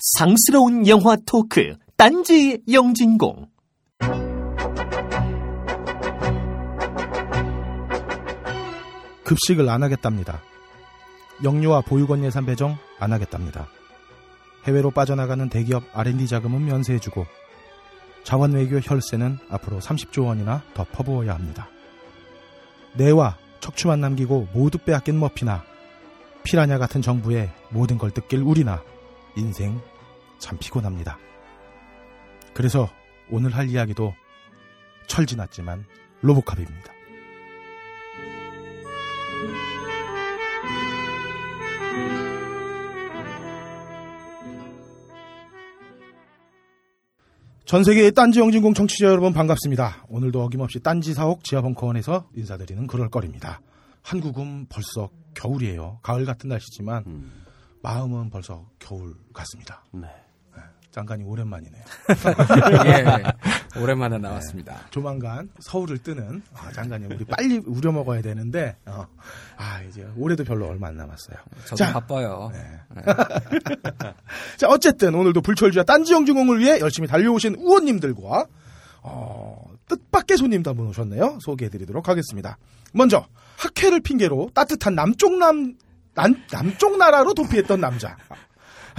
상스러운 0.00 0.86
영화 0.88 1.14
토크 1.26 1.76
딴지 1.96 2.62
영진공 2.72 3.48
급식을 9.24 9.68
안 9.68 9.82
하겠답니다. 9.82 10.40
영유아 11.44 11.82
보육원 11.82 12.24
예산 12.24 12.46
배정 12.46 12.78
안 12.98 13.12
하겠답니다. 13.12 13.68
해외로 14.64 14.90
빠져나가는 14.90 15.48
대기업 15.48 15.84
R&D 15.92 16.26
자금은 16.26 16.64
면세해주고 16.64 17.26
자원 18.24 18.52
외교 18.52 18.78
혈세는 18.78 19.38
앞으로 19.50 19.80
30조 19.80 20.26
원이나 20.26 20.62
더 20.74 20.84
퍼부어야 20.84 21.34
합니다. 21.34 21.68
뇌와 22.96 23.36
척추만 23.60 24.00
남기고 24.00 24.48
모두 24.54 24.78
빼앗긴 24.78 25.20
머피나 25.20 25.62
피라냐 26.42 26.78
같은 26.78 27.02
정부의 27.02 27.50
모든 27.68 27.98
걸 27.98 28.10
뜯길 28.10 28.40
우리나 28.40 28.82
인생 29.36 29.80
참 30.40 30.58
피곤합니다. 30.58 31.18
그래서 32.52 32.90
오늘 33.30 33.54
할 33.54 33.68
이야기도 33.68 34.14
철 35.06 35.26
지났지만 35.26 35.84
로보캅입니다. 36.22 36.92
전 47.64 47.84
세계의 47.84 48.10
딴지 48.12 48.40
영진공 48.40 48.74
청취자 48.74 49.06
여러분 49.06 49.32
반갑습니다. 49.32 50.06
오늘도 50.08 50.42
어김없이 50.42 50.80
딴지 50.80 51.14
사옥 51.14 51.44
지하벙커원에서 51.44 52.28
인사드리는 52.34 52.88
그럴거리입니다. 52.88 53.60
한국은 54.02 54.66
벌써 54.68 55.08
겨울이에요. 55.34 56.00
가을 56.02 56.24
같은 56.24 56.48
날씨지만 56.48 57.30
마음은 57.80 58.30
벌써 58.30 58.68
겨울 58.80 59.14
같습니다. 59.32 59.84
네. 59.92 60.08
장관이 60.90 61.22
오랜만이네요. 61.24 61.82
예, 62.86 63.22
오랜만에 63.80 64.18
나왔습니다. 64.18 64.80
조만간 64.90 65.48
서울을 65.60 65.98
뜨는 65.98 66.42
아, 66.54 66.72
장관님 66.72 67.12
우리 67.12 67.24
빨리 67.24 67.58
우려 67.64 67.92
먹어야 67.92 68.22
되는데 68.22 68.76
어, 68.86 69.06
아 69.56 69.82
이제 69.82 70.06
올해도 70.16 70.44
별로 70.44 70.66
얼마 70.68 70.88
안 70.88 70.96
남았어요. 70.96 71.36
저도 71.64 71.76
자. 71.76 71.92
바빠요. 71.92 72.50
네. 72.52 72.60
자 74.56 74.68
어쨌든 74.68 75.14
오늘도 75.14 75.40
불철주야 75.42 75.84
딴지 75.84 76.12
영진공을 76.12 76.58
위해 76.58 76.80
열심히 76.80 77.06
달려오신 77.06 77.54
우원님들과 77.56 78.46
어, 79.02 79.64
뜻밖의 79.88 80.36
손님도 80.38 80.70
한분 80.70 80.88
오셨네요. 80.88 81.38
소개해드리도록 81.40 82.08
하겠습니다. 82.08 82.58
먼저 82.92 83.26
학회를 83.58 84.00
핑계로 84.00 84.50
따뜻한 84.54 84.94
남쪽 84.96 85.38
남 85.38 85.74
남, 86.14 86.34
남쪽 86.50 86.96
나라로 86.98 87.34
도피했던 87.34 87.80
남자. 87.80 88.16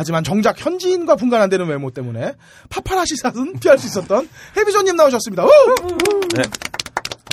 하지만 0.01 0.23
정작 0.23 0.59
현지인과 0.65 1.15
분간 1.15 1.41
안 1.41 1.49
되는 1.49 1.67
외모 1.67 1.91
때문에 1.91 2.33
파파라시 2.69 3.15
샷은 3.17 3.59
피할 3.59 3.77
수 3.77 3.85
있었던 3.85 4.27
해비조님 4.57 4.95
나오셨습니다. 4.95 5.43
우! 5.45 5.49
네. 6.35 6.41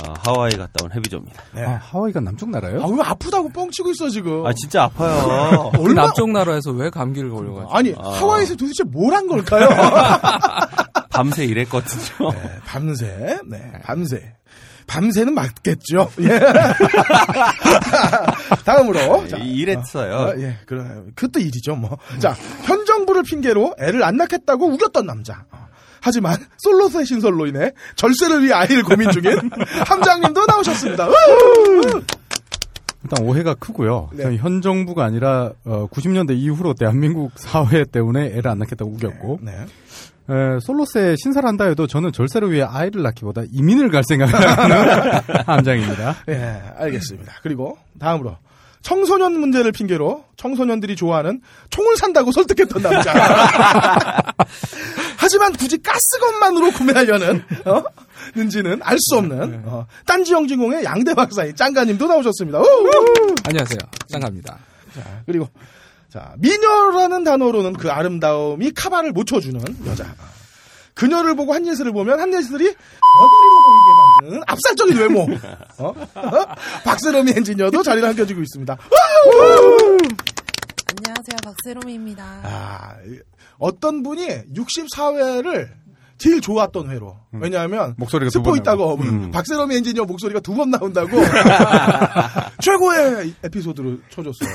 아, 0.05 0.13
하와이 0.23 0.51
갔다 0.51 0.85
온 0.85 0.91
해비조입니다. 0.95 1.43
네. 1.55 1.65
아, 1.65 1.79
하와이가 1.81 2.19
남쪽 2.21 2.49
나라예요? 2.51 2.81
아, 2.83 2.87
왜 2.87 3.01
아프다고 3.03 3.49
뻥치고 3.49 3.89
있어 3.91 4.07
지금? 4.09 4.45
아, 4.45 4.53
진짜 4.53 4.83
아파요. 4.83 5.71
그 5.75 5.91
남쪽 5.91 6.29
나라에서 6.31 6.71
왜 6.71 6.89
감기를 6.91 7.31
걸려가지고. 7.31 7.75
아니 7.75 7.93
아. 7.97 8.09
하와이에서 8.11 8.55
도대체 8.55 8.83
뭘 8.85 9.13
한 9.13 9.27
걸까요? 9.27 9.67
밤새 11.09 11.43
일했거든요. 11.45 12.31
네, 12.31 12.59
밤새, 12.65 13.39
네, 13.47 13.71
밤새. 13.83 14.35
밤새는 14.89 15.35
맞겠죠. 15.35 16.11
예. 16.21 16.39
다음으로. 18.65 19.27
자, 19.27 19.37
일했어요. 19.37 20.15
어, 20.15 20.33
예, 20.39 20.57
그래요. 20.65 21.05
그것도 21.15 21.39
일이죠, 21.39 21.75
뭐. 21.75 21.97
자, 22.17 22.35
현 22.63 22.85
정부를 22.85 23.23
핑계로 23.23 23.75
애를 23.79 24.03
안 24.03 24.17
낳겠다고 24.17 24.65
우겼던 24.65 25.05
남자. 25.05 25.45
어. 25.51 25.69
하지만 26.01 26.37
솔로세 26.57 27.05
신설로 27.05 27.45
인해 27.45 27.71
절세를 27.95 28.43
위해 28.43 28.53
아이를 28.53 28.83
고민 28.83 29.11
중인 29.11 29.51
함장님도 29.85 30.45
나오셨습니다. 30.45 31.09
우! 31.09 31.13
일단 33.03 33.25
오해가 33.25 33.53
크고요. 33.53 34.09
네. 34.13 34.23
저는 34.23 34.37
현 34.37 34.61
정부가 34.61 35.05
아니라 35.05 35.51
어, 35.65 35.87
90년대 35.87 36.37
이후로 36.37 36.73
대한민국 36.73 37.31
사회 37.35 37.85
때문에 37.85 38.27
애를 38.27 38.47
안 38.47 38.59
낳겠다고 38.59 38.91
우겼고 38.91 39.39
네. 39.41 39.53
에, 40.29 40.59
솔로세 40.61 41.15
신설한다 41.21 41.65
해도 41.65 41.87
저는 41.87 42.11
절세를 42.11 42.51
위해 42.51 42.63
아이를 42.67 43.01
낳기보다 43.01 43.43
이민을 43.51 43.89
갈 43.89 44.03
생각을 44.07 44.33
하는 44.33 45.11
함장입니다. 45.47 46.15
예, 46.29 46.61
알겠습니다. 46.77 47.33
그리고 47.41 47.77
다음으로 47.99 48.37
청소년 48.81 49.33
문제를 49.39 49.71
핑계로 49.73 50.23
청소년들이 50.37 50.95
좋아하는 50.95 51.41
총을 51.69 51.97
산다고 51.97 52.31
설득했던 52.31 52.81
남자. 52.81 53.13
하지만 55.17 55.51
굳이 55.53 55.77
가스건만으로 55.81 56.71
구매하려는 56.71 57.43
어? 57.65 57.83
는지는 58.35 58.79
알 58.83 58.97
수 58.99 59.17
없는 59.17 59.63
어, 59.65 59.85
딴지 60.05 60.33
영진공의 60.33 60.83
양대 60.83 61.13
박사인 61.13 61.55
짱가님도 61.55 62.07
나오셨습니다. 62.07 62.59
우! 62.59 62.65
안녕하세요. 63.45 63.79
짱갑니다. 64.07 64.57
그리고 65.25 65.47
자 66.09 66.33
미녀라는 66.39 67.23
단어로는 67.23 67.73
그 67.73 67.91
아름다움이 67.91 68.71
카바를 68.71 69.11
못 69.11 69.25
쳐주는 69.25 69.61
여자. 69.85 70.15
그녀를 70.95 71.35
보고 71.35 71.53
한예슬을 71.53 71.93
보면 71.93 72.19
한예슬이 72.19 72.63
머리로 72.63 72.75
보이게 73.65 73.93
만드는 74.21 74.43
압살적인 74.47 74.97
외모. 74.97 75.27
어? 75.77 75.93
박세롬이 76.83 77.31
엔지니어도 77.37 77.83
자리를 77.83 78.07
한겨주고 78.09 78.41
있습니다. 78.41 78.77
안녕하세요, 80.97 81.37
박세롬입니다. 81.43 82.23
아, 82.43 82.95
어떤 83.59 84.03
분이 84.03 84.27
64회를 84.53 85.69
제일 86.19 86.41
좋았던 86.41 86.89
회로. 86.91 87.17
왜냐하면 87.31 87.95
목소리가 87.97 88.29
스포 88.29 88.55
있다고 88.55 88.85
나오고. 88.85 89.03
음. 89.03 89.31
박세롬 89.31 89.71
엔지니어 89.71 90.03
목소리가 90.03 90.41
두 90.41 90.53
번 90.53 90.69
나온다고 90.69 91.09
최고의 92.61 93.33
에피소드를 93.43 94.01
쳐줬어요. 94.09 94.49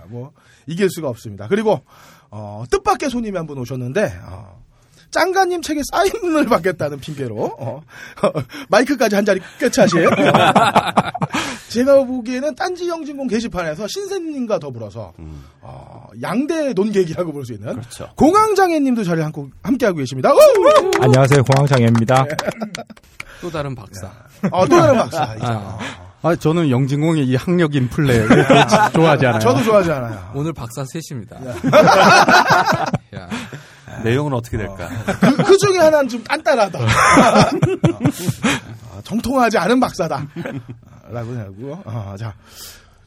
아, 0.00 0.04
뭐 0.08 0.32
이길 0.66 0.88
수가 0.90 1.08
없습니다. 1.08 1.48
그리고 1.48 1.82
어, 2.30 2.64
뜻밖의 2.70 3.10
손님이 3.10 3.36
한 3.36 3.46
분 3.46 3.58
오셨는데 3.58 4.20
어, 4.24 4.62
짱가님 5.10 5.62
책에 5.62 5.80
사인을 5.90 6.44
받겠다는 6.46 7.00
핑계로 7.00 7.56
어, 7.58 7.82
마이크까지 8.68 9.14
한 9.14 9.24
자리 9.24 9.40
꿰차신 9.58 10.06
제가 11.68 12.04
보기에는 12.04 12.54
딴지 12.54 12.88
영진공 12.88 13.26
게시판에서 13.28 13.86
신세님과 13.88 14.58
더불어서 14.58 15.12
어, 15.60 16.06
양대 16.22 16.72
논객이라고 16.72 17.32
볼 17.32 17.44
수 17.44 17.52
있는 17.54 17.72
그렇죠. 17.74 18.08
공황장애님도 18.16 19.04
자리에 19.04 19.24
함- 19.24 19.32
함께 19.62 19.86
하고 19.86 19.98
계십니다. 19.98 20.30
우! 20.32 20.38
안녕하세요. 21.00 21.42
공황장애입니다. 21.44 22.24
또 23.40 23.50
다른 23.50 23.74
박사. 23.74 24.10
어, 24.50 24.66
또 24.66 24.76
다른 24.76 24.96
박사. 24.96 25.22
아, 25.40 25.78
아, 26.20 26.34
저는 26.34 26.68
영진공의 26.70 27.26
이 27.28 27.36
학력인 27.36 27.88
플레이를 27.90 28.44
좋아하지 28.92 29.26
않아요. 29.26 29.40
저도 29.40 29.62
좋아하지 29.62 29.92
않아요. 29.92 30.32
오늘 30.34 30.52
박사 30.52 30.84
셋입니다. 30.84 31.36
야, 33.14 33.28
내용은 34.04 34.32
어떻게 34.32 34.56
될까? 34.56 34.88
그, 35.20 35.36
그 35.44 35.56
중에 35.58 35.78
하나는 35.78 36.08
좀 36.08 36.22
딴딴하다. 36.24 36.78
어, 38.90 39.00
정통하지 39.04 39.58
않은 39.58 39.80
박사다. 39.80 40.26
라고 41.10 41.32
하고요. 41.32 41.82
어, 41.84 42.14
자, 42.18 42.34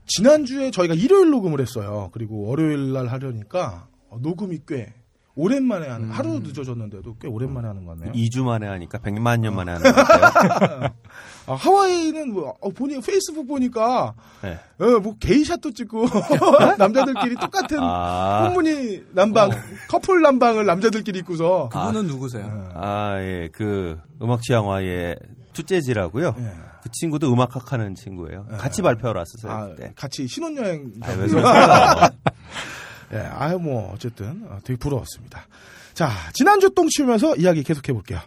지난주에 0.08 0.72
저희가 0.72 0.94
일요일 0.94 1.30
녹음을 1.30 1.62
했어요. 1.62 2.10
그리고 2.14 2.48
월요일 2.48 2.94
날 2.94 3.08
하려니까 3.08 3.88
어, 4.10 4.18
녹음이 4.22 4.60
꽤 4.68 4.94
오랜만에 5.36 5.88
하는, 5.88 6.10
하루 6.10 6.40
늦어졌는데도 6.40 7.16
꽤 7.20 7.28
오랜만에 7.28 7.68
하는 7.68 7.86
것 7.86 7.98
같네요. 7.98 8.14
2주 8.14 8.44
만에 8.44 8.68
하니까 8.68 8.98
100만 9.00 9.40
년 9.40 9.56
만에 9.56 9.72
하는 9.74 9.92
것 9.92 9.96
같아요. 9.96 10.90
아, 11.48 11.54
하와이는 11.54 12.34
뭐, 12.34 12.56
어, 12.60 12.70
보니, 12.70 13.00
페이스북 13.02 13.48
보니까, 13.48 14.14
네. 14.42 14.60
어, 14.80 15.00
뭐, 15.00 15.16
게이샷도 15.20 15.72
찍고, 15.72 16.06
남자들끼리 16.78 17.36
똑같은 17.36 17.78
아, 17.82 18.44
꽃무늬 18.48 19.04
남방, 19.12 19.50
커플 19.90 20.22
남방을 20.22 20.66
남자들끼리 20.66 21.20
입고서, 21.20 21.70
그분은 21.70 22.08
누구세요? 22.08 22.70
아, 22.76 23.18
예, 23.22 23.50
그, 23.54 23.98
음악 24.22 24.42
취향화의 24.42 25.18
투재지라고요. 25.54 26.36
예. 26.38 26.72
그 26.84 26.90
친구도 26.92 27.32
음악학 27.32 27.72
하는 27.74 27.94
친구예요. 27.96 28.46
같이 28.58 28.82
발표하러 28.82 29.20
왔었어요. 29.20 29.52
아, 29.52 29.68
그때. 29.68 29.94
같이 29.96 30.28
신혼여행. 30.28 30.94
아? 31.04 32.10
예, 33.14 33.18
아유, 33.18 33.60
뭐, 33.60 33.92
어쨌든, 33.94 34.46
어, 34.50 34.60
되게 34.64 34.78
부러웠습니다. 34.78 35.48
자, 35.94 36.10
지난주 36.34 36.70
똥 36.74 36.88
치우면서 36.88 37.36
이야기 37.36 37.64
계속해 37.64 37.92
볼게요. 37.94 38.20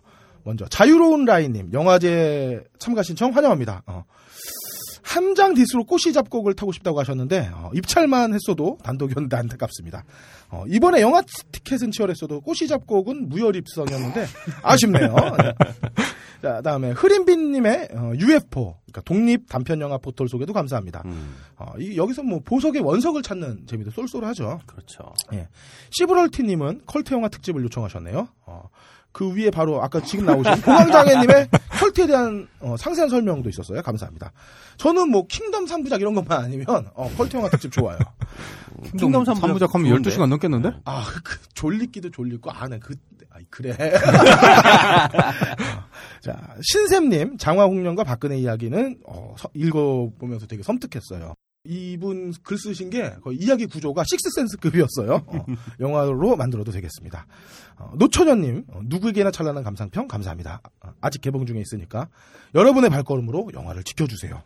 먼저, 0.43 0.67
자유로운 0.67 1.25
라인님, 1.25 1.73
영화제 1.73 2.63
참가 2.79 3.03
신청 3.03 3.35
환영합니다. 3.35 3.83
어. 3.87 4.05
함장 5.15 5.55
디스로 5.55 5.85
꼬시 5.85 6.13
잡곡을 6.13 6.55
타고 6.55 6.73
싶다고 6.73 6.99
하셨는데, 6.99 7.51
어, 7.55 7.71
입찰만 7.73 8.35
했어도 8.35 8.79
단독이었는데 8.83 9.37
안타깝습니다. 9.37 10.05
어, 10.51 10.65
이번에 10.67 11.01
영화 11.01 11.23
티켓은 11.53 11.93
치열했어도 11.93 12.41
꼬시 12.41 12.67
잡곡은 12.67 13.29
무혈 13.29 13.55
입성이었는데, 13.55 14.27
아쉽네요. 14.63 15.15
네. 15.15 15.55
자, 16.43 16.61
다음에 16.63 16.91
흐린빈님의 16.91 17.89
어, 17.95 18.13
UFO 18.17 18.77
그러니까 18.85 19.01
독립 19.05 19.49
단편 19.49 19.81
영화 19.81 19.99
포털 19.99 20.29
소개도 20.29 20.53
감사합니다. 20.53 21.03
음, 21.07 21.37
어, 21.57 21.73
이, 21.79 21.97
여기서 21.97 22.23
뭐 22.23 22.41
보석의 22.45 22.83
원석을 22.83 23.23
찾는 23.23 23.67
재미도 23.67 23.93
쏠쏠하죠. 23.93 24.61
그렇죠. 24.67 25.15
시브럴티님은 25.91 26.83
컬트 26.87 27.15
영화 27.15 27.29
특집을 27.29 27.63
요청하셨네요. 27.63 28.29
어, 28.47 28.69
그 29.15 29.33
위에 29.33 29.49
바로 29.51 29.81
아까 29.81 30.01
지금 30.01 30.27
나오신 30.27 30.61
공황장애님의 30.67 31.49
컬트에 31.79 32.07
대한 32.09 32.49
어, 32.59 32.77
상세한 32.77 33.09
설명도 33.09 33.49
있었어요. 33.49 33.81
감사합니다. 33.81 34.33
저는 34.77 35.09
뭐 35.09 35.25
킹덤 35.29 35.67
3부작 35.67 36.01
이런 36.01 36.15
것만 36.15 36.45
아니면 36.45 36.67
어, 36.95 37.09
컬트 37.17 37.37
영화 37.37 37.49
특집 37.49 37.71
좋아요. 37.71 37.97
킹덤 38.99 39.23
3부작 39.23 39.41
3부작 39.41 39.73
하면 39.73 39.89
좋은데? 39.89 40.11
12시간 40.11 40.27
넘겠는데? 40.29 40.73
아, 40.85 41.07
그, 41.23 41.39
졸리기도 41.55 42.11
졸리고, 42.11 42.51
아, 42.51 42.67
네, 42.67 42.81
그, 42.81 42.97
아, 43.31 43.39
그래. 43.51 43.77
자, 46.21 46.57
신샘님, 46.63 47.39
장화홍련과 47.39 48.03
박근혜 48.05 48.37
이야기는, 48.39 48.99
어, 49.07 49.35
서- 49.39 49.49
읽어보면서 49.55 50.47
되게 50.47 50.63
섬뜩했어요. 50.65 51.35
이분 51.65 52.35
글 52.43 52.59
쓰신 52.59 52.91
게 52.91 53.15
거의 53.23 53.39
이야기 53.39 53.67
구조가 53.67 54.05
식스센스급이었어요. 54.05 55.25
어, 55.27 55.47
영화로 55.81 56.37
만들어도 56.37 56.71
되겠습니다. 56.73 57.27
어, 57.77 57.93
노천현님, 57.97 58.65
어, 58.69 58.81
누구에게나 58.85 59.31
찬란한 59.31 59.65
감상평 59.65 60.07
감사합니다. 60.07 60.61
아, 60.81 60.93
아직 61.01 61.23
개봉 61.23 61.47
중에 61.47 61.61
있으니까 61.61 62.09
여러분의 62.55 62.91
발걸음으로 62.91 63.51
영화를 63.55 63.83
지켜주세요. 63.83 64.43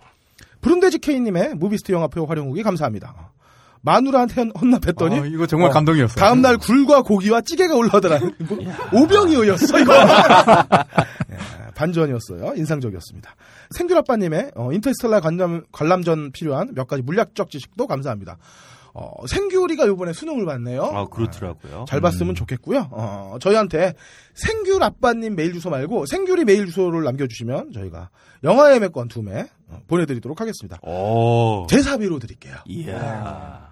브룬데지 0.60 0.98
K님의 0.98 1.54
무비스트 1.54 1.92
영화표 1.92 2.26
활용 2.26 2.50
후기 2.50 2.62
감사합니다. 2.62 3.32
어, 3.78 3.80
마누라한테 3.82 4.34
헌- 4.40 4.52
헌납했더니 4.60 5.18
아, 5.20 5.24
이거 5.26 5.46
정말 5.46 5.70
어, 5.70 5.72
감동이었어요. 5.72 6.16
다음 6.16 6.42
날 6.42 6.56
굴과 6.58 7.02
고기와 7.02 7.40
찌개가 7.42 7.74
올라오더라. 7.74 8.18
뭐, 8.48 9.02
오병이어였어 9.02 9.78
이거. 9.80 9.92
예, 11.30 11.36
반전이었어요. 11.74 12.54
인상적이었습니다. 12.56 13.34
생귤아빠님의 13.70 14.52
어, 14.56 14.72
인터스텔라 14.72 15.20
관람, 15.20 15.64
관람전 15.72 16.32
필요한 16.32 16.72
몇 16.74 16.86
가지 16.88 17.02
물리학적 17.02 17.50
지식도 17.50 17.86
감사합니다. 17.86 18.38
어, 18.94 19.26
생귤이가 19.28 19.84
이번에 19.84 20.12
수능을 20.12 20.44
봤네요. 20.44 20.82
아, 20.82 21.04
그렇더라고요. 21.06 21.84
잘 21.86 22.00
봤으면 22.00 22.34
좋겠고요. 22.34 22.88
어, 22.90 23.36
저희한테 23.40 23.94
생귤 24.34 24.82
아빠님 24.82 25.36
메일 25.36 25.52
주소 25.52 25.70
말고 25.70 26.06
생귤이 26.06 26.44
메일 26.44 26.66
주소를 26.66 27.04
남겨주시면 27.04 27.72
저희가 27.74 28.08
영화 28.42 28.74
예매권 28.74 29.06
두매 29.08 29.46
어, 29.68 29.78
보내드리도록 29.86 30.40
하겠습니다. 30.40 30.78
오. 30.82 31.66
대사비로 31.68 32.18
드릴게요. 32.18 32.54
이야. 32.66 33.67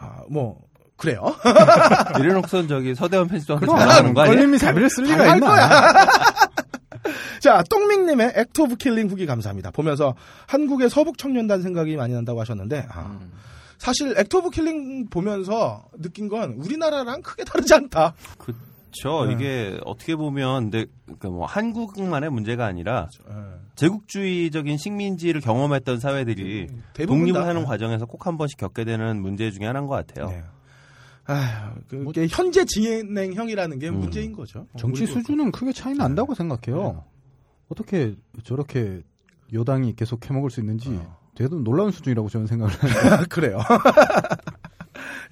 아, 0.00 0.22
뭐 0.28 0.58
그래요. 0.96 1.34
이래놓고선 2.18 2.68
저기 2.68 2.94
서대원 2.94 3.28
편집장한테 3.28 3.66
전화하는 3.66 4.14
거 4.14 4.22
아니야? 4.22 4.34
걸림이 4.34 4.58
자비를 4.58 4.90
쓸 4.90 5.04
리가 5.04 5.30
할 5.30 5.36
있나? 5.38 6.06
자, 7.40 7.62
똥밍님의 7.70 8.34
액트 8.36 8.60
오브 8.60 8.76
킬링 8.76 9.08
후기 9.08 9.24
감사합니다. 9.24 9.70
보면서 9.70 10.14
한국의 10.46 10.90
서북 10.90 11.16
청년단 11.16 11.62
생각이 11.62 11.96
많이 11.96 12.12
난다고 12.12 12.40
하셨는데, 12.40 12.86
아, 12.90 13.18
사실 13.78 14.14
액트 14.18 14.36
오브 14.36 14.50
킬링 14.50 15.08
보면서 15.08 15.86
느낀 15.98 16.28
건 16.28 16.56
우리나라랑 16.58 17.22
크게 17.22 17.44
다르지 17.44 17.72
않다. 17.72 18.12
그 18.38 18.54
렇죠. 18.92 19.26
네. 19.26 19.32
이게 19.34 19.78
어떻게 19.84 20.16
보면 20.16 20.70
근데 20.70 20.86
그뭐 21.18 21.46
한국만의 21.46 22.30
문제가 22.30 22.66
아니라 22.66 23.08
예. 23.28 23.34
제국주의적인 23.76 24.76
식민지를 24.76 25.40
경험했던 25.40 26.00
사회들이 26.00 26.68
대부분 26.94 27.20
독립을 27.20 27.40
다- 27.40 27.46
하는 27.48 27.64
과정에서 27.64 28.06
꼭 28.06 28.26
한 28.26 28.36
번씩 28.36 28.58
겪게 28.58 28.84
되는 28.84 29.20
문제 29.22 29.50
중에 29.50 29.66
하나인 29.66 29.86
것 29.86 29.94
같아요. 29.94 30.28
네. 30.28 30.42
아휴, 31.26 31.74
그게 31.88 32.26
현재 32.28 32.64
진행형이라는 32.64 33.78
게 33.78 33.88
음. 33.88 34.00
문제인 34.00 34.32
거죠. 34.32 34.66
정치 34.76 35.04
우리도 35.04 35.20
수준은 35.20 35.52
크게 35.52 35.72
차이 35.72 35.94
난다고 35.94 36.34
생각해요. 36.34 36.92
네. 36.92 37.00
어떻게 37.68 38.14
저렇게 38.44 39.02
여당이 39.52 39.94
계속 39.94 40.28
해먹을 40.28 40.50
수 40.50 40.60
있는지 40.60 40.88
어. 40.90 41.16
되게 41.36 41.48
놀라운 41.54 41.90
수준이라고 41.92 42.28
저는 42.28 42.46
생각을 42.48 42.72
해요. 42.82 43.24
그래요. 43.28 43.58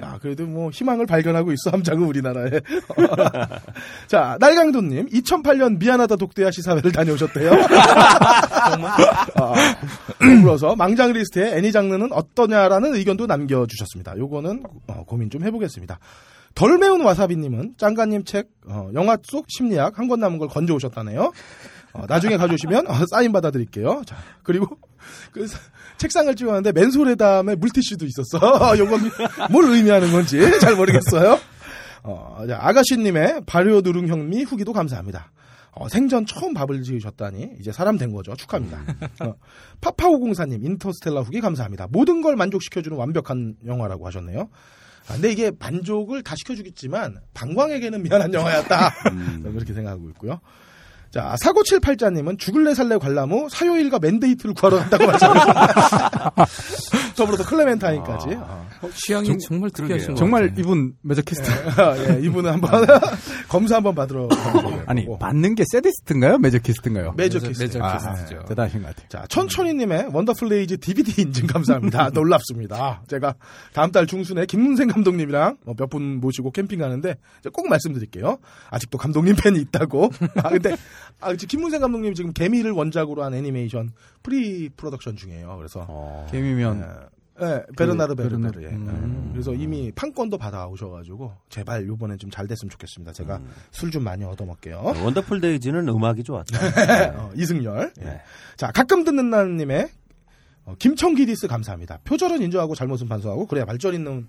야, 0.00 0.16
그래도 0.22 0.46
뭐 0.46 0.70
희망을 0.70 1.06
발견하고 1.06 1.50
있어 1.52 1.70
함장은 1.70 2.06
우리나라에. 2.06 2.50
자, 4.06 4.36
날강도님, 4.38 5.06
2008년 5.08 5.78
미안하다 5.78 6.16
독도야 6.16 6.50
시사회를 6.52 6.92
다녀오셨대요. 6.92 7.50
정말. 8.70 8.92
아, 9.34 9.54
더불어서 10.20 10.76
망작 10.76 11.12
리스트에 11.12 11.56
애니 11.58 11.72
장르는 11.72 12.12
어떠냐라는 12.12 12.94
의견도 12.94 13.26
남겨주셨습니다. 13.26 14.16
요거는 14.18 14.62
어, 14.86 15.04
고민 15.04 15.30
좀 15.30 15.42
해보겠습니다. 15.44 15.98
덜 16.54 16.78
매운 16.78 17.02
와사비님은 17.02 17.74
짱가님 17.76 18.24
책 18.24 18.48
어, 18.68 18.90
영화 18.94 19.16
속 19.22 19.46
심리학 19.48 19.98
한 19.98 20.08
권 20.08 20.20
남은 20.20 20.38
걸 20.38 20.48
건져 20.48 20.74
오셨다네요. 20.74 21.32
어, 21.92 22.04
나중에 22.06 22.36
가져오시면 22.36 22.86
어, 22.88 22.94
사인 23.10 23.32
받아드릴게요. 23.32 24.02
자 24.06 24.16
그리고 24.42 24.78
그 25.32 25.46
사- 25.46 25.58
책상을 25.96 26.34
찍었는데 26.34 26.72
맨솔에 26.72 27.14
다음에 27.16 27.54
물티슈도 27.56 28.06
있었어. 28.06 28.76
요건 28.78 29.00
뭘 29.50 29.64
의미하는 29.66 30.12
건지 30.12 30.38
잘 30.60 30.76
모르겠어요. 30.76 31.38
어, 32.04 32.44
자, 32.48 32.58
아가씨님의 32.60 33.42
발효 33.46 33.80
누룽 33.80 34.06
현미 34.06 34.44
후기도 34.44 34.72
감사합니다. 34.72 35.32
어, 35.72 35.88
생전 35.88 36.26
처음 36.26 36.54
밥을 36.54 36.82
지으셨다니 36.82 37.50
이제 37.60 37.72
사람 37.72 37.98
된 37.98 38.12
거죠. 38.12 38.34
축하합니다. 38.36 38.80
어, 39.20 39.34
파파오공사님 39.80 40.64
인터스텔라 40.64 41.20
후기 41.22 41.40
감사합니다. 41.40 41.86
모든 41.90 42.22
걸 42.22 42.36
만족시켜주는 42.36 42.96
완벽한 42.96 43.56
영화라고 43.66 44.06
하셨네요. 44.06 44.48
아, 45.08 45.12
근데 45.14 45.30
이게 45.32 45.50
만족을 45.58 46.22
다 46.22 46.34
시켜주겠지만 46.36 47.16
방광에게는 47.34 48.02
미안한 48.02 48.32
영화였다. 48.34 48.90
저는 49.04 49.52
그렇게 49.54 49.72
생각하고 49.72 50.08
있고요. 50.10 50.40
자, 51.10 51.34
4978자님은 51.42 52.38
죽을래 52.38 52.74
살래 52.74 52.98
관람 52.98 53.32
후 53.32 53.48
사요일과 53.50 53.98
맨데이트를 53.98 54.54
구하러 54.54 54.78
갔다고 54.78 55.06
말씀하셨습니다. 55.06 56.32
더불어서 57.16 57.44
클레멘타인까지. 57.46 58.34
어. 58.34 58.68
어, 58.80 58.88
취향이 58.94 59.36
정 59.40 59.58
말 59.60 59.70
특이하신 59.70 60.08
것 60.10 60.14
정말. 60.16 60.54
이분 60.56 60.92
매저키스트. 61.02 61.50
예, 62.20 62.20
이분은 62.26 62.52
한번 62.52 62.86
검사 63.48 63.76
한번 63.76 63.94
받으러 63.94 64.28
아니 64.86 65.00
가보고. 65.02 65.18
맞는 65.18 65.54
게 65.56 65.64
세디스트인가요? 65.72 66.38
매저키스트인가요? 66.38 67.14
매저 67.16 67.38
매저- 67.40 67.48
키스. 67.48 67.62
매저 67.62 67.82
아, 67.82 67.96
키스죠. 68.14 68.44
대단하신 68.46 68.82
것 68.82 68.88
같아요. 68.94 69.08
자, 69.08 69.26
천천히님의 69.28 70.10
원더풀 70.12 70.48
데이즈 70.48 70.78
DVD 70.78 71.22
인증 71.22 71.46
감사합니다. 71.48 72.10
놀랍습니다. 72.14 73.02
제가 73.08 73.34
다음 73.72 73.90
달 73.90 74.06
중순에 74.06 74.46
김문생 74.46 74.86
감독님이랑 74.88 75.56
뭐몇분 75.64 76.20
모시고 76.20 76.52
캠핑 76.52 76.78
가는데 76.78 77.16
꼭 77.52 77.68
말씀드릴게요. 77.68 78.38
아직도 78.70 78.98
감독님 78.98 79.34
팬이 79.36 79.58
있다고. 79.60 80.10
아, 80.36 80.50
근데, 80.50 80.76
아, 81.20 81.32
김문생 81.34 81.80
감독님 81.80 82.14
지금 82.14 82.32
개미를 82.32 82.70
원작으로 82.72 83.22
한 83.24 83.34
애니메이션 83.34 83.92
pre-production 84.22 85.16
중이에요. 85.16 85.56
그래서. 85.56 85.86
어. 85.88 86.26
개미면 86.30 87.08
예, 87.40 87.44
예, 87.46 87.62
베르나르 87.76 88.14
그, 88.16 88.22
베르나르. 88.24 88.60
베르나르. 88.60 88.62
예. 88.64 88.68
음. 88.68 89.24
예. 89.28 89.32
그래서 89.32 89.54
이미 89.54 89.92
판권도 89.92 90.38
받아오셔가지고 90.38 91.32
제발 91.48 91.86
요번에 91.86 92.16
좀 92.16 92.28
잘 92.30 92.46
됐으면 92.46 92.70
좋겠습니다. 92.70 93.12
제가 93.12 93.40
술좀 93.70 94.02
많이 94.04 94.24
얻어먹게요. 94.24 94.94
원더풀 95.04 95.40
데이즈는 95.40 95.88
음악이 95.88 96.22
좋았다. 96.24 96.58
어, 97.18 97.30
이승열. 97.36 97.92
예. 98.00 98.04
네. 98.04 98.20
자, 98.56 98.70
가끔 98.72 99.04
듣는 99.04 99.30
나님의 99.30 99.88
어, 100.66 100.74
김청기 100.78 101.24
디스 101.24 101.46
감사합니다. 101.48 102.00
표절은 102.04 102.42
인정하고 102.42 102.74
잘못은 102.74 103.08
반성하고 103.08 103.46
그래야 103.46 103.64
발전 103.64 103.94
있는 103.94 104.28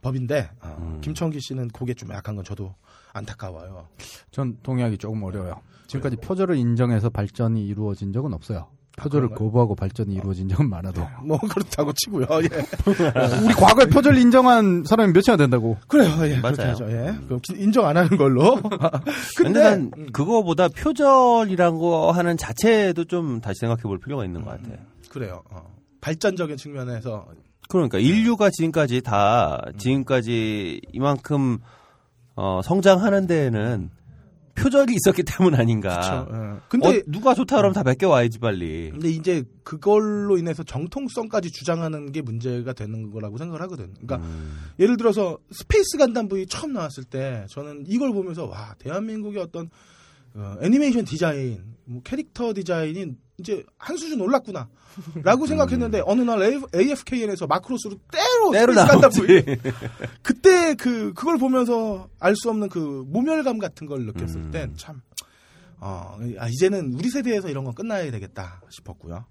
법인데 0.00 0.50
어, 0.60 0.76
음. 0.80 1.00
김청기 1.00 1.40
씨는 1.40 1.68
그게 1.68 1.92
좀 1.94 2.10
약한 2.12 2.36
건 2.36 2.44
저도 2.44 2.74
안타까워요. 3.12 3.88
전 4.30 4.56
동의하기 4.62 4.98
조금 4.98 5.22
어려워요. 5.22 5.60
지금까지 5.88 6.16
표절을 6.16 6.56
인정해서 6.56 7.10
발전이 7.10 7.66
이루어진 7.66 8.12
적은 8.12 8.32
없어요. 8.32 8.68
표절을 8.96 9.28
그런가요? 9.28 9.48
거부하고 9.48 9.74
발전이 9.76 10.12
이루어진 10.14 10.48
적은 10.48 10.68
많아도. 10.68 11.06
뭐 11.24 11.38
그렇다고 11.38 11.92
치고요. 11.92 12.26
예. 12.42 12.48
우리 13.44 13.54
과거에 13.54 13.86
표절 13.86 14.18
인정한 14.18 14.84
사람이 14.84 15.12
몇이나 15.12 15.36
된다고. 15.36 15.76
그래요. 15.86 16.10
예. 16.26 16.40
맞아요. 16.40 16.70
하죠. 16.70 16.90
예. 16.90 17.14
그럼 17.26 17.40
인정 17.56 17.86
안 17.86 17.96
하는 17.96 18.16
걸로. 18.16 18.60
근데 19.36 19.42
근데 19.44 19.60
난 19.60 19.90
그거보다 20.12 20.68
표절이란 20.68 21.78
거 21.78 22.10
하는 22.10 22.36
자체도 22.36 23.04
좀 23.04 23.40
다시 23.40 23.60
생각해 23.60 23.82
볼 23.82 23.98
필요가 23.98 24.24
있는 24.24 24.44
것 24.44 24.50
같아요. 24.50 24.78
그래요. 25.10 25.42
어. 25.50 25.62
발전적인 26.00 26.56
측면에서 26.56 27.26
그러니까 27.68 27.98
인류가 27.98 28.50
지금까지 28.50 29.02
다 29.02 29.62
지금까지 29.78 30.80
이만큼 30.92 31.58
어, 32.34 32.60
성장하는 32.62 33.26
데에는 33.26 33.90
표절이 34.58 34.94
있었기 34.94 35.22
때문 35.22 35.54
아닌가. 35.54 36.00
그렇죠. 36.00 36.28
예. 36.32 36.60
근데 36.68 36.88
어, 36.88 37.02
누가 37.06 37.34
좋다 37.34 37.56
그러면 37.56 37.74
다 37.74 37.82
베껴 37.82 38.08
와야지 38.08 38.38
빨리. 38.38 38.90
근데 38.90 39.08
이제 39.08 39.44
그걸로 39.62 40.36
인해서 40.38 40.62
정통성까지 40.62 41.50
주장하는 41.52 42.12
게 42.12 42.22
문제가 42.22 42.72
되는 42.72 43.10
거라고 43.10 43.38
생각을 43.38 43.60
하거든. 43.62 43.94
그러니까 43.94 44.16
음. 44.16 44.70
예를 44.78 44.96
들어서 44.96 45.38
스페이스 45.50 45.98
간담 45.98 46.28
V 46.28 46.46
처음 46.46 46.72
나왔을 46.72 47.04
때 47.04 47.46
저는 47.50 47.84
이걸 47.86 48.12
보면서 48.12 48.46
와 48.46 48.74
대한민국의 48.78 49.42
어떤 49.42 49.70
어, 50.34 50.56
애니메이션 50.60 51.04
디자인, 51.04 51.62
뭐 51.84 52.02
캐릭터 52.02 52.52
디자인이 52.54 53.16
이제 53.38 53.64
한 53.78 53.96
수준 53.96 54.20
올랐구나. 54.20 54.68
라고 55.22 55.46
생각했는데 55.46 56.02
어느 56.06 56.22
날 56.22 56.42
AFKN에서 56.74 57.46
마크로스로 57.46 57.96
때로 58.10 58.50
때로 58.50 58.74
나오지. 58.74 58.90
간담부이 58.90 59.42
그때 60.22 60.74
그 60.74 61.12
그걸 61.14 61.38
보면서 61.38 62.08
알 62.18 62.34
수 62.34 62.50
없는 62.50 62.68
그 62.68 63.04
모멸감 63.06 63.58
같은 63.58 63.86
걸 63.86 64.06
느꼈을 64.06 64.40
음. 64.40 64.50
땐참 64.50 65.00
어, 65.78 66.18
아, 66.38 66.48
이제는 66.48 66.94
우리 66.94 67.10
세대에서 67.10 67.48
이런 67.48 67.62
건 67.64 67.74
끝나야 67.74 68.10
되겠다 68.10 68.60
싶었고요. 68.70 69.24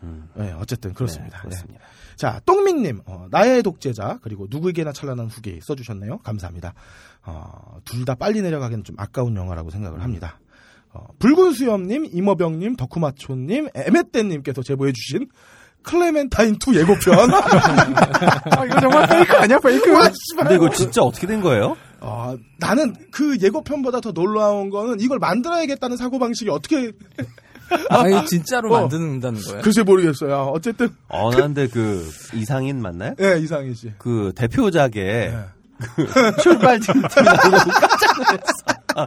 어. 0.00 0.06
음. 0.06 0.28
네, 0.34 0.52
어쨌든 0.58 0.92
그렇습니다. 0.94 1.38
네, 1.38 1.42
네. 1.42 1.48
그렇습니다. 1.48 1.80
자, 2.16 2.40
똥민님, 2.46 3.00
어, 3.06 3.26
나의 3.30 3.62
독재자, 3.62 4.18
그리고 4.22 4.46
누구에게나 4.50 4.92
찬란한 4.92 5.26
후기 5.26 5.60
써주셨네요. 5.62 6.18
감사합니다. 6.18 6.74
어, 7.24 7.78
둘 7.84 8.04
다 8.04 8.14
빨리 8.14 8.42
내려가기는 8.42 8.84
좀 8.84 8.96
아까운 8.98 9.36
영화라고 9.36 9.70
생각을 9.70 10.02
합니다. 10.02 10.40
어, 10.92 11.06
붉은 11.18 11.52
수염님, 11.52 12.06
이머병님, 12.12 12.76
덕후마초님, 12.76 13.68
에메떼님께서 13.74 14.62
제보해주신 14.62 15.28
클레멘타인 15.82 16.56
2 16.66 16.76
예고편. 16.76 17.32
아, 17.32 18.64
이거 18.64 18.80
정말 18.80 19.06
페이크 19.08 19.32
아니야, 19.36 19.58
페이크? 19.58 19.92
와. 19.92 20.10
근데 20.36 20.54
이거 20.56 20.68
진짜 20.70 21.02
어떻게 21.02 21.26
된 21.26 21.40
거예요? 21.40 21.76
어, 22.00 22.34
나는 22.58 22.94
그 23.10 23.36
예고편보다 23.40 24.00
더 24.00 24.12
놀라운 24.12 24.70
거는 24.70 25.00
이걸 25.00 25.18
만들어야겠다는 25.18 25.96
사고방식이 25.96 26.50
어떻게, 26.50 26.92
아니 27.90 28.26
진짜로 28.26 28.74
어. 28.74 28.80
만드는다는 28.80 29.40
거예요? 29.42 29.62
글쎄 29.62 29.82
모르겠어요. 29.82 30.50
어쨌든, 30.54 30.94
어, 31.08 31.30
난데 31.34 31.68
그 31.68 32.10
이상인 32.34 32.80
맞나요? 32.80 33.14
예, 33.20 33.38
이상희 33.38 33.74
씨. 33.74 33.92
그 33.98 34.32
대표작에 34.34 34.90
예. 34.96 35.38
출발 36.42 36.80
팀 36.80 37.00
나오고 37.00 37.70
깜짝 37.70 38.16
놀랐어. 38.16 39.06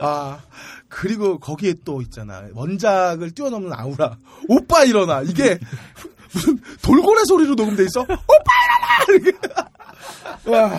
아, 0.00 0.38
그리고 0.88 1.38
거기에 1.38 1.74
또 1.84 2.02
있잖아. 2.02 2.44
원작을 2.52 3.30
뛰어넘는 3.30 3.72
아우라. 3.72 4.16
오빠 4.48 4.84
일어나. 4.84 5.22
이게 5.22 5.58
무슨 6.32 6.58
돌고래 6.82 7.22
소리로 7.26 7.54
녹음돼 7.54 7.84
있어? 7.84 8.02
오빠 8.02 9.08
일어나! 9.08 9.70
와. 10.46 10.78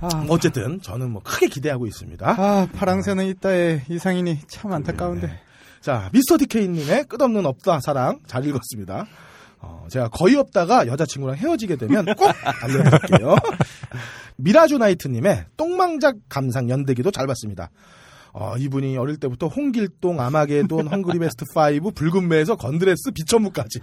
아, 0.00 0.26
어쨌든 0.28 0.82
저는 0.82 1.10
뭐 1.10 1.22
크게 1.22 1.46
기대하고 1.46 1.86
있습니다. 1.86 2.34
아, 2.38 2.68
파랑새는 2.74 3.26
있다에 3.26 3.84
이상인이 3.88 4.40
참 4.48 4.72
안타까운데. 4.72 5.40
자, 5.84 6.08
미스터 6.14 6.38
디케이님의 6.38 7.04
끝없는 7.10 7.44
없다 7.44 7.78
사랑 7.80 8.18
잘 8.26 8.46
읽었습니다. 8.46 9.04
어, 9.58 9.86
제가 9.90 10.08
거의 10.08 10.34
없다가 10.34 10.86
여자친구랑 10.86 11.36
헤어지게 11.36 11.76
되면 11.76 12.06
꼭 12.16 12.32
알려드릴게요. 12.62 13.36
미라주 14.36 14.78
나이트님의 14.78 15.44
똥망작 15.58 16.16
감상 16.30 16.70
연대기도 16.70 17.10
잘 17.10 17.26
봤습니다. 17.26 17.68
어, 18.32 18.56
이분이 18.56 18.96
어릴 18.96 19.18
때부터 19.18 19.48
홍길동, 19.48 20.22
아마게돈, 20.22 20.86
헝그리 20.88 21.18
베스트 21.18 21.44
5, 21.54 21.90
붉은 21.90 22.28
매에서 22.28 22.56
건드레스, 22.56 23.10
비천무까지. 23.10 23.80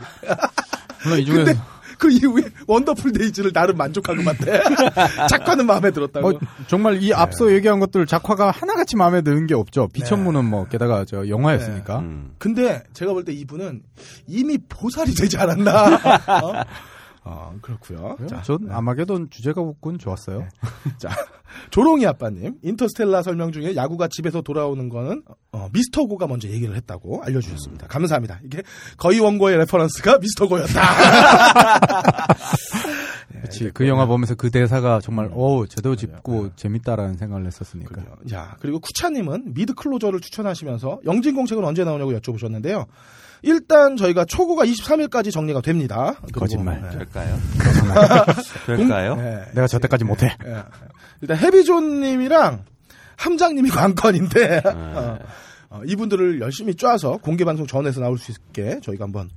물론 1.04 1.20
이 1.20 1.26
중에서 1.26 1.54
그 2.02 2.10
이후에 2.12 2.46
원더풀 2.66 3.12
데이즈를 3.14 3.54
나름 3.54 3.78
만족하고 3.78 4.24
봤대. 4.24 4.64
작화는 5.30 5.64
마음에 5.68 5.92
들었다고. 5.92 6.32
뭐 6.32 6.40
정말 6.68 7.00
이 7.04 7.14
앞서 7.14 7.54
얘기한 7.54 7.80
것들 7.80 8.08
작화가 8.08 8.50
하나같이 8.50 8.96
마음에 8.96 9.22
드는 9.22 9.46
게 9.46 9.54
없죠. 9.54 9.88
비천무는 9.94 10.44
뭐 10.46 10.66
게다가 10.66 11.06
저 11.06 11.28
영화였으니까. 11.28 12.00
음. 12.00 12.32
근데 12.40 12.82
제가 12.94 13.14
볼 13.14 13.24
때 13.24 13.32
이분은 13.34 13.84
이미 14.26 14.58
보살이 14.68 15.14
되지 15.14 15.38
않았나. 15.38 15.86
어? 16.42 16.54
어, 17.24 17.54
그렇고요. 17.62 18.18
자, 18.28 18.42
전 18.42 18.72
아마게돈 18.72 19.30
주제가 19.30 19.62
웃군 19.62 20.00
좋았어요. 20.00 20.48
자, 20.98 21.10
조롱이 21.70 22.08
아빠님, 22.08 22.56
인터스텔라 22.64 23.22
설명 23.22 23.52
중에 23.52 23.76
야구가 23.76 24.08
집에서 24.08 24.42
돌아오는 24.42 24.90
거는 24.90 25.22
어, 25.52 25.70
미스터 25.72 26.06
고가 26.06 26.26
먼저 26.26 26.48
얘기를 26.48 26.76
했다고 26.76 27.22
알려주셨습니다. 27.24 27.88
감사합니다. 27.88 28.40
이게 28.44 28.64
거의 28.98 29.20
원고의 29.20 29.58
reference가 29.58 30.18
미스터 30.18 30.48
고였다. 30.48 30.82
그렇지. 33.42 33.72
그 33.74 33.88
영화 33.88 34.06
보면서 34.06 34.36
그 34.36 34.50
대사가 34.50 35.00
정말 35.00 35.30
어 35.34 35.66
제대로 35.68 35.96
짚고 35.96 36.56
재밌다라는 36.56 37.18
생각을 37.18 37.46
했었으니까. 37.46 37.96
그래요. 37.96 38.16
자, 38.30 38.56
그리고 38.60 38.80
쿠차님은 38.80 39.54
미드 39.54 39.74
클로저를 39.74 40.22
추천하시면서 40.22 41.02
영진공 41.06 41.46
책은 41.46 41.64
언제 41.64 41.84
나오냐고 41.84 42.14
여쭤보셨는데요. 42.14 42.86
일단 43.44 43.98
저희가 43.98 44.26
초고가 44.26 44.66
23일까지 44.66 45.32
정리가 45.32 45.62
됩니다. 45.62 46.16
거짓말. 46.34 46.82
네. 46.82 46.90
될까요? 46.98 47.38
될까요? 48.68 49.16
네. 49.16 49.46
내가 49.54 49.68
저때까지 49.68 50.04
못해. 50.04 50.36
예. 50.46 50.64
일단 51.22 51.38
해비존님이랑 51.38 52.66
함장님이 53.18 53.70
관건인데 53.70 54.48
네. 54.48 54.62
어, 54.66 55.20
어, 55.70 55.82
이분들을 55.86 56.42
열심히 56.42 56.76
쪼아서 56.76 57.18
공개 57.18 57.46
방송 57.46 57.66
전에서 57.66 58.02
나올 58.02 58.18
수 58.18 58.32
있게 58.32 58.80
저희가 58.82 59.06
한번 59.06 59.30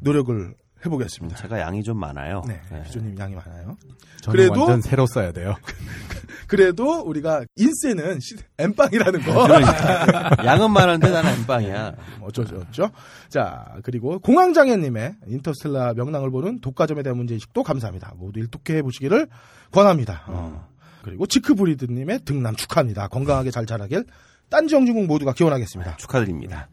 노력을 0.00 0.54
해보겠습니다. 0.84 1.36
제가 1.36 1.60
양이 1.60 1.82
좀 1.82 1.98
많아요. 1.98 2.42
네, 2.46 2.60
네. 2.70 2.78
해비존님 2.78 3.18
양이 3.18 3.34
많아요. 3.34 3.76
저는 4.22 4.36
그래도- 4.36 4.60
완전 4.60 4.80
새로 4.80 5.06
써야 5.06 5.32
돼요. 5.32 5.54
그래도 6.46 7.00
우리가 7.02 7.44
인세는 7.56 8.18
시- 8.20 8.36
엠빵이라는 8.58 9.22
거 9.22 9.42
그러니까. 9.46 10.36
양은 10.44 10.70
많은데 10.72 11.10
나는 11.10 11.32
엠빵이야. 11.40 11.94
어쩌죠? 12.22 12.90
자 13.28 13.66
그리고 13.82 14.18
공황장애님의 14.18 15.16
인터스텔라 15.26 15.94
명량을 15.94 16.30
보는 16.30 16.60
독과점에 16.60 17.02
대한 17.02 17.16
문제의식도 17.18 17.62
감사합니다. 17.62 18.14
모두 18.16 18.40
일독해 18.40 18.82
보시기를 18.82 19.28
권합니다. 19.70 20.24
어. 20.26 20.68
그리고 21.02 21.26
지그프리드님의 21.26 22.20
득남 22.24 22.56
축하합니다. 22.56 23.08
건강하게 23.08 23.50
잘 23.50 23.64
자라길 23.64 24.04
딴지 24.50 24.74
영진공 24.74 25.06
모두가 25.06 25.32
기원하겠습니다. 25.32 25.96
축하드립니다. 25.98 26.68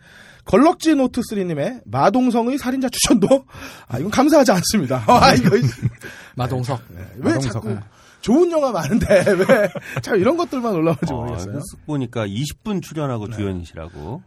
걸럭지 0.47 0.95
노트 0.95 1.21
3님의 1.21 1.81
마동석의 1.85 2.57
살인자 2.57 2.89
추천도 2.89 3.45
아 3.87 3.99
이건 3.99 4.09
감사하지 4.11 4.51
않습니다. 4.53 5.03
아 5.07 5.33
이거 5.33 5.55
마동석. 6.35 6.81
네, 6.89 7.05
왜 7.17 7.33
마동석. 7.33 7.51
자꾸 7.51 7.77
좋은 8.21 8.49
영화 8.51 8.71
많은데 8.71 9.05
왜 9.47 9.69
참 10.01 10.17
이런 10.17 10.37
것들만 10.37 10.73
올라오는지 10.73 11.13
어, 11.13 11.17
모르겠어요. 11.17 11.53
그쓱 11.59 11.85
보니까 11.85 12.25
20분 12.27 12.81
출연하고 12.81 13.29
주연이시라고. 13.29 14.21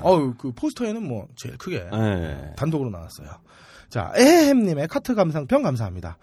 어우 0.00 0.34
그 0.38 0.52
포스터에는 0.52 1.06
뭐 1.06 1.26
제일 1.36 1.56
크게 1.58 1.86
네. 1.92 2.52
단독으로 2.56 2.90
나왔어요. 2.90 3.28
자 3.88 4.12
에헴님의 4.16 4.88
카트 4.88 5.14
감상평 5.14 5.62
감사합니다. 5.62 6.18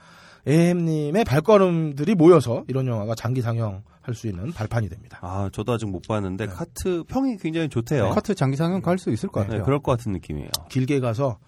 에헴님의 0.45 1.23
발걸음들이 1.25 2.15
모여서 2.15 2.63
이런 2.67 2.87
영화가 2.87 3.15
장기 3.15 3.41
상영 3.41 3.83
할 4.03 4.13
수 4.13 4.27
있는 4.27 4.51
발판이 4.51 4.89
됩니다. 4.89 5.17
아, 5.21 5.49
저도 5.51 5.71
아직 5.73 5.87
못 5.89 6.01
봤는데 6.07 6.47
카트 6.47 7.03
평이 7.07 7.37
굉장히 7.37 7.69
좋대요. 7.69 8.09
카트 8.11 8.35
장기 8.35 8.57
상영 8.57 8.81
갈 8.81 8.97
수 8.99 9.09
있을 9.11 9.29
것 9.29 9.41
네, 9.41 9.47
같아요. 9.47 9.63
그럴 9.63 9.79
것 9.79 9.91
같은 9.93 10.11
느낌이에요. 10.11 10.49
길게 10.69 10.99
가서 10.99 11.39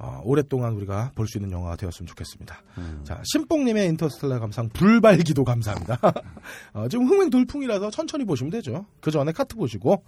어, 0.00 0.20
오랫동안 0.24 0.72
우리가 0.74 1.10
볼 1.16 1.26
수 1.26 1.38
있는 1.38 1.50
영화가 1.50 1.76
되었으면 1.76 2.06
좋겠습니다. 2.06 2.62
음. 2.78 3.00
자, 3.04 3.20
신뽕님의 3.24 3.88
인터스텔라 3.88 4.38
감상 4.38 4.68
불발기도 4.70 5.44
감사합니다. 5.44 5.98
어, 6.72 6.88
지금 6.88 7.06
흥행 7.06 7.30
돌풍이라서 7.30 7.90
천천히 7.90 8.24
보시면 8.24 8.50
되죠. 8.52 8.86
그 9.00 9.10
전에 9.10 9.32
카트 9.32 9.56
보시고 9.56 10.04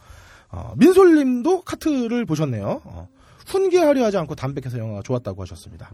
어, 0.50 0.74
민솔님도 0.76 1.62
카트를 1.62 2.24
보셨네요. 2.24 2.80
어, 2.84 3.08
훈계하려 3.46 4.04
하지 4.04 4.16
않고 4.16 4.36
담백해서 4.36 4.78
영화가 4.78 5.02
좋았다고 5.02 5.42
하셨습니다. 5.42 5.90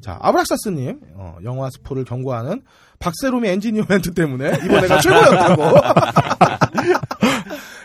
자, 0.00 0.18
아브락사스님 0.20 1.00
어, 1.14 1.36
영화 1.44 1.70
스포를 1.70 2.04
경고하는 2.04 2.62
박세롬의 2.98 3.52
엔지니어 3.52 3.84
멘트 3.88 4.12
때문에 4.14 4.58
이번에가 4.64 5.00
최고였다고. 5.00 5.62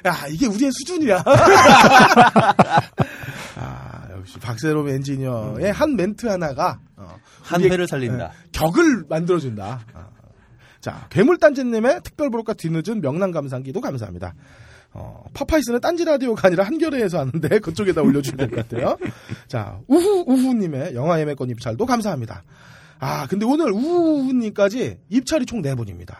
야, 0.06 0.16
이게 0.30 0.48
우리의 0.48 0.72
수준이야. 0.72 1.24
아, 3.56 4.08
역시 4.12 4.38
박세롬 4.40 4.90
엔지니어의 4.90 5.72
한 5.72 5.96
멘트 5.96 6.28
하나가 6.28 6.80
어, 6.98 7.16
한 7.42 7.62
회를 7.62 7.88
살린다. 7.88 8.32
격을 8.52 9.06
만들어준다. 9.10 9.82
아. 9.94 10.08
자, 10.82 11.08
괴물단지님의 11.10 12.02
특별보록과 12.04 12.54
뒤늦은 12.54 13.00
명랑 13.02 13.32
감상기도 13.32 13.80
감사합니다. 13.80 14.34
어, 14.94 15.24
파파이스는 15.34 15.80
딴지 15.82 16.06
라디오가 16.06 16.48
아니라 16.48 16.64
한겨레에서 16.66 17.20
하는데 17.20 17.48
그쪽에다 17.60 18.02
올려주면 18.02 18.38
될 18.38 18.50
것 18.50 18.68
같아요. 18.70 18.98
자, 19.48 19.80
우후, 19.88 20.24
우후님의 20.28 20.94
영화 20.96 21.20
예매권 21.20 21.50
입찰도 21.50 21.86
감사합니다. 21.86 22.44
아, 23.00 23.28
근데 23.28 23.46
오늘 23.46 23.72
우후님까지 23.72 25.00
입찰이 25.10 25.46
총 25.46 25.62
4분입니다. 25.62 26.16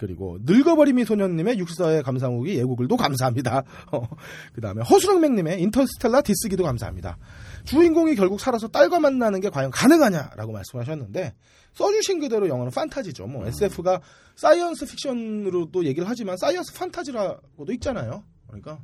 그리고 0.00 0.38
늙어버림이 0.42 1.04
소년님의 1.04 1.58
육사의 1.58 2.02
감상후기 2.04 2.56
예고글도 2.58 2.96
감사합니다. 2.96 3.64
어, 3.92 4.08
그 4.54 4.60
다음에 4.60 4.82
허수랑맹님의 4.84 5.60
인터스텔라 5.62 6.20
디스기도 6.22 6.62
감사합니다. 6.62 7.18
주인공이 7.64 8.14
결국 8.14 8.40
살아서 8.40 8.68
딸과 8.68 9.00
만나는 9.00 9.40
게 9.40 9.50
과연 9.50 9.70
가능하냐라고 9.72 10.52
말씀하셨는데 10.52 11.34
써주신 11.78 12.18
그대로 12.20 12.48
영화는 12.48 12.72
판타지죠. 12.72 13.26
뭐 13.28 13.46
SF가 13.46 14.00
사이언스 14.34 14.86
픽션으로도 14.86 15.84
얘기를 15.84 16.08
하지만 16.08 16.36
science 16.36 16.74
fantasy라고도 16.74 17.72
있잖아요. 17.74 18.24
그러니까 18.48 18.78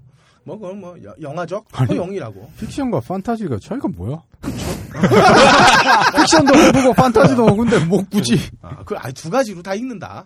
뭐 0.44 0.56
그건 0.58 0.80
뭐 0.80 0.96
여- 1.02 1.14
영화적 1.20 1.66
허영이라고. 1.90 2.52
픽션과 2.58 3.00
판타지가 3.00 3.58
차이가 3.62 3.88
뭐야? 3.88 4.22
픽션도 6.16 6.54
해보고 6.54 6.92
판타지도 6.94 7.56
근데 7.56 7.84
뭐 7.84 8.04
굳이 8.10 8.38
아, 8.62 8.84
그 8.84 8.94
아니 8.96 9.12
두 9.12 9.28
가지로 9.30 9.62
다 9.62 9.74
읽는다. 9.74 10.24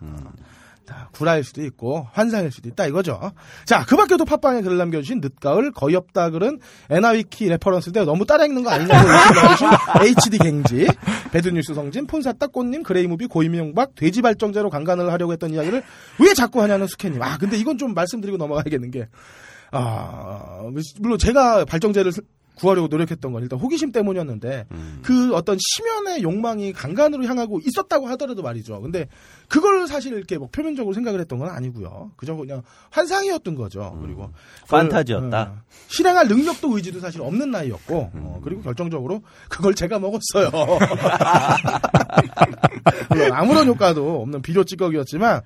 자, 0.89 1.11
구라일 1.13 1.45
수도 1.45 1.63
있고 1.65 2.07
환상일 2.13 2.51
수도 2.51 2.71
있다 2.71 2.87
이거죠. 2.87 3.21
자, 3.67 3.85
그 3.87 3.95
밖에도 3.95 4.25
팟빵에 4.25 4.63
글을 4.63 4.79
남겨주신 4.79 5.21
늦가을 5.21 5.71
거의 5.73 5.97
없다 5.97 6.31
글은 6.31 6.61
엔하위키 6.89 7.47
reference인데 7.51 8.07
너무 8.07 8.25
따라 8.25 8.47
읽는 8.47 8.65
거 8.65 8.71
아니냐고 8.71 9.07
의심해주신 9.07 9.69
HD 10.01 10.39
갱지 10.39 10.87
배드뉴스 11.31 11.75
성진 11.75 12.07
폰사따 12.07 12.47
꽃님 12.47 12.85
그레이무비 12.85 13.27
고임명박 13.27 13.97
돼지 13.97 14.23
발정제로 14.23 14.71
강간을 14.71 15.13
하려고 15.13 15.33
했던 15.35 15.53
이야기를 15.53 15.83
왜 16.21 16.33
자꾸 16.33 16.63
하냐는 16.63 16.87
수케님. 16.87 17.21
아 17.21 17.37
근데 17.37 17.59
이건 17.59 17.77
좀 17.77 17.93
말씀드리고 17.93 18.39
넘어가야겠는 18.39 18.91
게 18.91 19.09
아, 19.71 20.63
물론 21.01 21.19
제가 21.19 21.67
발정제를 21.67 22.13
구하려고 22.59 22.89
노력했던 22.89 23.33
건 23.33 23.43
일단 23.43 23.59
호기심 23.59 23.93
때문이었는데 23.93 24.67
음. 24.73 25.01
그 25.03 25.35
어떤 25.35 25.57
심연의 25.59 26.23
욕망이 26.23 26.73
강간으로 26.73 27.25
향하고 27.25 27.61
있었다고 27.65 28.07
하더라도 28.09 28.43
말이죠. 28.43 28.81
근데 28.81 29.09
그걸 29.49 29.87
사실 29.87 30.13
이렇게 30.13 30.39
뭐 30.39 30.49
표면적으로 30.51 30.95
생각을 30.95 31.21
했던 31.21 31.39
건 31.39 31.51
아니고요. 31.51 32.13
그저 32.17 32.35
그냥 32.35 32.63
환상이었던 32.91 33.55
거죠. 33.55 33.99
그리고 34.03 34.25
음. 34.25 34.33
판타지였다. 34.69 35.41
어, 35.41 35.59
실행할 35.87 36.29
능력도 36.29 36.77
의지도 36.77 37.01
사실 37.01 37.23
없는 37.23 37.51
나이였고 37.51 38.11
어, 38.15 38.41
그리고 38.45 38.63
결정적으로 38.63 39.23
그걸 39.49 39.75
제가 39.75 39.99
먹었어요. 39.99 40.51
아무런 43.33 43.69
효과도 43.69 44.23
없는 44.23 44.43
비료 44.43 44.65
찌꺼기였지만 44.65 45.43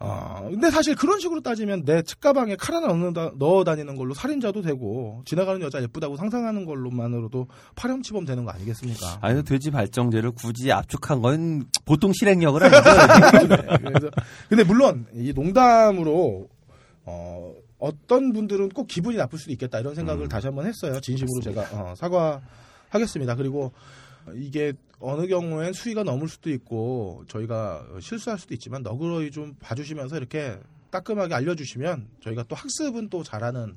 어, 0.00 0.48
근데 0.50 0.70
사실 0.70 0.94
그런 0.94 1.20
식으로 1.20 1.40
따지면 1.40 1.84
내 1.84 2.02
책가방에 2.02 2.56
칼 2.56 2.74
하나 2.74 2.88
넣는다, 2.88 3.32
넣어 3.38 3.64
다니는 3.64 3.96
걸로 3.96 4.12
살인자도 4.14 4.62
되고 4.62 5.22
지나가는 5.24 5.60
여자 5.60 5.80
예쁘다고 5.82 6.16
상상하는 6.16 6.66
걸로만으로도 6.66 7.46
파렴치범 7.76 8.24
되는 8.24 8.44
거 8.44 8.50
아니겠습니까? 8.50 9.18
아유 9.20 9.42
돼지 9.44 9.70
발정제를 9.70 10.32
굳이 10.32 10.72
압축한 10.72 11.22
건 11.22 11.64
보통 11.84 12.12
실행력을 12.12 12.62
아니죠. 12.62 12.82
네, 13.48 13.78
그래서 13.82 14.10
근데 14.48 14.64
물론 14.64 15.06
이 15.14 15.32
농담으로 15.32 16.48
어, 17.04 17.52
어떤 17.78 18.32
분들은 18.32 18.70
꼭 18.70 18.86
기분이 18.88 19.16
나쁠 19.16 19.38
수도 19.38 19.52
있겠다 19.52 19.78
이런 19.78 19.94
생각을 19.94 20.24
음. 20.24 20.28
다시 20.28 20.46
한번 20.46 20.66
했어요. 20.66 21.00
진심으로 21.00 21.40
제가 21.42 21.62
어, 21.72 21.94
사과하겠습니다. 21.96 23.36
그리고 23.36 23.72
이게 24.34 24.72
어느 25.00 25.26
경우엔 25.26 25.72
수위가 25.72 26.02
넘을 26.02 26.28
수도 26.28 26.50
있고 26.50 27.24
저희가 27.28 27.84
실수할 28.00 28.38
수도 28.38 28.54
있지만 28.54 28.82
너그러이 28.82 29.30
좀 29.30 29.54
봐주시면서 29.60 30.16
이렇게 30.16 30.58
따끔하게 30.90 31.34
알려주시면 31.34 32.08
저희가 32.22 32.44
또 32.48 32.54
학습은 32.56 33.08
또 33.10 33.22
잘하는 33.22 33.74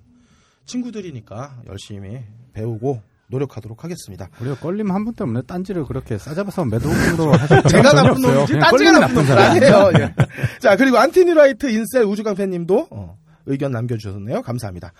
친구들이니까 0.65 1.63
열심히 1.67 2.19
배우고 2.53 3.01
노력하도록 3.29 3.83
하겠습니다. 3.83 4.29
우리가 4.39 4.55
껄님 4.55 4.89
한 4.91 5.03
분 5.03 5.13
때문에 5.13 5.41
딴지를 5.41 5.85
그렇게 5.85 6.17
싸잡아서 6.17 6.63
매도로 6.65 6.93
하실 7.33 7.57
필요가 7.63 7.69
제가 7.69 7.93
나쁜. 7.93 8.21
놈이지 8.21 8.53
그냥 8.53 8.69
딴지가 8.69 8.99
나쁜 8.99 9.15
놈 9.15 9.25
사람. 9.25 9.51
아니에요. 9.51 9.91
예. 9.99 10.15
자 10.59 10.77
그리고 10.77 10.97
안티니라이트 10.97 11.69
인셀 11.69 12.03
우주깡패님도 12.05 12.87
어, 12.91 13.17
의견 13.45 13.71
남겨주셨네요. 13.71 14.41
감사합니다. 14.43 14.93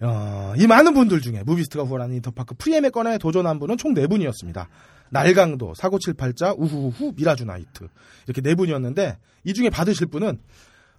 어, 0.00 0.52
이 0.56 0.66
많은 0.66 0.94
분들 0.94 1.20
중에 1.20 1.42
무비스트가 1.44 1.84
후원하는 1.84 2.16
인터파크 2.16 2.54
프리엠에 2.56 2.90
꺼내 2.90 3.18
도전한 3.18 3.58
분은 3.58 3.76
총 3.78 3.94
4분이었습니다. 3.94 4.66
날강도, 5.10 5.74
사고칠팔자, 5.76 6.54
우후우후, 6.58 7.12
미라주나이트 7.16 7.88
이렇게 8.26 8.40
4분이었는데 8.42 9.16
이 9.44 9.54
중에 9.54 9.70
받으실 9.70 10.06
분은 10.08 10.38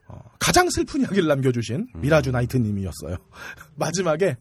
어, 0.08 0.20
가장 0.40 0.70
슬픈 0.70 1.02
이야기를 1.02 1.28
남겨주신 1.28 1.88
미라주나이트님이었어요. 1.96 3.18
마지막에 3.76 4.38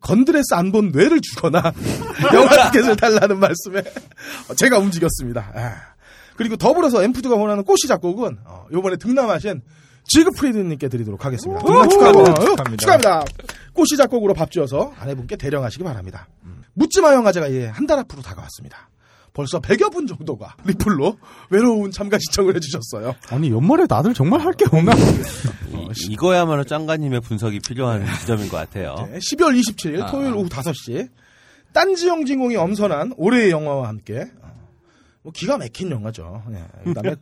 건드레스 0.00 0.54
안 0.54 0.72
본 0.72 0.90
뇌를 0.90 1.20
주거나 1.20 1.72
영화 2.34 2.70
티켓을 2.70 2.96
달라는 2.96 3.38
말씀에 3.38 3.82
제가 4.56 4.78
움직였습니다. 4.78 5.52
아. 5.54 5.94
그리고 6.36 6.56
더불어서 6.56 7.02
엠푸드가 7.02 7.36
후원하는 7.36 7.62
꽃이 7.64 7.80
잡곡은 7.86 8.38
어, 8.44 8.66
이번에 8.72 8.96
득남하신 8.96 9.62
지그프리드님께 10.04 10.88
드리도록 10.88 11.24
하겠습니다. 11.24 11.60
득남 11.64 11.88
축하합니다. 11.88 12.30
어, 12.30 12.34
축하합니다. 12.34 12.76
축하합니다. 12.76 13.24
꽃이 13.72 13.96
잡곡으로 13.96 14.34
밥 14.34 14.50
지어서 14.50 14.92
아내분께 14.98 15.36
대령하시기 15.36 15.82
바랍니다. 15.84 16.28
묻지마 16.74 17.12
영화제가 17.14 17.48
이제 17.48 17.66
한달 17.66 17.98
앞으로 18.00 18.22
다가왔습니다. 18.22 18.90
벌써 19.32 19.58
100여 19.60 19.92
분 19.92 20.06
정도가 20.06 20.54
리플로 20.64 21.18
외로운 21.50 21.90
참가 21.90 22.18
신청을 22.18 22.54
해주셨어요. 22.54 23.16
아니 23.30 23.50
연말에 23.50 23.86
다들 23.86 24.14
정말 24.14 24.40
할 24.40 24.52
게 24.54 24.64
없나? 24.70 24.92
이- 24.94 26.12
이거야말로 26.12 26.62
짱가님의 26.64 27.20
분석이 27.20 27.58
필요한 27.60 28.06
지점인 28.20 28.48
것 28.48 28.56
같아요. 28.58 28.94
네, 29.10 29.18
12월 29.18 29.58
27일 29.60 30.08
토요일 30.10 30.34
오후 30.34 30.48
5시 30.48 31.08
딴지영 31.72 32.24
진공이 32.26 32.54
엄선한 32.56 33.14
올해의 33.16 33.50
영화와 33.50 33.88
함께 33.88 34.26
어, 34.40 34.53
뭐 35.24 35.32
기가 35.32 35.56
막힌 35.56 35.90
영화죠. 35.90 36.42
네, 36.48 36.62
그다음에 36.84 37.16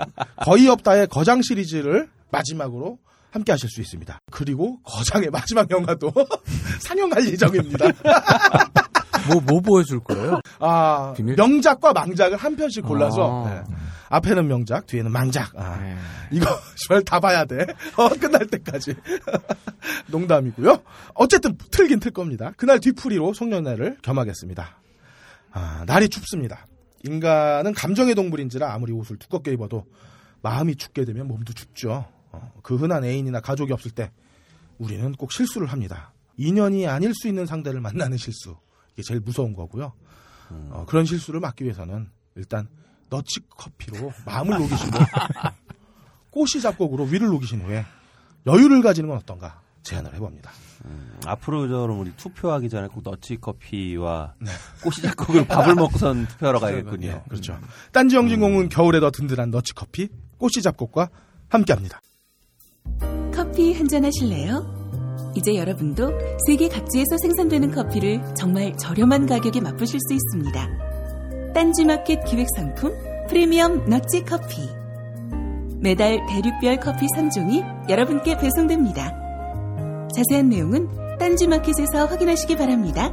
거의 0.44 0.68
없다의 0.68 1.06
거장 1.06 1.40
시리즈를 1.40 2.10
마지막으로 2.32 2.98
함께 3.30 3.52
하실 3.52 3.70
수 3.70 3.80
있습니다. 3.80 4.18
그리고 4.30 4.80
거장의 4.82 5.30
마지막 5.30 5.70
영화도 5.70 6.12
상영할 6.82 7.26
예정입니다. 7.28 7.86
뭐, 9.30 9.40
뭐 9.40 9.60
보여줄 9.60 10.00
거예요? 10.00 10.40
아, 10.58 11.14
비밀? 11.16 11.36
명작과 11.36 11.92
망작을 11.92 12.36
한 12.36 12.56
편씩 12.56 12.84
골라서 12.84 13.46
아. 13.46 13.50
네. 13.50 13.62
앞에는 14.08 14.48
명작, 14.48 14.86
뒤에는 14.88 15.10
망작. 15.12 15.52
아, 15.56 15.78
네. 15.80 15.96
이거 16.32 16.46
정말 16.88 17.04
다 17.04 17.20
봐야 17.20 17.44
돼. 17.44 17.64
어, 17.96 18.08
끝날 18.08 18.46
때까지. 18.48 18.96
농담이고요. 20.08 20.82
어쨌든 21.14 21.56
틀긴 21.70 22.00
틀 22.00 22.10
겁니다. 22.10 22.52
그날 22.56 22.80
뒤풀이로 22.80 23.32
송년회를 23.32 23.98
겸하겠습니다. 24.02 24.76
아, 25.52 25.84
날이 25.86 26.08
춥습니다. 26.08 26.66
인간은 27.04 27.74
감정의 27.74 28.14
동물인지라 28.14 28.72
아무리 28.72 28.92
옷을 28.92 29.16
두껍게 29.16 29.52
입어도 29.52 29.86
마음이 30.42 30.76
춥게 30.76 31.04
되면 31.04 31.28
몸도 31.28 31.52
춥죠. 31.52 32.06
어, 32.32 32.52
그 32.62 32.76
흔한 32.76 33.04
애인이나 33.04 33.40
가족이 33.40 33.72
없을 33.72 33.90
때 33.90 34.10
우리는 34.78 35.12
꼭 35.12 35.32
실수를 35.32 35.68
합니다. 35.68 36.12
인연이 36.36 36.86
아닐 36.86 37.14
수 37.14 37.28
있는 37.28 37.46
상대를 37.46 37.80
만나는 37.80 38.16
실수. 38.16 38.56
이게 38.92 39.02
제일 39.02 39.20
무서운 39.20 39.52
거고요. 39.54 39.92
어, 40.70 40.84
그런 40.86 41.04
실수를 41.04 41.40
막기 41.40 41.64
위해서는 41.64 42.10
일단 42.34 42.68
너치 43.08 43.40
커피로 43.48 44.12
마음을 44.26 44.58
녹이시고 44.58 44.98
꽃이 46.30 46.62
잡곡으로 46.62 47.04
위를 47.04 47.28
녹이신 47.28 47.62
후에 47.62 47.84
여유를 48.46 48.82
가지는 48.82 49.08
건 49.08 49.18
어떤가 49.18 49.61
제안을 49.82 50.14
해봅니다. 50.14 50.50
앞으로 51.26 51.68
저는 51.68 51.96
우리 51.96 52.12
투표하기 52.16 52.68
전에 52.68 52.88
꼭 52.88 53.02
너치 53.04 53.36
커피와 53.36 54.34
네. 54.40 54.50
꽃이 54.82 54.96
작곡을 55.02 55.46
밥을 55.46 55.74
먹고선 55.74 56.26
투표하러 56.26 56.58
가야겠군요. 56.58 57.06
예, 57.06 57.22
그렇죠. 57.28 57.58
딴지 57.92 58.16
영진공은 58.16 58.68
겨울에 58.68 59.00
더 59.00 59.10
든든한 59.10 59.50
너치 59.50 59.74
커피, 59.74 60.08
꽃이 60.38 60.62
잡곡과 60.62 61.08
함께합니다. 61.48 62.00
커피 63.32 63.74
한잔 63.74 64.04
하실래요? 64.04 64.82
이제 65.36 65.54
여러분도 65.56 66.12
세계 66.46 66.68
각지에서 66.68 67.16
생산되는 67.22 67.70
커피를 67.72 68.22
정말 68.34 68.76
저렴한 68.76 69.26
가격에 69.26 69.60
맛보실 69.60 69.98
수 70.00 70.14
있습니다. 70.14 71.52
딴지마켓 71.54 72.24
기획 72.24 72.48
상품 72.56 72.92
프리미엄 73.28 73.88
너치 73.88 74.24
커피. 74.24 74.68
매달 75.80 76.18
대륙별 76.28 76.78
커피 76.80 77.06
3종이 77.16 77.88
여러분께 77.88 78.36
배송됩니다. 78.36 79.21
자세한 80.14 80.48
내용은 80.48 80.88
딴지마켓에서 81.18 82.06
확인하시기 82.06 82.56
바랍니다. 82.56 83.12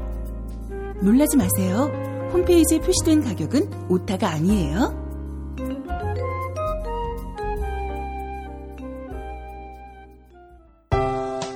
놀라지 1.01 1.37
마세요. 1.37 1.91
홈페이지에 2.33 2.79
표시된 2.79 3.23
가격은 3.23 3.89
오타가 3.89 4.29
아니에요. 4.29 5.09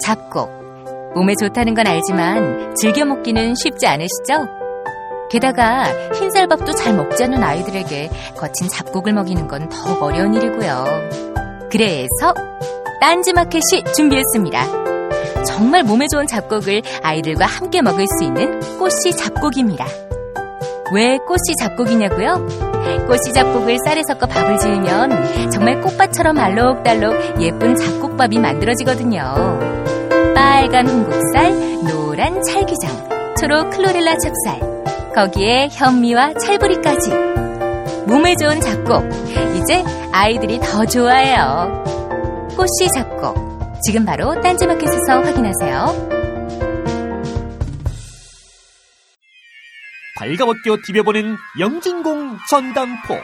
잡곡. 0.01 0.49
몸에 1.15 1.35
좋다는 1.39 1.75
건 1.75 1.87
알지만 1.87 2.75
즐겨 2.75 3.05
먹기는 3.05 3.55
쉽지 3.55 3.85
않으시죠? 3.87 4.47
게다가 5.29 5.85
흰쌀밥도 6.13 6.73
잘 6.73 6.95
먹지 6.95 7.23
않는 7.23 7.41
아이들에게 7.41 8.09
거친 8.37 8.67
잡곡을 8.67 9.13
먹이는 9.13 9.47
건 9.47 9.69
더욱 9.69 10.01
어려운 10.03 10.33
일이고요. 10.33 10.85
그래서 11.71 12.33
딴지마켓이 12.99 13.83
준비했습니다. 13.95 14.82
정말 15.45 15.83
몸에 15.83 16.07
좋은 16.07 16.27
잡곡을 16.27 16.81
아이들과 17.03 17.45
함께 17.45 17.81
먹을 17.81 18.05
수 18.07 18.23
있는 18.23 18.59
꽃씨 18.79 19.15
잡곡입니다. 19.17 19.85
왜 20.93 21.17
꽃씨 21.17 21.55
잡곡이냐고요? 21.59 22.47
꽃씨 23.07 23.33
잡곡을 23.33 23.77
쌀에 23.85 24.01
섞어 24.07 24.27
밥을 24.27 24.59
지으면 24.59 25.49
정말 25.51 25.81
꽃밭처럼 25.81 26.37
알록달록 26.37 27.41
예쁜 27.41 27.75
잡곡밥이 27.75 28.39
만들어지거든요. 28.39 29.23
빨간 30.35 30.87
홍국살, 30.87 31.83
노란 31.87 32.41
찰기장, 32.43 33.35
초록 33.39 33.71
클로렐라 33.71 34.15
찹쌀, 34.17 35.13
거기에 35.15 35.69
현미와 35.71 36.33
찰부리까지. 36.35 37.11
몸에 38.05 38.35
좋은 38.35 38.59
잡곡, 38.59 39.03
이제 39.55 39.83
아이들이 40.11 40.59
더 40.59 40.85
좋아해요. 40.85 41.83
꽃씨 42.57 42.89
잡곡, 42.93 43.52
지금 43.85 44.05
바로 44.05 44.39
딴지마켓에서 44.41 45.21
확인하세요. 45.23 46.09
발가벗겨 50.17 50.77
디벼보는 50.85 51.35
영진공 51.59 52.37
전당포. 52.49 53.15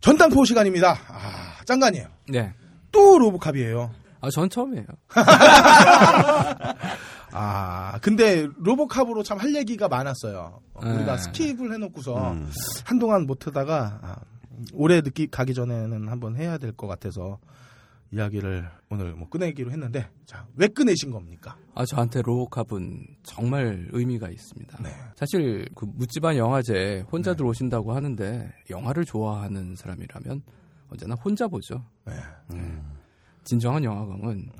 전당포 0.00 0.44
시간입니다. 0.44 0.96
아, 1.08 1.56
짱가님이에요. 1.64 2.06
네. 2.28 2.54
또 2.92 3.18
로보캅이에요. 3.18 3.90
아, 4.20 4.30
전 4.30 4.48
처음이에요. 4.48 4.86
아, 7.32 7.98
근데 8.00 8.46
로보캅으로 8.58 9.22
참 9.24 9.38
할 9.40 9.54
얘기가 9.56 9.88
많았어요. 9.88 10.60
어, 10.74 10.84
네. 10.84 10.90
우리가 10.92 11.16
skip을 11.16 11.72
해놓고서 11.74 12.30
음. 12.32 12.50
한동안 12.84 13.26
못 13.26 13.46
하다가 13.46 13.98
아, 14.02 14.16
올해 14.74 15.00
넘어가기 15.02 15.54
전에는 15.54 16.08
한번 16.08 16.36
해야 16.36 16.58
될 16.58 16.72
것 16.72 16.86
같아서 16.86 17.38
이야기를 18.12 18.68
오늘 18.90 19.14
뭐 19.14 19.28
꺼내기로 19.28 19.72
했는데 19.72 20.08
자, 20.26 20.46
왜 20.54 20.68
꺼내신 20.68 21.10
겁니까? 21.10 21.56
아, 21.74 21.84
저한테 21.84 22.22
로보캅은 22.22 23.04
정말 23.24 23.88
의미가 23.92 24.28
있습니다. 24.30 24.78
네. 24.82 24.90
사실 25.16 25.68
그 25.74 25.86
묻지만 25.92 26.36
영화제 26.36 27.04
혼자들 27.10 27.44
오신다고 27.44 27.92
하는데 27.94 28.52
영화를 28.70 29.04
좋아하는 29.04 29.74
사람이라면 29.74 30.42
언제나 30.90 31.14
혼자 31.16 31.48
보죠. 31.48 31.84
네. 32.04 32.14
진정한 33.44 33.82
영화광은 33.82 34.50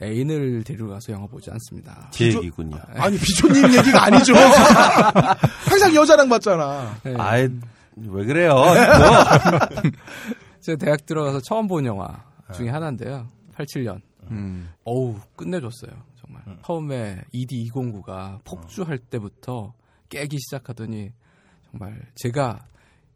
애인을 0.00 0.62
데리고 0.64 0.88
가서 0.88 1.12
영화 1.12 1.26
보지 1.26 1.50
않습니다. 1.50 2.08
제 2.12 2.26
얘기군요. 2.26 2.76
아니 2.94 3.16
비조님 3.18 3.64
얘기가 3.78 4.04
아니죠. 4.04 4.32
항상 5.68 5.94
여자랑 5.94 6.28
봤잖아. 6.28 6.96
네. 7.04 7.14
아이, 7.16 7.48
왜 7.96 8.24
그래요? 8.24 8.54
그거? 8.54 9.90
제가 10.60 10.78
대학 10.78 11.06
들어가서 11.06 11.40
처음 11.40 11.66
본 11.66 11.84
영화 11.86 12.24
네. 12.48 12.54
중에 12.54 12.68
하나인데요. 12.70 13.26
87년. 13.56 14.00
음. 14.30 14.70
어우, 14.84 15.16
끝내줬어요. 15.36 15.90
정말. 16.16 16.42
처음에 16.64 17.22
ED209가 17.34 18.42
폭주할 18.44 18.98
때부터 18.98 19.74
깨기 20.08 20.38
시작하더니 20.38 21.12
정말 21.70 22.00
제가 22.14 22.64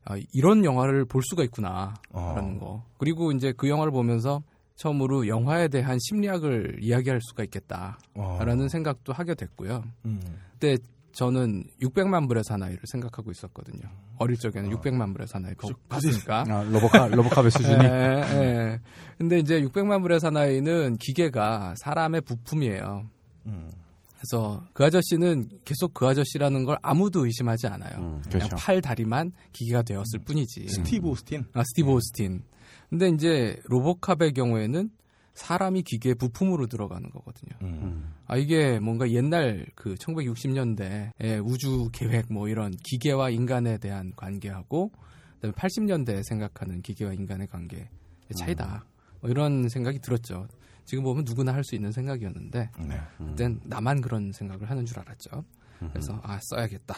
아, 0.04 0.16
이런 0.32 0.64
영화를 0.64 1.04
볼 1.04 1.22
수가 1.24 1.42
있구나. 1.44 1.94
라는 2.12 2.58
거. 2.58 2.84
그리고 2.98 3.32
이제 3.32 3.52
그 3.56 3.68
영화를 3.68 3.90
보면서 3.92 4.42
처음으로 4.76 5.26
영화에 5.26 5.68
대한 5.68 5.98
심리학을 6.00 6.78
이야기할 6.80 7.20
수가 7.22 7.42
있겠다. 7.44 7.98
어. 8.14 8.38
라는 8.44 8.68
생각도 8.68 9.12
하게 9.12 9.34
됐고요. 9.34 9.82
음. 10.04 10.20
그때 10.52 10.76
저는 11.16 11.64
600만 11.80 12.28
불의 12.28 12.44
사나이를 12.44 12.80
생각하고 12.84 13.30
있었거든요. 13.30 13.88
어릴 14.18 14.36
적에는 14.36 14.68
600만 14.70 15.14
불의 15.14 15.26
사나이 15.26 15.54
보- 15.54 15.70
봤으니까. 15.88 16.44
아, 16.46 16.62
로보카, 16.64 17.08
로보캅의 17.08 17.50
수준이. 17.50 17.72
예, 17.88 17.88
예. 18.34 18.80
근데 19.16 19.38
이제 19.38 19.62
600만 19.62 20.02
불의 20.02 20.20
사나이는 20.20 20.98
기계가 20.98 21.74
사람의 21.78 22.20
부품이에요. 22.20 23.08
음. 23.46 23.70
그래서 24.18 24.62
그 24.74 24.84
아저씨는 24.84 25.48
계속 25.64 25.94
그 25.94 26.06
아저씨라는 26.06 26.64
걸 26.64 26.76
아무도 26.82 27.24
의심하지 27.24 27.66
않아요. 27.68 27.96
음, 27.98 28.22
그냥 28.30 28.48
그렇죠. 28.48 28.56
팔 28.56 28.82
다리만 28.82 29.32
기계가 29.52 29.82
되었을 29.84 30.18
뿐이지. 30.22 30.68
스티브 30.68 31.08
오스틴. 31.08 31.46
아, 31.54 31.62
스티브 31.64 31.90
오스틴. 31.92 32.42
근데 32.90 33.08
이제 33.08 33.58
로보캅의 33.64 34.34
경우에는 34.34 34.90
사람이 35.32 35.82
기계 35.82 36.12
부품으로 36.12 36.66
들어가는 36.66 37.08
거거든요. 37.10 37.56
음. 37.62 38.12
아 38.28 38.36
이게 38.36 38.78
뭔가 38.80 39.08
옛날 39.10 39.66
그 39.74 39.94
1960년대 39.94 41.12
우주 41.44 41.88
계획 41.92 42.26
뭐 42.32 42.48
이런 42.48 42.72
기계와 42.82 43.30
인간에 43.30 43.78
대한 43.78 44.12
관계하고 44.16 44.90
그다음에 45.36 45.52
80년대에 45.54 46.22
생각하는 46.24 46.82
기계와 46.82 47.12
인간의 47.12 47.46
관계의 47.46 47.88
차이다. 48.36 48.84
뭐 49.20 49.30
이런 49.30 49.68
생각이 49.68 50.00
들었죠. 50.00 50.46
지금 50.84 51.04
보면 51.04 51.24
누구나 51.26 51.52
할 51.52 51.62
수 51.64 51.74
있는 51.74 51.90
생각이었는데 51.92 52.70
네. 52.78 53.00
그땐 53.18 53.60
나만 53.64 54.00
그런 54.00 54.32
생각을 54.32 54.70
하는 54.70 54.84
줄 54.86 54.98
알았죠. 55.00 55.44
그래서 55.92 56.20
아 56.22 56.38
써야겠다. 56.42 56.94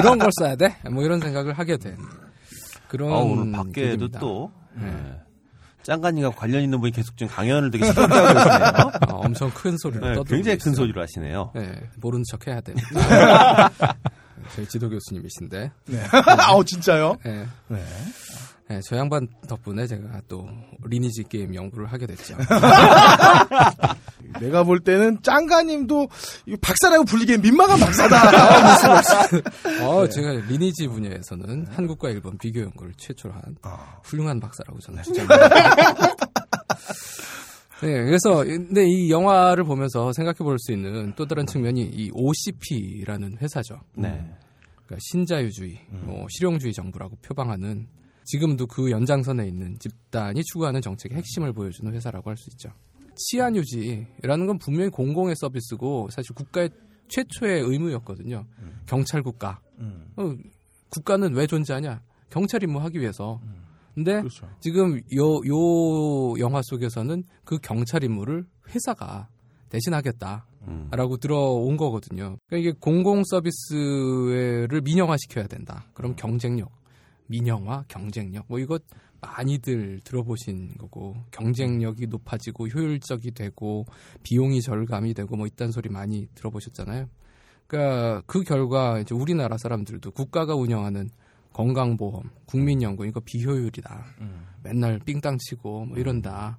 이런 0.00 0.18
걸 0.18 0.30
써야 0.38 0.56
돼? 0.56 0.76
뭐 0.90 1.02
이런 1.02 1.20
생각을 1.20 1.54
하게 1.54 1.76
된 1.78 1.96
그런 2.88 3.12
아, 3.12 3.16
오늘 3.16 3.52
밖에도. 3.52 4.08
또, 4.18 4.50
네. 4.74 4.90
네. 4.90 5.20
짱가님과 5.82 6.30
관련 6.30 6.62
있는 6.62 6.80
분이 6.80 6.92
계속 6.92 7.16
지금 7.16 7.32
강연을 7.32 7.70
되게 7.70 7.86
시끄럽게 7.86 8.14
하고 8.14 8.34
계시네요. 8.34 8.90
아, 9.08 9.12
엄청 9.14 9.50
큰 9.50 9.76
소리로 9.78 10.00
네, 10.06 10.14
떠들고 10.14 10.34
굉장히 10.36 10.58
큰 10.58 10.72
있어요. 10.72 10.82
소리로 10.84 11.02
하시네요. 11.02 11.50
네, 11.54 11.80
모르는 11.96 12.24
척 12.30 12.46
해야 12.46 12.60
됩니다. 12.60 12.88
저희 14.54 14.66
지도 14.66 14.88
교수님이신데. 14.90 15.70
네. 15.86 16.04
아우 16.46 16.64
진짜요? 16.64 17.16
네. 17.24 17.46
네. 17.68 17.84
네, 18.70 18.80
저 18.84 18.96
양반 18.96 19.26
덕분에 19.48 19.84
제가 19.88 20.22
또 20.28 20.46
리니지 20.84 21.24
게임 21.24 21.52
연구를 21.56 21.86
하게 21.86 22.06
됐죠. 22.06 22.36
내가 24.40 24.62
볼 24.62 24.78
때는 24.78 25.20
짱가님도 25.24 26.06
이 26.46 26.56
박사라고 26.56 27.02
불리기엔 27.04 27.42
민망한 27.42 27.80
박사다. 27.80 29.82
어, 29.84 30.06
제가 30.08 30.30
리니지 30.48 30.86
분야에서는 30.86 31.66
한국과 31.66 32.10
일본 32.10 32.38
비교 32.38 32.60
연구를 32.60 32.92
최초로 32.96 33.34
한 33.34 33.42
아. 33.62 33.98
훌륭한 34.04 34.38
박사라고 34.38 34.78
저는 34.78 35.02
주장합니다. 35.02 36.14
네, 37.82 38.04
그래서 38.04 38.44
근데 38.44 38.84
이 38.86 39.10
영화를 39.10 39.64
보면서 39.64 40.12
생각해 40.12 40.36
볼 40.44 40.56
수 40.60 40.70
있는 40.70 41.12
또 41.16 41.26
다른 41.26 41.44
측면이 41.44 41.90
이 41.92 42.08
OCP라는 42.12 43.38
회사죠. 43.42 43.80
네. 43.96 44.10
그러니까 44.86 44.96
신자유주의, 45.10 45.80
뭐 46.04 46.24
실용주의 46.30 46.72
정부라고 46.72 47.16
표방하는 47.22 47.88
지금도 48.24 48.66
그 48.66 48.90
연장선에 48.90 49.46
있는 49.46 49.78
집단이 49.78 50.42
추구하는 50.44 50.80
정책의 50.80 51.18
핵심을 51.18 51.52
보여주는 51.52 51.92
회사라고 51.92 52.30
할 52.30 52.36
수 52.36 52.48
있죠. 52.50 52.70
치안 53.16 53.54
유지라는 53.56 54.46
건 54.46 54.58
분명히 54.58 54.88
공공의 54.90 55.34
서비스고 55.36 56.08
사실 56.10 56.34
국가의 56.34 56.70
최초의 57.08 57.62
의무였거든요. 57.62 58.46
경찰 58.86 59.22
국가. 59.22 59.60
음. 59.78 60.06
어, 60.16 60.34
국가는 60.90 61.34
왜 61.34 61.46
존재하냐? 61.46 62.02
경찰 62.30 62.62
임무하기 62.62 63.00
위해서. 63.00 63.40
근데 63.94 64.18
그렇죠. 64.20 64.48
지금 64.60 64.98
요, 65.16 65.40
요 65.48 66.38
영화 66.38 66.60
속에서는 66.62 67.24
그 67.44 67.58
경찰 67.58 68.04
임무를 68.04 68.46
회사가 68.68 69.28
대신하겠다. 69.68 70.46
음. 70.68 70.88
라고 70.92 71.16
들어온 71.16 71.76
거거든요. 71.76 72.36
그러니까 72.46 72.56
이게 72.56 72.72
공공 72.78 73.24
서비스를 73.24 74.80
민영화시켜야 74.82 75.46
된다. 75.46 75.86
그럼 75.94 76.14
경쟁력, 76.16 76.70
민영화, 77.30 77.84
경쟁력, 77.88 78.44
뭐 78.48 78.58
이것 78.58 78.82
많이들 79.20 80.00
들어보신 80.04 80.76
거고 80.78 81.14
경쟁력이 81.30 82.06
높아지고 82.06 82.68
효율적이 82.68 83.32
되고 83.32 83.84
비용이 84.22 84.60
절감이 84.60 85.14
되고 85.14 85.36
뭐 85.36 85.46
이딴 85.46 85.70
소리 85.70 85.88
많이 85.88 86.26
들어보셨잖아요. 86.34 87.08
그러니까 87.66 88.22
그 88.26 88.42
결과 88.42 88.98
이제 88.98 89.14
우리나라 89.14 89.56
사람들도 89.58 90.10
국가가 90.10 90.54
운영하는 90.54 91.08
건강보험, 91.52 92.30
국민연금 92.46 93.06
이거 93.06 93.20
비효율이다. 93.20 94.04
맨날 94.62 94.98
삥땅 94.98 95.38
치고 95.38 95.86
뭐 95.86 95.98
이런다. 95.98 96.58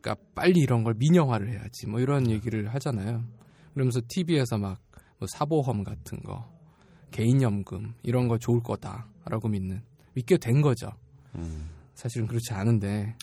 그러니까 0.00 0.24
빨리 0.34 0.60
이런 0.60 0.84
걸 0.84 0.94
민영화를 0.94 1.50
해야지 1.52 1.86
뭐 1.86 2.00
이런 2.00 2.30
얘기를 2.30 2.72
하잖아요. 2.74 3.24
그러면서 3.72 4.00
TV에서 4.08 4.58
막 4.58 4.78
뭐 5.22 5.28
사보험 5.28 5.84
같은 5.84 6.20
거, 6.24 6.52
개인연금 7.12 7.94
이런 8.02 8.26
거 8.26 8.38
좋을 8.38 8.60
거다라고 8.60 9.48
믿는 9.50 9.80
믿게 10.14 10.36
된 10.38 10.60
거죠. 10.62 10.90
음. 11.34 11.68
사실은 11.94 12.26
그렇지 12.26 12.52
않은데 12.54 13.16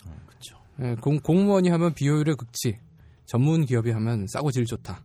예, 0.80 0.94
공, 0.96 1.18
공무원이 1.20 1.68
하면 1.68 1.92
비효율의 1.94 2.36
극치, 2.36 2.78
전문 3.26 3.64
기업이 3.66 3.90
하면 3.90 4.26
싸고 4.28 4.50
질 4.50 4.64
좋다. 4.64 5.02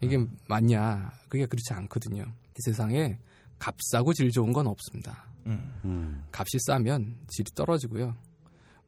이게 0.00 0.18
맞냐? 0.48 1.12
그게 1.28 1.46
그렇지 1.46 1.72
않거든요. 1.72 2.22
이 2.24 2.56
세상에 2.58 3.18
값 3.58 3.76
싸고 3.92 4.12
질 4.12 4.30
좋은 4.30 4.52
건 4.52 4.66
없습니다. 4.66 5.24
음. 5.46 6.24
값이 6.32 6.58
싸면 6.66 7.16
질이 7.28 7.50
떨어지고요. 7.54 8.14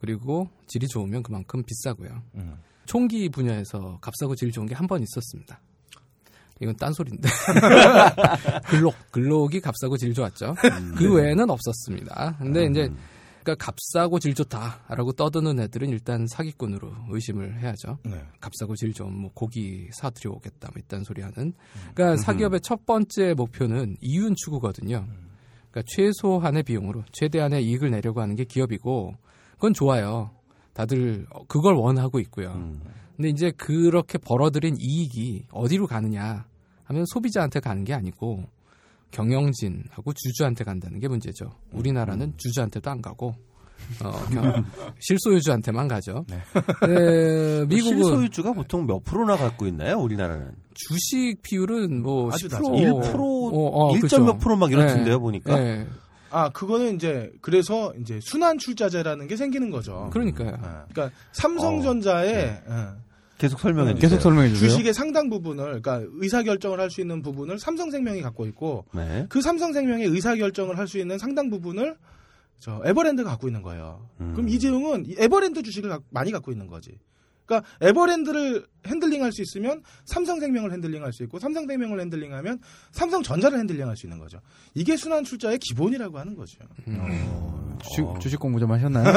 그리고 0.00 0.48
질이 0.66 0.88
좋으면 0.88 1.22
그만큼 1.22 1.62
비싸고요. 1.62 2.22
음. 2.34 2.56
총기 2.86 3.28
분야에서 3.28 3.98
값싸고 4.00 4.34
질 4.36 4.50
좋은 4.52 4.66
게 4.66 4.74
한 4.74 4.86
번 4.86 5.02
있었습니다. 5.02 5.60
이건 6.60 6.74
딴소리인데. 6.76 7.28
글록, 8.68 8.94
글록이 9.10 9.60
값싸고 9.60 9.96
질 9.96 10.14
좋았죠. 10.14 10.54
그 10.96 11.14
외에는 11.14 11.50
없었습니다. 11.50 12.36
근데 12.38 12.66
이제, 12.66 12.90
그러니까 13.42 13.64
값싸고 13.64 14.18
질 14.18 14.34
좋다라고 14.34 15.12
떠드는 15.12 15.60
애들은 15.60 15.90
일단 15.90 16.26
사기꾼으로 16.26 16.90
의심을 17.10 17.60
해야죠. 17.60 17.98
네. 18.04 18.20
값싸고 18.40 18.74
질 18.74 18.92
좋은 18.92 19.16
뭐 19.16 19.30
고기 19.32 19.88
사들여 19.92 20.32
오겠다 20.32 20.70
뭐 20.74 20.82
이딴 20.82 21.04
소리 21.04 21.22
하는. 21.22 21.52
그러니까 21.94 22.20
사기업의 22.22 22.60
첫 22.62 22.84
번째 22.86 23.34
목표는 23.34 23.96
이윤 24.00 24.34
추구거든요. 24.34 25.06
그러니까 25.70 25.82
최소한의 25.86 26.64
비용으로 26.64 27.04
최대한의 27.12 27.64
이익을 27.66 27.90
내려고 27.92 28.20
하는 28.20 28.34
게 28.34 28.44
기업이고 28.44 29.14
그건 29.52 29.74
좋아요. 29.74 30.30
다들 30.76 31.26
그걸 31.48 31.74
원하고 31.74 32.20
있고요. 32.20 32.52
음. 32.52 32.82
근데 33.16 33.30
이제 33.30 33.50
그렇게 33.56 34.18
벌어들인 34.18 34.76
이익이 34.78 35.46
어디로 35.50 35.86
가느냐 35.86 36.44
하면 36.84 37.04
소비자한테 37.06 37.60
가는 37.60 37.82
게 37.82 37.94
아니고 37.94 38.44
경영진하고 39.10 40.12
주주한테 40.12 40.64
간다는 40.64 40.98
게 41.00 41.08
문제죠. 41.08 41.50
우리나라는 41.72 42.34
주주한테도 42.36 42.90
안 42.90 43.00
가고 43.00 43.34
어, 44.04 44.10
경- 44.30 44.64
실소유주한테만 44.98 45.88
가죠. 45.88 46.26
네, 46.28 46.36
미국은 47.68 48.02
실소유주가 48.04 48.52
보통 48.52 48.86
몇 48.86 49.02
프로나 49.02 49.36
갖고 49.36 49.66
있나요? 49.66 49.96
우리나라는 49.98 50.52
주식 50.74 51.40
비율은 51.42 52.02
뭐 52.02 52.30
아주 52.32 52.48
10%, 52.48 52.52
낮아요. 52.52 53.00
1% 53.00 53.14
어, 53.18 53.86
어, 53.88 53.94
1. 53.94 54.00
그렇죠. 54.00 54.22
몇 54.22 54.38
프로 54.38 54.56
막 54.56 54.70
이렇던데요 54.70 55.14
네. 55.14 55.18
보니까. 55.20 55.58
네, 55.58 55.86
아 56.30 56.48
그거는 56.50 56.96
이제 56.96 57.32
그래서 57.40 57.92
이제 58.00 58.18
순환 58.22 58.58
출자제라는 58.58 59.26
게 59.28 59.36
생기는 59.36 59.70
거죠. 59.70 60.10
그러니까요. 60.12 60.50
네. 60.52 60.58
그러니까 60.92 61.10
삼성전자의 61.32 62.34
예, 62.34 62.62
계속 63.38 63.60
설명해 63.60 63.94
네. 63.94 64.00
주세요. 64.00 64.08
계속 64.10 64.22
설명해 64.22 64.48
주세요. 64.50 64.68
주식의 64.70 64.94
상당 64.94 65.28
부분을 65.30 65.80
그러니까 65.82 66.02
의사 66.14 66.42
결정을 66.42 66.80
할 66.80 66.90
수 66.90 67.00
있는 67.00 67.22
부분을 67.22 67.58
삼성생명이 67.58 68.22
갖고 68.22 68.46
있고 68.46 68.84
네. 68.94 69.26
그 69.28 69.40
삼성생명의 69.42 70.06
의사 70.06 70.34
결정을 70.34 70.78
할 70.78 70.86
수 70.88 70.98
있는 70.98 71.18
상당 71.18 71.50
부분을 71.50 71.96
저 72.58 72.80
에버랜드가 72.84 73.28
갖고 73.30 73.48
있는 73.48 73.62
거예요. 73.62 74.08
음. 74.20 74.32
그럼 74.34 74.48
이재용은 74.48 75.04
이 75.06 75.14
에버랜드 75.18 75.62
주식을 75.62 75.90
가- 75.90 76.00
많이 76.10 76.32
갖고 76.32 76.50
있는 76.52 76.66
거지. 76.66 76.98
그러니까 77.46 77.68
에버랜드를 77.80 78.66
핸들링할 78.86 79.32
수 79.32 79.42
있으면 79.42 79.82
삼성생명을 80.04 80.72
핸들링할 80.72 81.12
수 81.12 81.22
있고 81.24 81.38
삼성생명을 81.38 82.00
핸들링하면 82.00 82.58
삼성전자를 82.92 83.58
핸들링할 83.60 83.96
수 83.96 84.06
있는 84.06 84.18
거죠. 84.18 84.40
이게 84.74 84.96
순환 84.96 85.24
출자의 85.24 85.58
기본이라고 85.58 86.18
하는 86.18 86.36
거죠. 86.36 86.58
주식, 87.82 88.04
주식 88.20 88.40
공부 88.40 88.60
좀 88.60 88.70
하셨나요? 88.72 89.12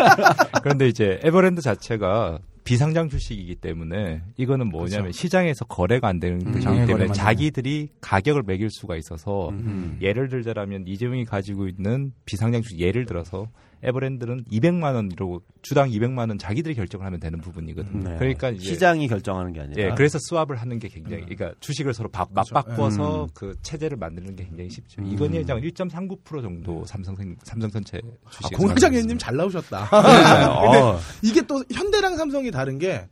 그런데 0.62 0.88
이제 0.88 1.20
에버랜드 1.22 1.60
자체가 1.60 2.38
비상장 2.64 3.10
주식이기 3.10 3.56
때문에 3.56 4.22
이거는 4.38 4.68
뭐냐면 4.68 5.12
시장에서 5.12 5.66
거래가 5.66 6.08
안 6.08 6.18
되는 6.18 6.42
거기 6.42 6.62
장외 6.62 6.86
때문에 6.86 7.12
자기들이 7.12 7.90
가격을 8.00 8.42
매길 8.42 8.70
수가 8.70 8.96
있어서 8.96 9.50
음. 9.50 9.98
예를 10.00 10.28
들자라면 10.28 10.84
이재용이 10.86 11.26
가지고 11.26 11.68
있는 11.68 12.12
비상장 12.24 12.62
주식 12.62 12.80
예를 12.80 13.04
들어서 13.04 13.48
에버랜드는 13.84 14.44
200만 14.50 14.94
원으로 14.94 15.40
주당 15.62 15.90
200만 15.90 16.30
원 16.30 16.38
자기들이 16.38 16.74
결정을 16.74 17.04
하면 17.06 17.20
되는 17.20 17.40
부분이거든요. 17.40 18.10
네. 18.10 18.16
그러니까 18.18 18.50
이제 18.50 18.64
시장이 18.64 19.08
결정하는 19.08 19.52
게 19.52 19.60
아니라. 19.60 19.82
예, 19.82 19.94
그래서 19.94 20.18
스왑을 20.18 20.56
하는 20.56 20.78
게 20.78 20.88
굉장히, 20.88 21.24
그러니까 21.24 21.52
주식을 21.60 21.92
서로 21.94 22.08
바, 22.08 22.24
그렇죠. 22.24 22.54
맞바꿔서 22.54 23.24
음. 23.24 23.28
그 23.34 23.54
체제를 23.62 23.96
만드는 23.98 24.34
게 24.36 24.44
굉장히 24.44 24.70
쉽죠. 24.70 25.02
음. 25.02 25.06
이건희 25.06 25.38
회장은 25.38 25.62
1.39% 25.62 26.42
정도 26.42 26.84
삼성생 26.86 27.36
삼성 27.42 27.70
전체 27.70 28.00
아, 28.24 28.30
주식. 28.30 28.54
공장장님 28.56 29.18
잘 29.18 29.36
나오셨다. 29.36 29.88
네. 30.02 30.62
근데 30.64 30.78
어. 30.78 30.98
이게 31.22 31.42
또 31.42 31.62
현대랑 31.72 32.16
삼성이 32.16 32.50
다른 32.50 32.78
게 32.78 33.06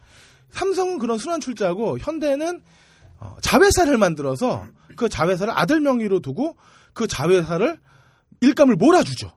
삼성은 0.50 0.98
그런 0.98 1.18
순환 1.18 1.40
출자고 1.40 1.98
현대는 1.98 2.62
어, 3.18 3.36
자회사를 3.40 3.96
만들어서 3.98 4.66
그 4.96 5.08
자회사를 5.08 5.52
아들 5.56 5.80
명의로 5.80 6.20
두고 6.20 6.56
그 6.92 7.06
자회사를 7.06 7.78
일감을 8.40 8.76
몰아주죠. 8.76 9.32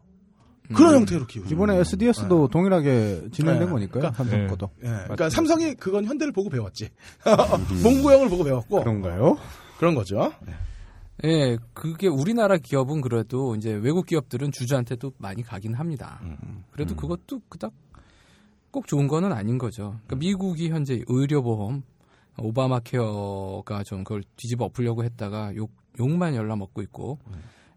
그런 0.73 0.93
음. 0.93 0.99
형태로 0.99 1.27
키우죠. 1.27 1.53
이번에 1.53 1.77
SDS도 1.79 2.47
동일하게 2.49 3.29
진행된 3.31 3.65
네. 3.67 3.71
거니까요. 3.71 3.99
그러니까- 4.01 4.11
삼성 4.17 4.39
네. 4.39 4.47
것도. 4.47 4.69
예, 4.79 4.87
그러니까 4.87 5.07
맞습니다. 5.25 5.29
삼성이 5.29 5.73
그건 5.75 6.05
현대를 6.05 6.31
보고 6.33 6.49
배웠지. 6.49 6.89
몽구형을 7.83 8.29
보고 8.29 8.43
배웠고 8.43 8.79
그런가요? 8.79 9.37
그런 9.77 9.95
거죠. 9.95 10.31
예, 11.23 11.57
그게 11.73 12.07
우리나라 12.07 12.57
기업은 12.57 13.01
그래도 13.01 13.55
이제 13.55 13.71
외국 13.73 14.05
기업들은 14.05 14.51
주주한테도 14.51 15.13
많이 15.17 15.43
가긴 15.43 15.73
합니다. 15.73 16.21
그래도 16.71 16.95
그것도 16.95 17.41
그닥 17.49 17.71
꼭 18.71 18.87
좋은 18.87 19.07
거는 19.07 19.31
아닌 19.31 19.57
거죠. 19.57 19.99
그러니까 20.05 20.15
미국이 20.17 20.69
현재 20.69 21.01
의료보험 21.07 21.83
오바마 22.37 22.81
케어가 22.81 23.83
좀 23.83 24.03
그걸 24.03 24.23
뒤집어 24.35 24.65
엎으려고 24.65 25.05
했다가 25.05 25.55
욕, 25.55 25.71
욕만 25.99 26.35
열라 26.35 26.57
먹고 26.57 26.81
있고 26.81 27.17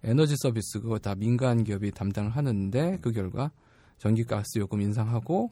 에너지 0.04 0.34
서비스 0.38 0.80
그거 0.80 0.98
다 0.98 1.14
민간 1.14 1.64
기업이 1.64 1.90
담당을 1.90 2.30
하는데 2.30 2.98
그 3.00 3.12
결과 3.12 3.50
전기 3.98 4.24
가스 4.24 4.58
요금 4.58 4.80
인상하고 4.80 5.50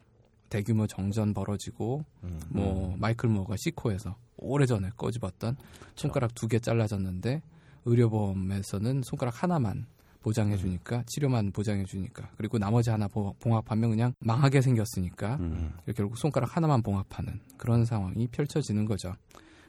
대규모 0.49 0.87
정전 0.87 1.35
벌어지고 1.35 2.05
뭐 2.51 2.95
마이클 2.99 3.29
모어가 3.29 3.57
시코에서 3.59 4.17
오래전에 4.37 4.91
꺼집었던 4.97 5.57
손가락 5.97 6.35
두 6.35 6.47
개 6.47 6.59
잘라졌는데 6.61 7.43
의료보험에서는 7.85 9.03
손가락 9.03 9.43
하나만 9.43 9.87
보장해 10.23 10.57
주니까 10.57 11.03
치료만 11.07 11.53
보장해 11.53 11.85
주니까 11.85 12.29
그리고 12.37 12.59
나머지 12.59 12.91
하나 12.91 13.07
보- 13.09 13.35
봉합하면 13.41 13.91
그냥 13.91 14.13
망하게 14.21 14.61
생겼으니까 14.61 15.37
음. 15.37 15.73
결국 15.97 16.19
손가락 16.19 16.57
하나만 16.57 16.83
봉합하는 16.83 17.41
그런 17.57 17.85
상황이 17.85 18.27
펼쳐지는 18.29 18.85
거죠. 18.87 19.15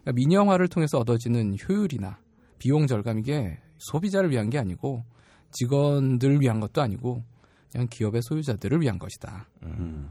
그러니까 0.01 0.11
민영화를 0.13 0.67
통해서 0.67 0.97
얻어지는 0.99 1.57
효율이나 1.67 2.17
비용 2.57 2.87
절감 2.87 3.19
이게 3.19 3.59
소비자를 3.77 4.31
위한 4.31 4.49
게 4.49 4.57
아니고 4.57 5.03
직원들을 5.51 6.41
위한 6.41 6.59
것도 6.59 6.81
아니고 6.81 7.23
그냥 7.71 7.87
기업의 7.89 8.21
소유자들을 8.23 8.81
위한 8.81 8.99
것이다. 8.99 9.47
음. 9.63 10.09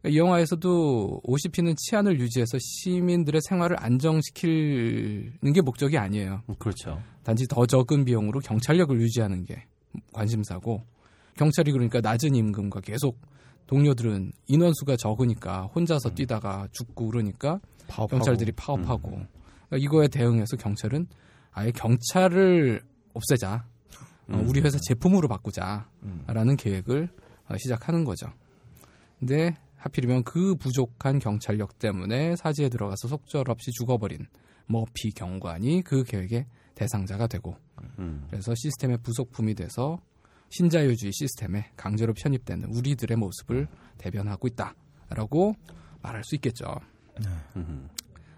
그러니까 0.00 0.14
이 0.14 0.18
영화에서도 0.18 1.20
OCP는 1.24 1.74
치안을 1.76 2.20
유지해서 2.20 2.58
시민들의 2.60 3.40
생활을 3.48 3.76
안정시키는 3.80 5.52
게 5.52 5.60
목적이 5.60 5.98
아니에요. 5.98 6.42
그렇죠. 6.58 7.02
단지 7.24 7.46
더 7.48 7.66
적은 7.66 8.04
비용으로 8.04 8.40
경찰력을 8.40 9.00
유지하는 9.00 9.44
게 9.44 9.64
관심사고 10.12 10.84
경찰이 11.36 11.72
그러니까 11.72 12.00
낮은 12.00 12.34
임금과 12.34 12.80
계속 12.80 13.20
동료들은 13.66 14.32
인원수가 14.46 14.96
적으니까 14.96 15.66
혼자서 15.74 16.14
뛰다가 16.14 16.68
죽고 16.72 17.08
그러니까 17.08 17.60
파업하고. 17.86 18.08
경찰들이 18.08 18.52
파업하고 18.52 19.10
그러니까 19.10 19.76
이거에 19.76 20.08
대응해서 20.08 20.56
경찰은 20.56 21.06
아예 21.52 21.70
경찰을 21.72 22.82
없애자 23.18 23.66
어, 24.28 24.44
우리 24.46 24.60
회사 24.60 24.78
제품으로 24.78 25.28
바꾸자라는 25.28 26.56
계획을 26.58 27.08
어, 27.48 27.56
시작하는 27.56 28.04
거죠. 28.04 28.32
근데 29.18 29.56
하필이면 29.76 30.24
그 30.24 30.54
부족한 30.56 31.18
경찰력 31.18 31.78
때문에 31.78 32.36
사지에 32.36 32.68
들어가서 32.68 33.08
속절없이 33.08 33.70
죽어버린 33.72 34.26
머피 34.66 35.10
경관이 35.12 35.82
그 35.82 36.04
계획의 36.04 36.46
대상자가 36.74 37.26
되고 37.26 37.56
음. 37.98 38.26
그래서 38.30 38.54
시스템의 38.54 38.98
부속품이 39.02 39.54
돼서 39.54 40.00
신자유주의 40.50 41.12
시스템에 41.12 41.70
강제로 41.76 42.12
편입되는 42.14 42.74
우리들의 42.74 43.16
모습을 43.16 43.66
대변하고 43.98 44.48
있다라고 44.48 45.54
말할 46.02 46.22
수 46.24 46.34
있겠죠. 46.36 46.66
음. 47.56 47.88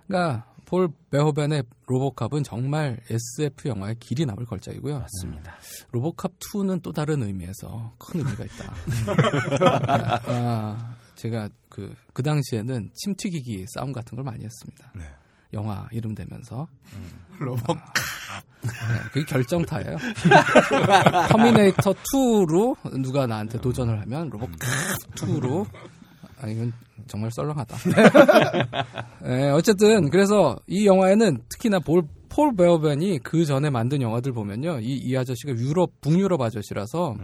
그러니까 0.07 0.50
폴 0.65 0.89
베호벤의 1.11 1.65
로보캅은 1.87 2.43
정말 2.45 3.01
SF 3.11 3.69
영화의 3.69 3.97
길이 3.99 4.25
남을 4.27 4.45
걸작이고요. 4.47 4.99
맞습니다. 5.01 5.57
로보캅 5.93 6.39
2는 6.39 6.83
또 6.83 6.93
다른 6.93 7.23
의미에서 7.23 7.95
큰 7.99 8.21
의미가 8.21 8.45
있다. 8.45 8.75
아, 10.27 10.97
제가 11.17 11.49
그, 11.69 11.95
그 12.13 12.23
당시에는 12.23 12.91
침 12.95 13.15
튀기기 13.17 13.67
싸움 13.75 13.93
같은 13.93 14.17
걸 14.17 14.25
많이 14.25 14.45
했습니다. 14.45 14.93
네. 14.95 15.05
영화 15.53 15.89
이름 15.91 16.15
대면서. 16.15 16.69
로보캅. 17.39 17.77
네, 18.63 18.69
그게 19.13 19.25
결정타예요. 19.25 19.97
터미네이터 21.31 21.93
2로 22.15 22.77
누가 23.01 23.27
나한테 23.27 23.61
도전을 23.61 24.01
하면 24.03 24.31
로보캅 24.31 24.51
2로 25.17 25.67
아, 26.41 26.49
이건 26.49 26.73
정말 27.07 27.31
썰렁하다. 27.31 27.77
네, 29.25 29.51
어쨌든 29.51 30.09
그래서 30.11 30.57
이 30.67 30.87
영화에는 30.87 31.43
특히나 31.49 31.81
볼, 31.81 32.03
폴 32.29 32.55
버호벤이 32.55 33.19
그 33.19 33.45
전에 33.45 33.69
만든 33.69 34.01
영화들 34.01 34.33
보면요, 34.33 34.81
이, 34.81 34.97
이 34.97 35.17
아저씨가 35.17 35.53
유럽 35.53 36.01
북유럽 36.01 36.41
아저씨라서 36.41 37.17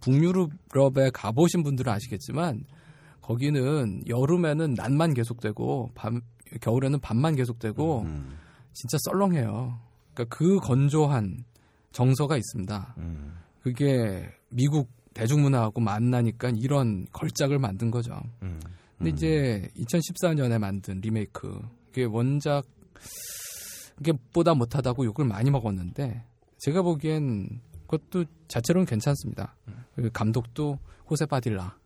북유럽에 0.00 1.10
가보신 1.12 1.62
분들은 1.62 1.92
아시겠지만 1.92 2.64
거기는 3.20 4.02
여름에는 4.08 4.74
낮만 4.74 5.14
계속되고 5.14 5.90
밤 5.94 6.20
겨울에는 6.60 6.98
밤만 7.00 7.36
계속되고 7.36 8.02
음. 8.02 8.36
진짜 8.72 8.98
썰렁해요. 9.04 9.78
그러니까 10.14 10.36
그 10.36 10.58
건조한 10.58 11.44
정서가 11.92 12.36
있습니다. 12.36 12.94
그게 13.62 14.28
미국 14.48 14.88
대중문화하고 15.14 15.80
만나니까 15.80 16.50
이런 16.56 17.06
걸작을 17.12 17.58
만든 17.58 17.90
거죠. 17.90 18.20
근데 18.98 19.10
이제 19.10 19.68
2014년에 19.76 20.58
만든 20.58 21.00
리메이크 21.00 21.60
그게 21.86 22.04
원작 22.04 22.62
그게 23.96 24.12
보다 24.32 24.54
못하다고 24.54 25.04
욕을 25.04 25.24
많이 25.24 25.50
먹었는데 25.50 26.24
제가 26.58 26.82
보기엔 26.82 27.60
그것도 27.86 28.24
자체로는 28.48 28.86
괜찮습니다. 28.86 29.56
그 29.96 30.10
감독도 30.12 30.78
호세 31.08 31.26
파딜라 31.26 31.76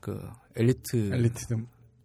그 0.00 0.20
엘리트 0.56 1.12
엘리트 1.14 1.38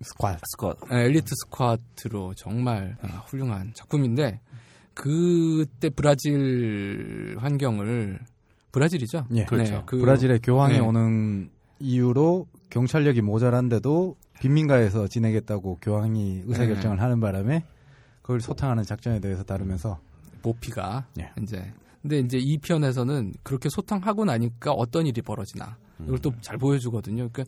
스쿼드. 0.02 0.40
스쿼드. 0.52 0.78
네, 0.90 1.06
엘리트 1.06 1.34
스쿼드로 1.46 2.34
정말 2.36 2.98
아, 3.02 3.08
훌륭한 3.28 3.74
작품인데 3.74 4.42
그때 4.94 5.90
브라질 5.90 7.36
환경을 7.40 8.20
브라질이죠? 8.76 9.26
예, 9.36 9.46
네, 9.46 9.82
그- 9.86 10.00
브라질에 10.00 10.40
교황이 10.44 10.74
네. 10.74 10.80
오는 10.80 11.50
이유로 11.80 12.48
경찰력이 12.70 13.22
모자란데도 13.22 14.16
빈민가에서 14.42 15.08
지내겠다고 15.08 15.80
교황이 15.82 16.44
의사결정을 16.46 17.02
하는 17.02 17.20
바람에 17.22 17.64
그걸 18.22 18.42
소탕하는 18.42 18.84
작전에 18.84 19.20
대해서 19.22 19.44
다루면서 19.44 20.00
모피가 20.44 21.06
예. 21.20 21.32
이제 21.42 21.64
근데 22.02 22.20
이제 22.20 22.38
이 22.38 22.58
편에서는 22.58 23.34
그렇게 23.44 23.70
소탕하고 23.70 24.26
나니까 24.26 24.72
어떤 24.74 25.08
일이 25.08 25.22
벌어지나 25.22 25.78
이걸 26.04 26.20
또 26.20 26.32
잘 26.42 26.58
보여주거든요. 26.58 27.30
그러니까 27.32 27.44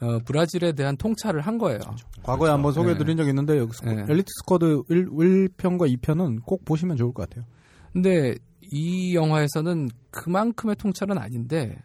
어, 0.00 0.18
브라질에 0.26 0.72
대한 0.72 0.96
통찰을 0.98 1.40
한 1.40 1.56
거예요. 1.56 1.80
과거에 2.22 2.50
한번 2.50 2.72
소개해드린 2.74 3.16
적이 3.16 3.30
있는데 3.30 3.56
여기 3.58 3.72
스쿼- 3.72 3.94
네. 3.96 4.04
엘리트 4.12 4.26
스쿼드 4.42 4.82
1, 4.90 5.08
1편과 5.08 5.90
2편은 5.96 6.44
꼭 6.44 6.64
보시면 6.66 6.96
좋을 6.98 7.14
것 7.14 7.28
같아요. 7.28 7.46
근데 7.94 8.34
이 8.70 9.14
영화에서는 9.14 9.88
그만큼의 10.10 10.76
통찰은 10.76 11.18
아닌데 11.18 11.76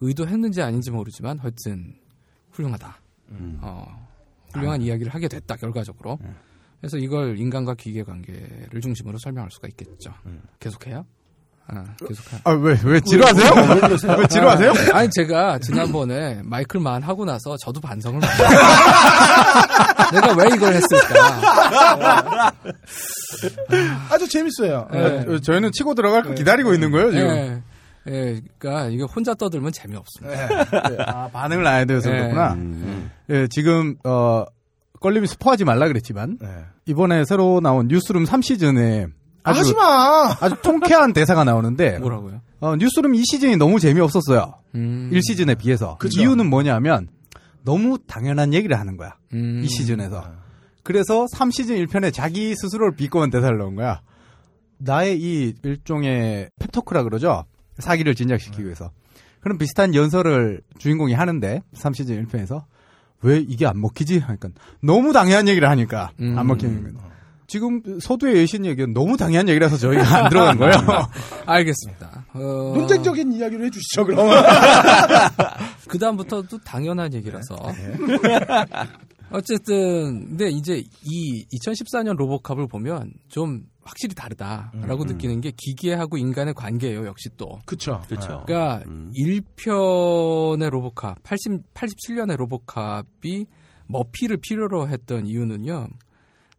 의도했는지 0.00 0.62
아닌지 0.62 0.90
모르지만 0.90 1.38
하여튼 1.38 1.94
훌륭하다. 2.50 3.00
음. 3.30 3.58
어, 3.62 4.08
훌륭한 4.52 4.82
이야기를 4.82 5.12
하게 5.12 5.28
됐다 5.28 5.56
결과적으로. 5.56 6.18
그래서 6.80 6.98
이걸 6.98 7.38
인간과 7.38 7.74
기계 7.74 8.02
관계를 8.02 8.80
중심으로 8.80 9.18
설명할 9.18 9.50
수가 9.50 9.68
있겠죠. 9.68 10.12
계속해요? 10.60 11.06
아, 11.66 11.82
계속 12.06 12.32
하. 12.32 12.38
아, 12.44 12.52
왜, 12.54 12.78
왜 12.84 13.00
지루하세요? 13.00 13.50
왜 14.18 14.26
지루하세요? 14.26 14.72
아니 14.92 15.08
제가 15.10 15.58
지난번에 15.60 16.40
마이클 16.44 16.78
만 16.80 17.02
하고 17.02 17.24
나서 17.24 17.56
저도 17.56 17.80
반성을 17.80 18.20
내가 20.12 20.34
왜 20.36 20.44
이걸 20.54 20.74
했을까? 20.74 22.52
아주 24.10 24.28
재밌어요. 24.28 24.88
네. 24.92 25.24
어, 25.26 25.38
저희는 25.38 25.70
치고 25.72 25.94
들어갈 25.94 26.22
거 26.22 26.34
기다리고 26.34 26.74
있는 26.74 26.90
거예요, 26.90 27.10
지금. 27.10 27.26
예. 27.28 27.62
예, 28.06 28.42
그러니까 28.58 28.88
이게 28.90 29.02
혼자 29.02 29.32
떠들면 29.32 29.72
재미없습니다. 29.72 30.66
아, 31.06 31.28
반응을 31.32 31.66
안 31.66 31.80
해도 31.80 31.98
네. 32.00 32.10
그렇구나. 32.10 32.52
음. 32.52 33.10
예, 33.30 33.46
지금, 33.48 33.96
어, 34.04 34.44
껄림이 35.00 35.26
스포하지 35.26 35.64
말라 35.64 35.88
그랬지만, 35.88 36.36
네. 36.38 36.48
이번에 36.84 37.24
새로 37.24 37.60
나온 37.62 37.88
뉴스룸 37.88 38.24
3시즌에 38.24 39.08
아주, 39.44 39.60
하지 39.60 39.74
마. 39.74 40.36
아주 40.40 40.56
통쾌한 40.62 41.12
대사가 41.14 41.44
나오는데, 41.44 41.98
뭐라고요? 41.98 42.40
어, 42.60 42.76
뉴스룸 42.76 43.12
2시즌이 43.12 43.56
너무 43.58 43.78
재미없었어요. 43.78 44.54
음. 44.74 45.10
1시즌에 45.12 45.56
비해서. 45.58 45.96
그 45.98 46.08
그쵸. 46.08 46.20
이유는 46.20 46.48
뭐냐면, 46.50 47.08
너무 47.62 47.98
당연한 48.06 48.52
얘기를 48.52 48.78
하는 48.78 48.96
거야. 48.96 49.16
음. 49.32 49.62
이 49.62 49.68
시즌에서. 49.68 50.24
그래서 50.82 51.26
3시즌 51.32 51.86
1편에 51.86 52.12
자기 52.12 52.54
스스로를 52.56 52.94
비꼬은 52.96 53.30
대사를 53.30 53.56
넣은 53.56 53.74
거야. 53.76 54.00
나의 54.78 55.18
이 55.20 55.54
일종의 55.62 56.50
펩토크라 56.58 57.04
그러죠? 57.04 57.44
사기를 57.78 58.14
진작시키기 58.14 58.64
위해서. 58.64 58.90
그런 59.40 59.56
비슷한 59.58 59.94
연설을 59.94 60.62
주인공이 60.78 61.12
하는데, 61.14 61.62
3시즌 61.74 62.26
1편에서. 62.26 62.64
왜 63.22 63.38
이게 63.38 63.66
안 63.66 63.80
먹히지? 63.80 64.18
하니까 64.18 64.50
너무 64.82 65.14
당연한 65.14 65.48
얘기를 65.48 65.68
하니까 65.70 66.10
음. 66.20 66.38
안 66.38 66.46
먹히는 66.46 66.82
거예요. 66.82 67.13
지금 67.46 67.80
소두의 68.00 68.42
여신 68.42 68.64
얘기는 68.64 68.92
너무 68.92 69.16
당연한 69.16 69.48
얘기라서 69.50 69.76
저희가 69.76 70.24
안 70.24 70.28
들어간 70.28 70.58
거예요. 70.58 70.72
알겠습니다. 71.46 72.26
어, 72.34 72.38
논쟁적인 72.74 73.32
이야기를 73.32 73.66
해주시죠, 73.66 74.04
그럼. 74.06 74.28
그 75.88 75.98
다음부터도 75.98 76.58
당연한 76.58 77.12
얘기라서. 77.14 77.56
네. 77.72 77.94
어쨌든 79.30 80.26
근데 80.28 80.48
이제 80.48 80.82
이 81.02 81.44
2014년 81.46 82.16
로보캅을 82.16 82.68
보면 82.68 83.12
좀 83.28 83.64
확실히 83.82 84.14
다르다라고 84.14 85.02
음. 85.02 85.06
느끼는 85.08 85.40
게 85.40 85.52
기계하고 85.56 86.16
인간의 86.18 86.54
관계예요. 86.54 87.04
역시 87.06 87.28
또. 87.36 87.58
그쵸. 87.66 88.02
그렇죠. 88.08 88.44
그러니까 88.46 88.82
음. 88.86 89.12
1편의 89.16 90.70
로보캅, 90.70 91.16
80, 91.22 91.74
87년의 91.74 92.36
로보캅이 92.36 93.46
머피를 93.86 94.38
필요로 94.38 94.88
했던 94.88 95.26
이유는요. 95.26 95.88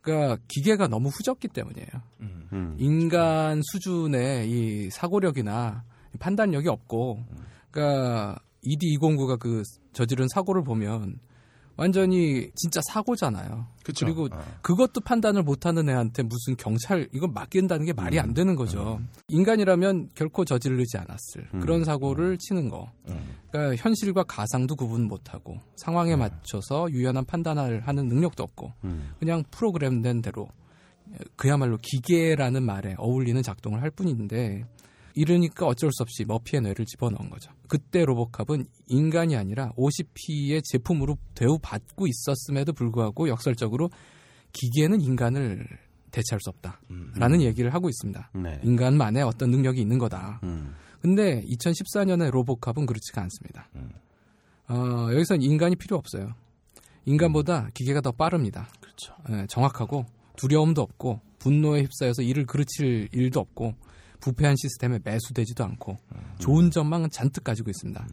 그러니까 0.05 0.37
기계가 0.47 0.87
너무 0.87 1.09
후졌기 1.09 1.47
때문이에요. 1.47 1.89
음. 2.21 2.75
인간 2.79 3.61
수준의 3.63 4.49
이 4.49 4.89
사고력이나 4.91 5.83
판단력이 6.19 6.69
없고, 6.69 7.25
그러니까 7.71 8.39
ED209가 8.63 9.39
그 9.39 9.63
저지른 9.93 10.27
사고를 10.27 10.63
보면 10.63 11.19
완전히 11.77 12.49
진짜 12.55 12.79
사고잖아요. 12.88 13.67
그쵸. 13.83 14.05
그리고 14.05 14.27
어. 14.31 14.43
그것도 14.61 15.01
판단을 15.01 15.43
못하는 15.43 15.89
애한테 15.89 16.23
무슨 16.23 16.55
경찰 16.55 17.07
이건 17.13 17.33
맡긴다는 17.33 17.85
게 17.85 17.93
말이 17.93 18.19
안 18.19 18.33
되는 18.33 18.55
거죠. 18.55 18.99
인간이라면 19.27 20.09
결코 20.15 20.45
저지르지 20.45 20.97
않았을 20.97 21.49
음. 21.53 21.59
그런 21.59 21.83
사고를 21.83 22.38
치는 22.38 22.69
거. 22.69 22.91
음. 23.09 23.35
그러니까 23.51 23.81
현실과 23.81 24.23
가상도 24.23 24.75
구분 24.75 25.07
못하고 25.07 25.59
상황에 25.75 26.15
맞춰서 26.15 26.89
유연한 26.91 27.25
판단을 27.25 27.81
하는 27.81 28.07
능력도 28.07 28.43
없고 28.43 28.73
음. 28.83 29.11
그냥 29.19 29.43
프로그램된 29.51 30.21
대로 30.21 30.47
그야말로 31.35 31.77
기계라는 31.81 32.63
말에 32.63 32.95
어울리는 32.97 33.41
작동을 33.43 33.81
할 33.81 33.91
뿐인데 33.91 34.65
이러니까 35.15 35.65
어쩔 35.65 35.91
수 35.91 36.04
없이 36.04 36.25
머피의 36.25 36.62
뇌를 36.62 36.86
집어넣은 36.86 37.30
거죠. 37.30 37.51
그때 37.67 38.06
로보캅은 38.06 38.65
인간이 38.88 39.36
아니라 39.36 39.71
OCP의 39.78 40.62
제품으로 40.63 41.17
대우받고 41.34 42.06
있었음에도 42.08 42.73
불구하고 42.73 43.30
역설적으로 43.30 43.89
기계는 44.51 45.01
인간을 45.01 45.65
대체할 46.12 46.39
수 46.41 46.49
없다라는 46.49 47.41
얘기를 47.41 47.73
하고 47.73 47.89
있습니다. 47.89 48.32
네. 48.36 48.60
인간만의 48.63 49.23
어떤 49.23 49.51
능력이 49.51 49.82
있는 49.82 49.97
거다. 49.97 50.39
음. 50.43 50.75
근데 51.01 51.41
2014년의 51.43 52.32
로보캅은 52.32 52.86
그렇지가 52.86 53.21
않습니다. 53.21 53.69
어, 54.67 55.10
여기선 55.12 55.41
인간이 55.41 55.75
필요 55.75 55.97
없어요. 55.97 56.34
인간보다 57.06 57.69
기계가 57.73 58.01
더 58.01 58.12
빠릅니다. 58.12 58.67
그렇죠. 58.80 59.13
예, 59.30 59.45
정확하고 59.47 60.06
두려움도 60.38 60.82
없고 60.82 61.21
분노에 61.39 61.84
휩싸여서 61.84 62.23
일을 62.23 62.45
그르칠 62.45 63.08
일도 63.12 63.39
없고 63.39 63.75
부패한 64.25 64.55
시스템에 64.55 64.99
매수되지도 65.03 65.63
않고 65.63 65.97
좋은 66.39 66.71
점만 66.71 67.11
잔뜩 67.11 67.43
가지고 67.43 67.69
있습니다. 67.69 68.07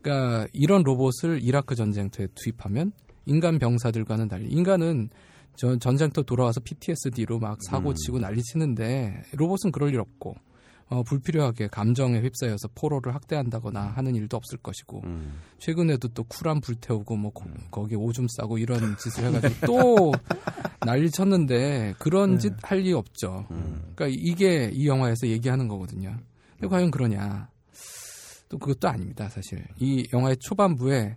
그러니까 0.00 0.48
이런 0.54 0.82
로봇을 0.82 1.42
이라크 1.42 1.74
전쟁터에 1.74 2.28
투입하면 2.34 2.92
인간 3.26 3.58
병사들과는 3.58 4.28
달리 4.28 4.48
인간은 4.48 5.10
전, 5.56 5.78
전쟁터 5.78 6.22
돌아와서 6.22 6.60
PTSD로 6.60 7.38
막 7.38 7.58
사고 7.62 7.92
치고 7.92 8.18
난리 8.20 8.42
치는데 8.42 9.22
로봇은 9.32 9.70
그럴 9.72 9.90
일 9.90 10.00
없고 10.00 10.36
어, 10.90 11.02
불필요하게 11.04 11.68
감정에 11.68 12.20
휩싸여서 12.20 12.68
포로를 12.74 13.14
학대한다거나 13.14 13.92
하는 13.94 14.14
일도 14.16 14.36
없을 14.36 14.58
것이고 14.58 15.02
음. 15.04 15.38
최근에도 15.58 16.08
또 16.08 16.24
쿨한 16.24 16.60
불태우고 16.60 17.16
뭐 17.16 17.32
거, 17.70 17.86
기에 17.86 17.96
오줌 17.96 18.26
싸고 18.36 18.58
이런 18.58 18.80
짓을 18.98 19.24
해가지고 19.26 19.66
또 19.66 20.12
난리 20.80 21.08
쳤는데 21.10 21.94
그런 22.00 22.38
짓할 22.38 22.80
리 22.80 22.92
없죠. 22.92 23.46
음. 23.52 23.92
그러니까 23.94 24.08
이게 24.20 24.68
이 24.72 24.88
영화에서 24.88 25.28
얘기하는 25.28 25.68
거거든요. 25.68 26.16
근데 26.54 26.66
과연 26.66 26.90
그러냐? 26.90 27.48
또 28.48 28.58
그것도 28.58 28.88
아닙니다, 28.88 29.28
사실. 29.28 29.64
이 29.78 30.08
영화의 30.12 30.36
초반부에 30.40 31.16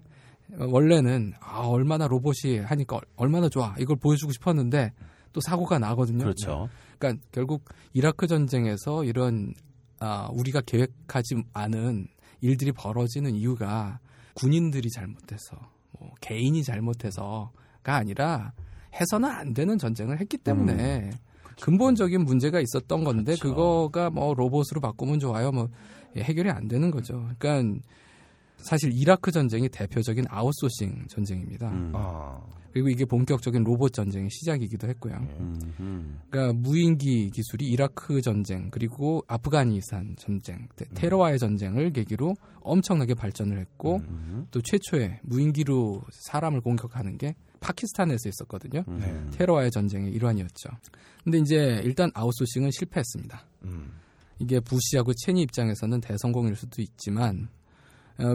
어, 0.59 0.65
원래는 0.69 1.33
아 1.39 1.62
얼마나 1.62 2.07
로봇이 2.07 2.59
하니까 2.59 2.97
얼- 2.97 3.03
얼마나 3.15 3.49
좋아 3.49 3.73
이걸 3.79 3.95
보여주고 3.95 4.31
싶었는데 4.33 4.93
또 5.31 5.41
사고가 5.41 5.79
나거든요. 5.79 6.19
그렇죠. 6.25 6.69
그러니까 7.03 7.25
결국 7.31 7.65
이라크 7.91 8.27
전쟁에서 8.27 9.03
이런 9.03 9.53
아, 9.99 10.29
우리가 10.33 10.61
계획하지 10.61 11.43
않은 11.53 12.07
일들이 12.41 12.71
벌어지는 12.71 13.35
이유가 13.35 13.99
군인들이 14.35 14.89
잘못해서 14.89 15.57
뭐 15.91 16.11
개인이 16.21 16.61
잘못해서가 16.63 17.51
아니라 17.85 18.53
해서는 18.99 19.29
안 19.29 19.53
되는 19.53 19.77
전쟁을 19.77 20.19
했기 20.19 20.37
때문에 20.37 21.11
근본적인 21.61 22.23
문제가 22.23 22.59
있었던 22.59 23.03
건데 23.03 23.35
그렇죠. 23.35 23.49
그거가 23.49 24.09
뭐 24.09 24.33
로봇으로 24.33 24.81
바꾸면 24.81 25.19
좋아요 25.19 25.51
뭐 25.51 25.69
예, 26.15 26.21
해결이 26.21 26.49
안 26.49 26.67
되는 26.67 26.91
거죠. 26.91 27.29
그러니까 27.37 27.79
사실 28.63 28.91
이라크 28.93 29.32
전쟁이 29.32 29.69
대표적인 29.69 30.26
아웃소싱 30.30 31.06
전쟁입니다. 31.10 31.69
음. 31.71 31.91
아. 31.93 32.41
그리고 32.71 32.89
이게 32.89 33.06
본격적인 33.06 33.63
로봇 33.63 33.93
전쟁의 33.93 34.30
시작이기도 34.32 34.88
했고요. 34.88 35.13
음. 35.39 35.60
음. 35.80 36.19
그러니까 36.30 36.54
무인기 36.60 37.30
기술이 37.30 37.67
이라크 37.67 38.19
전쟁 38.21 38.71
그리고 38.71 39.23
아프가니스탄 39.28 40.15
전쟁 40.17 40.67
테- 40.76 40.86
테러와의 40.95 41.38
전쟁을 41.38 41.93
계기로 41.93 42.34
엄청나게 42.62 43.13
발전을 43.13 43.60
했고 43.60 43.97
음. 44.08 44.47
또 44.49 44.60
최초의 44.62 45.19
무인기로 45.21 46.02
사람을 46.12 46.62
공격하는 46.62 47.19
게 47.19 47.36
파키스탄에서 47.60 48.28
있었거든요. 48.30 48.84
음. 48.88 49.30
테러와의 49.36 49.69
전쟁의 49.69 50.12
일환이었죠. 50.12 50.69
근데 51.23 51.38
이제 51.38 51.80
일단 51.84 52.10
아웃소싱은 52.15 52.71
실패했습니다. 52.71 53.45
음. 53.65 53.91
이게 54.39 54.60
부시하고 54.60 55.13
체니 55.13 55.43
입장에서는 55.43 56.02
대성공일 56.02 56.56
수도 56.56 56.82
있지만 56.82 57.49
어, 57.49 57.62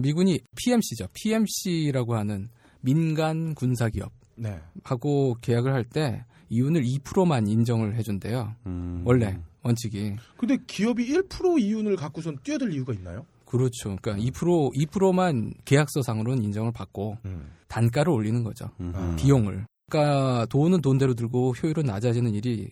미군이 0.02 0.40
PMC죠. 0.56 1.08
PMC라고 1.14 2.16
하는 2.16 2.48
민간 2.80 3.54
군사기업 3.54 4.10
네. 4.36 4.58
하고 4.84 5.36
계약을 5.40 5.72
할 5.72 5.84
때 5.84 6.24
이윤을 6.50 6.82
2%만 6.82 7.46
인정을 7.46 7.94
해준대요. 7.96 8.54
음. 8.66 9.02
원래 9.04 9.38
원칙이 9.62 10.16
근데 10.38 10.56
기업이 10.66 11.06
1% 11.12 11.60
이윤을 11.60 11.96
갖고선 11.96 12.38
뛰어들 12.42 12.72
이유가 12.72 12.92
있나요? 12.94 13.26
그렇죠. 13.44 13.96
그러니까 14.00 14.16
2% 14.16 14.72
2%만 14.74 15.52
계약서상으로는 15.64 16.42
인정을 16.44 16.72
받고 16.72 17.18
음. 17.24 17.50
단가를 17.68 18.12
올리는 18.12 18.42
거죠. 18.44 18.70
음. 18.80 19.16
비용을. 19.18 19.66
그러니까 19.90 20.46
돈은 20.46 20.80
돈대로 20.82 21.14
들고 21.14 21.52
효율은 21.52 21.84
낮아지는 21.84 22.34
일이 22.34 22.70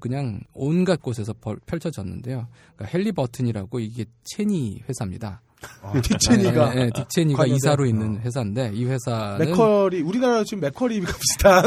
그냥 0.00 0.40
온갖 0.54 1.00
곳에서 1.02 1.32
벌- 1.40 1.58
펼쳐졌는데요. 1.66 2.46
그러니까 2.76 2.84
헬리 2.98 3.12
버튼이라고 3.12 3.80
이게 3.80 4.04
체니 4.24 4.82
회사입니다. 4.88 5.40
아, 5.82 5.92
딕체니가 5.92 6.72
네, 6.72 6.84
네, 6.84 6.90
딕체니가 6.90 7.36
관여된- 7.38 7.54
이사로 7.56 7.86
있는 7.86 8.16
어. 8.16 8.20
회사인데 8.20 8.70
이 8.74 8.84
회사는 8.84 9.38
맥커리 9.46 10.02
우리나라 10.02 10.44
지금 10.44 10.60
맥커리가 10.60 11.06
비슷한 11.18 11.64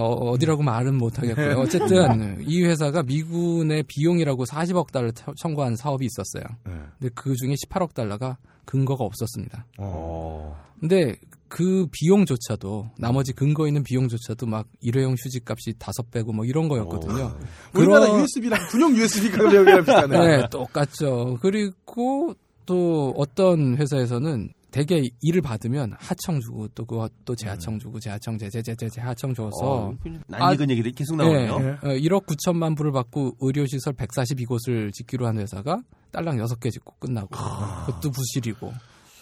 어, 0.00 0.06
어디라고 0.30 0.62
말은 0.62 0.96
못하겠고요. 0.96 1.58
어쨌든 1.58 2.42
이 2.48 2.62
회사가 2.64 3.02
미군의 3.02 3.82
비용이라고 3.88 4.46
40억 4.46 4.90
달러 4.90 5.10
청구한 5.36 5.76
사업이 5.76 6.06
있었어요. 6.06 6.44
네. 6.64 6.72
근데 6.98 7.12
그 7.14 7.34
중에 7.36 7.54
18억 7.68 7.92
달러가 7.92 8.38
근거가 8.64 9.04
없었습니다. 9.04 9.66
어. 9.78 10.56
근데 10.80 11.16
그 11.54 11.86
비용조차도 11.92 12.90
나머지 12.98 13.32
근거 13.32 13.68
있는 13.68 13.84
비용조차도 13.84 14.44
막 14.46 14.66
일회용 14.80 15.12
휴지 15.12 15.38
값이 15.46 15.74
다섯 15.78 16.10
배고 16.10 16.32
뭐 16.32 16.44
이런 16.44 16.66
거였거든요. 16.68 17.38
우리나라 17.72 18.06
그런- 18.06 18.20
USB랑 18.22 18.66
군용 18.70 18.96
USB 18.96 19.30
가격이랑 19.30 19.78
비슷하네. 19.84 20.18
네, 20.38 20.48
똑같죠. 20.50 21.38
그리고 21.40 22.34
또 22.66 23.14
어떤 23.16 23.76
회사에서는 23.76 24.52
대개 24.72 25.00
일을 25.22 25.42
받으면 25.42 25.92
하청 25.96 26.40
주고 26.40 26.66
또 26.74 26.84
그거 26.84 27.08
또 27.24 27.36
재하청 27.36 27.78
주고 27.78 28.00
재하청 28.00 28.36
재재재재 28.36 28.88
재하청 28.88 29.34
줘서 29.34 29.50
어, 29.62 29.94
낯익은 30.26 30.70
얘기들이 30.70 30.92
계속 30.92 31.14
나오네요. 31.14 31.58
네, 31.60 31.68
어, 31.82 31.88
1억 31.90 32.26
9천만 32.26 32.76
불을 32.76 32.90
받고 32.90 33.36
의료시설 33.38 33.92
142곳을 33.92 34.92
짓기로 34.92 35.28
한 35.28 35.38
회사가 35.38 35.82
딸랑 36.10 36.38
6개 36.38 36.72
짓고 36.72 36.94
끝나고 36.98 37.28
그것도 37.28 38.10
부실이고 38.10 38.72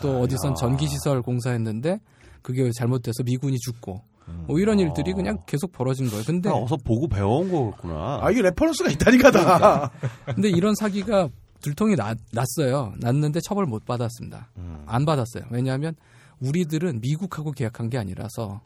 또 0.01 0.21
어디선 0.23 0.55
전기시설 0.55 1.21
공사했는데 1.21 2.01
그게 2.43 2.71
잘못돼서 2.77 3.23
미군이 3.23 3.59
죽고 3.59 4.03
뭐 4.47 4.59
이런 4.59 4.79
일들이 4.79 5.13
그냥 5.13 5.39
계속 5.47 5.73
벌어진 5.73 6.09
거예요. 6.09 6.23
근데 6.25 6.49
아, 6.49 6.55
어서 6.55 6.77
보고 6.77 7.09
배워온 7.09 7.51
거구나. 7.51 8.21
아, 8.23 8.31
이게 8.31 8.41
reference가 8.43 8.91
있다니까, 8.91 9.31
다. 9.31 9.91
근데 10.27 10.49
이런 10.49 10.75
사기가 10.75 11.29
들통이 11.61 11.97
났, 11.97 12.17
났어요. 12.33 12.93
났는데 12.99 13.41
처벌 13.41 13.67
못 13.67 13.85
받았습니다. 13.85 14.49
음. 14.57 14.83
안 14.87 15.05
받았어요. 15.05 15.45
왜냐하면 15.51 15.95
우리들은 16.41 17.01
미국하고 17.01 17.53
계약한 17.53 17.91
게 17.91 17.99
아니라서 17.99 18.61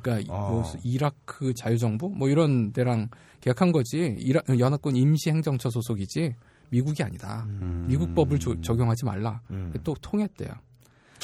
그러니까 0.00 0.34
아. 0.34 0.48
뭐 0.50 0.64
이라크 0.82 1.52
자유정부 1.54 2.08
뭐 2.10 2.28
이런 2.28 2.72
데랑 2.72 3.08
계약한 3.40 3.70
거지 3.72 4.16
이라, 4.18 4.40
연합군 4.58 4.96
임시행정처 4.96 5.68
소속이지 5.70 6.34
미국이 6.70 7.02
아니다. 7.02 7.44
음. 7.48 7.84
미국 7.88 8.14
법을 8.14 8.38
조- 8.38 8.60
적용하지 8.60 9.04
말라. 9.04 9.40
음. 9.50 9.72
또 9.84 9.94
통했대요. 10.00 10.50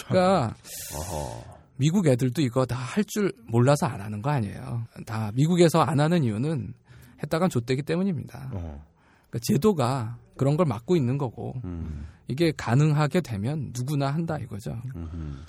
그러니까 0.07 0.55
어허. 0.95 1.58
미국 1.79 2.07
애들도 2.07 2.43
이거 2.43 2.67
다 2.67 2.77
할 2.77 3.05
줄 3.05 3.33
몰라서 3.47 3.87
안 3.87 4.01
하는 4.01 4.21
거 4.23 4.31
아니에요. 4.31 4.85
다 5.07 5.31
미국에서 5.35 5.81
안 5.83 6.01
하는 6.01 6.25
이유는 6.25 6.75
했다간 7.23 7.49
좆되기 7.51 7.83
때문입니다. 7.83 8.51
어. 8.53 8.85
그러니까 9.31 9.39
제도가 9.43 10.19
그런 10.37 10.57
걸 10.57 10.67
막고 10.67 10.97
있는 10.97 11.19
거고 11.19 11.55
음. 11.65 12.07
이게 12.29 12.53
가능하게 12.57 13.21
되면 13.23 13.73
누구나 13.75 14.09
한다 14.13 14.39
이거죠. 14.39 14.81
음. 14.97 15.45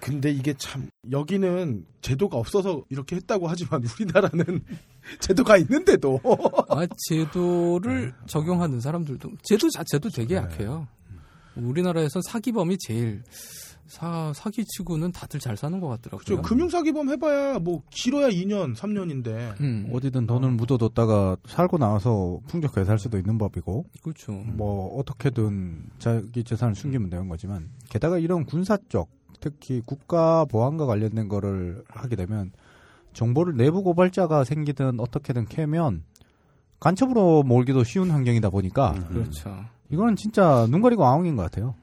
근데 0.00 0.30
이게 0.30 0.54
참, 0.56 0.88
여기는 1.10 1.84
제도가 2.00 2.38
없어서 2.38 2.82
이렇게 2.88 3.16
했다고 3.16 3.46
하지만 3.46 3.82
우리나라는 4.00 4.64
제도가 5.20 5.58
있는데도. 5.58 6.18
아, 6.70 6.86
제도를 7.08 8.14
적용하는 8.26 8.80
사람들도 8.80 9.30
제도 9.42 9.68
자체도 9.68 10.08
되게 10.10 10.36
약해요. 10.36 10.88
우리나라에선 11.56 12.22
사기범이 12.22 12.78
제일 12.78 13.22
사 13.90 14.32
사기치고는 14.32 15.10
다들 15.10 15.40
잘 15.40 15.56
사는 15.56 15.80
것 15.80 15.88
같더라고요. 15.88 16.24
저 16.24 16.40
금융사기범 16.40 17.08
해봐야 17.08 17.58
뭐 17.58 17.82
길어야 17.90 18.28
2년, 18.28 18.76
3년인데. 18.76 19.60
음, 19.60 19.90
어디든 19.92 20.28
돈을 20.28 20.52
묻어뒀다가 20.52 21.36
살고 21.44 21.78
나와서 21.78 22.38
풍족하게 22.46 22.84
살 22.84 23.00
수도 23.00 23.18
있는 23.18 23.36
법이고 23.36 23.86
그렇죠. 24.00 24.30
뭐 24.30 24.96
어떻게든 24.96 25.90
자기 25.98 26.44
재산을 26.44 26.76
숨기면 26.76 27.10
되는 27.10 27.28
거지만 27.28 27.68
게다가 27.88 28.18
이런 28.18 28.44
군사 28.44 28.78
쪽 28.88 29.10
특히 29.40 29.82
국가 29.84 30.44
보안과 30.44 30.86
관련된 30.86 31.26
거를 31.26 31.82
하게 31.88 32.14
되면 32.14 32.52
정보를 33.12 33.56
내부 33.56 33.82
고발자가 33.82 34.44
생기든 34.44 35.00
어떻게든 35.00 35.46
캐면 35.46 36.04
간첩으로 36.78 37.42
몰기도 37.42 37.82
쉬운 37.82 38.12
환경이다 38.12 38.50
보니까 38.50 38.92
그렇죠. 39.08 39.64
이거는 39.90 40.14
진짜 40.14 40.68
눈 40.70 40.80
가리고 40.80 41.04
아웅인 41.04 41.34
것 41.34 41.42
같아요. 41.42 41.74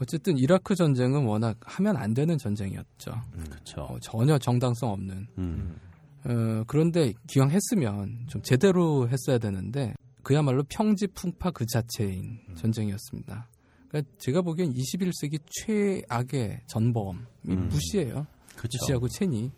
어쨌든 0.00 0.36
이라크 0.36 0.74
전쟁은 0.74 1.24
워낙 1.24 1.56
하면 1.62 1.96
안 1.96 2.14
되는 2.14 2.36
전쟁이었죠. 2.36 3.14
그렇죠. 3.48 3.80
어, 3.82 3.98
전혀 4.00 4.38
정당성 4.38 4.90
없는. 4.90 5.26
음. 5.38 5.76
어, 6.24 6.64
그런데 6.66 7.12
기왕 7.26 7.50
했으면 7.50 8.26
좀 8.28 8.42
제대로 8.42 9.08
했어야 9.08 9.38
되는데 9.38 9.94
그야말로 10.22 10.64
평지풍파 10.68 11.52
그 11.52 11.66
자체인 11.66 12.40
전쟁이었습니다. 12.56 13.48
그러니까 13.88 14.12
제가 14.18 14.42
보기엔 14.42 14.72
21세기 14.74 15.38
최악의 15.46 16.62
전범이 16.66 17.18
음. 17.48 17.68
부시예요. 17.68 18.26
그렇죠. 18.56 18.78
부시하고 18.80 19.08
체니. 19.08 19.52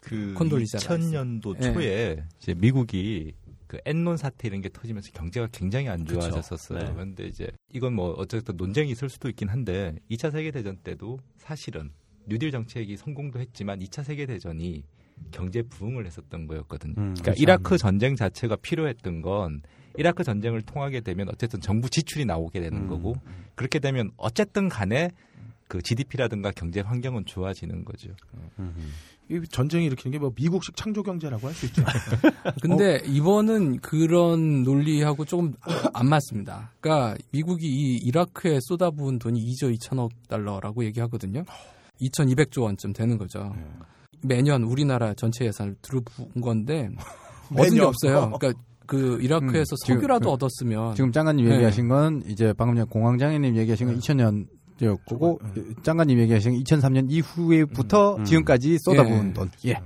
그 0.00 0.34
콘돌리자가 0.36 0.96
2000년도 0.96 1.60
있어요. 1.60 1.74
초에 1.74 2.24
이제 2.38 2.54
미국이 2.54 3.34
그 3.70 3.78
엔론 3.84 4.16
사태 4.16 4.48
이런 4.48 4.62
게 4.62 4.68
터지면서 4.68 5.12
경제가 5.12 5.46
굉장히 5.52 5.88
안. 5.88 6.04
좋아졌었어요. 6.04 6.80
네. 6.80 6.92
그런데 6.92 7.26
이제 7.28 7.46
이건 7.72 7.94
뭐 7.94 8.10
어쨌든 8.18 8.56
논쟁이 8.56 8.90
있을 8.90 9.08
수도 9.08 9.28
있긴 9.28 9.48
한데 9.48 9.94
2차 10.10 10.32
세계 10.32 10.50
대전 10.50 10.76
때도 10.78 11.20
사실은 11.36 11.92
뉴딜 12.26 12.50
정책이 12.50 12.96
성공도 12.96 13.38
했지만 13.38 13.78
2차 13.78 14.02
세계 14.02 14.26
대전이 14.26 14.82
경제 15.30 15.62
부흥을 15.62 16.04
했었던 16.04 16.48
거였거든요. 16.48 16.94
음. 16.98 17.14
그러니까 17.14 17.34
이라크 17.36 17.78
전쟁 17.78 18.16
자체가 18.16 18.56
필요했던 18.56 19.22
건 19.22 19.62
이라크 19.96 20.24
전쟁을 20.24 20.62
통하게 20.62 21.00
되면 21.00 21.28
어쨌든 21.28 21.60
정부 21.60 21.88
지출이 21.88 22.24
나오게 22.24 22.60
되는 22.60 22.76
음. 22.76 22.88
거고 22.88 23.14
그렇게 23.54 23.78
되면 23.78 24.10
어쨌든 24.16 24.68
간에 24.68 25.10
그 25.70 25.80
GDP라든가 25.80 26.50
경제 26.50 26.80
환경은 26.80 27.24
좋아지는 27.26 27.84
거죠. 27.84 28.10
음. 28.58 28.74
이 29.30 29.40
전쟁이 29.52 29.86
일으키는 29.86 30.10
게 30.10 30.20
뭐 30.20 30.32
미국식 30.34 30.74
창조 30.74 31.04
경제라고 31.04 31.46
할 31.46 31.54
수 31.54 31.66
있죠. 31.66 31.84
근데 32.60 33.00
이번은 33.06 33.78
그런 33.78 34.64
논리하고 34.64 35.24
조금 35.24 35.54
안 35.94 36.08
맞습니다. 36.08 36.72
그러니까 36.80 37.16
미국이 37.30 37.68
이 37.68 37.96
이라크에 37.98 38.58
쏟아부은 38.62 39.20
돈이 39.20 39.40
2조 39.52 39.72
2천억 39.78 40.10
달러라고 40.28 40.84
얘기하거든요. 40.86 41.44
2,200조 42.00 42.62
원쯤 42.62 42.92
되는 42.92 43.16
거죠. 43.16 43.54
매년 44.22 44.64
우리나라 44.64 45.14
전체 45.14 45.44
예산을 45.44 45.76
들어부은 45.82 46.40
건데 46.42 46.90
얻은 47.56 47.74
게. 47.74 47.80
없어요. 47.82 48.32
그러니까 48.36 48.60
그 48.86 49.20
이라크에서 49.22 49.76
음, 49.76 49.76
지금 49.84 49.94
석유라도 50.00 50.24
그- 50.24 50.30
얻었으면 50.32 50.96
지금 50.96 51.12
장관님 51.12 51.46
네. 51.48 51.54
얘기하신 51.54 51.86
건 51.86 52.22
이제 52.26 52.52
방금 52.52 52.74
전에 52.74 52.86
공황장애님 52.90 53.54
얘기하신 53.56 53.86
건 53.86 53.98
2000년 54.00 54.48
이었고 54.80 55.40
장관님 55.82 56.18
얘기하신 56.20 56.52
건 56.52 56.62
2003년 56.62 57.06
이후에부터 57.10 58.16
음. 58.16 58.24
지금까지 58.24 58.78
쏟아부은 58.80 59.28
예. 59.30 59.32
돈. 59.32 59.50
예. 59.66 59.80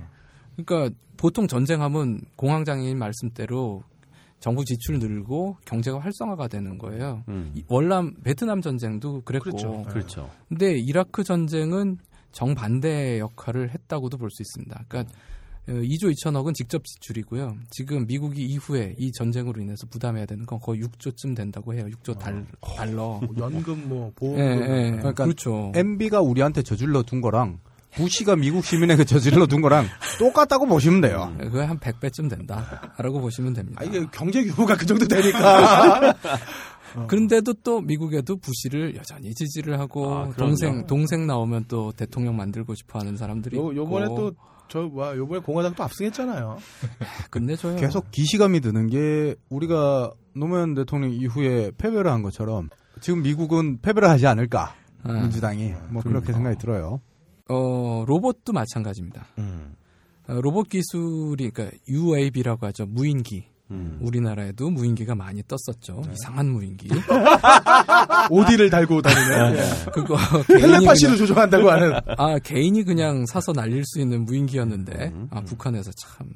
그러니까 0.55 0.95
보통 1.17 1.47
전쟁하면 1.47 2.21
공황장애인 2.35 2.97
말씀대로 2.97 3.83
정부 4.39 4.63
지출 4.65 4.99
늘고 4.99 5.57
경제가 5.65 5.99
활성화가 5.99 6.47
되는 6.47 6.77
거예요. 6.77 7.23
음. 7.29 7.51
이 7.55 7.63
월남 7.67 8.15
베트남 8.23 8.61
전쟁도 8.61 9.21
그랬고 9.21 9.49
그렇죠. 9.51 9.83
그렇죠. 9.83 10.29
근데 10.49 10.77
이라크 10.77 11.23
전쟁은 11.23 11.97
정반대 12.31 13.19
역할을 13.19 13.69
했다고도 13.71 14.17
볼 14.17 14.29
수 14.29 14.41
있습니다. 14.41 14.83
그러니까 14.87 15.13
어, 15.13 15.17
2조 15.67 16.13
2천억은 16.13 16.53
직접 16.53 16.83
지출이고요. 16.85 17.57
지금 17.71 18.05
미국이 18.05 18.43
이후에 18.45 18.95
이 18.97 19.11
전쟁으로 19.11 19.61
인해서 19.61 19.87
부담해야 19.87 20.25
되는 20.25 20.45
건 20.45 20.59
거의 20.59 20.81
6조쯤 20.81 21.35
된다고 21.35 21.73
해요. 21.73 21.87
6조 22.03 22.19
달, 22.19 22.45
달러. 22.61 23.19
뭐 23.23 23.29
연금 23.37 23.89
뭐 23.89 24.09
예, 24.09 24.13
보험금 24.15 24.43
예. 24.43 24.91
그러니까 24.97 25.23
그렇죠. 25.23 25.71
MB가 25.73 26.21
우리한테 26.21 26.61
저질러 26.61 27.03
둔 27.03 27.21
거랑 27.21 27.59
부시가 27.95 28.35
미국 28.35 28.63
시민에게 28.63 29.05
저질러 29.05 29.47
둔 29.47 29.61
거랑 29.61 29.87
똑같다고 30.19 30.67
보시면 30.67 31.01
돼요. 31.01 31.33
그게 31.39 31.61
한 31.61 31.79
100배쯤 31.79 32.29
된다라고 32.29 33.21
보시면 33.21 33.53
됩니다. 33.53 33.81
아 33.81 33.85
이게 33.85 34.05
경제 34.11 34.43
규모가 34.43 34.75
그 34.77 34.85
정도 34.85 35.07
되니까 35.07 36.13
그런데도 37.07 37.53
또 37.63 37.81
미국에도 37.81 38.37
부시를 38.37 38.95
여전히 38.95 39.33
지지를 39.33 39.79
하고 39.79 40.13
아. 40.13 40.31
동생 40.37 40.85
동생 40.85 41.27
나오면 41.27 41.65
또 41.67 41.91
대통령 41.91 42.37
만들고 42.37 42.75
싶어 42.75 42.99
하는 42.99 43.17
사람들이 43.17 43.57
요, 43.57 43.75
요번에 43.75 44.05
있고. 44.05 44.15
또 44.15 44.35
저 44.67 44.89
와 44.93 45.15
요번에 45.15 45.41
공화당 45.41 45.73
또 45.75 45.83
압승했잖아요. 45.83 46.57
끝내줘요. 47.29 47.75
계속 47.77 48.11
기시감이 48.11 48.59
드는 48.61 48.87
게 48.87 49.35
우리가 49.49 50.11
노무현 50.35 50.73
대통령 50.73 51.11
이후에 51.11 51.71
패배를 51.77 52.11
한 52.11 52.21
것처럼 52.23 52.69
지금 53.01 53.21
미국은 53.21 53.79
패배를 53.81 54.09
하지 54.09 54.27
않을까 54.27 54.73
아, 55.03 55.13
민주당이 55.13 55.73
뭐 55.89 56.01
그렇게 56.01 56.33
생각이 56.33 56.57
들어요. 56.57 57.01
어 57.47 58.03
로봇도 58.07 58.53
마찬가지입니다. 58.53 59.27
어, 60.27 60.33
로봇 60.41 60.67
기술이 60.69 61.51
그러니까 61.51 61.77
UAV라고 61.87 62.65
하죠 62.67 62.85
무인기. 62.87 63.45
음. 63.71 63.97
우리나라에도 64.01 64.69
무인기가 64.69 65.15
많이 65.15 65.41
떴었죠. 65.47 66.01
네. 66.05 66.13
이상한 66.13 66.49
무인기. 66.51 66.87
오디를 68.29 68.69
달고 68.69 69.01
다니는 69.01 69.57
그거 69.91 70.15
개인이 70.47 70.61
텔레파시를 70.61 71.13
그냥, 71.13 71.17
조종한다고 71.27 71.69
하는 71.71 71.93
아 72.17 72.39
개인이 72.39 72.83
그냥 72.83 73.25
사서 73.25 73.53
날릴 73.53 73.83
수 73.85 73.99
있는 73.99 74.25
무인기였는데 74.25 75.11
음, 75.13 75.27
아 75.31 75.41
북한에서 75.41 75.91
참 75.97 76.27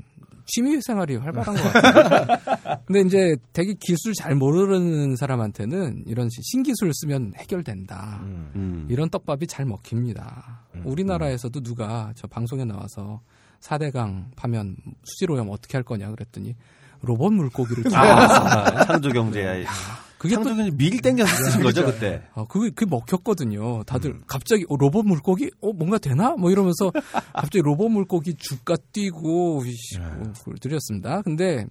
취미 0.52 0.82
생활이 0.82 1.16
활발한 1.18 1.56
것 1.56 1.62
같아요. 1.74 2.80
근데 2.88 3.02
이제 3.02 3.36
되게 3.54 3.76
기술 3.80 4.14
잘 4.16 4.34
모르는 4.34 5.16
사람한테는 5.16 6.06
이런 6.08 6.28
시- 6.32 6.42
신기술을 6.42 6.92
쓰면 6.96 7.34
해결된다. 7.38 8.20
음. 8.24 8.88
이런 8.90 9.10
떡밥이 9.12 9.46
잘 9.46 9.66
먹힙니다. 9.66 10.62
우리나라에서도 10.84 11.62
누가 11.62 12.12
저 12.16 12.26
방송에 12.26 12.66
나와서 12.66 13.22
4대강 13.62 14.36
파면 14.36 14.76
수질 15.04 15.30
오염 15.32 15.50
어떻게 15.52 15.78
할 15.78 15.84
거냐 15.84 16.10
그랬더니 16.10 16.56
로봇 17.02 17.34
물고기를 17.34 17.84
아, 17.96 18.86
창조 18.86 19.10
경제야. 19.10 19.66
그게 20.18 20.36
창조 20.36 20.54
경제 20.56 20.72
밀 20.72 21.02
땡겨서 21.02 21.34
쓰신 21.44 21.64
거죠 21.64 21.86
그때. 21.86 22.22
아, 22.36 22.46
그게, 22.50 22.70
그게 22.70 22.86
먹혔거든요. 22.90 23.84
다들 23.84 24.20
갑자기 24.28 24.66
어, 24.70 24.76
로봇 24.76 25.06
물고기? 25.06 25.50
어, 25.62 25.72
뭔가 25.72 25.98
되나? 25.98 26.36
뭐 26.36 26.52
이러면서 26.52 26.92
갑자기 27.34 27.62
로봇 27.62 27.90
물고기 27.92 28.34
주가 28.36 28.76
뛰고 28.92 29.64
이씨, 29.66 29.98
뭐, 30.00 30.34
그걸 30.40 30.58
드렸습니다. 30.60 31.22
근데 31.22 31.66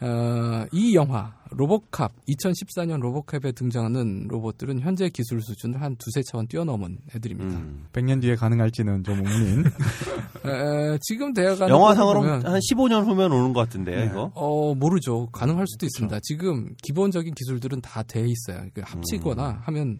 어, 0.00 0.66
이 0.72 0.94
영화 0.94 1.34
로보캅 1.50 2.12
2014년 2.28 3.00
로보캅에 3.00 3.52
등장하는 3.52 4.26
로봇들은 4.28 4.80
현재 4.80 5.08
기술 5.08 5.40
수준을 5.40 5.80
한 5.80 5.96
두세 5.96 6.22
차원 6.22 6.46
뛰어넘은 6.48 6.98
애들입니다. 7.14 7.56
음. 7.56 7.86
100년 7.92 8.20
뒤에 8.20 8.36
가능할지는 8.36 9.04
좀 9.04 9.24
의문인. 9.24 9.64
에, 10.44 10.98
지금 11.02 11.32
대화가 11.32 11.68
영화상으로 11.68 12.22
한 12.22 12.42
15년 12.42 13.06
후면 13.06 13.32
오는 13.32 13.52
것 13.52 13.60
같은데요, 13.60 14.00
네. 14.00 14.06
이거. 14.06 14.30
어 14.34 14.74
모르죠. 14.74 15.28
가능할 15.32 15.66
수도 15.66 15.86
있습니다. 15.86 16.18
지금 16.22 16.74
기본적인 16.82 17.34
기술들은 17.34 17.80
다 17.80 18.02
돼 18.02 18.20
있어요. 18.26 18.66
그 18.74 18.82
합치거나 18.84 19.60
하면 19.64 19.98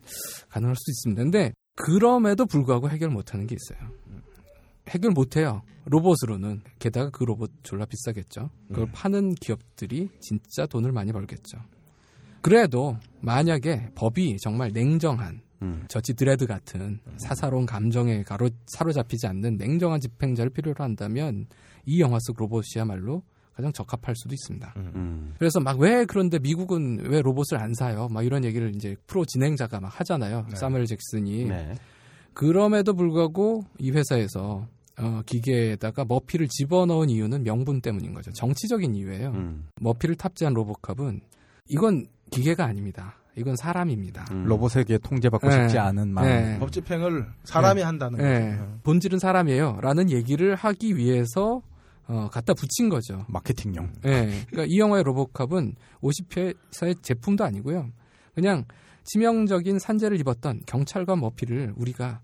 가능할 0.51 0.77
수도 0.77 0.91
있습니다. 0.91 1.23
근데 1.23 1.53
그럼에도 1.75 2.47
불구하고 2.47 2.89
해결 2.91 3.11
못하는 3.11 3.47
게 3.47 3.57
있어요. 3.57 3.89
해결 4.89 5.11
못해요. 5.13 5.63
로봇으로는 5.87 6.63
게다가 6.79 7.11
그 7.11 7.25
로봇 7.25 7.51
졸라 7.63 7.85
비싸겠죠. 7.87 8.51
그걸 8.69 8.91
파는 8.93 9.35
기업들이 9.37 10.09
진짜 10.21 10.67
돈을 10.67 10.93
많이 10.93 11.13
벌겠죠. 11.13 11.59
그래도 12.41 12.97
만약에 13.21 13.91
법이 13.95 14.37
정말 14.39 14.71
냉정한 14.73 15.41
음. 15.63 15.85
저지 15.89 16.15
드레드 16.15 16.47
같은 16.47 17.01
사사로운 17.17 17.67
감정에 17.67 18.23
가로 18.23 18.51
사로잡히지 18.67 19.27
않는 19.27 19.57
냉정한 19.57 20.01
집행자를 20.01 20.51
필요로 20.51 20.85
한다면 20.85 21.47
이 21.87 22.01
영화 22.01 22.19
속 22.21 22.37
로봇이야말로 22.39 23.23
가장 23.55 23.73
적합할 23.73 24.15
수도 24.17 24.35
있습니다. 24.35 24.75
음. 24.77 25.35
그래서 25.39 25.61
막 25.61 25.79
왜 25.79 26.05
그런데 26.05 26.39
미국은 26.39 27.07
왜 27.09 27.23
로봇을 27.23 27.59
안 27.59 27.73
사요? 27.75 28.09
막 28.11 28.25
이런 28.25 28.45
얘기를 28.45 28.75
이제 28.75 28.97
프로 29.07 29.25
진행자가 29.25 29.81
막 29.81 29.89
하잖아요. 30.01 30.47
사무엘 30.55 30.85
잭슨이. 30.85 31.47
네. 31.47 31.75
그럼에도 32.35 32.93
불구하고 32.93 33.65
이 33.79 33.93
회사에서 33.93 34.67
어, 34.99 35.23
기계에다가 35.27 36.05
머피를 36.05 36.49
집어넣은 36.49 37.11
이유는 37.11 37.43
명분 37.45 37.81
때문인 37.81 38.15
거죠. 38.15 38.33
정치적인 38.33 38.95
이유예요. 38.95 39.31
음. 39.31 39.69
머피를 39.81 40.15
탑재한 40.15 40.55
로봇캅은 40.55 41.21
이건 41.69 42.07
기계가 42.31 42.65
아닙니다. 42.65 43.17
이건 43.37 43.55
사람입니다. 43.57 44.25
음. 44.31 44.45
로봇에게 44.45 44.99
통제받고 44.99 45.49
네. 45.49 45.63
싶지 45.63 45.79
않은 45.79 46.09
마음. 46.09 46.27
네. 46.27 46.59
법 46.59 46.73
집행을 46.73 47.27
사람이 47.45 47.83
한다는 47.83 48.19
네. 48.19 48.57
거죠. 48.57 48.79
본질은 48.83 49.19
사람이에요. 49.19 49.81
라는 49.83 50.11
얘기를 50.11 50.55
하기 50.55 50.97
위해서 50.97 51.61
어, 52.09 52.29
갖다 52.33 52.55
붙인 52.55 52.89
거죠. 52.89 53.27
마케팅용. 53.29 53.93
예. 54.07 54.45
그러니까 54.49 54.65
이 54.67 54.79
영화의 54.79 55.03
로봇캅은 55.05 55.75
50회사의 56.01 57.03
제품도 57.03 57.45
아니고요. 57.45 57.91
그냥 58.35 58.65
치명적인 59.05 59.79
산재를 59.79 60.19
입었던 60.21 60.63
경찰관 60.67 61.21
머피를 61.21 61.75
우리가 61.77 62.21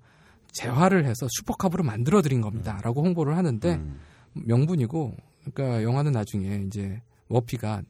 재활을 0.53 1.05
해서 1.05 1.27
슈퍼캅으로 1.31 1.83
만들어 1.85 2.23
드린 2.23 2.41
겁니다. 2.41 2.79
라고 2.83 3.03
홍보를 3.05 3.37
하는데 3.37 3.75
음. 3.75 3.99
명분이고 4.35 5.17
그러니까 5.53 5.83
영화는 5.83 6.13
나중에 6.13 6.63
이제 6.67 7.01
머피가 7.29 7.83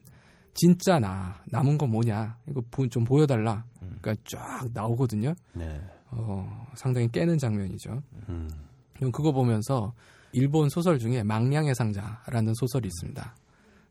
진짜 0.53 0.99
나 0.99 1.41
남은 1.49 1.77
건 1.77 1.89
뭐냐 1.91 2.37
이거 2.47 2.61
보- 2.69 2.87
좀 2.87 3.03
보여달라 3.03 3.65
그러니까 4.01 4.15
쫙 4.25 4.67
나오거든요 4.73 5.33
네. 5.53 5.81
어, 6.11 6.67
상당히 6.75 7.11
깨는 7.11 7.37
장면이죠 7.37 8.01
음. 8.29 8.49
그럼 8.95 9.11
그거 9.11 9.31
보면서 9.31 9.93
일본 10.31 10.69
소설 10.69 10.99
중에 10.99 11.23
망량의 11.23 11.73
상자라는 11.75 12.53
소설이 12.55 12.87
있습니다 12.87 13.35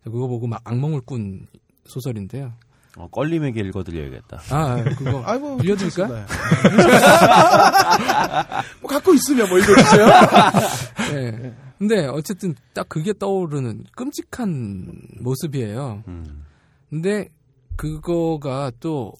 그거 0.04 0.26
보고 0.28 0.46
막 0.46 0.60
악몽을 0.64 1.00
꾼 1.02 1.46
소설인데요 1.84 2.52
어, 2.96 3.08
껄림에게 3.08 3.60
읽어드려야겠다. 3.60 4.40
아 4.50 4.84
그거 4.84 5.22
아이고 5.24 5.56
빌려드릴까? 5.58 6.06
뭐 8.80 8.90
갖고 8.90 9.14
있으면 9.14 9.48
뭐 9.48 9.58
읽어주세요. 9.58 10.06
네. 11.12 11.54
근데 11.78 12.06
어쨌든 12.06 12.54
딱 12.74 12.88
그게 12.88 13.12
떠오르는 13.12 13.84
끔찍한 13.96 14.92
모습이에요 15.20 16.04
음. 16.06 16.44
근데 16.90 17.28
그거가 17.76 18.70
또 18.78 19.14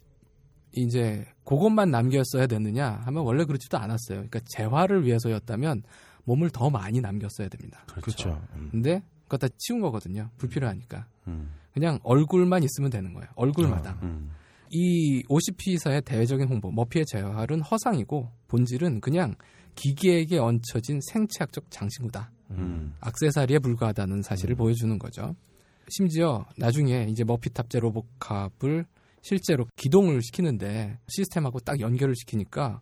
이제 0.73 1.25
그것만 1.45 1.91
남겼어야 1.91 2.47
되느냐 2.47 3.01
하면 3.05 3.25
원래 3.25 3.45
그렇지도 3.45 3.79
않았어요. 3.79 4.19
그러니까 4.19 4.41
재활을 4.55 5.05
위해서였다면 5.05 5.83
몸을 6.25 6.51
더 6.51 6.71
많이 6.71 7.01
남겼어야 7.01 7.49
됩니다. 7.49 7.85
그렇죠. 7.89 8.41
근데 8.71 9.03
그거 9.25 9.39
다 9.39 9.49
치운 9.59 9.81
거거든요. 9.81 10.31
불필요하니까. 10.39 11.07
음. 11.27 11.51
그냥 11.73 11.99
얼굴만 12.03 12.63
있으면 12.63 12.91
되는 12.91 13.13
거예요. 13.15 13.29
얼굴마다. 13.35 13.99
음. 14.03 14.31
이 14.71 15.23
50피사의 15.25 16.05
대외적인 16.05 16.49
홍보, 16.49 16.71
머피의 16.71 17.05
재활은 17.07 17.61
허상이고 17.61 18.31
본질은 18.49 19.01
그냥 19.01 19.35
기계에게 19.75 20.39
얹혀진 20.39 21.01
생체학적 21.13 21.71
장신구다. 21.71 22.31
음. 22.51 22.95
악세사리에 23.01 23.59
불과하다는 23.59 24.23
사실을 24.23 24.55
보여주는 24.55 24.99
거죠. 24.99 25.35
심지어 25.89 26.47
나중에 26.57 27.07
이제 27.09 27.25
머피 27.25 27.51
탑재 27.51 27.81
로봇캅을 27.81 28.87
실제로 29.23 29.67
기동을 29.77 30.23
시키는데 30.23 30.99
시스템하고 31.09 31.61
딱 31.61 31.81
연결을 31.81 32.15
시키니까 32.17 32.81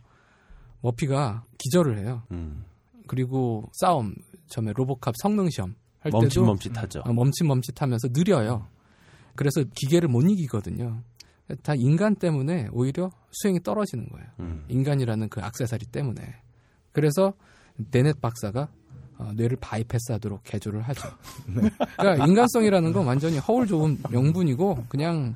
머피가 0.80 1.44
기절을 1.58 1.98
해요. 1.98 2.22
음. 2.30 2.64
그리고 3.06 3.68
싸움, 3.72 4.14
처음에 4.48 4.72
로봇캅 4.74 5.14
성능 5.20 5.50
시험 5.50 5.74
할 5.98 6.12
때도 6.12 6.20
멈칫멈칫하죠. 6.20 7.00
어, 7.00 7.12
멈칫멈칫하면서 7.12 8.08
느려요. 8.12 8.68
그래서 9.40 9.64
기계를 9.74 10.06
못 10.10 10.20
이기거든요. 10.20 11.02
다 11.62 11.72
인간 11.74 12.14
때문에 12.14 12.68
오히려 12.72 13.10
수행이 13.30 13.62
떨어지는 13.62 14.06
거예요. 14.10 14.26
음. 14.40 14.64
인간이라는 14.68 15.30
그 15.30 15.40
악세사리 15.40 15.86
때문에. 15.86 16.20
그래서 16.92 17.32
데넷 17.90 18.20
박사가 18.20 18.68
어, 19.16 19.32
뇌를 19.34 19.56
바이패스하도록 19.58 20.42
개조를 20.44 20.82
하죠. 20.82 21.08
그러니까 21.96 22.26
인간성이라는 22.26 22.92
건 22.92 23.06
완전히 23.06 23.38
허울 23.38 23.66
좋은 23.66 23.96
명분이고 24.10 24.84
그냥 24.90 25.34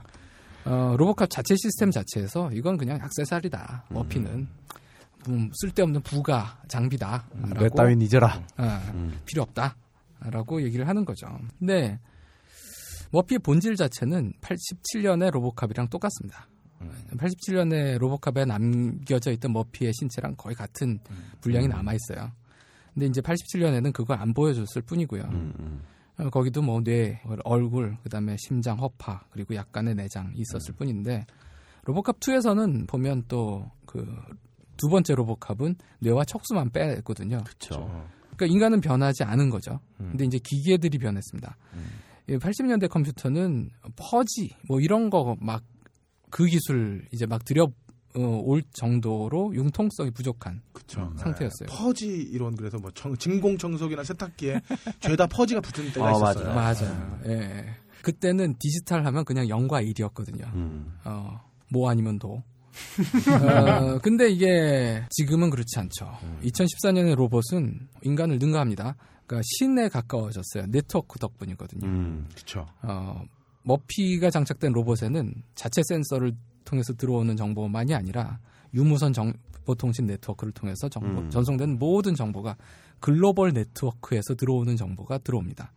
어, 0.66 0.96
로봇캅 0.98 1.30
자체 1.30 1.54
시스템 1.56 1.90
자체에서 1.90 2.50
이건 2.52 2.76
그냥 2.76 2.98
악세사리다. 3.00 3.86
머피는 3.88 4.46
음, 5.30 5.50
쓸데없는 5.54 6.02
부가 6.02 6.58
장비다. 6.68 7.24
내 7.58 7.68
따윈 7.70 8.02
잊어라. 8.02 8.42
아, 8.58 8.82
음. 8.92 9.18
필요 9.24 9.40
없다 9.40 9.76
라고 10.20 10.60
얘기를 10.60 10.86
하는 10.86 11.06
거죠. 11.06 11.26
근데 11.58 11.98
머피의 13.14 13.38
본질 13.40 13.76
자체는 13.76 14.32
87년의 14.40 15.30
로보캅이랑 15.30 15.88
똑같습니다. 15.88 16.48
87년에 17.16 17.98
로보캅에 17.98 18.44
남겨져 18.44 19.30
있던 19.32 19.52
머피의 19.52 19.92
신체랑 19.94 20.34
거의 20.36 20.54
같은 20.54 20.98
분량이 21.40 21.68
남아 21.68 21.92
있어요. 21.94 22.32
근데 22.92 23.06
이제 23.06 23.20
87년에는 23.20 23.92
그걸 23.92 24.18
안 24.18 24.34
보여줬을 24.34 24.82
뿐이고요. 24.82 25.22
음. 25.22 25.54
음. 25.58 25.82
어, 26.18 26.30
거기도 26.30 26.62
뭐 26.62 26.80
뇌, 26.80 27.20
얼굴, 27.44 27.96
그다음에 28.02 28.36
심장, 28.38 28.78
허파, 28.78 29.24
그리고 29.30 29.54
약간의 29.54 29.94
내장 29.94 30.32
있었을 30.36 30.74
뿐인데 30.74 31.26
로보캅 31.84 32.20
2에서는 32.20 32.86
보면 32.86 33.24
또 33.28 33.70
그 33.86 34.04
두 34.76 34.88
번째 34.88 35.14
로보캅은 35.14 35.76
뇌와 36.00 36.24
척수만 36.24 36.70
뺐거든요. 36.70 37.42
그렇죠. 37.44 38.08
그러니까 38.36 38.46
인간은 38.46 38.80
변하지 38.80 39.24
않은 39.24 39.50
거죠. 39.50 39.78
음. 40.00 40.08
근데 40.10 40.24
이제 40.24 40.38
기계들이 40.38 40.98
변했습니다. 40.98 41.56
80년대 42.28 42.88
컴퓨터는 42.88 43.70
퍼지 43.96 44.54
뭐 44.68 44.80
이런 44.80 45.10
거 45.10 45.36
막 45.40 45.62
그 46.30 46.46
기술 46.46 47.04
이제 47.12 47.26
막 47.26 47.44
들여 47.44 47.62
어, 48.16 48.20
올 48.44 48.62
정도로 48.72 49.54
융통성이 49.54 50.10
부족한 50.10 50.62
그렇죠. 50.72 51.12
상태였어요. 51.16 51.68
퍼지 51.68 52.06
이론 52.08 52.56
그래서 52.56 52.76
뭐 52.78 52.90
청- 52.92 53.16
진공 53.16 53.56
청소기나 53.56 54.02
세탁기에 54.02 54.60
죄다 54.98 55.28
퍼지가 55.28 55.60
붙은 55.60 55.92
때가 55.92 56.08
아, 56.08 56.12
있었어요. 56.12 56.52
맞아요. 56.54 57.20
예. 57.26 57.64
그때는 58.02 58.56
디지털 58.58 59.06
하면 59.06 59.24
그냥 59.24 59.46
0과 59.46 59.88
1이었거든요. 59.94 60.52
음. 60.54 60.92
어, 61.04 61.40
뭐 61.70 61.88
아니면 61.88 62.18
도. 62.18 62.42
어, 63.30 63.98
근데 64.02 64.28
이게 64.30 65.04
지금은 65.10 65.50
그렇지 65.50 65.78
않죠. 65.78 66.18
2014년의 66.42 67.14
로봇은 67.14 67.88
인간을 68.02 68.38
능가합니다. 68.40 68.96
그러니까 69.26 69.42
신에 69.44 69.88
가까워졌어요. 69.88 70.66
네트워크 70.68 71.18
덕분이거든요. 71.18 71.86
음. 71.86 72.26
그렇죠. 72.34 72.66
어, 72.82 73.22
머피가 73.62 74.30
장착된 74.30 74.72
로봇에는 74.72 75.42
자체 75.54 75.82
센서를 75.88 76.34
통해서 76.64 76.92
들어오는 76.94 77.36
정보만이 77.36 77.94
아니라 77.94 78.38
유무선 78.74 79.12
정보통신 79.12 80.06
네트워크를 80.06 80.52
통해서 80.52 80.88
정보, 80.88 81.20
음. 81.20 81.30
전송된 81.30 81.78
모든 81.78 82.14
정보가 82.14 82.56
글로벌 83.00 83.52
네트워크에서 83.52 84.34
들어오는 84.34 84.76
정보가 84.76 85.18
들어옵니다. 85.18 85.72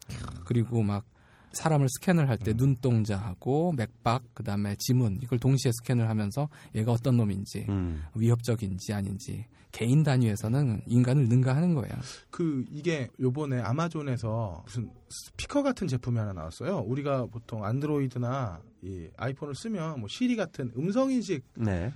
그리고 0.45 0.81
막 0.81 1.05
사람을 1.53 1.87
스캔을 1.89 2.29
할때 2.29 2.53
눈동자하고 2.55 3.73
맥박, 3.73 4.23
그다음에 4.33 4.75
지문 4.79 5.19
이걸 5.23 5.39
동시에 5.39 5.71
스캔을 5.81 6.09
하면서 6.09 6.49
얘가 6.75 6.91
어떤 6.91 7.17
놈인지 7.17 7.65
음. 7.69 8.03
위협적인지 8.15 8.93
아닌지 8.93 9.45
개인 9.71 10.03
단위에서는 10.03 10.81
인간을 10.87 11.27
능가하는 11.27 11.73
거예요. 11.75 11.93
그 12.29 12.65
이게 12.71 13.09
요번에 13.19 13.59
아마존에서 13.59 14.63
무슨 14.65 14.89
스피커 15.09 15.63
같은 15.63 15.87
제품이 15.87 16.17
하나 16.17 16.33
나왔어요. 16.33 16.79
우리가 16.79 17.27
보통 17.27 17.63
안드로이드나 17.63 18.61
이 18.81 19.07
아이폰을 19.17 19.55
쓰면 19.55 19.99
뭐 19.99 20.09
시리 20.09 20.35
같은 20.35 20.71
음성 20.77 21.11
인식 21.11 21.43
네. 21.55 21.93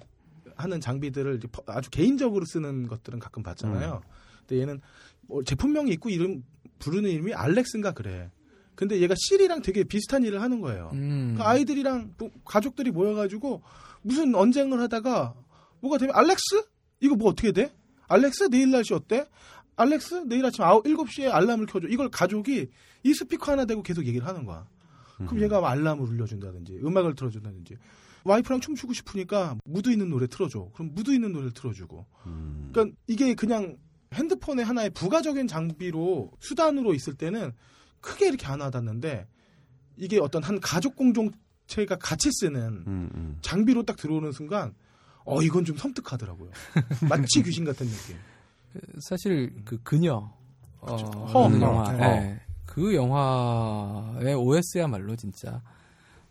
하는 0.56 0.80
장비들을 0.80 1.40
아주 1.68 1.90
개인적으로 1.90 2.46
쓰는 2.46 2.88
것들은 2.88 3.20
가끔 3.20 3.44
봤잖아요. 3.44 4.02
근데 4.40 4.62
얘는 4.62 4.82
뭐 5.22 5.44
제품명이 5.44 5.92
있고 5.94 6.10
이름 6.10 6.44
부르는 6.80 7.10
이름이 7.10 7.34
알렉스인가 7.34 7.94
그래. 7.94 8.30
근데 8.76 9.00
얘가 9.00 9.14
시리랑 9.18 9.62
되게 9.62 9.84
비슷한 9.84 10.24
일을 10.24 10.42
하는 10.42 10.60
거예요. 10.60 10.90
음. 10.94 11.36
그 11.38 11.44
아이들이랑 11.44 12.16
뭐 12.18 12.32
가족들이 12.46 12.92
모여가지고 12.92 13.62
무슨 14.02 14.34
언쟁을 14.34 14.80
하다가 14.82 15.36
뭐가 15.82 15.98
되면 15.98 16.16
알렉스 16.16 16.64
이거 17.02 17.16
뭐 17.16 17.30
어떻게 17.30 17.52
돼? 17.52 17.74
알렉스 18.08 18.50
내일 18.50 18.72
날씨 18.72 18.94
어때? 18.94 19.26
알렉스 19.76 20.26
내일 20.28 20.46
아침 20.46 20.64
아홉 20.64 20.86
일곱 20.88 21.12
시에 21.12 21.28
알람을 21.28 21.66
켜줘. 21.66 21.88
이걸 21.88 22.10
가족이 22.10 22.70
이 23.04 23.14
스피커 23.14 23.52
하나 23.52 23.66
대고 23.66 23.84
계속 23.84 24.06
얘기를 24.06 24.26
하는 24.26 24.46
거야. 24.46 24.66
그럼 25.18 25.42
얘가 25.42 25.68
알람을 25.70 26.04
울려준다든지 26.04 26.80
음악을 26.84 27.16
틀어준다든지 27.16 27.78
와이프랑 28.24 28.60
춤추고 28.60 28.94
싶으니까 28.94 29.58
무드 29.66 29.90
있는 29.92 30.10
노래 30.10 30.28
틀어줘. 30.28 30.70
그럼 30.74 30.92
무드 30.94 31.12
있는 31.14 31.32
노래를 31.32 31.52
틀어주고. 31.52 32.06
그러니까 32.72 32.96
이게 33.08 33.34
그냥 33.34 33.78
핸드폰의 34.14 34.66
하나의 34.66 34.90
부가적인 34.92 35.48
장비로 35.48 36.32
수단으로 36.40 36.94
있을 36.94 37.14
때는 37.14 37.54
크게 38.02 38.28
이렇게 38.28 38.46
안 38.48 38.62
와닿는데 38.62 39.28
이게 39.98 40.20
어떤 40.20 40.44
한 40.44 40.60
가족 40.60 40.96
공동체가 40.96 41.98
같이 41.98 42.30
쓰는 42.32 42.84
음, 42.88 43.10
음. 43.16 43.38
장비로 43.42 43.84
딱 43.84 43.96
들어오는 43.98 44.32
순간 44.32 44.74
어 45.26 45.42
이건 45.42 45.66
좀 45.66 45.78
섬뜩하더라고요. 45.78 46.50
마치 47.10 47.44
귀신 47.44 47.64
같은 47.66 47.88
느낌. 47.88 48.18
사실 49.02 49.54
그 49.66 49.78
그녀 49.84 50.32
어, 50.80 50.96
허. 50.96 51.42
라는 51.44 51.62
허. 51.62 51.66
영화, 51.68 51.92
네. 51.94 52.04
예. 52.04 52.40
그 52.66 52.96
영화의 52.96 54.34
OS야말로 54.36 55.16
진짜 55.16 55.62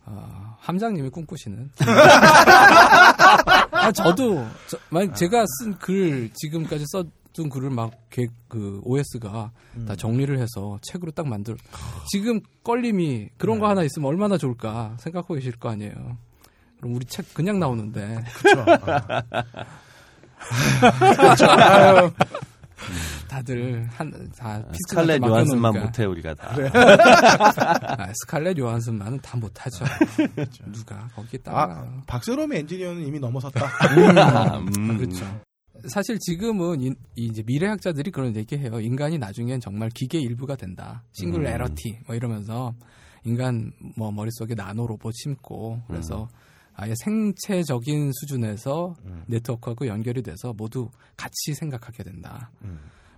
어, 0.05 0.55
함장님이 0.59 1.09
꿈꾸시는. 1.09 1.71
아, 3.71 3.91
저도 3.91 4.45
저, 4.67 4.77
만약 4.89 5.15
제가 5.15 5.45
쓴 5.59 5.77
글 5.77 6.29
지금까지 6.33 6.85
써둔 6.87 7.49
글을 7.49 7.69
막그 7.69 8.81
OS가 8.83 9.51
음. 9.77 9.85
다 9.85 9.95
정리를 9.95 10.37
해서 10.39 10.79
책으로 10.81 11.11
딱 11.11 11.27
만들. 11.27 11.55
지금 12.09 12.41
껄림이 12.63 13.29
그런 13.37 13.59
거 13.59 13.67
하나 13.69 13.83
있으면 13.83 14.07
얼마나 14.07 14.37
좋을까 14.37 14.97
생각하고 14.99 15.35
계실 15.35 15.53
거 15.57 15.69
아니에요. 15.69 16.17
그럼 16.81 16.95
우리 16.95 17.05
책 17.05 17.33
그냥 17.33 17.59
나오는데. 17.59 18.17
그쵸. 21.29 21.45
다들 23.27 23.87
한다 23.91 24.17
스칼렛 24.89 25.21
요한슨만 25.21 25.79
못해 25.79 26.03
우리가 26.05 26.33
다. 26.33 26.49
아, 26.73 28.11
스칼렛 28.23 28.57
요한슨만은 28.57 29.19
다 29.21 29.37
못하죠. 29.37 29.85
누가 30.73 31.07
거기에다가 31.15 31.61
아 31.61 32.01
박세롬의 32.07 32.59
엔지니어는 32.61 33.05
이미 33.05 33.19
넘어섰다. 33.19 33.65
음. 33.95 34.97
그렇죠. 34.97 35.25
사실 35.87 36.17
지금은 36.19 36.81
이, 36.81 36.87
이 37.15 37.25
이제 37.27 37.43
미래학자들이 37.45 38.11
그런 38.11 38.35
얘기해요. 38.35 38.79
인간이 38.81 39.17
나중엔 39.17 39.61
정말 39.61 39.89
기계 39.89 40.19
일부가 40.19 40.55
된다. 40.55 41.03
싱글레러티 41.13 41.99
뭐 42.07 42.15
이러면서 42.15 42.73
인간 43.23 43.71
뭐 43.95 44.11
머릿속에 44.11 44.55
나노 44.55 44.87
로봇 44.87 45.13
심고 45.15 45.83
그래서 45.87 46.27
아예 46.73 46.93
생체적인 46.95 48.11
수준에서 48.13 48.95
네트워크하고 49.27 49.87
연결이 49.87 50.21
돼서 50.21 50.53
모두 50.53 50.89
같이 51.17 51.53
생각하게 51.53 52.03
된다. 52.03 52.51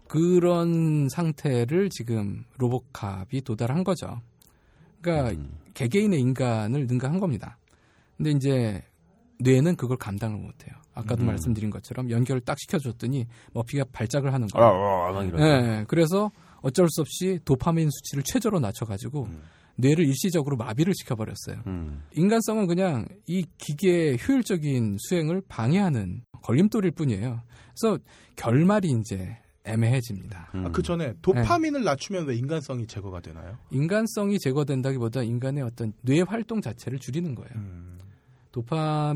그런 0.08 1.08
상태를 1.10 1.90
지금 1.90 2.44
로보캅이 2.58 3.42
도달한 3.44 3.84
거죠. 3.84 4.22
그러니까 5.02 5.42
개개인의 5.74 6.20
인간을 6.20 6.88
능가한 6.88 7.20
겁니다. 7.20 7.58
근데 8.18 8.32
이제 8.32 8.84
뇌는 9.40 9.76
그걸 9.76 9.98
감당을 9.98 10.38
못해요. 10.38 10.76
아까도 10.94 11.24
음. 11.24 11.28
말씀드린 11.28 11.70
것처럼 11.70 12.10
연결을 12.10 12.42
딱 12.42 12.58
시켜줬더니 12.60 13.26
머피가 13.54 13.86
발작을 13.92 14.34
하는 14.34 14.48
거예요. 14.48 14.68
아, 14.68 15.12
막 15.12 15.24
이러죠. 15.28 15.44
예, 15.44 15.86
그래서 15.88 16.32
어쩔 16.62 16.88
수 16.90 17.02
없이 17.02 17.40
도파민 17.44 17.90
수치를 17.90 18.24
최저로 18.24 18.60
낮춰가지고 18.60 19.28
뇌를 19.76 20.06
일시적으로 20.06 20.58
마비를 20.58 20.94
시켜버렸어요. 20.96 21.64
음. 21.68 22.04
인간성은 22.14 22.68
그냥 22.68 23.08
이 23.28 23.46
기계의 23.58 24.20
효율적인 24.28 24.98
수행을 25.00 25.42
방해하는 25.48 26.24
걸림돌일 26.42 26.92
뿐이에요. 26.92 27.42
그래서 27.78 27.98
결말이 28.36 28.90
이제 29.00 29.38
애매해집니다. 29.66 30.52
음. 30.56 30.66
아, 30.66 30.72
그 30.72 30.82
전에 30.82 31.14
도파민을 31.22 31.84
낮추면 31.84 32.28
왜 32.28 32.36
인간성이 32.36 32.86
제거가 32.86 33.22
되나요? 33.22 33.58
인간성이 33.72 34.38
제거된다기보다 34.40 35.24
인간의 35.24 35.64
어떤 35.64 35.94
뇌 36.02 36.22
활동 36.22 36.62
자체를 36.62 37.00
줄이는 37.00 37.34
거예요. 37.34 37.52
음. 37.56 37.98
도파민이 38.54 39.10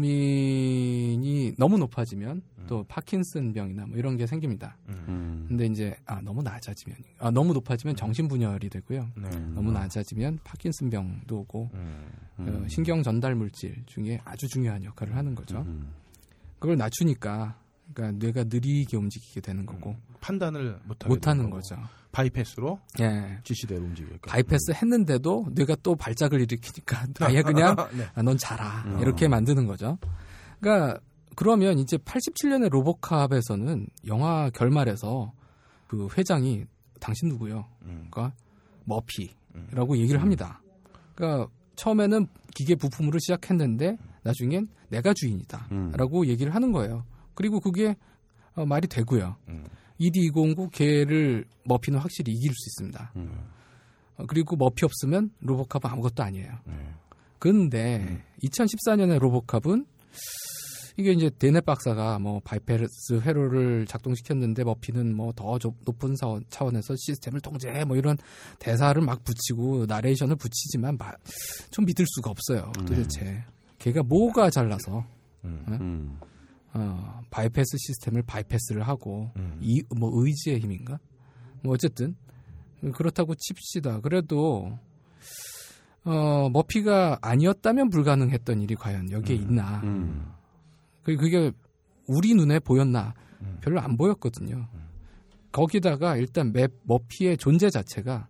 너무 1.58 1.78
높아지면 1.78 2.42
또 2.66 2.84
파킨슨병이나 2.90 3.86
뭐 3.86 3.98
이런 3.98 4.18
게 4.18 4.26
생깁니다. 4.26 4.76
음. 4.90 5.46
근데 5.48 5.68
이제 5.68 5.96
아 6.06 6.20
너무 6.22 6.42
낮아지면 6.42 6.98
아 7.20 7.30
너무 7.32 7.54
높아지면 7.54 7.96
정신 7.96 8.28
분열이 8.28 8.68
되고요. 8.70 9.08
네. 9.16 9.30
너무 9.54 9.72
낮아지면 9.72 10.40
파킨슨병도 10.44 11.38
오고 11.38 11.70
음. 11.74 12.08
어, 12.40 12.66
신경 12.68 13.04
전달 13.04 13.36
물질 13.36 13.76
중에 13.86 14.20
아주 14.26 14.48
중요한 14.48 14.84
역할을 14.84 15.16
하는 15.16 15.36
거죠. 15.36 15.60
음. 15.60 15.94
그걸 16.58 16.76
낮추니까 16.76 17.60
그러니까 17.94 18.18
뇌가 18.26 18.46
느리게 18.46 18.98
움직이게 18.98 19.42
되는 19.42 19.68
거고 19.68 19.96
판단을 20.20 20.80
못하게 20.86 21.14
못하는 21.14 21.44
되는 21.44 21.52
거죠. 21.52 21.78
바이패스로 22.18 22.80
예. 23.00 23.40
지시대로 23.44 23.84
움직이게끔. 23.84 24.22
바이패스 24.28 24.72
했는데도 24.72 25.48
뇌가 25.52 25.76
또 25.84 25.96
발작을 25.96 26.42
일으키니까 26.42 27.06
아예 27.22 27.44
그냥 27.44 27.76
네. 27.96 28.08
아, 28.16 28.24
넌 28.24 28.38
자라 28.38 28.84
음. 28.88 29.00
이렇게 29.00 29.28
만드는 29.28 29.68
거죠. 29.68 30.00
그러니까 30.60 31.00
그러면 31.36 31.78
이제 31.78 31.98
87년의 31.98 32.70
로보캅에서는 32.72 33.88
영화 34.08 34.50
결말에서 34.50 35.32
그 35.88 36.08
회장이 36.18 36.66
당신 37.00 37.30
누구요? 37.30 37.66
음. 37.84 38.08
그러니까 38.10 38.36
머피라고 38.86 39.98
얘기를 39.98 40.20
합니다. 40.20 40.62
그러니까 41.14 41.48
처음에는 41.76 42.28
기계 42.56 42.74
부품으로 42.74 43.20
시작했는데 43.20 43.98
나중엔 44.24 44.70
내가 44.90 45.12
음. 45.12 45.14
주인이다라고 45.14 46.26
얘기를 46.26 46.56
하는 46.56 46.72
거예요. 46.72 47.06
그리고 47.36 47.60
그게 47.60 47.96
어, 48.56 48.66
말이 48.66 48.88
되고요. 48.88 49.36
음. 50.00 50.06
ED209 50.06 50.72
걔를 50.72 51.46
머피는 51.66 52.00
확실히 52.00 52.34
이길 52.34 52.52
수 52.54 52.70
있습니다. 52.70 53.12
음. 53.16 53.32
어, 54.18 54.26
그리고 54.28 54.56
머피 54.56 54.86
없으면 54.86 55.32
로보캅은 55.42 55.92
아무것도 55.92 56.24
아니에요. 56.24 56.52
네. 56.66 56.74
근데 57.40 58.24
2014년에 58.44 59.20
로보캅은 59.20 59.86
이게 61.00 61.12
이제 61.12 61.30
데넷 61.38 61.64
박사가 61.64 62.18
뭐 62.18 62.40
바이패스 62.44 63.20
회로를 63.22 63.86
작동시켰는데 63.86 64.64
머피는 64.64 65.16
뭐 65.16 65.32
더 65.34 65.60
높은 65.86 66.16
사원- 66.16 66.44
차원에서 66.50 66.96
시스템을 66.98 67.40
통제해 67.42 67.84
뭐 67.86 67.96
이런 67.96 68.18
대사를 68.58 69.00
막 69.04 69.24
붙이고 69.24 69.86
나레이션을 69.86 70.36
붙이지만 70.38 70.98
마- 70.98 71.14
좀 71.70 71.86
믿을 71.86 72.04
수가 72.16 72.32
없어요. 72.32 72.72
도대체 72.78 73.44
걔가 73.78 74.02
뭐가 74.02 74.50
잘나서 74.50 75.06
음. 75.46 76.18
어, 76.74 77.22
바이패스 77.30 77.78
시스템을 77.78 78.24
바이패스를 78.24 78.88
하고 78.88 79.32
음. 79.38 79.58
이뭐 79.62 80.12
의지의 80.14 80.60
힘인가? 80.60 81.00
뭐 81.64 81.74
어쨌든 81.74 82.16
그렇다고 82.94 83.34
칩시다. 83.36 84.02
그래도 84.02 84.78
어, 86.04 86.50
머피가 86.50 87.18
아니었다면 87.22 87.90
불가능했던 87.90 88.62
일이 88.62 88.76
과연 88.76 89.12
여기에 89.12 89.36
있나? 89.36 89.82
음. 89.84 90.32
그- 91.04 91.18
그게 91.18 91.52
우리 92.08 92.34
눈에 92.34 92.60
보였나? 92.60 93.14
음. 93.42 93.58
별로 93.62 93.82
안 93.82 93.98
보였거든요. 93.98 94.68
거기다가 95.52 96.18
일단 96.18 96.52
맵 96.54 96.72
머피의 96.84 97.38
존재 97.38 97.70
자체가 97.70 98.28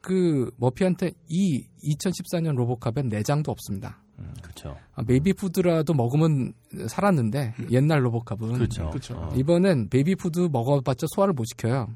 그 0.00 0.50
머피한테 0.58 1.12
이 1.28 1.66
2014년 1.82 2.54
로보캅엔 2.54 3.08
내장도 3.08 3.50
없습니다. 3.50 4.02
그렇죠. 4.42 4.76
아, 4.94 5.02
baby 5.02 5.34
food라도 5.34 5.92
먹으면 5.94 6.52
살았는데 6.88 7.54
옛날 7.70 8.04
로보캅은 8.04 8.54
그렇죠. 8.54 8.90
그쵸. 8.90 9.14
어. 9.14 9.34
이번엔 9.36 9.88
baby 9.88 10.16
food 10.16 10.48
먹어봤자 10.50 11.06
소화를 11.14 11.34
못 11.34 11.44
시켜요. 11.44 11.92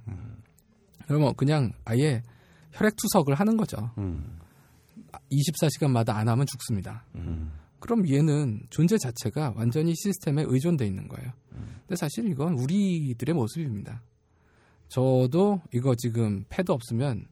그러면 1.06 1.34
그냥 1.36 1.72
아예 1.84 2.22
혈액 2.72 2.94
투석을 2.96 3.34
하는 3.34 3.56
거죠. 3.56 3.90
음. 3.98 4.38
24시간마다 5.32 6.10
안 6.10 6.28
하면 6.28 6.46
죽습니다. 6.46 7.04
음. 7.14 7.52
그럼 7.78 8.06
얘는 8.08 8.62
존재 8.68 8.98
자체가 8.98 9.54
완전히 9.56 9.94
시스템에 9.96 10.44
의존돼 10.46 10.86
있는 10.86 11.08
거예요. 11.08 11.32
근데 11.50 11.96
사실 11.96 12.28
이건 12.28 12.52
우리들의 12.54 13.34
모습입니다. 13.34 14.02
저도 14.88 15.62
이거 15.72 15.94
지금 15.96 16.44
패드 16.48 16.70
없으면 16.70 17.26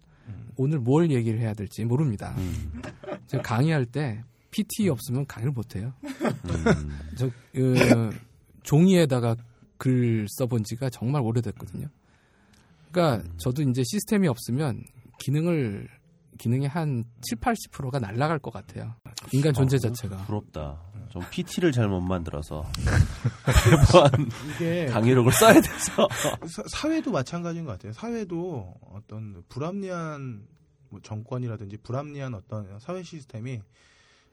오늘 0.56 0.78
뭘 0.78 1.10
얘기를 1.10 1.38
해야 1.38 1.54
될지 1.54 1.84
모릅니다. 1.84 2.34
음. 2.38 2.82
제가 3.26 3.42
강의할 3.42 3.84
때 3.86 4.24
PT 4.58 4.88
없으면 4.88 5.26
강의를 5.26 5.52
못 5.52 5.76
해요. 5.76 5.92
음. 6.04 6.98
저 7.16 7.30
그, 7.52 8.10
종이에다가 8.64 9.36
글 9.76 10.26
써본 10.28 10.64
지가 10.64 10.90
정말 10.90 11.22
오래됐거든요. 11.22 11.86
그러니까 12.90 13.28
저도 13.38 13.62
이제 13.62 13.82
시스템이 13.84 14.26
없으면 14.26 14.82
기능을 15.20 15.88
기능의 16.38 16.68
한 16.68 17.04
7, 17.22 17.38
80%가 17.38 17.98
날아갈 17.98 18.38
것 18.38 18.52
같아요. 18.52 18.94
인간 19.32 19.52
존재 19.52 19.76
어, 19.76 19.78
자체가. 19.80 20.16
부럽다. 20.26 20.80
좀 21.10 21.22
PT를 21.30 21.72
잘 21.72 21.88
못 21.88 22.00
만들어서 22.00 22.64
매번 23.70 24.28
이게 24.54 24.86
강의록을 24.92 25.32
써야 25.32 25.54
돼서 25.54 26.08
사- 26.46 26.62
사회도 26.68 27.10
마찬가지인 27.10 27.64
것 27.64 27.72
같아요. 27.72 27.92
사회도 27.92 28.74
어떤 28.92 29.42
불합리한 29.48 30.46
뭐 30.90 31.00
정권이라든지 31.02 31.78
불합리한 31.78 32.34
어떤 32.34 32.78
사회 32.78 33.02
시스템이 33.02 33.60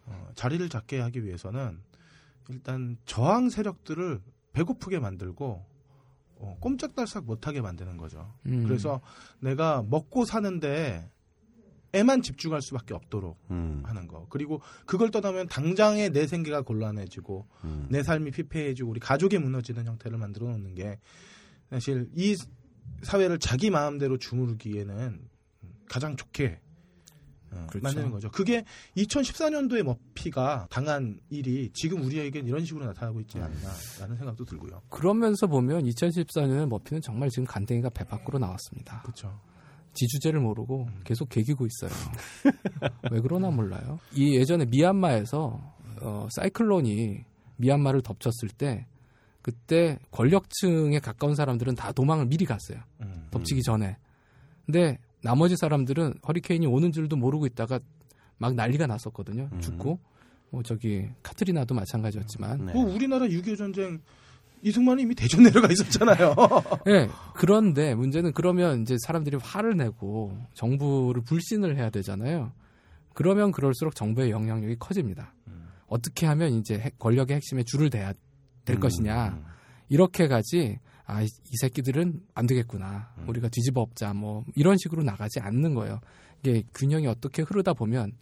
어, 0.06 0.30
자리를 0.36 0.68
잡게 0.70 1.00
하기 1.00 1.24
위해서는 1.24 1.80
일단 2.50 2.98
저항 3.06 3.50
세력들을 3.50 4.22
배고프게 4.54 5.00
만들고 5.00 5.66
어, 6.38 6.58
꼼짝달싹 6.60 7.26
못하게 7.26 7.62
만드는 7.62 7.98
거죠. 7.98 8.34
음. 8.46 8.64
그래서 8.64 9.02
내가 9.40 9.84
먹고 9.88 10.26
사는데 10.26 11.10
에만 11.94 12.22
집중할 12.22 12.62
수밖에 12.62 12.94
없도록 12.94 13.40
음, 13.52 13.82
하는 13.86 14.08
거. 14.08 14.28
그리고 14.30 14.62
그걸 14.86 15.12
떠나면 15.12 15.48
당장의 15.48 16.10
내 16.10 16.28
생계가 16.28 16.64
곤란해지고 16.64 17.48
음. 17.64 17.88
내 17.90 18.04
삶이 18.04 18.32
피폐해지고 18.32 18.90
우리 18.90 19.00
가족이 19.00 19.38
무너지는 19.38 19.86
형태를 19.86 20.18
만들어 20.18 20.48
놓는 20.50 20.76
게 20.76 21.00
사실 21.70 22.10
이 22.14 22.36
사회를 23.02 23.40
자기 23.40 23.70
마음대로 23.70 24.18
주무르기에는 24.18 25.22
가장 25.88 26.18
좋게 26.18 26.60
어, 27.56 27.68
그렇죠. 27.70 27.84
만드는 27.84 28.12
거죠. 28.12 28.30
그게 28.32 28.66
2014년도에 28.98 29.84
머피가 29.84 30.68
당한 30.70 31.20
일이 31.30 31.70
지금 31.74 32.04
우리에겐 32.04 32.46
이런 32.46 32.66
식으로 32.66 32.86
나타나고 32.86 33.22
있지 33.22 33.38
않나라는 33.38 34.18
생각도 34.18 34.46
들고요. 34.46 34.82
그러면서 34.90 35.48
보면 35.48 35.84
2014년에 35.86 36.68
머피는 36.68 37.02
정말 37.02 37.30
지금 37.30 37.46
간댕이가 37.46 37.90
배 37.90 38.04
밖으로 38.04 38.40
나왔습니다. 38.40 39.02
그렇죠. 39.02 39.40
지주제를 39.94 40.42
모르고 40.42 40.90
계속 41.04 41.30
개기고 41.30 41.66
있어요. 41.66 41.92
왜 43.12 43.22
그러나 43.22 43.50
몰라요. 43.50 44.00
이 44.14 44.36
예전에 44.36 44.66
미얀마에서 44.66 45.74
어, 46.02 46.28
사이클론이 46.36 47.24
미얀마를 47.58 48.02
덮쳤을 48.02 48.50
때 48.50 48.86
그때 49.42 50.00
권력층에 50.12 51.00
가까운 51.00 51.36
사람들은 51.36 51.76
다 51.76 51.92
도망을 51.92 52.26
미리 52.26 52.46
갔어요. 52.46 52.80
음. 53.02 53.28
덮치기 53.32 53.62
전에. 53.62 53.98
근데 54.66 54.98
나머지 55.26 55.58
사람들은 55.58 56.20
허리케인이 56.28 56.68
오는 56.68 56.92
줄도 56.92 57.16
모르고 57.16 57.48
있다가 57.48 57.80
막 58.38 58.54
난리가 58.54 58.86
났었거든요. 58.86 59.50
음. 59.52 59.60
죽고. 59.60 60.00
뭐 60.52 60.62
저기 60.62 61.08
카트리나도 61.24 61.74
마찬가지였지만. 61.74 62.68
네. 62.68 62.74
뭐 62.74 62.86
우리나라 62.94 63.26
6.25 63.26 63.58
전쟁 63.58 64.00
이승만이 64.62 65.02
이미 65.02 65.16
대전 65.16 65.42
내려가 65.44 65.68
있었잖아요. 65.72 66.36
예. 66.88 67.10
그런데 67.34 67.96
문제는 67.96 68.34
그러면 68.34 68.84
이제 68.84 68.98
사람들이 69.04 69.38
화를 69.42 69.76
내고 69.78 70.38
정부를 70.54 71.24
불신을 71.24 71.76
해야 71.76 71.90
되잖아요. 71.90 72.52
그러면 73.16 73.52
그럴수록 73.52 73.96
정부의 73.96 74.30
영향력이 74.30 74.76
커집니다. 74.78 75.34
어떻게 75.88 76.26
하면 76.28 76.54
이제 76.54 76.78
핵- 76.80 77.00
권력의 77.00 77.36
핵심에 77.38 77.64
줄을 77.64 77.90
대야 77.90 78.14
될 78.64 78.78
음, 78.78 78.80
것이냐. 78.80 79.40
이렇게 79.90 80.28
가지 80.28 80.80
아, 81.08 81.22
이, 81.22 81.26
이 81.26 81.58
새끼들은 81.62 82.22
안 82.34 82.48
되겠구나. 82.48 83.14
우리가 83.28 83.50
뒤집어 83.50 83.82
엎자. 83.82 84.14
뭐 84.14 84.44
이런 84.56 84.76
식으로 84.78 85.04
나가지 85.04 85.40
않는 85.40 85.76
거예요. 85.76 86.00
이게 86.42 86.64
균형이 86.74 87.08
어떻게 87.08 87.42
흐르다 87.44 87.74
보면 87.74 88.14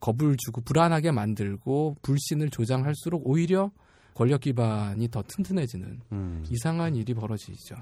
겁을 0.00 0.36
주고 0.38 0.60
불안하게 0.62 1.12
만들고 1.12 1.96
불신을 2.02 2.50
조장할수록 2.50 3.22
오히려 3.26 3.70
권력 4.14 4.40
기반이 4.42 5.08
더 5.08 5.22
튼튼해지는 5.26 6.00
음. 6.12 6.44
이상한 6.50 6.94
일이 6.96 7.14
벌어지죠. 7.14 7.76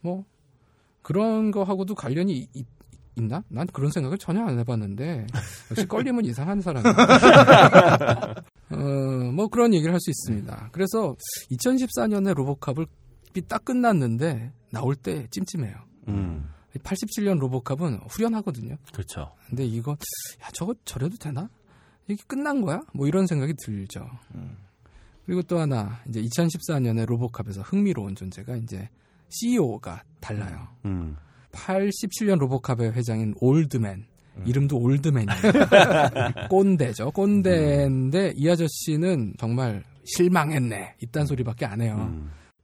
뭐 0.00 0.24
그런 1.02 1.50
거하고도 1.50 1.94
관련이 1.94 2.32
이- 2.36 2.48
이- 2.54 2.64
있나? 3.16 3.42
난 3.48 3.66
그런 3.68 3.90
생각을 3.92 4.18
전혀 4.18 4.44
안 4.44 4.58
해봤는데 4.58 5.26
역시 5.70 5.86
껄림은 5.86 6.24
이상한 6.24 6.60
사람이야. 6.60 6.92
어, 8.70 8.76
뭐 9.32 9.46
그런 9.48 9.72
얘기를 9.72 9.92
할 9.92 10.00
수 10.00 10.10
있습니다. 10.10 10.70
그래서 10.72 11.14
2014년에 11.52 12.34
로보캅을 12.34 12.86
딱 13.42 13.64
끝났는데 13.64 14.52
나올 14.70 14.94
때 14.94 15.26
찜찜해요. 15.30 15.74
음. 16.08 16.48
87년 16.78 17.38
로보캅은 17.38 18.00
후련하거든요. 18.08 18.76
그렇죠. 18.92 19.32
근데 19.48 19.64
이거 19.64 19.92
야 19.92 20.48
저거 20.52 20.74
저래도 20.84 21.16
되나? 21.16 21.48
이게 22.08 22.22
끝난 22.26 22.60
거야? 22.60 22.82
뭐 22.92 23.06
이런 23.06 23.26
생각이 23.26 23.54
들죠. 23.58 24.08
그리고 25.24 25.42
또 25.42 25.58
하나 25.58 26.00
이제 26.08 26.20
2014년에 26.20 27.06
로보캅에서 27.06 27.62
흥미로운 27.62 28.14
존재가 28.16 28.56
이제 28.56 28.88
CEO가 29.30 30.02
달라요. 30.20 30.68
음. 30.84 31.16
87년 31.52 32.38
로보캅의 32.40 32.92
회장인 32.92 33.34
올드맨. 33.40 34.06
이름도 34.46 34.78
올드맨이에요. 34.78 35.40
꼰대죠. 36.50 37.12
꼰대인데 37.12 38.32
이 38.36 38.50
아저씨는 38.50 39.34
정말 39.38 39.84
실망했네. 40.04 40.96
이딴 41.02 41.26
소리밖에 41.26 41.64
안 41.66 41.80
해요. 41.80 42.12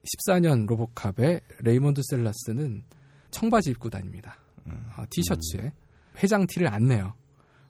음. 0.01 0.05
14년 0.05 0.67
로보캅의 0.67 1.41
레이몬드 1.59 2.01
셀러스는 2.03 2.83
청바지 3.31 3.71
입고 3.71 3.89
다닙니다. 3.89 4.37
아, 4.95 5.05
티셔츠에 5.09 5.71
회장 6.21 6.45
티를 6.47 6.67
안 6.67 6.87
내요. 6.87 7.13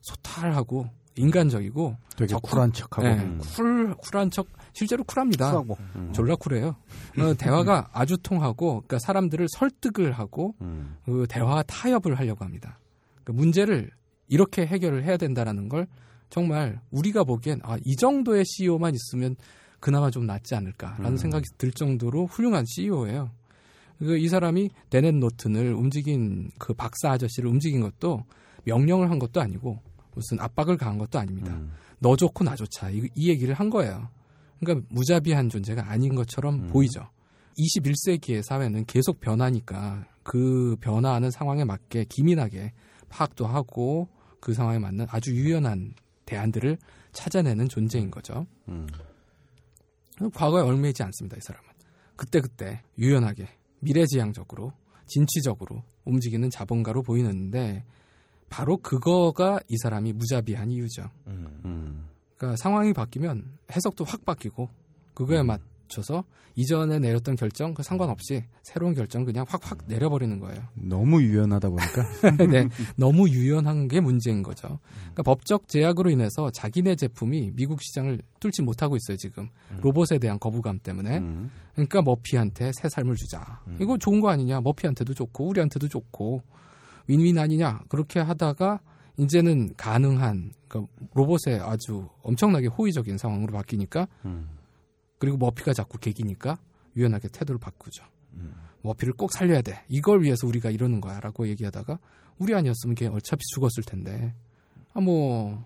소탈하고 0.01 0.89
인간적이고 1.15 1.97
되게 2.15 2.36
쿨한 2.41 2.71
척하고 2.73 3.03
네, 3.03 3.38
쿨 3.55 3.93
쿨한 3.95 4.32
척 4.32 4.47
실제로 4.73 5.03
쿨합니다. 5.03 5.51
쿨하고 5.51 5.77
음. 5.95 6.11
졸라 6.13 6.36
쿨해요. 6.36 6.75
어, 7.19 7.34
대화가 7.38 7.89
아주 7.91 8.17
통하고 8.17 8.82
그러니까 8.82 8.99
사람들을 8.99 9.47
설득을 9.51 10.13
하고 10.13 10.55
음. 10.61 10.97
그 11.05 11.25
대화 11.29 11.61
타협을 11.63 12.17
하려고 12.17 12.45
합니다. 12.45 12.79
그 13.23 13.32
문제를 13.32 13.91
이렇게 14.27 14.65
해결을 14.65 15.03
해야 15.03 15.17
된다라는 15.17 15.67
걸 15.69 15.88
정말 16.29 16.79
우리가 16.91 17.25
보기엔 17.25 17.59
아, 17.63 17.77
이 17.84 17.95
정도의 17.97 18.45
CEO만 18.45 18.95
있으면 18.95 19.36
그나마 19.82 20.09
좀 20.09 20.25
낫지 20.25 20.55
않을까라는 20.55 21.11
음. 21.11 21.17
생각이 21.17 21.45
들 21.57 21.71
정도로 21.71 22.27
훌륭한 22.27 22.63
CEO예요. 22.65 23.32
그 23.99 24.17
이 24.17 24.27
사람이 24.27 24.71
데넷 24.89 25.15
노튼을 25.15 25.73
움직인 25.73 26.49
그 26.57 26.73
박사 26.73 27.11
아저씨를 27.11 27.49
움직인 27.49 27.82
것도 27.82 28.23
명령을 28.63 29.11
한 29.11 29.19
것도 29.19 29.41
아니고 29.41 29.79
무슨 30.15 30.39
압박을 30.39 30.77
가한 30.77 30.97
것도 30.97 31.19
아닙니다. 31.19 31.53
음. 31.53 31.71
너 31.99 32.15
좋고 32.15 32.43
나 32.43 32.55
좋자 32.55 32.89
이, 32.89 33.07
이 33.15 33.29
얘기를 33.29 33.53
한 33.53 33.69
거예요. 33.69 34.09
그러니까 34.59 34.88
무자비한 34.89 35.49
존재가 35.49 35.89
아닌 35.89 36.15
것처럼 36.15 36.55
음. 36.55 36.67
보이죠. 36.67 37.07
21세기의 37.57 38.41
사회는 38.43 38.86
계속 38.86 39.19
변하니까 39.19 40.05
그 40.23 40.75
변화하는 40.82 41.29
상황에 41.29 41.63
맞게 41.63 42.05
기민하게 42.05 42.73
파악도 43.09 43.45
하고 43.45 44.07
그 44.39 44.53
상황에 44.53 44.79
맞는 44.79 45.07
아주 45.09 45.36
유연한 45.36 45.93
대안들을 46.25 46.77
찾아내는 47.11 47.69
존재인 47.69 48.09
거죠. 48.09 48.47
음. 48.67 48.88
과거에 50.30 50.61
얽매이지 50.61 51.03
않습니다, 51.03 51.38
이 51.38 51.39
사람은. 51.41 51.67
그때그때 52.15 52.82
유연하게, 52.97 53.47
미래지향적으로, 53.80 54.74
진취적으로 55.07 55.84
움직이는 56.05 56.49
자본가로 56.49 57.01
보이는데, 57.03 57.84
바로 58.49 58.78
그거가 58.78 59.59
이 59.67 59.78
사람이 59.78 60.13
무자비한 60.13 60.69
이유죠. 60.69 61.09
음. 61.28 62.07
그러니까 62.38 62.57
상황이 62.57 62.93
바뀌면 62.93 63.57
해석도 63.72 64.03
확 64.03 64.26
바뀌고, 64.26 64.69
그거에 65.13 65.41
맞 65.41 65.61
춰서 65.91 66.23
이전에 66.55 66.99
내렸던 66.99 67.35
결정, 67.35 67.73
그 67.73 67.83
상관없이 67.83 68.43
새로운 68.63 68.93
결정 68.93 69.23
그냥 69.23 69.45
확확 69.47 69.79
내려버리는 69.87 70.39
거예요. 70.39 70.61
너무 70.73 71.21
유연하다 71.21 71.69
보니까 71.69 72.03
네, 72.49 72.67
너무 72.95 73.29
유연한 73.29 73.87
게 73.87 73.99
문제인 73.99 74.41
거죠. 74.41 74.79
그러니까 74.95 75.23
법적 75.23 75.67
제약으로 75.67 76.09
인해서 76.09 76.49
자기네 76.49 76.95
제품이 76.95 77.51
미국 77.55 77.81
시장을 77.81 78.21
뚫지 78.39 78.63
못하고 78.63 78.95
있어요 78.95 79.17
지금 79.17 79.49
로봇에 79.81 80.17
대한 80.19 80.39
거부감 80.39 80.79
때문에. 80.79 81.19
음. 81.19 81.51
그러니까 81.73 82.01
머피한테 82.01 82.71
새 82.73 82.89
삶을 82.89 83.15
주자. 83.15 83.61
이거 83.79 83.97
좋은 83.97 84.19
거 84.19 84.29
아니냐? 84.29 84.61
머피한테도 84.61 85.13
좋고 85.13 85.47
우리한테도 85.49 85.87
좋고 85.87 86.41
윈윈 87.07 87.37
아니냐? 87.37 87.81
그렇게 87.89 88.19
하다가 88.19 88.79
이제는 89.17 89.73
가능한 89.75 90.53
그러니까 90.67 90.93
로봇에 91.13 91.59
아주 91.59 92.07
엄청나게 92.23 92.67
호의적인 92.67 93.17
상황으로 93.17 93.53
바뀌니까 93.53 94.07
음. 94.25 94.47
그리고 95.22 95.38
머피가 95.38 95.72
자꾸 95.74 95.99
개기니까 95.99 96.57
유연하게 96.97 97.28
태도를 97.30 97.59
바꾸죠. 97.59 98.03
머피를 98.82 99.13
꼭 99.13 99.32
살려야 99.32 99.61
돼. 99.61 99.80
이걸 99.88 100.24
위해서 100.24 100.47
우리가 100.47 100.72
이러는 100.72 100.99
거야 100.99 101.19
라고 101.19 101.47
얘기하다가 101.47 101.99
우리 102.39 102.55
아니었으면 102.55 102.95
걔 102.95 103.05
어차피 103.05 103.41
죽었을 103.53 103.84
텐데. 103.86 104.34
아 104.95 104.99
뭐 104.99 105.63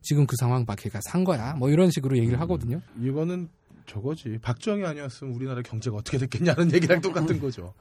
지금 0.00 0.24
그 0.26 0.34
상황 0.38 0.64
봐 0.64 0.74
걔가 0.74 0.98
산 1.02 1.24
거야. 1.24 1.52
뭐 1.54 1.68
이런 1.68 1.90
식으로 1.90 2.16
얘기를 2.16 2.40
하거든요. 2.40 2.80
이거는 3.02 3.48
저거지. 3.86 4.38
박정희 4.40 4.84
아니었으면 4.86 5.34
우리나라 5.34 5.60
경제가 5.62 5.96
어떻게 5.96 6.16
됐겠냐는 6.16 6.72
얘기랑 6.72 7.00
똑같은 7.02 7.38
거죠. 7.40 7.74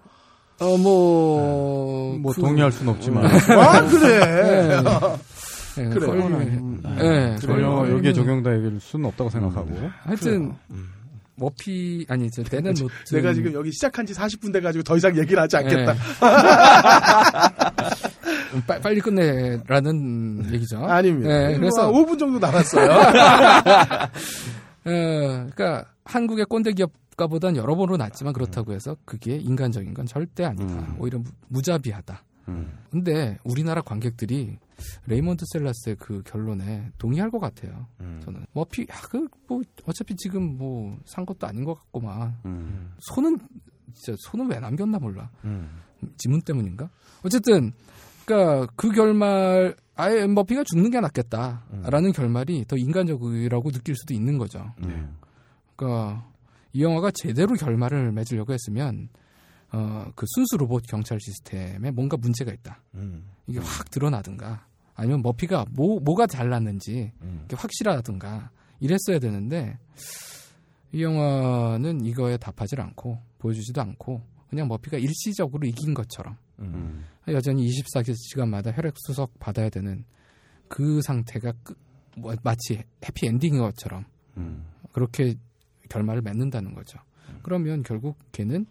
어뭐뭐 0.60 2.34
그- 2.34 2.42
동의할 2.42 2.72
수는 2.72 2.94
없지만 2.94 3.26
아 3.60 3.88
그래. 3.88 4.82
네, 5.76 5.84
네, 5.84 5.90
그래. 5.94 6.08
껄림이- 6.08 6.48
음, 6.58 6.82
네, 6.98 7.36
전혀 7.38 7.90
여기에 7.92 8.14
적용될 8.14 8.80
수는 8.80 9.06
없다고 9.08 9.30
생각하고 9.30 9.70
하여튼 10.04 10.54
음. 10.72 10.90
머피 11.38 12.06
아니 12.10 12.30
저 12.32 12.44
데는 12.44 12.74
노트 12.74 13.16
내가 13.16 13.34
지금 13.34 13.54
여기 13.54 13.72
시작한 13.72 14.06
지 14.06 14.14
40분 14.14 14.52
돼 14.54 14.62
가지고 14.62 14.84
더 14.84 14.96
이상 14.98 15.18
얘기를 15.18 15.42
하지 15.42 15.58
않겠다. 15.58 15.94
네. 15.94 16.00
음, 18.54 18.64
빨, 18.66 18.80
빨리 18.82 19.02
끝내라는 19.02 20.54
얘기죠. 20.54 20.78
아닙니다. 20.86 21.30
네, 21.30 21.58
그래서 21.58 21.92
5분 21.92 22.18
정도 22.18 22.40
남았어요. 22.40 22.90
어, 22.92 24.10
그러니까 24.84 25.86
한국의 26.06 26.46
꼰대 26.46 26.72
기업가보단 26.74 27.56
여러모로 27.58 27.98
낫지만 27.98 28.34
그렇다고 28.34 28.74
해서 28.74 28.96
그게 29.06 29.36
인간적인 29.36 29.94
건 29.94 30.06
절대 30.06 30.46
아니다. 30.46 30.64
음. 30.64 30.96
오히려 31.00 31.20
무- 31.20 31.26
무자비하다. 31.50 32.24
음. 32.48 32.78
근데 32.92 33.38
우리나라 33.44 33.82
관객들이 33.82 34.58
레이먼드 35.08 35.46
셀라스의 35.54 35.96
그 35.98 36.22
결론에 36.24 36.92
동의할 36.98 37.32
것 37.32 37.40
같아요. 37.40 37.88
음. 38.02 38.20
저는 38.24 38.46
머피 38.54 38.86
아, 38.90 39.02
그뭐 39.08 39.62
어차피 39.86 40.16
지금 40.16 40.58
뭐 40.58 40.98
산 41.06 41.26
것도 41.26 41.48
아닌 41.48 41.64
것 41.64 41.76
같고만 41.76 42.38
음. 42.46 42.94
손은 43.00 43.40
진짜 43.94 44.18
손은 44.20 44.50
왜 44.50 44.60
남겼나 44.60 45.00
몰라. 45.00 45.30
음. 45.46 45.82
지문 46.18 46.42
때문인가? 46.42 46.90
어쨌든 47.24 47.72
그러니까 48.26 48.68
그 48.76 48.92
결말 48.92 49.76
아예 49.96 50.28
머피가 50.28 50.64
죽는 50.64 50.92
게 50.92 51.00
낫겠다라는 51.00 52.12
결말이 52.12 52.66
더 52.68 52.76
인간적이라고 52.76 53.72
느낄 53.72 53.96
수도 53.96 54.14
있는 54.14 54.38
거죠. 54.38 54.74
음. 54.84 55.18
그러니까 55.76 56.28
이 56.74 56.84
영화가 56.84 57.12
제대로 57.14 57.54
결말을 57.56 58.12
맺으려고 58.12 58.52
했으면 58.54 59.10
어, 59.72 60.06
그 60.16 60.26
순수 60.36 60.58
로봇 60.58 60.84
경찰 60.88 61.20
시스템에 61.20 61.92
뭔가 61.92 62.18
문제가 62.18 62.52
있다. 62.54 62.82
음. 62.96 63.26
이게 63.48 63.60
확 63.60 63.90
드러나든가 63.92 64.66
아니면 64.96 65.22
머피가 65.22 65.66
뭐 65.72 66.00
뭐가 66.00 66.28
잘났는지 66.28 67.12
음. 67.22 67.42
이게 67.46 67.56
확실하든가 67.56 68.52
이랬어야 68.80 69.20
되는데 69.20 69.78
이 70.92 71.04
영화는 71.04 72.06
이거에 72.06 72.38
답하지 72.38 72.76
않고 72.78 73.20
보여주지도 73.40 73.82
않고 73.82 74.22
그냥 74.50 74.68
머피가 74.68 74.98
일시적으로 74.98 75.68
이긴 75.68 75.94
것처럼 75.94 76.38
음. 76.60 77.04
여전히 77.28 77.68
24시간마다 77.68 78.76
혈액 78.76 78.94
투석 78.98 79.38
받아야 79.40 79.70
되는 79.70 80.06
그 80.68 81.02
상태가 81.02 81.52
끝- 81.64 81.78
뭐, 82.18 82.34
마치 82.44 82.82
해피 83.06 83.28
엔딩인 83.28 83.60
것처럼 83.60 84.06
음. 84.38 84.66
그렇게 84.94 85.36
결말을 85.90 86.22
맺는다는 86.22 86.74
거죠. 86.74 86.98
그러면 87.44 87.84
결국 87.84 88.18
걔는 88.32 88.66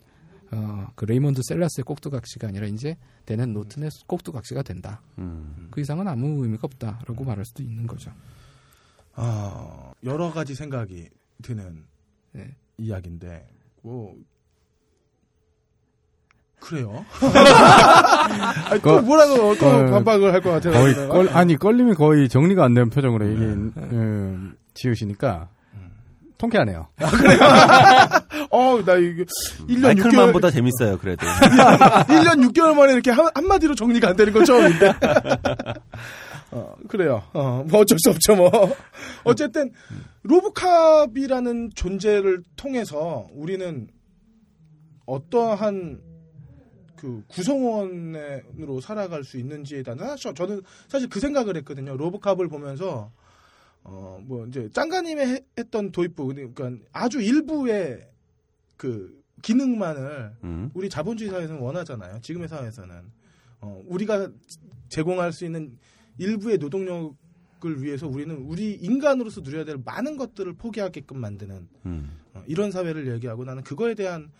어, 0.52 0.86
그 0.94 1.04
레이몬드 1.04 1.40
셀라스의 1.44 1.84
꼭두각시가 1.84 2.48
아니라 2.48 2.66
이제 2.66 2.96
데넨 3.26 3.52
노튼의 3.52 3.90
꼭두각시가 4.06 4.62
된다. 4.62 5.00
음. 5.18 5.68
그 5.70 5.80
이상은 5.80 6.06
아무 6.08 6.42
의미가 6.44 6.60
없다라고 6.64 7.24
말할 7.24 7.44
수도 7.44 7.62
있는 7.62 7.86
거죠. 7.86 8.12
어, 9.16 9.92
여러 10.04 10.30
가지 10.32 10.54
생각이 10.54 11.08
드는 11.42 11.84
네. 12.32 12.54
이야기인데, 12.78 13.48
뭐, 13.82 14.14
그래요. 16.60 17.04
아니, 18.70 18.80
또 18.80 18.96
거- 18.96 19.02
뭐라고 19.02 19.54
또 19.58 19.66
어, 19.66 19.84
반박을 19.90 20.32
할 20.32 20.40
것 20.40 20.50
같아요. 20.50 20.72
거의 20.72 20.94
내가. 20.94 21.08
껄, 21.08 21.28
아니 21.28 21.56
껄림이 21.56 21.94
거의 21.94 22.28
정리가 22.28 22.64
안 22.64 22.74
된 22.74 22.88
표정으로 22.90 23.30
얘기 23.30 23.42
음, 23.42 24.56
지으시니까 24.72 25.48
통쾌하네요. 26.38 26.88
어, 28.54 28.84
나 28.84 28.94
이게 28.96 29.24
1년 29.24 29.94
6개월, 29.96 30.02
마이클만보다 30.04 30.50
재밌어요. 30.50 30.98
그래도. 30.98 31.26
1년 32.06 32.50
6개월 32.52 32.74
만에 32.74 32.92
이렇게 32.92 33.10
한, 33.10 33.26
한마디로 33.34 33.74
정리가 33.74 34.08
안 34.10 34.16
되는 34.16 34.32
건 34.32 34.44
처음인데. 34.44 34.92
어, 36.52 36.74
그래요. 36.88 37.22
어, 37.32 37.64
뭐 37.68 37.80
어쩔 37.80 37.98
수 37.98 38.10
없죠, 38.10 38.36
뭐. 38.36 38.50
어쨌든, 39.24 39.72
로보캅이라는 40.22 41.70
존재를 41.74 42.42
통해서 42.56 43.26
우리는 43.32 43.88
어떠한 45.06 46.00
그 46.96 47.22
구성원으로 47.28 48.80
살아갈 48.80 49.24
수 49.24 49.36
있는지에 49.36 49.82
대한 49.82 49.98
사실 49.98 50.32
저는 50.34 50.62
사실 50.88 51.08
그 51.10 51.20
생각을 51.20 51.56
했거든요. 51.58 51.96
로보캅을 51.96 52.48
보면서 52.48 53.10
어 53.82 54.18
뭐 54.26 54.46
이제 54.46 54.70
짱가님이 54.72 55.20
해- 55.20 55.40
했던 55.58 55.92
도입부 55.92 56.28
그러니까 56.28 56.70
아주 56.92 57.20
일부의 57.20 58.08
그 58.76 59.22
기능만을 59.42 60.36
음. 60.44 60.70
우리 60.74 60.88
자본주의 60.88 61.30
사회에서는 61.30 61.60
원하잖아요. 61.60 62.20
지금의 62.20 62.48
사회에서는 62.48 62.94
어, 63.60 63.82
우리가 63.86 64.30
제공할 64.88 65.32
수 65.32 65.44
있는 65.44 65.78
일부의 66.18 66.58
노동력을 66.58 67.82
위해서 67.82 68.06
우리는 68.06 68.36
우리 68.36 68.72
인간으로서 68.74 69.40
누려야 69.40 69.64
될 69.64 69.78
많은 69.84 70.16
것들을 70.16 70.54
포기하게끔 70.54 71.18
만드는 71.18 71.68
음. 71.86 72.18
어, 72.34 72.42
이런 72.46 72.70
사회를 72.70 73.12
얘기하고 73.12 73.44
나는 73.44 73.62
그거에 73.62 73.94
대한 73.94 74.30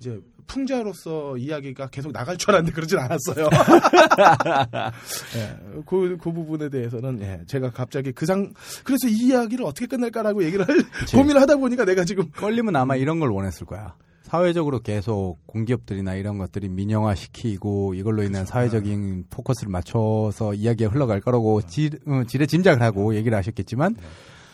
이제 0.00 0.18
풍자로서 0.46 1.36
이야기가 1.38 1.86
계속 1.88 2.12
나갈 2.12 2.36
줄 2.36 2.50
알았는데 2.50 2.74
그러진 2.74 2.98
않았어요. 2.98 3.48
예, 5.36 5.56
그, 5.86 6.16
그 6.20 6.32
부분에 6.32 6.68
대해서는 6.68 7.20
예, 7.22 7.40
제가 7.46 7.70
갑자기 7.70 8.12
그 8.12 8.24
상 8.26 8.52
그래서 8.84 9.06
이 9.08 9.28
이야기를 9.28 9.64
어떻게 9.66 9.86
끝낼까라고 9.86 10.44
얘기를 10.44 10.66
할 10.66 10.76
고민을 11.14 11.40
하다 11.42 11.56
보니까 11.56 11.84
내가 11.84 12.04
지금 12.04 12.30
껄림은 12.30 12.74
아마 12.76 12.96
이런 12.96 13.20
걸 13.20 13.30
원했을 13.30 13.66
거야. 13.66 13.94
사회적으로 14.22 14.80
계속 14.80 15.36
공기업들이나 15.46 16.14
이런 16.14 16.38
것들이 16.38 16.68
민영화시키고 16.70 17.94
이걸로 17.94 18.22
인한 18.22 18.46
사회적인 18.46 19.26
포커스를 19.30 19.70
맞춰서 19.70 20.54
이야기가 20.54 20.90
흘러갈 20.90 21.20
거라고 21.20 21.60
지, 21.62 21.90
어, 22.06 22.22
지레 22.26 22.46
짐작을 22.46 22.80
하고 22.82 23.14
얘기를 23.14 23.36
하셨겠지만 23.36 23.96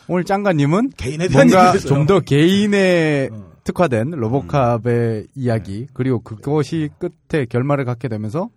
오늘 0.09 0.25
짱가님은 0.25 0.91
개인에 0.97 1.29
대한 1.29 1.49
뭔가. 1.49 1.79
좀 1.79 2.07
더 2.07 2.19
개인의 2.21 3.31
어. 3.33 3.50
특화된 3.65 4.11
로보캅의 4.11 5.29
이야기 5.35 5.87
그리고 5.93 6.21
그것이 6.21 6.89
끝에 6.99 7.45
결말을 7.47 7.85
갖게 7.85 8.09
되면서 8.09 8.51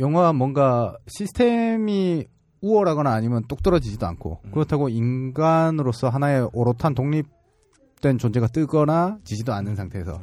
영화가 0.00 0.32
뭔가 0.32 0.96
시스템이 1.06 2.26
우월하거나 2.60 3.12
아니면 3.12 3.42
똑 3.48 3.62
떨어지지도 3.62 4.06
않고 4.06 4.40
그렇다고 4.52 4.88
인간으로서 4.88 6.08
하나의 6.08 6.48
오롯한 6.52 6.94
독립된 6.94 8.18
존재가 8.18 8.48
뜨거나 8.48 9.18
지지도 9.24 9.52
않는 9.52 9.76
상태에서. 9.76 10.20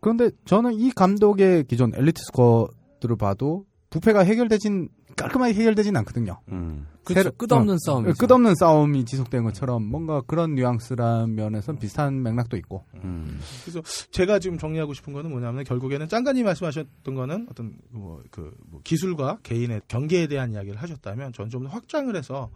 그런데 0.00 0.30
저는 0.44 0.74
이 0.74 0.90
감독의 0.90 1.64
기존 1.64 1.92
엘리트 1.94 2.20
스쿼드를 2.26 3.16
봐도 3.16 3.64
부패가 3.90 4.20
해결되진 4.20 4.88
깔끔하게 5.16 5.54
해결되진 5.54 5.96
않거든요. 5.98 6.40
음. 6.48 6.86
그렇죠. 7.04 7.22
새로- 7.22 7.36
끝없는 7.36 7.74
어, 7.74 7.78
싸움. 7.84 8.04
끝없는 8.12 8.54
싸움이 8.54 9.04
지속된 9.04 9.44
것처럼 9.44 9.84
뭔가 9.84 10.20
그런 10.22 10.54
뉘앙스란 10.54 11.34
면에서 11.34 11.72
비슷한 11.74 12.22
맥락도 12.22 12.56
있고. 12.56 12.84
음. 12.94 13.38
그래서 13.62 13.82
제가 14.10 14.38
지금 14.38 14.58
정리하고 14.58 14.94
싶은 14.94 15.12
거는 15.12 15.30
뭐냐면 15.30 15.64
결국에는 15.64 16.08
짱가님 16.08 16.44
말씀하셨던 16.46 17.14
거는 17.14 17.46
어떤 17.50 17.76
뭐 17.90 18.22
그 18.30 18.54
뭐 18.66 18.80
기술과 18.82 19.38
개인의 19.42 19.82
경계에 19.88 20.26
대한 20.26 20.52
이야기를 20.52 20.80
하셨다면 20.80 21.32
저는 21.32 21.50
좀더 21.50 21.68
확장을 21.70 22.14
해서 22.16 22.50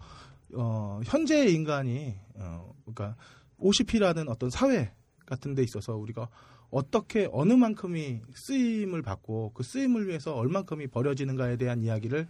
어 0.54 1.00
현재의 1.04 1.52
인간이 1.54 2.14
어 2.36 2.72
그러니까 2.84 3.16
OCP라는 3.58 4.28
어떤 4.28 4.50
사회 4.50 4.92
같은 5.26 5.54
데 5.54 5.62
있어서 5.62 5.94
우리가 5.96 6.28
어떻게 6.70 7.28
어느 7.32 7.52
만큼이 7.54 8.20
쓰임을 8.34 9.02
받고 9.02 9.52
그 9.54 9.62
쓰임을 9.62 10.06
위해서 10.08 10.34
얼만큼이 10.34 10.86
버려지는가에 10.88 11.56
대한 11.56 11.82
이야기를 11.82 12.28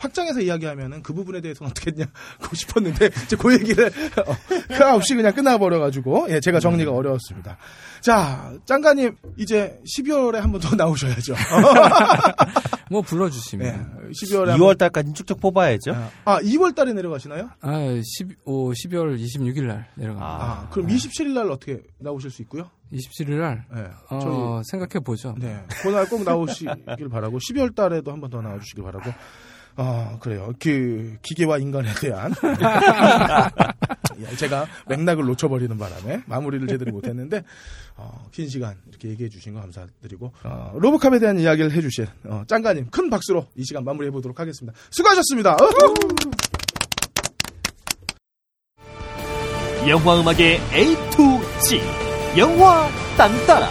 확장해서 0.00 0.40
이야기하면은 0.40 1.02
그 1.02 1.12
부분에 1.12 1.40
대해서는 1.40 1.70
어떻게 1.70 1.90
했냐고 1.90 2.10
싶었는데 2.56 3.10
이제 3.24 3.36
그 3.36 3.52
얘기를 3.54 3.86
어, 3.86 4.34
그 4.68 4.84
없이 4.88 5.14
그냥 5.14 5.32
끝나버려가지고 5.34 6.26
예 6.30 6.40
제가 6.40 6.58
정리가 6.58 6.90
어려웠습니다. 6.90 7.56
자 8.00 8.52
짱가님 8.64 9.14
이제 9.36 9.78
12월에 9.86 10.36
한 10.40 10.50
번 10.50 10.60
더 10.60 10.74
나오셔야죠. 10.74 11.34
뭐 12.90 13.02
불러주시면. 13.02 13.66
예, 14.06 14.10
12월에 14.10 14.56
2월 14.56 14.76
달까지 14.78 15.12
쭉쭉 15.12 15.40
뽑아야죠. 15.40 15.92
아 16.24 16.40
2월 16.40 16.74
달에 16.74 16.92
내려가시나요? 16.92 17.50
아, 17.60 17.78
10, 18.02 18.28
오, 18.44 18.72
12월 18.72 19.16
26일 19.18 19.64
날 19.66 19.86
내려갑니다. 19.94 20.26
아, 20.26 20.68
그럼 20.70 20.88
27일 20.88 21.28
날 21.34 21.50
어떻게 21.50 21.82
나오실 21.98 22.30
수 22.30 22.42
있고요? 22.42 22.68
27일 22.92 23.38
날 23.38 23.64
네, 23.72 23.84
어, 24.10 24.60
생각해 24.64 25.04
보죠. 25.04 25.34
네, 25.38 25.62
그날 25.82 26.08
꼭 26.08 26.24
나오시길 26.24 27.08
바라고 27.10 27.38
12월 27.38 27.74
달에도 27.74 28.10
한 28.10 28.20
번 28.20 28.30
더 28.30 28.40
나와주시길 28.42 28.82
바라고. 28.82 29.12
아 29.82 30.18
그래요. 30.20 30.52
그 30.58 31.16
기계와 31.22 31.56
인간에 31.56 31.90
대한 31.94 32.34
예, 34.20 34.36
제가 34.36 34.66
맥락을 34.86 35.24
놓쳐버리는 35.24 35.78
바람에 35.78 36.22
마무리를 36.26 36.68
제대로 36.68 36.92
못했는데 36.92 37.44
어, 37.96 38.26
긴 38.30 38.50
시간 38.50 38.76
이렇게 38.90 39.08
얘기해 39.08 39.30
주신 39.30 39.54
거 39.54 39.60
감사드리고 39.62 40.34
어, 40.44 40.72
로보캅에 40.74 41.18
대한 41.18 41.38
이야기를 41.38 41.72
해주신 41.72 42.06
어, 42.24 42.42
짱가님 42.46 42.90
큰 42.90 43.08
박수로 43.08 43.46
이 43.56 43.64
시간 43.64 43.82
마무리해 43.84 44.10
보도록 44.10 44.38
하겠습니다. 44.38 44.78
수고하셨습니다. 44.90 45.54
어후! 45.54 45.94
영화 49.88 50.20
음악의 50.20 50.60
A 50.74 50.94
to 51.10 51.40
Z 51.62 51.80
영화 52.36 52.86
딴따라 53.16 53.66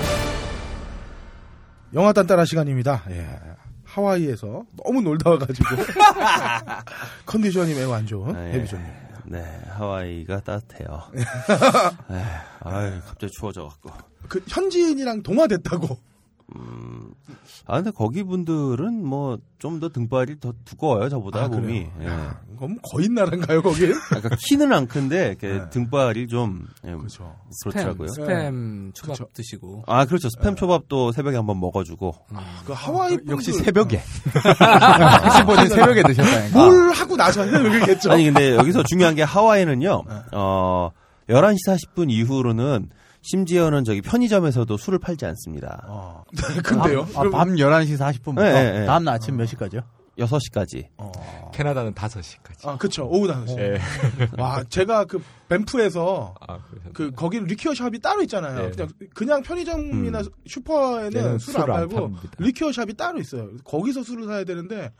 영화 1.94 2.14
딴따라 2.14 2.46
시간입니다. 2.46 3.04
예. 3.12 3.49
하와이에서 3.90 4.64
너무 4.84 5.02
놀다 5.02 5.32
와가지고 5.32 5.68
컨디션이 7.26 7.74
매우 7.74 7.92
안 7.92 8.06
좋은 8.06 8.36
아, 8.36 8.48
예. 8.50 8.54
해비조님. 8.54 8.86
네, 9.26 9.44
하와이가 9.78 10.42
따뜻해요. 10.42 11.04
에휴, 11.14 11.24
아유, 12.62 13.00
갑자기 13.06 13.32
추워져갖고. 13.32 13.92
그 14.28 14.44
현지인이랑 14.48 15.22
동화됐다고. 15.24 16.00
음, 16.56 17.14
아, 17.66 17.76
근데 17.76 17.92
거기 17.92 18.24
분들은 18.24 19.06
뭐, 19.06 19.38
좀 19.60 19.80
더 19.80 19.90
등발이 19.90 20.40
더 20.40 20.54
두꺼워요, 20.66 21.10
저보다, 21.10 21.44
아, 21.44 21.48
몸이. 21.48 21.88
예. 22.02 22.06
그럼 22.58 22.78
거인 22.92 23.14
나라인가요, 23.14 23.62
거긴? 23.62 23.94
그러니까 24.10 24.36
키는 24.48 24.72
안 24.74 24.88
큰데, 24.88 25.28
이렇게 25.28 25.48
네. 25.60 25.70
등발이 25.70 26.28
좀, 26.28 26.66
예, 26.86 26.94
그렇죠. 26.96 27.36
그렇더라고요. 27.64 28.08
스팸, 28.10 28.26
스팸 28.26 28.94
초밥 28.96 29.18
그쵸. 29.18 29.30
드시고. 29.34 29.84
아, 29.88 30.06
그렇죠. 30.06 30.30
스팸 30.30 30.56
초밥도 30.58 31.12
새벽에 31.12 31.36
한번 31.38 31.60
먹어주고. 31.60 32.16
그 32.66 32.74
하와이 32.74 33.18
그 33.18 33.24
역시 33.32 33.52
분들 33.52 33.66
새벽에. 33.66 34.02
혹시 35.26 35.44
보니 35.44 35.68
새벽에 35.70 36.04
드셨다니까. 36.04 36.58
뭘 36.58 36.92
하고 36.92 37.16
나서 37.18 37.44
해야겠죠. 37.44 38.12
아니, 38.12 38.26
근데 38.26 38.56
여기서 38.56 38.84
중요한 38.84 39.16
게 39.16 39.24
하와이는요, 39.24 40.04
어, 40.34 40.90
11시 41.30 41.58
40분 41.68 42.10
이후로는 42.12 42.90
심지어는 43.22 43.84
저기 43.84 44.02
편의점에서도 44.02 44.76
술을 44.78 45.00
팔지 45.00 45.26
않습니다. 45.26 45.84
어. 45.88 46.24
근데요? 46.64 47.02
아, 47.16 47.24
밤 47.30 47.56
11시 47.56 47.98
40분부터 47.98 48.36
네, 48.42 48.54
네, 48.54 48.80
네. 48.80 48.86
다음 48.86 49.04
날 49.04 49.16
아침 49.16 49.36
몇 49.38 49.46
시까지요? 49.46 49.82
6시까지. 50.18 50.88
어. 50.98 51.12
캐나다는 51.54 51.94
5시까지. 51.94 52.68
아, 52.68 52.78
그쵸. 52.78 53.08
오후 53.10 53.28
5시. 53.28 53.58
예. 53.58 53.80
와, 54.38 54.62
제가 54.66 55.06
그 55.06 55.22
밴프에서 55.48 56.36
아. 56.46 56.60
그 56.94 57.12
거기 57.12 57.40
리큐어 57.40 57.74
샵이 57.74 58.00
따로 58.00 58.22
있잖아요. 58.24 58.70
네. 58.70 58.72
그냥 58.72 58.90
그냥 59.14 59.42
편의점이나 59.44 60.22
슈퍼에는 60.46 61.40
술안 61.40 61.40
술을 61.40 61.72
안 61.72 61.90
팔고. 61.90 62.16
리큐어 62.38 62.72
샵이 62.74 62.96
따로 62.96 63.20
있어요. 63.20 63.50
거기서 63.64 64.04
술을 64.04 64.26
사야 64.26 64.44
되는데 64.44 64.92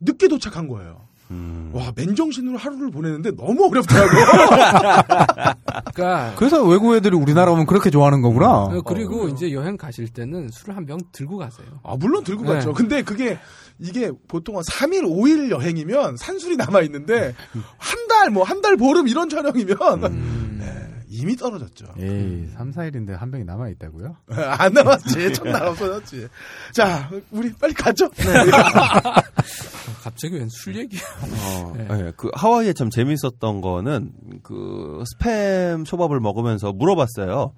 늦게 0.00 0.28
도착한 0.28 0.66
거예요. 0.68 1.08
음. 1.30 1.70
와, 1.72 1.90
맨정신으로 1.96 2.58
하루를 2.58 2.90
보내는데 2.90 3.34
너무 3.34 3.66
어렵더라고요. 3.66 4.24
그러니까 5.94 6.34
그래서 6.36 6.62
외국 6.64 6.94
애들이 6.94 7.16
우리나라 7.16 7.52
오면 7.52 7.66
그렇게 7.66 7.90
좋아하는 7.90 8.20
거구나. 8.20 8.64
어, 8.64 8.82
그리고 8.82 9.28
이제 9.28 9.52
여행 9.52 9.76
가실 9.76 10.08
때는 10.08 10.48
술을 10.50 10.76
한 10.76 10.84
병 10.84 10.98
들고 11.12 11.38
가세요. 11.38 11.66
아, 11.82 11.96
물론 11.98 12.24
들고 12.24 12.42
네. 12.44 12.48
갔죠. 12.54 12.74
근데 12.74 13.00
그게 13.02 13.38
이게 13.78 14.10
보통 14.28 14.56
한 14.56 14.62
3일, 14.62 15.02
5일 15.04 15.50
여행이면 15.50 16.16
산술이 16.18 16.56
남아 16.56 16.82
있는데 16.82 17.34
한 17.78 18.06
달, 18.08 18.30
뭐 18.30 18.44
한 18.44 18.60
달 18.60 18.76
보름 18.76 19.08
이런 19.08 19.28
촬영이면 19.30 19.76
음. 20.04 20.56
네, 20.60 20.83
이미 21.16 21.36
떨어졌죠. 21.36 21.86
에이, 21.98 22.48
3, 22.56 22.72
4일인데 22.72 23.12
한 23.16 23.30
병이 23.30 23.44
남아 23.44 23.68
있다고요? 23.70 24.16
안 24.58 24.72
남았지. 24.72 25.32
첫날 25.34 25.62
없어졌지. 25.68 26.26
자, 26.72 27.08
우리 27.30 27.52
빨리 27.52 27.72
가죠. 27.72 28.08
네. 28.10 28.24
갑자기 30.02 30.34
웬 30.36 30.48
술 30.50 30.76
얘기? 30.76 30.98
어, 30.98 31.72
네. 31.76 31.86
예, 31.90 32.12
그 32.16 32.30
하와이에 32.34 32.72
참 32.72 32.90
재밌었던 32.90 33.60
거는 33.60 34.12
그 34.42 35.02
스팸 35.18 35.84
초밥을 35.84 36.20
먹으면서 36.20 36.72
물어봤어요. 36.72 37.54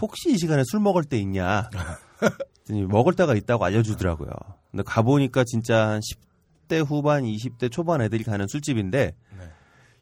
혹시 0.00 0.30
이 0.32 0.38
시간에 0.38 0.62
술 0.64 0.80
먹을 0.80 1.04
때 1.04 1.18
있냐? 1.18 1.68
먹을 2.88 3.14
때가 3.14 3.34
있다고 3.34 3.64
알려주더라고요. 3.64 4.30
근데 4.70 4.82
가보니까 4.86 5.44
진짜 5.44 5.88
한 5.88 6.00
10대 6.00 6.84
후반, 6.86 7.24
20대 7.24 7.70
초반 7.70 8.00
애들이 8.00 8.24
가는 8.24 8.46
술집인데 8.48 9.14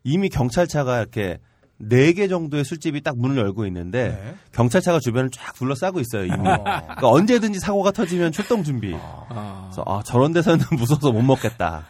이미 0.05 0.29
경찰차가 0.29 0.99
이렇게 1.01 1.39
4개 1.81 2.29
정도의 2.29 2.65
술집이 2.65 3.03
딱 3.03 3.17
문을 3.19 3.37
열고 3.37 3.65
있는데 3.67 4.09
네. 4.23 4.35
경찰차가 4.53 4.99
주변을 5.01 5.31
쫙 5.31 5.55
둘러싸고 5.55 6.01
있어요 6.01 6.25
이미. 6.25 6.37
그러니까 6.37 7.09
언제든지 7.09 7.61
사고가 7.61 7.93
터지면 7.93 8.33
출동 8.33 8.65
준비. 8.65 8.95
아, 8.99 9.67
그래서 9.71 9.85
아, 9.87 10.03
저런 10.05 10.33
데서는 10.33 10.65
무서워서 10.77 11.13
못 11.13 11.23
먹겠다. 11.23 11.87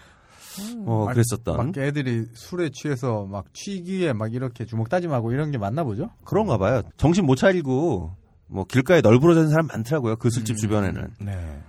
어, 0.85 1.05
막- 1.07 1.13
그랬었던. 1.15 1.57
막 1.57 1.79
애들이 1.79 2.27
술에 2.35 2.71
취해서 2.73 3.25
막 3.31 3.47
취기에 3.55 4.13
막 4.13 4.35
이렇게 4.35 4.67
주먹 4.67 4.89
다짐하고 4.89 5.33
이런 5.33 5.51
게 5.53 5.59
맞나 5.59 5.85
보죠? 5.85 6.11
그런가 6.25 6.59
봐요. 6.59 6.83
정신 6.97 7.25
못 7.25 7.37
차리고 7.37 8.13
뭐 8.49 8.65
길가에 8.65 9.01
널브러진 9.01 9.49
사람 9.51 9.67
많더라고요. 9.69 10.17
그 10.17 10.31
술집 10.31 10.57
주변에는. 10.57 11.09
네. 11.21 11.61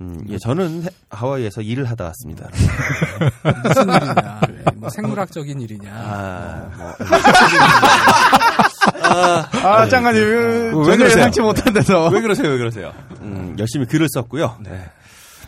음, 0.00 0.24
예, 0.28 0.38
저는 0.38 0.84
해- 0.84 0.88
하와이에서 1.10 1.60
일을 1.60 1.84
하다 1.84 2.04
왔습니다. 2.06 2.48
무슨 3.64 3.82
일이냐? 3.90 4.40
왜, 4.48 4.64
뭐 4.76 4.88
생물학적인 4.88 5.60
일이냐? 5.60 5.90
아, 5.92 6.70
뭐, 6.76 6.94
아, 9.62 9.86
장관님, 9.88 10.22
왜 10.22 10.70
전혀 10.72 10.96
그러세요? 10.96 11.18
예상치 11.18 11.40
못한 11.40 11.72
데서. 11.74 12.08
왜 12.08 12.20
그러세요? 12.22 12.48
왜 12.48 12.58
그러세요? 12.58 12.92
음, 13.20 13.56
열심히 13.58 13.86
글을 13.86 14.08
썼고요. 14.10 14.58
네. 14.62 14.90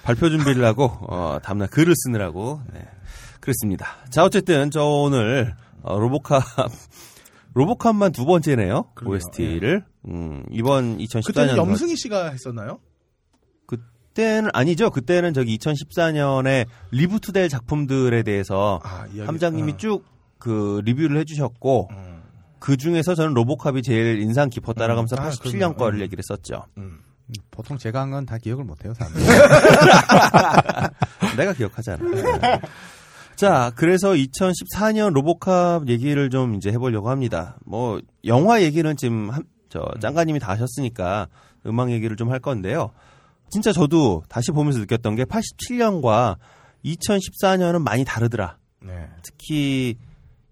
발표 0.02 0.28
준비를 0.28 0.64
하고 0.64 0.84
어, 1.08 1.38
다음날 1.42 1.68
글을 1.68 1.94
쓰느라고 1.96 2.60
네. 2.74 2.80
그랬습니다. 3.40 3.86
자, 4.10 4.24
어쨌든 4.24 4.70
저 4.70 4.84
오늘 4.84 5.54
어, 5.82 5.98
로보캅 5.98 6.42
로보캅만 7.54 8.12
두 8.12 8.24
번째네요. 8.24 8.86
그러게요. 8.94 9.14
OST를 9.16 9.84
음, 10.08 10.42
이번 10.50 10.98
2014년 10.98 11.26
그때는 11.26 11.56
염승희 11.56 11.96
씨가 11.96 12.30
했었나요? 12.30 12.78
그때는 14.14 14.50
아니죠. 14.52 14.90
그때는 14.90 15.32
저기 15.32 15.56
2014년에 15.58 16.66
리부트될 16.90 17.48
작품들에 17.48 18.22
대해서 18.22 18.78
아. 18.84 19.06
함장님이 19.24 19.72
어. 19.72 19.76
쭉그 19.78 20.82
리뷰를 20.84 21.16
해주셨고 21.20 21.88
음. 21.92 22.22
그 22.58 22.76
중에서 22.76 23.14
저는 23.14 23.32
로보캅이 23.34 23.82
제일 23.82 24.20
인상 24.20 24.50
깊었다라고 24.50 24.98
하면서 24.98 25.16
음. 25.16 25.22
아, 25.22 25.30
87년 25.30 25.52
그럼요. 25.58 25.74
거를 25.76 25.98
음. 25.98 26.02
얘기를 26.02 26.22
했었죠. 26.22 26.66
음. 26.76 26.98
보통 27.50 27.78
제가 27.78 28.02
한 28.02 28.10
건 28.10 28.26
다 28.26 28.36
기억을 28.36 28.64
못해요, 28.64 28.92
사람들. 28.94 29.22
내가 31.38 31.54
기억하잖아. 31.54 32.04
자, 33.36 33.72
그래서 33.76 34.12
2014년 34.12 35.14
로보캅 35.14 35.88
얘기를 35.88 36.28
좀 36.28 36.54
이제 36.54 36.70
해보려고 36.70 37.08
합니다. 37.08 37.56
뭐 37.64 37.98
영화 38.26 38.60
얘기는 38.62 38.94
지금 38.98 39.30
한, 39.30 39.44
저 39.70 39.86
짱가님이 40.00 40.38
다 40.38 40.50
하셨으니까 40.52 41.28
음악 41.66 41.90
얘기를 41.90 42.14
좀 42.16 42.30
할 42.30 42.38
건데요. 42.40 42.90
진짜 43.52 43.70
저도 43.70 44.22
다시 44.30 44.50
보면서 44.50 44.78
느꼈던 44.78 45.14
게 45.14 45.24
87년과 45.24 46.38
2014년은 46.86 47.82
많이 47.82 48.02
다르더라. 48.02 48.56
네. 48.80 49.08
특히 49.22 49.96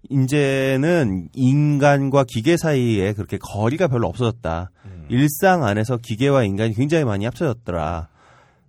이제는 0.07 1.29
인간과 1.33 2.25
기계 2.27 2.57
사이에 2.57 3.13
그렇게 3.13 3.39
거리가 3.39 3.87
별로 3.87 4.07
없어졌다. 4.07 4.69
음. 4.85 5.05
일상 5.09 5.63
안에서 5.63 5.97
기계와 5.97 6.43
인간이 6.43 6.75
굉장히 6.75 7.03
많이 7.03 7.25
합쳐졌더라. 7.25 8.07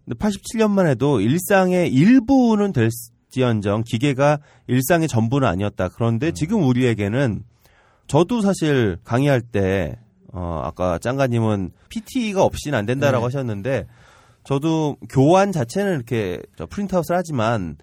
근데 0.06 0.18
87년만 0.18 0.88
해도 0.88 1.20
일상의 1.20 1.92
일부는 1.92 2.72
될지언정 2.72 3.84
기계가 3.84 4.38
일상의 4.66 5.08
전부는 5.08 5.46
아니었다. 5.46 5.90
그런데 5.90 6.32
지금 6.32 6.64
우리에게는 6.64 7.42
저도 8.06 8.40
사실 8.40 8.96
강의할 9.04 9.42
때 9.42 9.98
어, 10.32 10.62
아까 10.64 10.98
짱가님은 10.98 11.72
PT가 11.90 12.42
없이는 12.42 12.78
안 12.78 12.86
된다라고 12.86 13.28
네. 13.28 13.36
하셨는데 13.36 13.86
저도 14.44 14.96
교안 15.08 15.52
자체는 15.52 15.94
이렇게 15.94 16.40
저 16.56 16.66
print 16.66 16.89
out을 16.89 17.16
하지만 17.16 17.76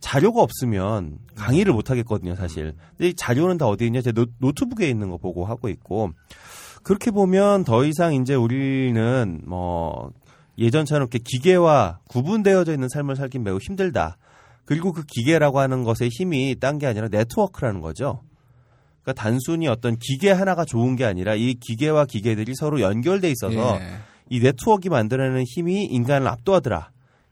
자료가 0.00 0.42
없으면 0.42 1.18
강의를 1.36 1.72
못 1.74 1.90
하겠거든요, 1.90 2.34
사실. 2.34 2.74
근데 2.96 3.08
이 3.08 3.14
자료는 3.14 3.58
다 3.58 3.66
어디 3.66 3.86
있냐? 3.86 4.00
제 4.00 4.12
노, 4.12 4.26
노트북에 4.38 4.88
있는 4.88 5.10
거 5.10 5.18
보고 5.18 5.44
하고 5.44 5.68
있고. 5.68 6.10
그렇게 6.82 7.10
보면 7.10 7.64
더 7.64 7.84
이상 7.84 8.14
이제 8.14 8.34
우리는 8.34 9.42
뭐 9.44 10.10
예전처럼 10.56 11.02
이렇게 11.02 11.18
기계와 11.18 12.00
구분되어져 12.08 12.72
있는 12.72 12.88
삶을 12.88 13.16
살긴 13.16 13.42
매우 13.42 13.58
힘들다. 13.58 14.16
그리고 14.64 14.92
그 14.92 15.02
기계라고 15.04 15.58
하는 15.58 15.84
것의 15.84 16.08
힘이 16.10 16.56
딴 16.58 16.78
게 16.78 16.86
아니라 16.86 17.08
네트워크라는 17.08 17.80
거죠. 17.80 18.22
그러니까 19.02 19.22
단순히 19.22 19.68
어떤 19.68 19.96
기계 19.98 20.30
하나가 20.30 20.64
좋은 20.64 20.96
게 20.96 21.04
아니라 21.04 21.34
이 21.34 21.54
기계와 21.54 22.06
기계들이 22.06 22.54
서로 22.54 22.80
연결돼 22.80 23.30
있어서 23.30 23.78
예. 23.80 23.98
이 24.30 24.40
네트워크가 24.40 24.94
만들어내는 24.94 25.44
힘이 25.44 25.84
인간을 25.84 26.26
압도하더라. 26.28 26.90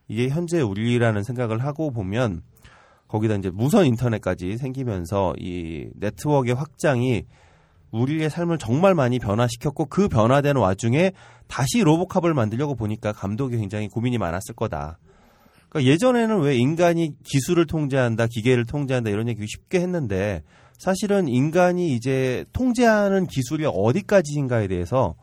이게 0.09 0.27
현재 0.27 0.59
우리라는 0.61 1.23
생각을 1.23 1.63
하고 1.63 1.91
보면 1.91 2.41
거기다 3.07 3.35
이제 3.35 3.49
무선 3.49 3.85
인터넷까지 3.85 4.57
생기면서 4.57 5.33
이 5.39 5.87
네트워크의 5.95 6.53
확장이 6.55 7.23
우리의 7.91 8.29
삶을 8.29 8.59
정말 8.59 8.93
많이 8.93 9.17
변화시켰고 9.17 9.85
그 9.85 10.09
변화되는 10.09 10.61
와중에 10.61 11.13
다시 11.47 11.81
로보캅을 11.81 12.33
만들려고 12.33 12.75
보니까 12.75 13.13
감독이 13.13 13.57
굉장히 13.57 13.87
고민이 13.87 14.17
많았을 14.17 14.53
거다. 14.55 14.99
그러니까 15.69 15.91
예전에는 15.91 16.41
왜 16.41 16.55
인간이 16.57 17.13
기술을 17.23 17.65
통제한다, 17.65 18.27
기계를 18.27 18.65
통제한다 18.65 19.09
이런 19.09 19.27
얘기 19.27 19.45
쉽게 19.47 19.79
했는데 19.79 20.43
사실은 20.77 21.27
인간이 21.27 21.93
이제 21.93 22.45
통제하는 22.51 23.25
기술이 23.25 23.65
어디까지인가에 23.65 24.67
대해서 24.67 25.15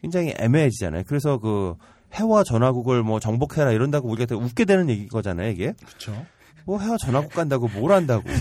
굉장히 0.00 0.34
애매해지잖아요. 0.38 1.02
그래서 1.06 1.38
그 1.38 1.74
해와 2.14 2.42
전화국을 2.44 3.02
뭐 3.02 3.20
정복해라 3.20 3.72
이런다고 3.72 4.08
우리가 4.08 4.26
되게 4.26 4.40
웃게 4.40 4.64
되는 4.64 4.88
얘기 4.88 5.08
거잖아요, 5.08 5.50
이게. 5.50 5.74
그렇죠. 5.84 6.24
뭐 6.64 6.78
해와 6.80 6.96
전화국 6.98 7.32
간다고 7.32 7.68
뭘 7.68 7.92
한다고. 7.92 8.24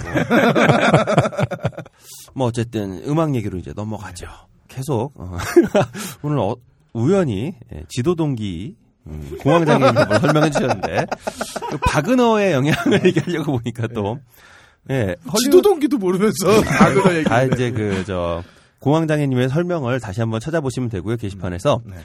뭐 2.34 2.48
어쨌든 2.48 3.02
음악 3.08 3.36
얘기로 3.36 3.58
이제 3.58 3.74
넘어가죠. 3.76 4.28
계속 4.68 5.14
어, 5.16 5.38
오늘 6.22 6.40
어, 6.40 6.56
우연히 6.94 7.56
예, 7.74 7.84
지도 7.90 8.16
동기 8.16 8.76
음, 9.08 9.38
공황장애인 9.40 9.94
걸 9.94 10.20
설명해 10.20 10.50
주셨는데 10.50 11.06
그 11.70 11.78
바그너의 11.78 12.54
영향을 12.54 13.06
얘기하려고 13.06 13.60
보니까 13.60 13.88
또 13.88 14.20
예, 14.90 15.16
지도 15.40 15.62
동기도 15.62 15.98
모르면서 15.98 16.62
바그너 16.64 17.14
얘기. 17.16 17.24
다 17.24 17.44
이제 17.44 17.72
그저 17.72 18.44
공황장애님의 18.80 19.50
설명을 19.50 20.00
다시 20.00 20.22
한번 20.22 20.40
찾아보시면 20.40 20.90
되고요 20.90 21.18
게시판에서 21.18 21.82
네. 21.86 21.96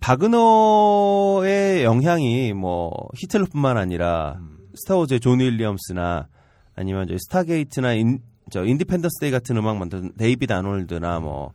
바그너의 0.00 1.84
영향이 1.84 2.52
뭐 2.52 2.90
히틀러뿐만 3.16 3.76
아니라 3.76 4.36
음. 4.38 4.58
스타워즈의 4.74 5.20
존 5.20 5.40
윌리엄스나 5.40 6.28
아니면 6.74 7.06
저희 7.08 7.18
스타게이트나 7.18 7.94
인, 7.94 8.20
저 8.50 8.64
인디펜던스 8.64 9.20
데이 9.20 9.30
같은 9.30 9.56
음악 9.56 9.76
만든 9.76 10.12
데이비드 10.16 10.52
아놀드나 10.52 11.20
뭐 11.20 11.52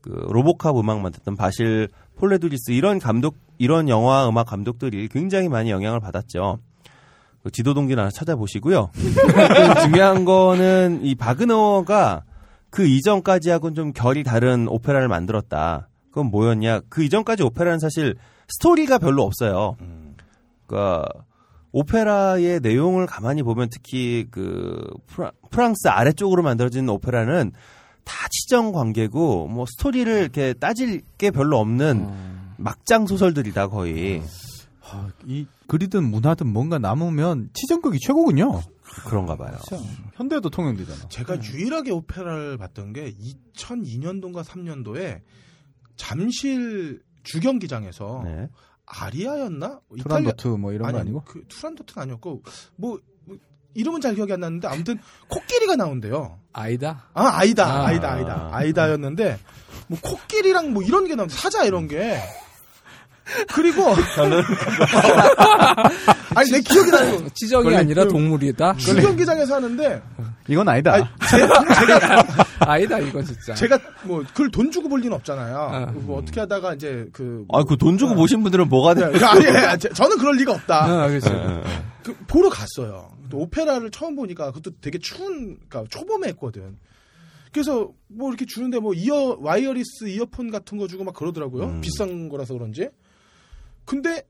그 0.00 0.26
로보캅 0.30 0.78
음악 0.78 1.00
만들었던 1.00 1.36
바실 1.36 1.88
폴레두리스 2.16 2.72
이런 2.72 2.98
감독 2.98 3.36
이런 3.58 3.88
영화 3.88 4.28
음악 4.28 4.46
감독들이 4.46 5.08
굉장히 5.08 5.48
많이 5.48 5.70
영향을 5.70 6.00
받았죠. 6.00 6.58
그 7.42 7.50
지도 7.50 7.74
동기나 7.74 8.02
하나 8.02 8.10
찾아보시고요. 8.10 8.90
중요한 9.84 10.24
거는 10.24 11.00
이 11.02 11.14
바그너가 11.14 12.22
그 12.70 12.86
이전까지하고는 12.86 13.74
좀 13.74 13.92
결이 13.92 14.24
다른 14.24 14.68
오페라를 14.68 15.08
만들었다. 15.08 15.88
그건 16.10 16.26
뭐였냐? 16.30 16.80
그 16.88 17.02
이전까지 17.02 17.42
오페라는 17.42 17.78
사실 17.78 18.16
스토리가 18.48 18.98
별로 18.98 19.22
없어요. 19.22 19.76
그러니까 20.66 21.06
오페라의 21.72 22.60
내용을 22.60 23.06
가만히 23.06 23.42
보면 23.42 23.68
특히 23.70 24.26
그 24.30 24.84
프랑스 25.50 25.88
아래쪽으로 25.88 26.42
만들어진 26.42 26.88
오페라는 26.88 27.52
다 28.04 28.28
치정 28.30 28.72
관계고 28.72 29.48
뭐 29.48 29.66
스토리를 29.66 30.12
이렇게 30.12 30.54
따질 30.54 31.02
게 31.18 31.30
별로 31.30 31.58
없는 31.58 32.08
막장 32.56 33.06
소설들이다 33.06 33.68
거의 33.68 34.22
아, 34.90 35.08
이 35.26 35.46
그리든 35.66 36.04
문화든 36.04 36.46
뭔가 36.46 36.78
남으면 36.78 37.50
치정극이 37.52 37.98
최고군요. 38.00 38.62
그런가 39.04 39.36
봐요. 39.36 39.56
현대도 40.14 40.50
통용되잖아. 40.50 41.08
제가 41.08 41.42
유일하게 41.42 41.90
오페라를 41.92 42.58
봤던 42.58 42.92
게 42.92 43.12
2002년도인가 43.54 44.44
3년도에 44.44 45.20
잠실 45.96 47.02
주경기장에서 47.24 48.22
네. 48.24 48.48
아리아였나? 48.86 49.80
투란도트 50.00 50.48
뭐 50.48 50.72
이런 50.72 50.82
거 50.82 50.88
아니, 50.88 50.98
아니고? 51.00 51.22
그 51.24 51.44
투란도트는 51.48 52.02
아니었고 52.02 52.42
뭐, 52.76 52.98
뭐 53.24 53.36
이름은 53.74 54.00
잘 54.00 54.14
기억이 54.14 54.32
안 54.32 54.40
나는데 54.40 54.66
아무튼 54.68 54.98
코끼리가 55.28 55.76
나온대요. 55.76 56.40
아이다. 56.52 57.10
아 57.12 57.28
아이다 57.38 57.66
아. 57.66 57.86
아, 57.86 57.92
이다 57.92 58.12
아이다 58.12 58.48
아 58.52 58.64
이다였는데 58.64 59.38
뭐 59.88 59.98
코끼리랑 60.00 60.72
뭐 60.72 60.82
이런 60.82 61.06
게 61.06 61.14
나온 61.14 61.28
사자 61.28 61.64
이런 61.64 61.86
게 61.86 62.18
그리고 63.52 63.94
저는 64.14 64.42
아니 66.34 66.50
내 66.50 66.60
기억이 66.60 66.90
거 66.90 67.28
지정이 67.34 67.64
원래 67.66 67.78
아니라 67.78 68.04
그- 68.04 68.10
동물이다. 68.10 68.74
주경기장에서 68.76 69.56
하는데 69.56 70.02
이건 70.48 70.68
아니다. 70.68 70.94
아니, 70.94 71.04
제, 71.30 71.38
제가 71.38 72.24
아니다 72.60 72.98
이거 72.98 73.22
진짜. 73.22 73.54
제가 73.54 73.78
뭐 74.04 74.22
그걸 74.28 74.50
돈 74.50 74.70
주고 74.70 74.88
볼 74.88 75.00
리는 75.00 75.12
없잖아요. 75.16 75.56
아. 75.56 75.86
뭐 75.92 76.18
어떻게 76.18 76.40
하다가 76.40 76.74
이제 76.74 77.06
그아그 77.12 77.76
돈 77.78 77.98
주고 77.98 78.14
보신 78.14 78.42
분들은 78.42 78.68
뭐가 78.68 78.94
돼? 78.94 79.10
네, 79.12 79.24
아니, 79.24 79.46
아니, 79.48 79.78
제- 79.78 79.90
저는 79.90 80.18
그럴 80.18 80.36
리가 80.36 80.52
없다. 80.52 80.84
아, 80.84 81.08
그렇죠. 81.08 81.62
그 82.04 82.16
보러 82.26 82.48
갔어요. 82.48 83.10
또 83.30 83.38
오페라를 83.40 83.90
처음 83.90 84.16
보니까 84.16 84.46
그것도 84.52 84.76
되게 84.80 84.98
추운, 84.98 85.58
그러니까 85.68 85.84
초봄에 85.90 86.28
했거든. 86.28 86.76
그래서 87.52 87.90
뭐 88.08 88.28
이렇게 88.30 88.44
주는데 88.46 88.78
뭐 88.78 88.94
이어 88.94 89.36
wireless 89.40 90.06
이어폰 90.08 90.50
같은 90.50 90.78
거 90.78 90.86
주고 90.86 91.04
막 91.04 91.14
그러더라고요. 91.14 91.64
음. 91.64 91.80
비싼 91.80 92.28
거라서 92.28 92.54
그런지. 92.54 92.88
근데 93.88 94.22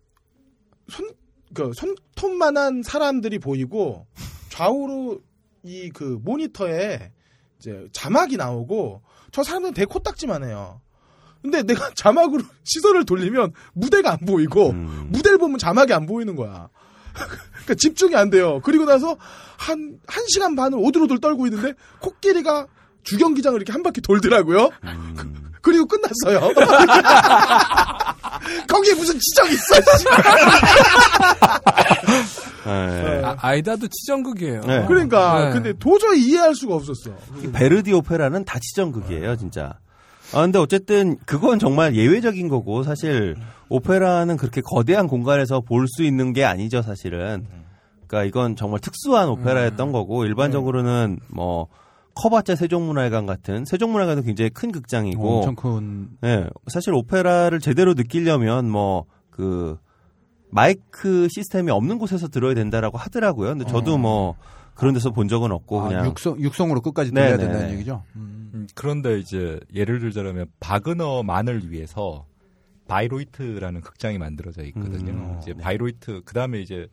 손, 0.89 1.11
그 1.53 1.73
손톱만한 1.75 2.83
사람들이 2.85 3.39
보이고 3.41 4.07
좌우로 4.51 5.21
이 5.65 5.91
그 5.93 6.19
모니터에 6.23 7.13
이제 7.59 7.89
자막이 7.93 8.37
나오고 8.37 9.03
저 9.33 9.43
사람들은 9.43 9.75
되게 9.75 9.85
코딱지만 9.87 10.45
해요. 10.45 10.81
근데 11.43 11.63
내가 11.65 11.91
자막으로 11.99 12.45
시선을 12.63 13.05
돌리면 13.05 13.53
무대가 13.75 14.13
안 14.13 14.19
보이고 14.21 14.71
음. 14.71 15.09
무대를 15.11 15.39
보면 15.39 15.59
자막이 15.59 15.93
안 15.93 16.07
보이는 16.07 16.37
거야. 16.37 16.69
그러니까 17.51 17.75
집중이 17.75 18.15
안 18.15 18.31
돼요. 18.31 18.61
그리고 18.63 18.85
나서 18.85 19.17
한, 19.59 19.99
한 20.07 20.25
시간 20.29 20.55
반을 20.55 20.79
오들오들 20.79 21.19
떨고 21.19 21.47
있는데 21.49 21.75
코끼리가 22.01 22.69
주경기장을 23.03 23.59
이렇게 23.59 23.73
한 23.73 23.83
바퀴 23.83 24.01
돌더라고요. 24.01 24.71
음. 24.85 25.48
그리고 25.63 25.87
끝났어요. 25.87 26.53
거기에 28.69 28.95
무슨 28.95 29.19
지적이 29.19 29.53
있어. 29.55 29.75
씨. 29.99 30.05
네. 32.65 33.23
아, 33.25 33.37
아이다도 33.41 33.89
치정극이에요. 33.89 34.61
네. 34.63 34.85
그러니까 34.87 35.47
네. 35.47 35.53
근데 35.53 35.73
도저히 35.79 36.23
이해할 36.27 36.55
수가 36.55 36.75
없었어. 36.75 37.11
베르디 37.53 37.93
오페라는 37.93 38.45
다 38.45 38.59
치정극이에요, 38.59 39.37
진짜. 39.37 39.75
아, 40.35 40.43
근데 40.43 40.59
어쨌든 40.59 41.17
그건 41.25 41.59
정말 41.59 41.95
예외적인 41.95 42.49
거고 42.49 42.83
사실 42.83 43.37
오페라는 43.71 44.37
그렇게 44.37 44.61
거대한 44.61 45.07
공간에서 45.09 45.61
볼 45.61 45.87
수 45.89 46.03
있는 46.03 46.33
게 46.35 46.45
아니죠, 46.45 46.83
사실은. 46.83 47.47
그러니까 48.07 48.29
이건 48.29 48.57
정말 48.57 48.81
특수한 48.81 49.29
오페라였던 49.31 49.93
거고 49.93 50.25
일반적으로는 50.25 51.21
뭐 51.29 51.69
커봤자 52.21 52.57
세종문화회관 52.57 53.27
같은 53.27 53.65
세종문화회관도 53.65 54.23
굉장히 54.23 54.51
큰 54.51 54.73
극장이고 54.73 55.39
엄청 55.39 55.55
큰 55.55 56.09
예, 56.25 56.49
사실 56.67 56.93
오페라를 56.93 57.61
제대로 57.61 57.95
느끼려면 57.95 58.71
뭐 58.71 59.07
그 59.39 59.79
마이크 60.51 61.29
시스템이 61.31 61.71
없는 61.71 61.99
곳에서 61.99 62.27
들어야 62.27 62.55
된다라고 62.55 62.99
하더라고요. 62.99 63.51
근데 63.51 63.65
저도 63.67 63.95
어. 63.95 63.99
뭐 63.99 64.35
그런 64.75 64.95
데서 64.95 65.11
본 65.13 65.29
적은 65.29 65.53
없고 65.53 65.81
아, 65.81 65.89
그냥 65.89 66.07
육성 66.07 66.41
육성으로 66.41 66.81
끝까지 66.81 67.13
들려야 67.13 67.37
네네네. 67.37 67.49
된다는 67.49 67.75
얘기죠. 67.75 68.03
음. 68.17 68.51
음, 68.53 68.67
그런데 68.75 69.21
이제 69.21 69.61
예를 69.73 70.01
들자면 70.01 70.47
바그너만을 70.59 71.71
위해서 71.71 72.27
바이로이트라는 72.89 73.81
극장이 73.81 74.19
만들어져 74.19 74.65
있거든요. 74.65 75.13
음, 75.13 75.39
이제 75.41 75.53
네. 75.53 75.63
바이로이트 75.63 76.23
그다음에 76.25 76.59
이제 76.59 76.89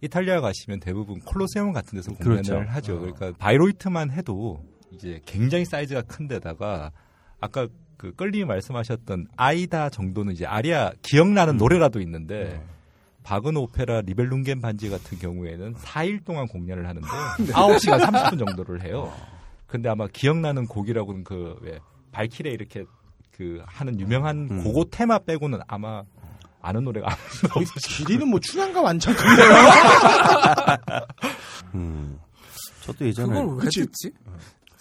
이탈리아 0.00 0.40
가시면 0.40 0.80
대부분 0.80 1.20
콜로세움 1.20 1.72
같은 1.72 1.96
데서 1.96 2.12
공연을 2.12 2.42
그렇죠. 2.42 2.70
하죠. 2.70 2.96
어. 2.96 2.98
그러니까 3.00 3.32
바이로이트만 3.38 4.10
해도 4.10 4.62
이제 4.92 5.20
굉장히 5.26 5.64
사이즈가 5.64 6.02
큰 6.02 6.28
데다가 6.28 6.92
아까 7.40 7.66
그 7.96 8.14
끌림이 8.14 8.44
말씀하셨던 8.44 9.26
아이다 9.36 9.90
정도는 9.90 10.32
이제 10.34 10.46
아리아 10.46 10.92
기억나는 11.02 11.54
음. 11.54 11.58
노래라도 11.58 12.00
있는데 12.00 12.44
네. 12.44 12.62
바그너 13.24 13.60
오페라 13.60 14.00
리벨룽겐 14.00 14.60
반지 14.60 14.88
같은 14.88 15.18
경우에는 15.18 15.74
4일 15.74 16.24
동안 16.24 16.46
공연을 16.46 16.86
하는데 16.88 17.06
네. 17.40 17.52
9시간 17.52 18.00
30분 18.00 18.38
정도를 18.46 18.82
해요. 18.84 19.12
근데 19.66 19.88
아마 19.88 20.06
기억나는 20.06 20.66
곡이라고는 20.66 21.24
그 21.24 21.58
왜 21.60 21.78
발키레 22.12 22.50
이렇게 22.50 22.84
그 23.32 23.62
하는 23.66 24.00
유명한 24.00 24.48
음. 24.50 24.62
그거 24.64 24.84
테마 24.90 25.20
빼고는 25.20 25.60
아마 25.68 26.02
아는 26.60 26.84
노래가. 26.84 27.16
길이는 27.96 28.28
뭐 28.28 28.38
춘향과 28.40 28.82
완창인데요. 28.82 29.28
음. 31.74 32.18
저도 32.82 33.06
예전에 33.06 33.28
그걸 33.28 33.56
왜 33.56 33.64
그치. 33.64 33.80
듣지? 33.86 34.12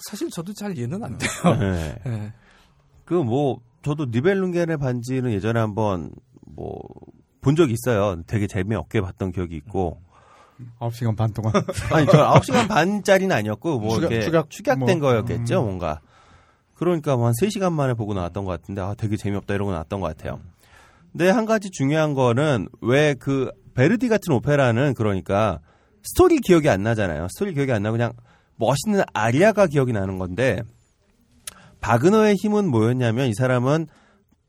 사실 0.09 0.29
저도 0.29 0.53
잘 0.53 0.77
이해는 0.77 1.03
안 1.03 1.17
돼요. 1.17 1.29
네. 1.59 1.95
예. 2.05 2.33
그뭐 3.05 3.59
저도 3.83 4.05
니벨룽겐의 4.05 4.77
반지는 4.77 5.31
예전에 5.31 5.59
한번 5.59 6.11
뭐 6.41 6.79
본 7.39 7.55
적이 7.55 7.73
있어요. 7.73 8.21
되게 8.23 8.45
재미없게 8.45 8.99
봤던 8.99 9.31
기억이 9.31 9.55
있고 9.55 10.01
9시간 10.79 11.15
반 11.15 11.31
동안. 11.31 11.53
아니 11.93 12.05
저 12.07 12.29
9시간 12.33 12.67
반짜리는 12.67 13.33
아니었고 13.33 13.79
뭐 13.79 13.95
축약- 13.99 14.11
이렇게 14.11 14.19
축약- 14.25 14.49
축약된 14.49 14.99
뭐, 14.99 15.07
거였겠죠, 15.09 15.61
음. 15.61 15.65
뭔가. 15.65 16.01
그러니까 16.73 17.15
뭐 17.15 17.27
한 17.27 17.33
3시간 17.39 17.71
만에 17.71 17.93
보고 17.93 18.13
나왔던 18.13 18.43
것 18.43 18.59
같은데 18.59 18.81
아 18.81 18.95
되게 18.97 19.15
재미없다 19.15 19.53
이런 19.53 19.67
거 19.67 19.71
나왔던 19.73 20.01
것 20.01 20.07
같아요. 20.17 20.41
근데 21.17 21.31
한 21.31 21.45
가지 21.45 21.71
중요한 21.71 22.13
거는 22.13 22.67
왜 22.81 23.15
그 23.19 23.49
베르디 23.73 24.07
같은 24.07 24.33
오페라는 24.33 24.93
그러니까 24.93 25.59
스토리 26.03 26.37
기억이 26.37 26.69
안 26.69 26.83
나잖아요. 26.83 27.27
스토리 27.31 27.55
기억이 27.55 27.71
안 27.71 27.81
나고 27.81 27.97
그냥 27.97 28.13
멋있는 28.55 29.03
아리아가 29.13 29.65
기억이 29.65 29.93
나는 29.93 30.19
건데 30.19 30.61
바그너의 31.81 32.35
힘은 32.35 32.69
뭐였냐면 32.69 33.29
이 33.29 33.33
사람은 33.33 33.87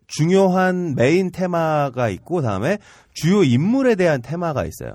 중요한 0.07 0.95
메인 0.95 1.31
테마가 1.31 2.11
있고 2.11 2.43
다음에 2.43 2.77
주요 3.15 3.45
인물에 3.45 3.95
대한 3.95 4.21
테마가 4.21 4.67
있어요. 4.67 4.93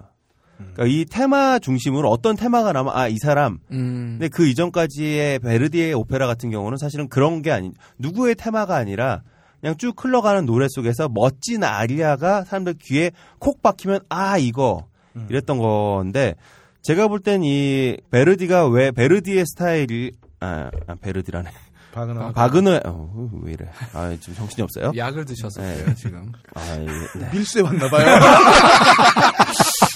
그러니까 0.58 0.86
이 0.86 1.06
테마 1.06 1.58
중심으로 1.58 2.08
어떤 2.08 2.36
테마가 2.36 2.72
나면 2.72 2.94
아이 2.96 3.18
사람 3.18 3.58
음. 3.72 4.18
근데 4.20 4.30
그 4.30 4.48
이전까지의 4.48 5.40
베르디의 5.40 5.96
오페라 5.96 6.28
같은 6.28 6.52
경우는 6.52 6.78
사실은 6.78 7.08
그런 7.10 7.42
게 7.42 7.52
아닌 7.52 7.74
누구의 7.98 8.36
테마가 8.36 8.76
아니라 8.76 9.24
그냥 9.64 9.78
쭉 9.78 9.96
흘러가는 9.98 10.46
노래 10.46 10.68
속에서 10.70 11.08
멋진 11.08 11.64
아리아가 11.64 12.44
사람들 12.44 12.74
귀에 12.82 13.12
콕 13.40 13.62
박히면 13.62 14.02
아 14.10 14.38
이거 14.38 14.88
이랬던 15.30 15.58
건데 15.58 16.36
제가 16.82 17.08
볼 17.08 17.22
땐 17.22 17.44
이 17.46 17.96
베르디가 18.12 18.68
왜 18.68 18.92
베르디의 18.92 19.46
스타일이 19.48 20.12
아, 20.42 20.70
아, 20.88 20.96
베르디라네 21.00 21.50
바그너. 21.94 22.34
바그너 22.34 22.80
어, 22.84 23.30
왜 23.44 23.54
이래 23.54 23.70
아 23.94 24.14
지금 24.20 24.36
정신이 24.36 24.64
없어요 24.64 24.92
약을 24.98 25.24
드셔서 25.24 25.62
네. 25.62 25.96
지금. 25.96 26.30
아, 26.56 26.62
예, 26.80 26.86
네. 27.20 27.30
밀수해 27.32 27.64
왔나 27.64 27.90
봐요. 27.90 28.06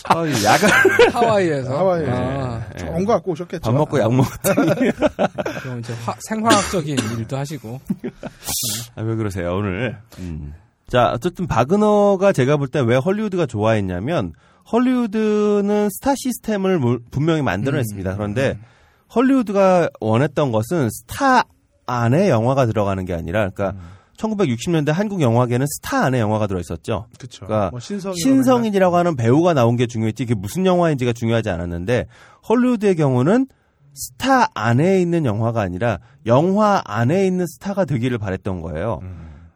아, 0.16 0.44
야간 0.46 0.70
하와이에서 1.12 1.78
하와이 1.78 2.06
아, 2.08 2.62
좋은 2.78 3.06
거 3.06 3.14
갖고 3.14 3.32
오셨겠죠. 3.32 3.62
밥 3.62 3.74
먹고 3.78 4.00
약 4.00 4.14
먹었더니 4.14 4.72
그럼 5.62 5.80
이제 5.80 5.94
화- 6.06 6.16
생화학적인 6.30 6.98
일도 7.18 7.38
하시고 7.38 7.80
아, 8.96 9.02
왜 9.02 9.16
그러세요 9.16 9.56
오늘? 9.56 9.98
음. 10.20 10.54
자 10.90 11.12
어쨌든 11.14 11.48
바그너가 11.48 12.32
제가 12.32 12.58
볼 12.58 12.70
때 12.70 12.80
왜 12.82 12.96
헐리우드가 12.96 13.46
좋아했냐면 13.46 14.34
헐리우드는 14.72 15.90
스타 15.92 16.14
시스템을 16.16 16.80
물- 16.80 17.00
분명히 17.12 17.42
만들어냈습니다. 17.42 18.16
그런데 18.16 18.58
헐리우드가 19.16 19.90
원했던 20.00 20.52
것은 20.52 20.90
스타 20.92 21.44
안에 21.86 22.30
영화가 22.30 22.66
들어가는 22.66 23.06
게 23.06 23.14
아니라, 23.14 23.50
그러니까 23.50 23.80
1960년대 24.18 24.92
한국 24.92 25.22
영화계는 25.22 25.66
스타 25.68 26.04
안에 26.04 26.20
영화가 26.20 26.48
들어있었죠. 26.48 27.08
그쵸. 27.18 27.46
그러니까 27.46 27.70
뭐 27.72 27.80
신성이 27.80 28.16
신성일이라고 28.18 28.98
하는 28.98 29.16
배우가 29.16 29.54
나온 29.54 29.76
게 29.76 29.88
중요했지, 29.88 30.26
그게 30.26 30.36
무슨 30.36 30.66
영화인지가 30.66 31.14
중요하지 31.14 31.50
않았는데 31.50 32.08
헐리우드의 32.50 32.96
경우는 32.96 33.48
스타 33.94 34.48
안에 34.54 35.02
있는 35.02 35.26
영화가 35.26 35.62
아니라 35.62 36.00
영화 36.26 36.82
안에 36.86 37.26
있는 37.26 37.46
스타가 37.48 37.86
되기를 37.86 38.18
바랬던 38.18 38.62
거예요. 38.62 39.02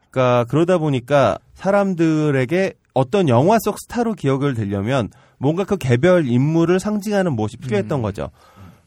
그러니까 0.09 0.45
그러다 0.49 0.77
보니까 0.77 1.37
사람들에게 1.53 2.73
어떤 2.93 3.29
영화 3.29 3.57
속 3.59 3.79
스타로 3.79 4.13
기억을 4.13 4.53
되려면 4.53 5.09
뭔가 5.37 5.63
그 5.63 5.77
개별 5.77 6.27
인물을 6.27 6.79
상징하는 6.79 7.33
무엇이 7.33 7.57
필요했던 7.57 8.01
거죠. 8.01 8.29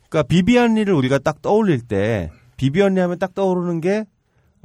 그러니까 0.09 0.29
비비안리를 0.29 0.93
우리가 0.93 1.19
딱 1.19 1.41
떠올릴 1.41 1.81
때 1.81 2.31
비비안리 2.57 3.01
하면 3.01 3.19
딱 3.19 3.35
떠오르는 3.35 3.81
게 3.81 4.07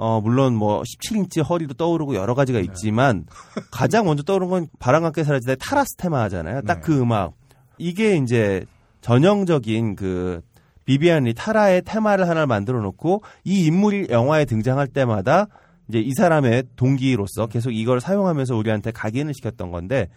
어, 0.01 0.21
물론 0.21 0.55
뭐 0.55 0.81
17인치 0.84 1.45
허리도 1.45 1.73
떠오르고 1.73 2.15
여러 2.15 2.34
가지가 2.34 2.59
있지만 2.59 3.26
가장 3.69 4.05
먼저 4.05 4.23
떠오르는 4.23 4.49
건 4.49 4.67
바람 4.80 5.03
함께 5.03 5.26
사라지다 5.26 5.55
타라스 5.55 5.97
테마 5.97 6.21
하잖아요. 6.23 6.61
딱그 6.61 7.01
음악. 7.01 7.34
이게 7.77 8.15
이제 8.15 8.63
전형적인 9.01 9.97
그 9.97 10.39
비비안리 10.85 11.34
타라의 11.34 11.81
테마를 11.81 12.30
하나 12.30 12.45
만들어 12.45 12.80
놓고 12.80 13.23
이 13.43 13.65
인물이 13.65 14.07
영화에 14.09 14.45
등장할 14.45 14.88
때마다 14.88 15.47
이제 15.89 15.99
이 15.99 16.13
사람의 16.13 16.63
동기로서 16.77 17.47
계속 17.47 17.71
이걸 17.71 17.99
사용하면서 17.99 18.55
우리한테 18.55 18.91
각인을 18.91 19.34
시켰던 19.34 19.69
건데 19.69 20.07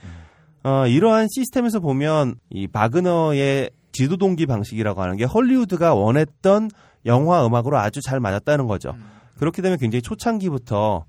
어, 0.63 0.87
이러한 0.87 1.27
시스템에서 1.29 1.81
보면 1.81 2.37
이 2.51 2.69
바그너의 2.69 3.71
지도 3.91 4.17
동기 4.17 4.47
방식이라고 4.47 5.03
하는 5.03 5.17
게 5.17 5.25
헐리우드가 5.25 5.95
원했던 5.95 6.71
영화 7.05 7.45
음악으로 7.45 7.79
아주 7.79 8.01
잘 8.01 8.21
맞았다는 8.21 8.69
거죠. 8.69 8.95
그렇게 9.43 9.61
되면 9.61 9.77
굉장히 9.77 10.03
초창기부터 10.03 11.05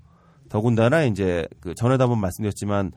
더군다나 0.48 1.04
이제 1.04 1.46
그 1.60 1.72
전에도 1.76 2.02
한번 2.02 2.20
말씀드렸지만 2.20 2.90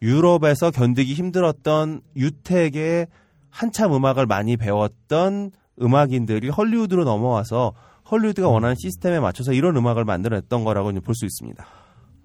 유럽에서 0.00 0.70
견디기 0.70 1.12
힘들었던 1.14 2.02
유택의 2.14 3.08
한참 3.48 3.92
음악을 3.92 4.26
많이 4.26 4.56
배웠던 4.56 5.50
음악인들이 5.82 6.50
헐리우드로 6.50 7.02
넘어와서 7.02 7.72
헐리우드가 8.12 8.46
원하는 8.48 8.76
시스템에 8.78 9.18
맞춰서 9.18 9.52
이런 9.52 9.76
음악을 9.76 10.04
만들어냈던 10.04 10.62
거라고 10.62 10.92
볼 11.00 11.16
수 11.16 11.24
있습니다. 11.24 11.66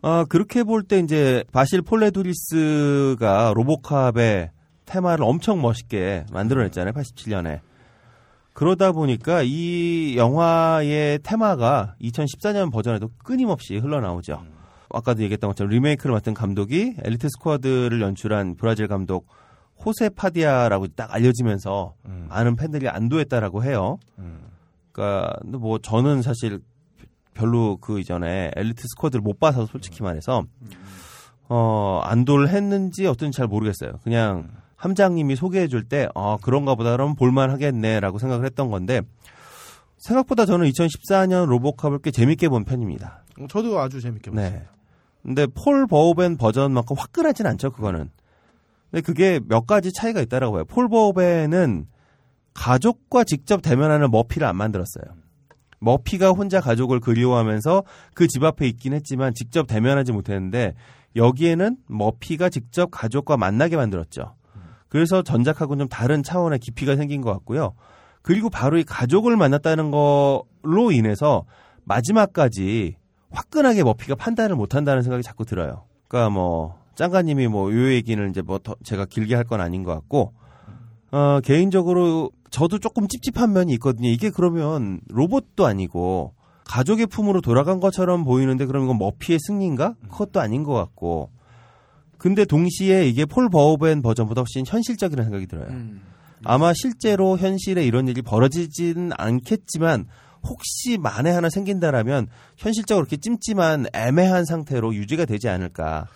아, 0.04 0.26
그렇게 0.30 0.64
볼 0.64 0.84
때 0.84 1.00
이제 1.00 1.44
바실 1.52 1.82
폴레두리스가 1.82 3.54
로보캅의 3.56 4.52
테마를 4.86 5.26
엄청 5.26 5.64
멋있게 5.64 6.28
만들어냈잖아요. 6.32 6.94
87년에. 6.94 7.62
그러다 8.56 8.94
보니까 8.94 9.42
이 9.44 10.16
영화의 10.16 11.20
테마가 11.24 11.96
2014년 12.02 12.72
버전에도 12.72 13.10
끊임없이 13.18 13.78
흘러나오죠. 13.78 14.44
아까도 14.94 15.24
얘기했던 15.24 15.50
것처럼 15.50 15.72
리메이크를 15.72 16.14
맡은 16.14 16.34
감독이 16.34 16.96
엘리트 17.04 17.28
스쿼드를 17.38 18.00
연출한 18.02 18.56
브라질 18.56 18.88
감독 18.88 19.28
호세 19.84 20.08
파디아라고 20.08 20.88
딱 20.96 21.14
알려지면서 21.14 21.96
많은 22.30 22.56
팬들이 22.56 22.88
안도했다라고 22.88 23.66
해요. 23.66 23.98
그러니까 24.94 25.36
근데 25.42 25.58
뭐 25.58 25.78
저는 25.78 26.22
사실 26.22 26.62
별로 27.34 27.76
그 27.76 28.00
이전에 28.00 28.52
엘리트 28.56 28.84
스쿼드를 28.88 29.22
못 29.22 29.38
봐서 29.38 29.66
솔직히 29.66 30.02
말해서 30.02 30.44
어 31.50 32.00
안도를 32.06 32.48
했는지 32.48 33.06
어떤지 33.06 33.36
잘 33.36 33.48
모르겠어요. 33.48 34.00
그냥 34.02 34.50
함장님이 34.86 35.36
소개해 35.36 35.68
줄때어 35.68 36.38
그런가 36.44 36.76
보다 36.76 36.92
그러면 36.92 37.16
볼만 37.16 37.50
하겠네라고 37.50 38.20
생각을 38.20 38.46
했던 38.46 38.70
건데 38.70 39.02
생각보다 39.98 40.46
저는 40.46 40.70
2014년 40.70 41.48
로보캅을 41.48 42.00
꽤 42.04 42.12
재밌게 42.12 42.50
본 42.50 42.64
편입니다. 42.66 43.24
어, 43.40 43.48
저도 43.50 43.80
아주 43.80 44.00
재밌게. 44.00 44.30
네. 44.32 44.64
근데 45.24 45.48
폴 45.48 45.88
버우벤 45.88 46.38
버전만큼 46.38 46.96
화끈하진 47.00 47.48
않죠, 47.48 47.72
그거는. 47.72 48.12
근데 48.92 49.02
그게 49.02 49.40
몇 49.48 49.66
가지 49.66 49.92
차이가 49.92 50.22
있다라고 50.22 50.54
봐요. 50.54 50.66
폴 50.66 50.88
버우벤은 50.88 51.88
가족과 52.54 53.24
직접 53.24 53.62
대면하는 53.64 54.12
머피를 54.12 54.46
안 54.48 54.56
만들었어요. 54.56 55.06
머피가 55.80 56.30
혼자 56.30 56.62
가족을 56.62 57.00
그리워하면서 57.00 57.84
그 58.14 58.28
집 58.28 58.44
앞에 58.44 58.68
있긴 58.68 58.94
했지만 58.94 59.34
직접 59.34 59.66
대면하지 59.66 60.12
못했는데 60.12 60.76
여기에는 61.16 61.78
머피가 61.88 62.50
직접 62.50 62.90
가족과 62.92 63.36
만나게 63.38 63.78
만들었죠. 63.78 64.36
그래서 64.96 65.22
전작하고는 65.22 65.84
좀 65.84 65.90
다른 65.90 66.24
차원의 66.24 66.60
깊이가 66.60 66.96
생긴 66.96 67.20
것 67.20 67.30
같고요. 67.34 67.74
그리고 68.22 68.50
바로 68.50 68.78
이 68.78 68.86
가족을 68.86 69.36
만났다는 69.36 69.92
걸로 69.92 70.94
인해서 70.94 71.44
마지막까지 71.84 72.96
화끈하게 73.30 73.84
머피가 73.84 74.16
판단을 74.16 74.56
못한다는 74.56 75.02
생각이 75.02 75.22
자꾸 75.22 75.44
들어요. 75.44 75.84
그러니까 76.08 76.30
뭐 76.30 76.80
짱가님이 76.96 77.50
뭐 77.50 77.74
요 77.74 77.92
얘기는 77.92 78.30
이제 78.30 78.42
뭐더 78.42 78.78
제가 78.86 79.04
길게 79.04 79.36
할 79.36 79.44
건 79.44 79.60
아닌 79.60 79.84
것 79.84 79.94
같고 79.94 80.32
어 81.12 81.42
개인적으로 81.44 82.32
저도 82.50 82.80
조금 82.80 83.10
찝찝한 83.10 83.52
면이 83.52 83.74
있거든요. 83.74 84.08
이게 84.08 84.30
그러면 84.30 85.02
로봇도 85.10 85.66
아니고 85.66 86.36
가족의 86.64 87.08
품으로 87.08 87.42
돌아간 87.42 87.82
것처럼 87.82 88.24
보이는데 88.24 88.66
그럼 88.66 88.86
이건 88.86 88.98
머피의 89.00 89.40
승리인가? 89.40 89.96
그것도 90.04 90.40
아닌 90.40 90.64
것 90.64 90.72
같고. 90.72 91.32
근데 92.18 92.46
동시에 92.46 93.08
이게 93.08 93.26
폴 93.26 93.50
버우벤 93.50 94.02
버전보다 94.02 94.42
훨씬 94.42 94.64
현실적이라는 94.66 95.30
생각이 95.30 95.48
들어요. 95.48 95.68
음. 95.70 96.02
아마 96.44 96.74
실제로 96.74 97.38
현실에 97.38 97.86
이런 97.86 98.08
일이 98.08 98.22
벌어지지는 98.22 99.12
않겠지만 99.18 100.08
혹시 100.48 100.98
만에 100.98 101.32
하나 101.32 101.50
생긴다라면 101.50 102.28
현실적으로 102.58 103.04
이렇게 103.04 103.18
찜찜한 103.18 103.88
애매한 103.94 104.46
상태로 104.46 104.94
유지가 104.94 105.26
되지 105.26 105.50
않을까. 105.50 106.08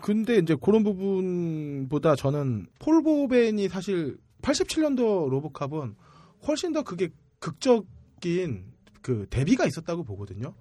근데 0.00 0.38
이제 0.38 0.56
그런 0.60 0.82
부분보다 0.82 2.16
저는 2.16 2.66
폴 2.78 3.02
보벤이 3.02 3.68
사실 3.68 4.16
87년도 4.42 5.28
로보캅은 5.28 5.94
훨씬 6.46 6.72
더 6.72 6.82
그게 6.82 7.10
극적인 7.40 8.64
그 9.02 9.26
대비가 9.30 9.66
있었다고 9.66 10.04
보거든요. 10.04 10.54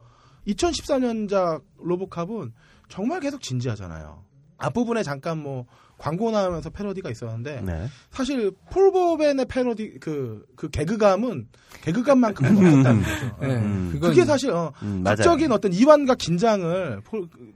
2014년작 0.47 1.63
로보캅은 1.77 2.53
정말 2.89 3.19
계속 3.19 3.41
진지하잖아요. 3.41 4.23
앞부분에 4.57 5.03
잠깐 5.03 5.37
뭐 5.41 5.65
광고 5.97 6.29
나오면서 6.31 6.69
패러디가 6.69 7.09
있었는데 7.09 7.61
네. 7.61 7.87
사실 8.11 8.51
폴 8.71 8.91
보벤의 8.91 9.45
패러디 9.45 9.99
그그 9.99 10.69
개그감은 10.71 11.47
개그감만큼은 11.81 12.51
없었다는 12.57 13.01
거죠. 13.03 13.37
네, 13.41 13.55
음. 13.55 13.97
그게 13.99 14.25
사실 14.25 14.51
어, 14.51 14.73
음. 14.83 15.03
극적인 15.03 15.51
어떤 15.51 15.73
이완과 15.73 16.15
긴장을 16.15 17.01
폴, 17.03 17.27
그, 17.29 17.53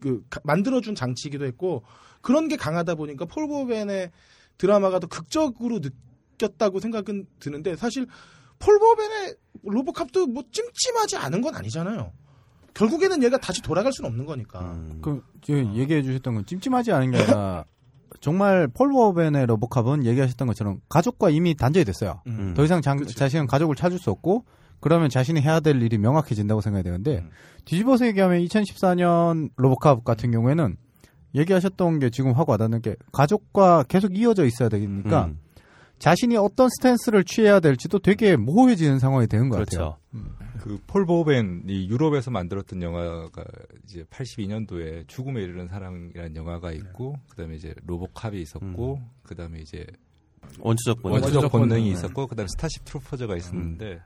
그 0.00 0.24
가- 0.30 0.40
만들어준 0.44 0.94
장치이기도 0.94 1.44
했고 1.44 1.84
그런 2.22 2.48
게 2.48 2.56
강하다 2.56 2.96
보니까 2.96 3.24
폴 3.24 3.46
보벤의 3.48 4.10
드라마가 4.58 4.98
더 4.98 5.06
극적으로 5.06 5.80
느꼈다고 5.80 6.80
생각은 6.80 7.26
드는데 7.38 7.76
사실 7.76 8.06
폴 8.58 8.78
보벤의 8.78 9.36
로보캅도 9.62 10.26
뭐 10.26 10.42
찜찜하지 10.50 11.16
않은 11.16 11.40
건 11.40 11.54
아니잖아요. 11.54 12.12
결국에는 12.74 13.22
얘가 13.22 13.38
다시 13.38 13.62
돌아갈 13.62 13.92
수는 13.92 14.10
없는 14.10 14.26
거니까. 14.26 14.60
음. 14.60 14.98
그 15.02 15.22
얘기해 15.48 16.02
주셨던 16.02 16.34
건 16.34 16.46
찜찜하지 16.46 16.92
않은 16.92 17.10
게 17.10 17.18
아니라 17.18 17.64
정말 18.20 18.68
폴 18.68 18.90
버벤의 18.92 19.46
로보캅은 19.46 20.04
얘기하셨던 20.04 20.48
것처럼 20.48 20.80
가족과 20.88 21.30
이미 21.30 21.54
단절이 21.54 21.84
됐어요. 21.84 22.20
음. 22.26 22.54
더 22.56 22.64
이상 22.64 22.82
장- 22.82 22.98
그치. 22.98 23.14
자신은 23.16 23.46
가족을 23.46 23.74
찾을 23.76 23.98
수 23.98 24.10
없고 24.10 24.44
그러면 24.80 25.08
자신이 25.10 25.40
해야 25.40 25.60
될 25.60 25.80
일이 25.82 25.98
명확해진다고 25.98 26.60
생각이 26.60 26.82
되는데 26.84 27.18
음. 27.18 27.30
뒤집어서 27.64 28.06
얘기하면 28.06 28.40
2014년 28.44 29.50
로보캅 29.56 30.04
같은 30.04 30.30
경우에는 30.30 30.76
얘기하셨던 31.34 31.98
게 32.00 32.10
지금 32.10 32.32
확 32.32 32.48
와닿는 32.48 32.82
게 32.82 32.96
가족과 33.12 33.84
계속 33.84 34.16
이어져 34.16 34.44
있어야 34.44 34.68
되니까 34.68 35.26
음. 35.26 35.38
자신이 36.00 36.36
어떤 36.36 36.68
스탠스를 36.70 37.24
취해야 37.24 37.60
될지도 37.60 37.98
되게 38.00 38.34
모호해지는 38.36 38.98
상황이 38.98 39.26
되는 39.28 39.48
것 39.50 39.58
같아요. 39.58 39.96
그렇죠. 40.10 40.40
그 40.58 40.82
폴 40.82 41.06
버호벤이 41.06 41.88
유럽에서 41.88 42.30
만들었던 42.30 42.82
영화가 42.82 43.44
이제 43.84 44.04
82년도에 44.10 45.06
죽음에 45.08 45.42
이르는 45.42 45.68
사랑이라는 45.68 46.36
영화가 46.36 46.72
있고 46.72 47.16
그다음에 47.30 47.54
이제 47.56 47.74
로보캅이 47.86 48.40
있었고 48.42 49.00
그다음에 49.22 49.60
이제 49.60 49.86
원초적 50.58 51.02
본능. 51.02 51.22
원초적 51.22 51.52
본능이 51.52 51.80
본능. 51.82 51.92
있었고 51.92 52.26
그다음에 52.26 52.48
스타쉽 52.48 52.84
트루퍼즈가 52.84 53.36
있었는데 53.36 54.00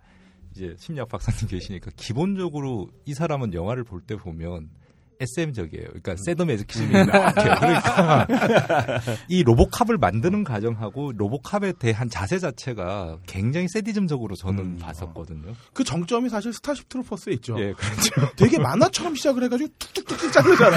이제 0.52 0.74
심리학 0.78 1.08
박사님 1.08 1.46
계시니까 1.48 1.90
기본적으로 1.96 2.88
이 3.06 3.14
사람은 3.14 3.54
영화를 3.54 3.82
볼 3.84 4.00
때 4.06 4.16
보면 4.16 4.68
SM적이에요. 5.24 5.86
그러니까 5.86 6.16
sadomasochism이 6.16 6.92
명확해요. 6.92 7.54
그러니까 7.60 8.26
이 9.28 9.42
로보캅을 9.42 9.98
만드는 9.98 10.44
과정하고 10.44 11.12
로보캅에 11.16 11.72
대한 11.78 12.08
자세 12.08 12.38
자체가 12.38 13.18
굉장히 13.26 13.68
sadism적으로 13.68 14.34
저는 14.36 14.58
음. 14.60 14.78
봤었거든요. 14.78 15.52
그 15.72 15.84
정점이 15.84 16.28
사실 16.28 16.52
스타쉽 16.52 16.88
트루퍼스에 16.88 17.32
있죠. 17.34 17.56
예, 17.58 17.72
그렇죠. 17.72 18.34
되게 18.36 18.58
만화처럼 18.58 19.14
시작을 19.14 19.44
해가지고 19.44 19.72
툭툭툭툭 19.78 20.32
자르잖아. 20.32 20.76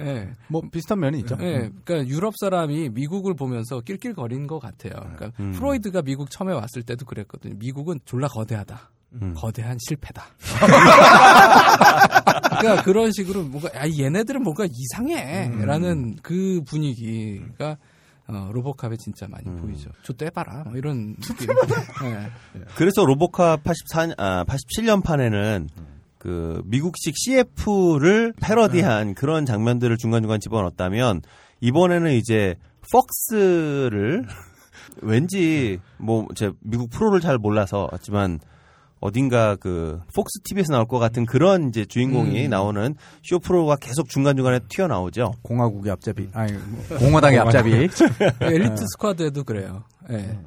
예. 0.00 0.30
뭐 0.48 0.62
비슷한 0.70 1.00
면이 1.00 1.20
있죠. 1.20 1.36
예, 1.40 1.70
그러니까 1.84 2.06
유럽 2.08 2.34
사람이 2.38 2.90
미국을 2.90 3.34
보면서 3.34 3.80
낄낄거린 3.80 4.46
것 4.46 4.58
같아요. 4.58 4.92
그러니까 4.94 5.32
음. 5.40 5.52
프로이드가 5.52 6.02
미국 6.02 6.30
처음에 6.30 6.52
왔을 6.52 6.82
때도 6.82 7.04
그랬거든요. 7.06 7.54
미국은 7.58 8.00
졸라 8.04 8.28
거대하다. 8.28 8.90
음. 9.22 9.34
거대한 9.36 9.76
실패다. 9.80 10.24
그러니까 12.60 12.82
그런 12.82 13.12
식으로 13.12 13.42
뭔가 13.44 13.68
아 13.74 13.86
얘네들은 13.88 14.42
뭔가 14.42 14.66
이상해라는 14.70 16.16
그 16.22 16.62
분위기가 16.66 17.76
어, 18.26 18.48
로보캅에 18.52 18.96
진짜 18.96 19.26
많이 19.28 19.46
음. 19.48 19.60
보이죠. 19.60 19.90
저 20.02 20.12
떼봐라 20.14 20.64
뭐 20.64 20.76
이런 20.76 21.14
느낌. 21.16 21.48
예. 22.04 22.30
그래서 22.76 23.04
로보캅 23.04 23.62
84, 23.62 24.14
아, 24.16 24.44
87년 24.44 25.04
판에는 25.04 25.68
그 26.18 26.62
미국식 26.64 27.14
CF를 27.18 28.32
패러디한 28.40 29.14
그런 29.14 29.44
장면들을 29.44 29.98
중간중간 29.98 30.40
집어넣었다면 30.40 31.20
이번에는 31.60 32.12
이제 32.12 32.54
퍽스를 32.90 34.24
왠지 35.02 35.78
뭐 35.98 36.26
제 36.34 36.50
미국 36.60 36.88
프로를 36.90 37.20
잘 37.20 37.36
몰라서 37.36 37.88
하지만 37.90 38.40
어딘가 39.00 39.56
그 39.56 40.00
폭스 40.14 40.40
TV에서 40.44 40.72
나올 40.72 40.86
것 40.86 40.98
같은 40.98 41.26
그런 41.26 41.68
이제 41.68 41.84
주인공이 41.84 42.46
음. 42.46 42.50
나오는 42.50 42.94
쇼 43.22 43.38
프로가 43.38 43.76
계속 43.76 44.08
중간 44.08 44.36
중간에 44.36 44.60
튀어나오죠. 44.68 45.34
공화국의 45.42 45.92
앞잡이, 45.92 46.28
아니 46.32 46.52
뭐, 46.52 46.98
공화당의 46.98 47.38
앞잡이. 47.40 47.70
엘리트 48.40 48.86
스쿼드에도 48.94 49.44
그래요. 49.44 49.84
예. 50.10 50.38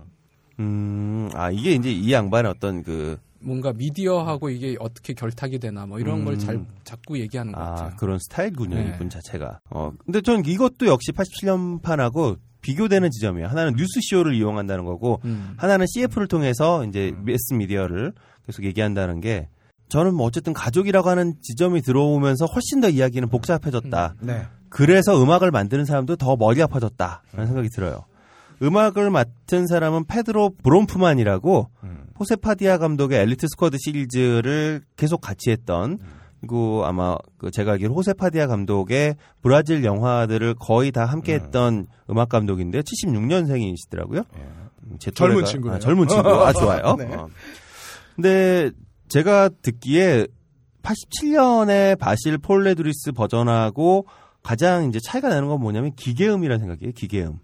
음, 0.59 1.29
아 1.33 1.51
이게 1.51 1.73
이제 1.73 1.91
이 1.91 2.11
양반의 2.11 2.51
어떤 2.51 2.81
그 2.81 3.19
뭔가 3.39 3.71
미디어하고 3.73 4.49
이게 4.49 4.75
어떻게 4.79 5.13
결탁이 5.13 5.59
되나 5.59 5.85
뭐 5.85 5.99
이런 5.99 6.21
음. 6.21 6.25
걸잘 6.25 6.65
자꾸 6.83 7.19
얘기하는 7.19 7.53
것 7.53 7.61
아, 7.61 7.65
같아요. 7.71 7.95
그런 7.97 8.19
스타일군요, 8.19 8.75
네. 8.75 8.93
이분 8.95 9.09
자체가. 9.09 9.59
어, 9.69 9.91
근데 10.05 10.21
전 10.21 10.43
이것도 10.45 10.87
역시 10.87 11.11
87년판하고 11.11 12.37
비교되는 12.61 13.09
지점이에요. 13.11 13.47
하나는 13.47 13.75
뉴스 13.75 13.99
쇼를 14.01 14.33
이용한다는 14.33 14.83
거고, 14.83 15.21
음. 15.25 15.53
하나는 15.57 15.85
CF를 15.87 16.27
통해서 16.27 16.83
이제 16.85 17.13
매스 17.23 17.53
미디어를 17.53 18.13
계속 18.47 18.63
얘기한다는 18.65 19.21
게, 19.21 19.47
저는 19.89 20.15
뭐 20.15 20.25
어쨌든 20.25 20.53
가족이라고 20.53 21.07
하는 21.09 21.35
지점이 21.41 21.81
들어오면서 21.81 22.45
훨씬 22.45 22.81
더 22.81 22.89
이야기는 22.89 23.29
복잡해졌다. 23.29 24.15
네. 24.21 24.47
그래서 24.69 25.21
음악을 25.21 25.51
만드는 25.51 25.85
사람도 25.85 26.15
더 26.17 26.35
머리 26.35 26.61
아파졌다라는 26.61 27.45
생각이 27.47 27.69
들어요. 27.69 28.03
음악을 28.61 29.11
맡은 29.11 29.67
사람은 29.67 30.05
페드로 30.05 30.55
브롬프만이라고 30.63 31.69
호세파디아 32.19 32.79
감독의 32.79 33.19
엘리트 33.19 33.47
스쿼드 33.49 33.77
시리즈를 33.79 34.81
계속 34.97 35.21
같이 35.21 35.51
했던 35.51 35.99
그리고 36.41 36.83
아마 36.85 37.15
그 37.37 37.51
제가 37.51 37.73
알기로 37.73 37.93
호세파디아 37.93 38.47
감독의 38.47 39.15
브라질 39.41 39.83
영화들을 39.85 40.55
거의 40.59 40.91
다 40.91 41.05
함께 41.05 41.33
했던 41.35 41.87
음악 42.09 42.29
감독인데 42.29 42.81
76년생이시더라고요. 42.81 44.23
제 44.99 45.11
젊은 45.11 45.43
또래가- 45.43 45.45
친구네요. 45.45 45.75
아, 45.77 45.79
젊은 45.79 46.07
친구. 46.07 46.29
아, 46.29 46.53
좋아요. 46.53 46.95
네. 46.99 47.05
어. 47.15 47.27
근데 48.17 48.71
제가 49.09 49.49
듣기에 49.61 50.25
87년에 50.81 51.97
바실 51.99 52.37
폴레두리스 52.39 53.11
버전하고 53.11 54.07
가장 54.41 54.89
이제 54.89 54.99
차이가 54.99 55.29
나는 55.29 55.47
건 55.47 55.61
뭐냐면 55.61 55.93
기계음이라는 55.95 56.59
생각이에요. 56.59 56.93
기계음. 56.93 57.37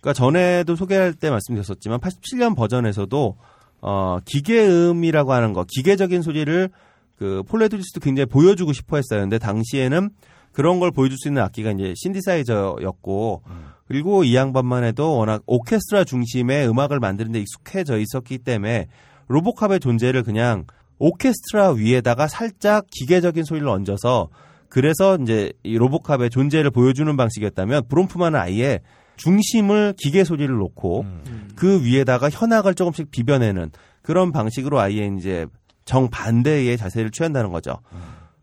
그러니까 0.00 0.12
전에도 0.12 0.74
소개할 0.74 1.14
때 1.14 1.30
말씀드렸었지만 1.30 2.00
87년 2.00 2.56
버전에서도 2.56 3.36
어 3.82 4.18
기계음이라고 4.24 5.32
하는 5.32 5.52
거, 5.52 5.64
기계적인 5.68 6.22
소리를 6.22 6.68
그 7.16 7.42
폴레두리스도 7.46 8.00
굉장히 8.00 8.26
보여주고 8.26 8.72
싶어 8.72 8.96
했어요. 8.96 9.20
근데 9.20 9.38
당시에는 9.38 10.10
그런 10.52 10.80
걸 10.80 10.90
보여줄 10.90 11.16
수 11.16 11.28
있는 11.28 11.42
악기가 11.42 11.70
이제 11.70 11.94
신디사이저였고 11.96 13.42
그리고 13.86 14.24
이 14.24 14.34
양반만 14.34 14.84
해도 14.84 15.16
워낙 15.16 15.42
오케스트라 15.46 16.04
중심의 16.04 16.68
음악을 16.68 16.98
만드는 16.98 17.32
데 17.32 17.40
익숙해져 17.40 17.98
있었기 17.98 18.38
때문에 18.38 18.88
로보캅의 19.30 19.78
존재를 19.78 20.24
그냥 20.24 20.64
오케스트라 20.98 21.70
위에다가 21.70 22.26
살짝 22.26 22.86
기계적인 22.90 23.44
소리를 23.44 23.66
얹어서 23.66 24.28
그래서 24.68 25.16
이제 25.16 25.52
이 25.62 25.78
로보캅의 25.78 26.30
존재를 26.30 26.70
보여주는 26.70 27.16
방식이었다면 27.16 27.86
브롬프만은 27.88 28.38
아예 28.38 28.80
중심을 29.16 29.94
기계 29.96 30.24
소리를 30.24 30.52
놓고 30.54 31.06
그 31.54 31.84
위에다가 31.84 32.28
현악을 32.28 32.74
조금씩 32.74 33.10
비벼내는 33.10 33.70
그런 34.02 34.32
방식으로 34.32 34.80
아예 34.80 35.10
이제 35.16 35.46
정반대의 35.84 36.76
자세를 36.76 37.10
취한다는 37.10 37.50
거죠. 37.50 37.78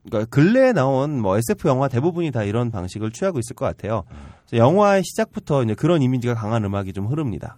그러니까 0.05 0.30
근래에 0.30 0.72
나온 0.72 1.19
뭐 1.19 1.38
SF 1.38 1.68
영화 1.68 1.89
대부분이 1.89 2.31
다 2.31 2.43
이런 2.43 2.72
방식을 2.72 3.11
취하고 3.11 3.39
있을 3.39 3.55
것 3.55 3.65
같아요. 3.65 4.03
그래서 4.47 4.64
영화의 4.64 5.03
시작부터 5.03 5.64
이제 5.64 5.73
그런 5.73 6.01
이미지가 6.01 6.34
강한 6.35 6.64
음악이 6.64 6.93
좀 6.93 7.07
흐릅니다. 7.07 7.57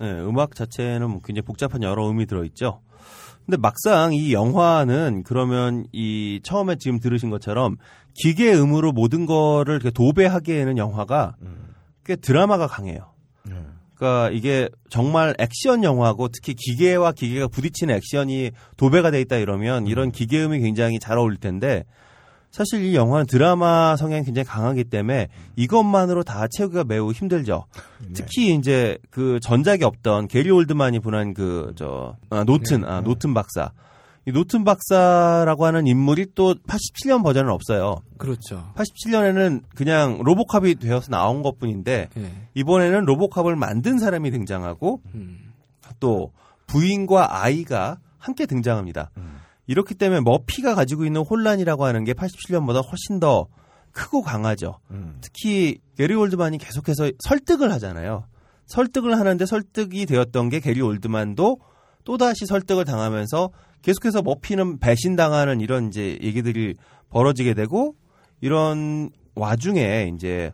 네, 0.00 0.20
음악 0.20 0.54
자체는 0.54 1.10
뭐 1.10 1.20
굉장히 1.22 1.44
복잡한 1.44 1.82
여러 1.82 2.06
의미 2.06 2.26
들어있죠. 2.26 2.80
근데 3.44 3.56
막상 3.56 4.12
이 4.12 4.32
영화는 4.32 5.22
그러면 5.24 5.86
이 5.92 6.40
처음에 6.42 6.76
지금 6.76 7.00
들으신 7.00 7.30
것처럼 7.30 7.76
기계 8.14 8.52
음으로 8.54 8.92
모든 8.92 9.24
거를 9.24 9.76
이렇게 9.76 9.90
도배하기에는 9.90 10.76
영화가 10.76 11.36
꽤 12.04 12.16
드라마가 12.16 12.66
강해요. 12.66 13.12
그러니까 13.94 14.30
이게 14.30 14.68
정말 14.90 15.34
액션 15.38 15.82
영화고 15.82 16.28
특히 16.28 16.54
기계와 16.54 17.12
기계가 17.12 17.48
부딪히는 17.48 17.94
액션이 17.96 18.52
도배가 18.76 19.10
돼 19.10 19.20
있다 19.22 19.36
이러면 19.36 19.86
이런 19.86 20.12
기계음이 20.12 20.60
굉장히 20.60 20.98
잘 21.00 21.18
어울릴 21.18 21.40
텐데 21.40 21.84
사실 22.50 22.84
이 22.84 22.94
영화는 22.94 23.26
드라마 23.26 23.96
성향이 23.96 24.24
굉장히 24.24 24.46
강하기 24.46 24.84
때문에 24.84 25.28
이것만으로 25.56 26.24
다 26.24 26.46
채우기가 26.48 26.84
매우 26.84 27.12
힘들죠. 27.12 27.66
특히 28.14 28.54
이제 28.54 28.98
그 29.10 29.38
전작이 29.40 29.84
없던 29.84 30.28
게리 30.28 30.50
올드만이 30.50 31.00
분한 31.00 31.34
그저 31.34 32.16
노튼 32.46 32.84
아 32.84 33.00
노튼 33.00 33.34
박사 33.34 33.72
이 34.28 34.32
노튼 34.32 34.62
박사라고 34.62 35.64
하는 35.64 35.86
인물이 35.86 36.34
또 36.34 36.54
87년 36.54 37.22
버전은 37.22 37.50
없어요. 37.50 38.02
그렇죠. 38.18 38.72
87년에는 38.74 39.62
그냥 39.74 40.18
로보캅이 40.22 40.74
되어서 40.74 41.10
나온 41.10 41.42
것 41.42 41.58
뿐인데 41.58 42.10
예. 42.14 42.32
이번에는 42.52 43.06
로보캅을 43.06 43.56
만든 43.56 43.98
사람이 43.98 44.30
등장하고 44.30 45.00
음. 45.14 45.52
또 45.98 46.32
부인과 46.66 47.42
아이가 47.42 48.00
함께 48.18 48.44
등장합니다. 48.44 49.10
이렇기 49.68 49.94
때문에 49.94 50.20
머피가 50.22 50.74
가지고 50.74 51.04
있는 51.04 51.20
혼란이라고 51.20 51.84
하는 51.84 52.02
게 52.04 52.14
87년보다 52.14 52.82
훨씬 52.84 53.20
더 53.20 53.46
크고 53.92 54.22
강하죠. 54.22 54.80
특히 55.20 55.78
게리 55.96 56.14
올드만이 56.14 56.58
계속해서 56.58 57.10
설득을 57.20 57.70
하잖아요. 57.72 58.24
설득을 58.66 59.18
하는데 59.18 59.46
설득이 59.46 60.06
되었던 60.06 60.48
게 60.48 60.60
게리 60.60 60.80
올드만도 60.80 61.58
또다시 62.04 62.46
설득을 62.46 62.84
당하면서 62.84 63.50
계속해서 63.82 64.22
머피는 64.22 64.78
배신당하는 64.78 65.60
이런 65.60 65.88
이제 65.88 66.18
얘기들이 66.22 66.74
벌어지게 67.10 67.54
되고 67.54 67.94
이런 68.40 69.10
와중에 69.34 70.12
이제 70.14 70.52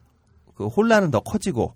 그 0.55 0.67
혼란은 0.67 1.11
더 1.11 1.21
커지고 1.21 1.75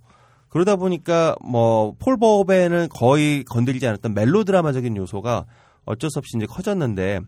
그러다 0.49 0.77
보니까 0.77 1.37
뭐 1.43 1.93
폴 1.99 2.17
버벤은 2.17 2.89
거의 2.91 3.45
건드리지 3.45 3.87
않았던 3.87 4.15
멜로드라마적인 4.15 4.97
요소가 4.97 5.47
어쩔 5.89 6.11
수 6.11 6.19
없이 6.19 6.37
이제 6.37 6.47
커졌는데 6.47 7.21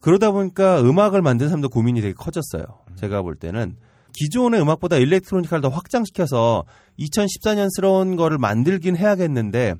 그러다 0.00 0.30
보니까 0.30 0.80
음악을 0.80 1.22
만든 1.22 1.48
사람도 1.48 1.68
고민이 1.70 2.00
되게 2.00 2.14
커졌어요. 2.14 2.64
제가 2.96 3.22
볼 3.22 3.34
때는 3.34 3.76
기존의 4.14 4.60
음악보다 4.60 4.96
일렉트로니카를 4.96 5.60
더 5.62 5.68
확장시켜서 5.68 6.64
2014년스러운 6.98 8.16
거를 8.16 8.38
만들긴 8.38 8.96
해야겠는데 8.96 9.74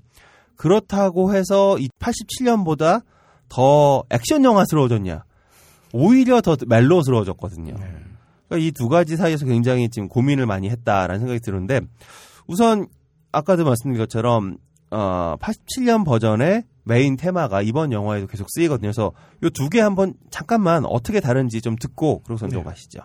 그렇다고 0.56 1.34
해서 1.34 1.76
87년보다 2.00 3.02
더 3.48 4.02
액션 4.10 4.44
영화스러워졌냐? 4.44 5.24
오히려 5.92 6.40
더 6.40 6.56
멜로스러워졌거든요. 6.66 7.74
그러니까 7.74 8.66
이 8.66 8.70
두 8.72 8.88
가지 8.88 9.16
사이에서 9.16 9.46
굉장히 9.46 9.88
지금 9.88 10.08
고민을 10.08 10.46
많이 10.46 10.68
했다라는 10.68 11.20
생각이 11.20 11.40
드는데 11.40 11.80
우선 12.46 12.86
아까도 13.32 13.64
말씀드린 13.64 13.98
것처럼 13.98 14.58
어 14.90 15.36
87년 15.40 16.04
버전의 16.04 16.64
메인 16.88 17.16
테마가 17.18 17.60
이번 17.60 17.92
영화에도 17.92 18.26
계속 18.26 18.48
쓰이거든요. 18.50 18.88
그래서 18.88 19.12
이두개 19.44 19.80
한번 19.80 20.14
잠깐만 20.30 20.86
어떻게 20.86 21.20
다른지 21.20 21.60
좀 21.60 21.76
듣고 21.76 22.22
그러고 22.22 22.38
선 22.38 22.48
넘어가시죠. 22.48 23.00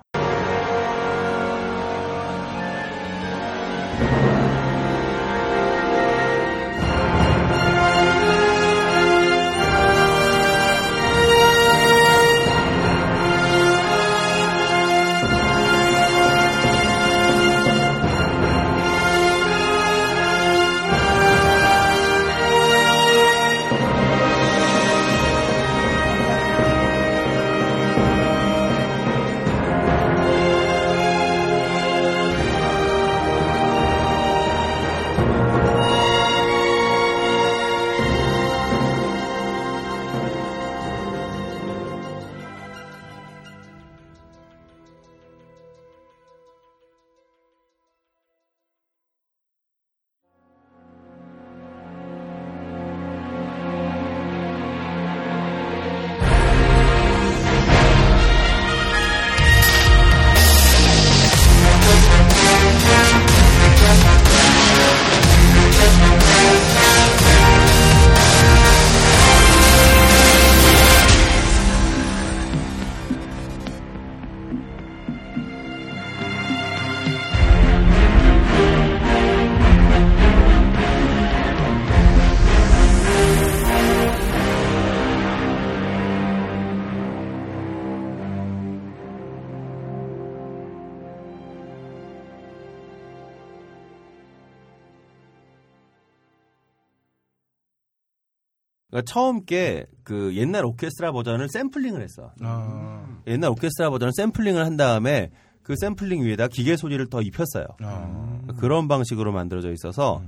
그러니까 98.93 99.11
처음 99.11 99.43
게 99.45 99.85
그 100.03 100.35
옛날 100.35 100.65
오케스트라 100.65 101.11
버전을 101.11 101.47
샘플링을 101.49 102.01
했어. 102.01 102.31
아, 102.41 103.05
옛날 103.27 103.49
오케스트라 103.51 103.89
버전을 103.89 104.11
샘플링을 104.15 104.65
한 104.65 104.77
다음에 104.77 105.29
그 105.63 105.75
샘플링 105.77 106.23
위에다 106.23 106.49
기계 106.49 106.75
소리를 106.75 107.05
더 107.09 107.21
입혔어요. 107.21 107.65
아. 107.81 108.39
그런 108.59 108.87
방식으로 108.87 109.31
만들어져 109.31 109.71
있어서 109.71 110.21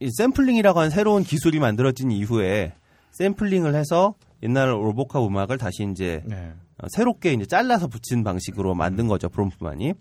이 0.00 0.10
샘플링이라고 0.18 0.78
하는 0.78 0.90
새로운 0.90 1.22
기술이 1.22 1.60
만들어진 1.60 2.10
이후에 2.10 2.74
샘플링을 3.12 3.74
해서 3.74 4.14
옛날 4.42 4.68
로보캅 4.68 5.24
음악을 5.26 5.56
다시 5.56 5.88
이제 5.90 6.22
네. 6.26 6.52
어, 6.78 6.86
새롭게 6.90 7.32
이제 7.32 7.46
잘라서 7.46 7.86
붙인 7.88 8.22
방식으로 8.24 8.74
만든 8.74 9.08
거죠 9.08 9.28
브롬프만이. 9.30 9.94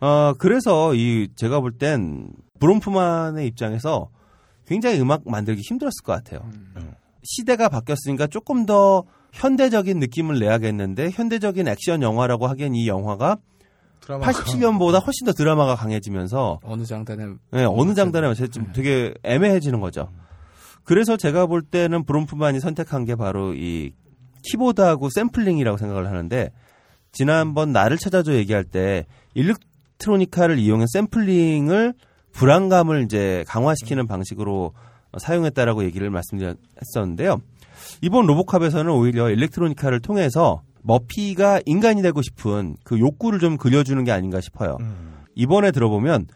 어 0.00 0.34
그래서 0.38 0.94
이 0.94 1.28
제가 1.34 1.60
볼 1.60 1.78
땐 1.78 2.28
브롬프만의 2.58 3.46
입장에서 3.46 4.10
굉장히 4.66 5.00
음악 5.00 5.22
만들기 5.26 5.62
힘들었을 5.64 6.02
것 6.04 6.12
같아요. 6.12 6.50
시대가 7.24 7.68
바뀌었으니까 7.68 8.26
조금 8.26 8.66
더 8.66 9.04
현대적인 9.32 9.98
느낌을 9.98 10.38
내야겠는데 10.38 11.10
현대적인 11.10 11.66
액션 11.68 12.02
영화라고 12.02 12.46
하기엔 12.46 12.74
이 12.74 12.86
영화가 12.86 13.38
드라마가 14.00 14.30
87년보다 14.32 15.04
훨씬 15.04 15.24
더 15.24 15.32
드라마가 15.32 15.74
강해지면서 15.74 16.60
어느 16.62 16.84
장단에 16.84 17.26
네, 17.52 17.64
어느 17.64 17.94
장단에 17.94 18.32
좀 18.34 18.72
되게 18.72 19.14
애매해지는 19.22 19.80
거죠. 19.80 20.10
그래서 20.84 21.16
제가 21.16 21.46
볼 21.46 21.62
때는 21.62 22.04
브롬프만이 22.04 22.60
선택한 22.60 23.06
게 23.06 23.16
바로 23.16 23.54
이 23.54 23.92
키보드하고 24.42 25.08
샘플링이라고 25.08 25.78
생각을 25.78 26.06
하는데 26.06 26.50
지난번 27.12 27.72
나를 27.72 27.96
찾아줘 27.96 28.34
얘기할 28.34 28.64
때 28.64 29.06
일렉트로니카를 29.34 30.58
이용한 30.58 30.86
샘플링을 30.92 31.94
불안감을 32.32 33.04
이제 33.04 33.44
강화시키는 33.48 34.06
방식으로 34.06 34.74
사용했다라고 35.18 35.84
얘기를 35.84 36.10
말씀드렸었는데요. 36.10 37.40
이번 38.00 38.26
로보캅에서는 38.26 38.90
오히려 38.90 39.30
일렉트로니카를 39.30 40.00
통해서 40.00 40.62
머피가 40.82 41.60
인간이 41.66 42.02
되고 42.02 42.20
싶은 42.22 42.76
그 42.84 42.98
욕구를 42.98 43.38
좀 43.38 43.56
그려주는 43.56 44.02
게 44.04 44.12
아닌가 44.12 44.40
싶어요. 44.40 44.76
음. 44.80 45.24
이번에 45.34 45.70
들어보면 45.70 46.26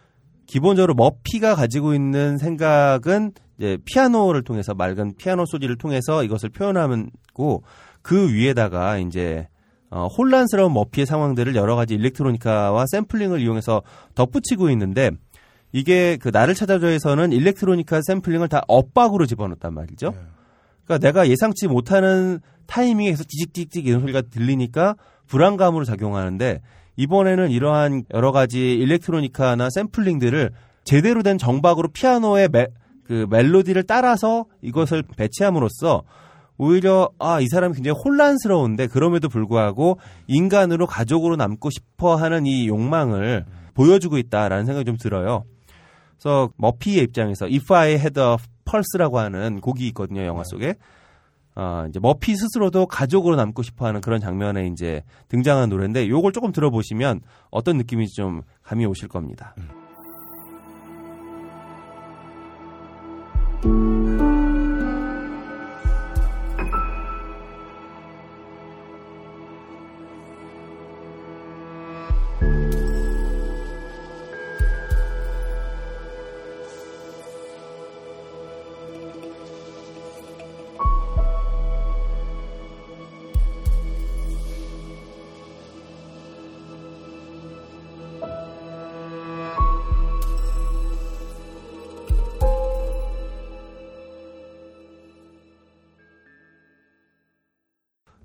기본적으로 0.47 0.95
머피가 0.95 1.55
가지고 1.55 1.95
있는 1.95 2.39
생각은 2.39 3.33
이제 3.59 3.77
피아노를 3.85 4.43
통해서 4.43 4.75
맑은 4.75 5.15
피아노 5.17 5.45
소리를 5.45 5.77
통해서 5.77 6.25
이것을 6.25 6.49
표현하고 6.49 7.63
그 8.03 8.33
위에다가 8.33 8.99
이제 8.99 9.49
어, 9.91 10.07
혼란스러운 10.07 10.73
머피의 10.73 11.07
상황들을 11.07 11.55
여러 11.55 11.77
가지 11.77 11.95
일렉트로니카와 11.95 12.87
샘플링을 12.91 13.41
이용해서 13.41 13.83
덧붙이고 14.15 14.71
있는데 14.71 15.11
이게 15.73 16.17
그 16.17 16.29
나를 16.29 16.55
찾아줘에서는 16.55 17.33
일렉트로니카 17.33 18.01
샘플링을 18.03 18.49
다 18.49 18.63
엇박으로 18.69 19.27
집어넣었단 19.27 19.75
말이죠. 19.75 20.11
네. 20.11 20.19
그러니까 20.85 21.07
내가 21.07 21.29
예상치 21.29 21.69
못하는 21.69 22.41
타이밍에서 22.67 23.25
찌직찌직 23.25 23.87
이런 23.87 24.01
소리가 24.01 24.23
들리니까 24.23 24.97
불안감으로 25.27 25.85
작용하는데 25.85 26.63
이번에는 26.97 27.51
이러한 27.51 28.05
여러 28.15 28.33
가지 28.33 28.73
일렉트로니카나 28.75 29.69
샘플링들을 29.71 30.51
제대로 30.85 31.23
된 31.23 31.37
정박으로 31.37 31.89
피아노의 31.89 32.49
멜, 32.51 32.69
그 33.05 33.27
멜로디를 33.29 33.85
따라서 33.85 34.47
이것을 34.63 35.03
배치함으로써 35.17 36.03
오히려 36.57 37.11
아 37.19 37.41
이 37.41 37.47
사람이 37.49 37.75
굉장히 37.75 37.99
혼란스러운데 38.05 38.89
그럼에도 38.89 39.29
불구하고 39.29 39.99
인간으로 40.27 40.87
가족으로 40.87 41.37
남고 41.37 41.71
싶어 41.71 42.17
하는 42.17 42.47
이 42.47 42.67
욕망을 42.67 43.45
보여주고 43.75 44.19
있다라는 44.19 44.67
생각이 44.67 44.85
좀 44.85 44.97
들어요. 44.97 45.45
그래서 46.19 46.51
머피의 46.57 47.05
입장에서 47.05 47.47
If 47.47 47.73
I 47.73 47.91
Had 47.93 48.21
a 48.21 48.37
Pulse라고 48.65 49.19
하는 49.19 49.61
곡이 49.61 49.87
있거든요 49.89 50.25
영화 50.25 50.43
속에. 50.45 50.75
어, 51.55 51.87
이제 51.89 51.99
머피 51.99 52.37
스스로도 52.37 52.87
가족으로 52.87 53.35
남고 53.35 53.63
싶어하는 53.63 54.01
그런 54.01 54.21
장면에 54.21 54.69
이제 54.69 55.03
등장한 55.29 55.69
노래인데 55.71 56.09
요걸 56.09 56.33
조금 56.33 56.53
들어보시면 56.53 57.21
어떤 57.51 57.79
느낌인지 57.79 58.15
좀 58.15 58.43
감이 58.63 58.87
오실 58.87 59.09
겁니다. 59.09 59.57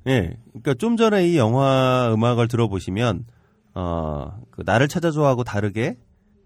예. 0.08 0.38
그러니까 0.50 0.74
좀 0.76 0.98
전에 0.98 1.28
이 1.28 1.38
영화 1.38 2.12
음악을 2.14 2.48
들어보시면 2.48 3.26
어, 3.76 4.34
그 4.52 4.64
나를 4.66 4.88
찾아줘하고 4.88 5.44
다르게 5.44 5.98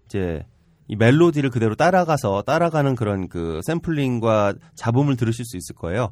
이제 0.06 0.46
이 0.90 0.96
멜로디를 0.96 1.50
그대로 1.50 1.74
따라가서 1.74 2.42
따라가는 2.42 2.94
그런 2.94 3.28
그 3.28 3.60
샘플링과 3.66 4.54
잡음을 4.74 5.16
들으실 5.16 5.44
수 5.44 5.56
있을 5.58 5.74
거예요. 5.74 6.10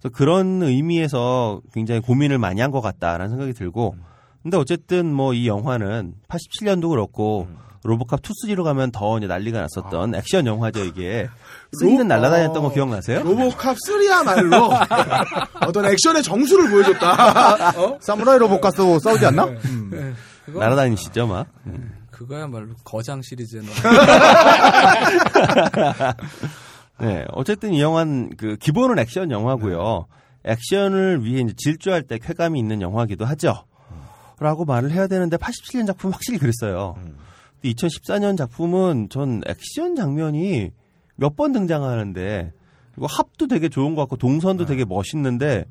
그래서 0.00 0.08
그런 0.14 0.62
의미에서 0.62 1.60
굉장히 1.74 2.00
고민을 2.00 2.38
많이 2.38 2.60
한 2.62 2.70
것 2.70 2.80
같다라는 2.80 3.28
생각이 3.28 3.52
들고 3.52 3.94
근데 4.42 4.56
어쨌든 4.56 5.12
뭐 5.12 5.34
이 5.34 5.46
영화는 5.46 6.14
87년도 6.28 6.88
그렇고 6.90 7.48
로보캅 7.84 8.20
2, 8.20 8.54
3로 8.54 8.64
가면 8.64 8.90
더 8.92 9.18
이제 9.18 9.26
난리가 9.26 9.60
났었던 9.60 10.14
액션 10.14 10.46
영화죠 10.46 10.84
이게. 10.84 11.28
쓰리는 11.78 12.08
날아다녔던 12.08 12.62
거 12.62 12.72
기억나세요? 12.72 13.22
로보캅 13.22 13.76
3야말로 13.76 15.56
어떤 15.68 15.84
액션의 15.84 16.22
정수를 16.22 16.70
보여줬다. 16.70 17.70
어? 17.78 17.98
사무라이 18.00 18.38
로봇가스 18.38 18.98
싸우지 19.00 19.26
않나? 19.26 19.44
음. 19.44 20.16
그거, 20.46 20.60
날아다니시죠 20.60 21.26
막. 21.26 21.46
그거야말로 22.10 22.68
거장 22.84 23.20
시리즈의 23.22 23.62
노래. 23.62 23.74
네, 27.00 27.24
어쨌든 27.32 27.72
이 27.74 27.82
영화는 27.82 28.36
그 28.36 28.56
기본은 28.56 28.98
액션 28.98 29.30
영화고요. 29.30 30.06
액션을 30.44 31.24
위해 31.24 31.40
이제 31.42 31.52
질주할 31.56 32.02
때 32.02 32.18
쾌감이 32.18 32.58
있는 32.58 32.80
영화기도 32.80 33.24
하죠. 33.26 33.64
라고 34.38 34.64
말을 34.64 34.90
해야 34.90 35.06
되는데 35.06 35.36
87년 35.36 35.86
작품 35.86 36.12
확실히 36.12 36.38
그랬어요. 36.38 36.96
2014년 37.64 38.36
작품은 38.36 39.08
전 39.10 39.40
액션 39.46 39.96
장면이 39.96 40.70
몇 41.16 41.36
번 41.36 41.52
등장하는데 41.52 42.52
이거 42.96 43.06
합도 43.06 43.46
되게 43.48 43.68
좋은 43.68 43.94
것 43.94 44.02
같고 44.02 44.16
동선도 44.16 44.66
되게 44.66 44.84
멋있는데 44.84 45.64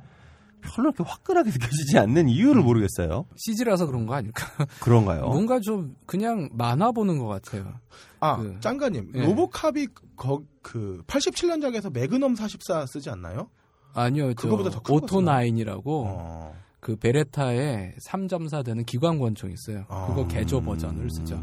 별로 0.62 0.90
이렇게 0.90 1.04
화끈하게 1.06 1.50
느껴지지 1.52 1.98
않는 2.00 2.30
이유를 2.30 2.62
모르겠어요. 2.64 3.26
CG라서 3.36 3.86
그런 3.86 4.06
거 4.06 4.14
아닐까? 4.16 4.46
그런가요? 4.80 5.28
뭔가 5.28 5.60
좀 5.60 5.96
그냥 6.06 6.50
만화 6.54 6.92
보는 6.92 7.18
것 7.20 7.28
같아요. 7.28 7.74
아, 8.22 8.38
그- 8.38 8.58
짱가님. 8.62 9.12
예. 9.16 9.26
로보캅이 9.26 9.88
거, 10.16 10.42
그 10.62 11.02
87년작에서 11.08 11.92
매그넘 11.92 12.36
44 12.36 12.86
쓰지 12.88 13.10
않나요? 13.10 13.50
아니요, 13.94 14.34
저 14.36 14.48
그거보다 14.48 14.70
더 14.70 14.80
큰 14.82 14.96
오토나인이라고 14.96 16.06
어. 16.08 16.56
그 16.80 16.96
베레타에 16.96 17.96
3.4 18.10 18.64
되는 18.66 18.84
기관 18.86 19.20
권총이 19.20 19.54
있어요. 19.54 19.86
그거 19.88 20.24
아. 20.24 20.28
개조 20.28 20.62
버전을 20.62 21.10
쓰죠. 21.12 21.42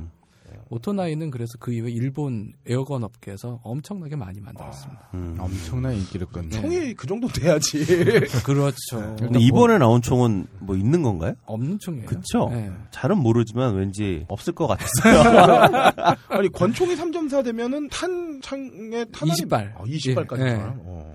오토나인은 0.70 1.30
그래서 1.30 1.52
그 1.58 1.72
이후에 1.72 1.90
일본 1.90 2.52
에어건 2.64 3.02
업계에서 3.02 3.60
엄청나게 3.64 4.14
많이 4.14 4.40
만들었습니다. 4.40 5.10
음. 5.14 5.36
엄청난 5.38 5.94
인기를 5.94 6.28
끈. 6.28 6.48
네. 6.48 6.60
총이 6.60 6.94
그 6.94 7.06
정도 7.08 7.26
돼야지. 7.26 7.84
그렇죠. 8.46 9.16
근데 9.18 9.40
이번에 9.40 9.78
나온 9.78 10.00
총은 10.00 10.46
뭐 10.60 10.76
있는 10.76 11.02
건가요? 11.02 11.34
없는 11.46 11.78
총이에요. 11.80 12.06
그쵸? 12.06 12.48
네. 12.52 12.70
잘은 12.92 13.18
모르지만 13.18 13.74
왠지 13.74 14.24
없을 14.28 14.52
것 14.54 14.68
같았어요. 14.68 15.92
아니 16.28 16.48
권총이 16.50 16.94
3.4 16.94 17.44
되면은 17.44 17.88
탄창에 17.88 19.04
탄환이 19.12 19.40
20발. 19.40 19.72
아, 19.76 19.82
20발까지. 19.84 20.46
예. 20.46 20.52
나 20.56 20.74
어. 20.78 21.09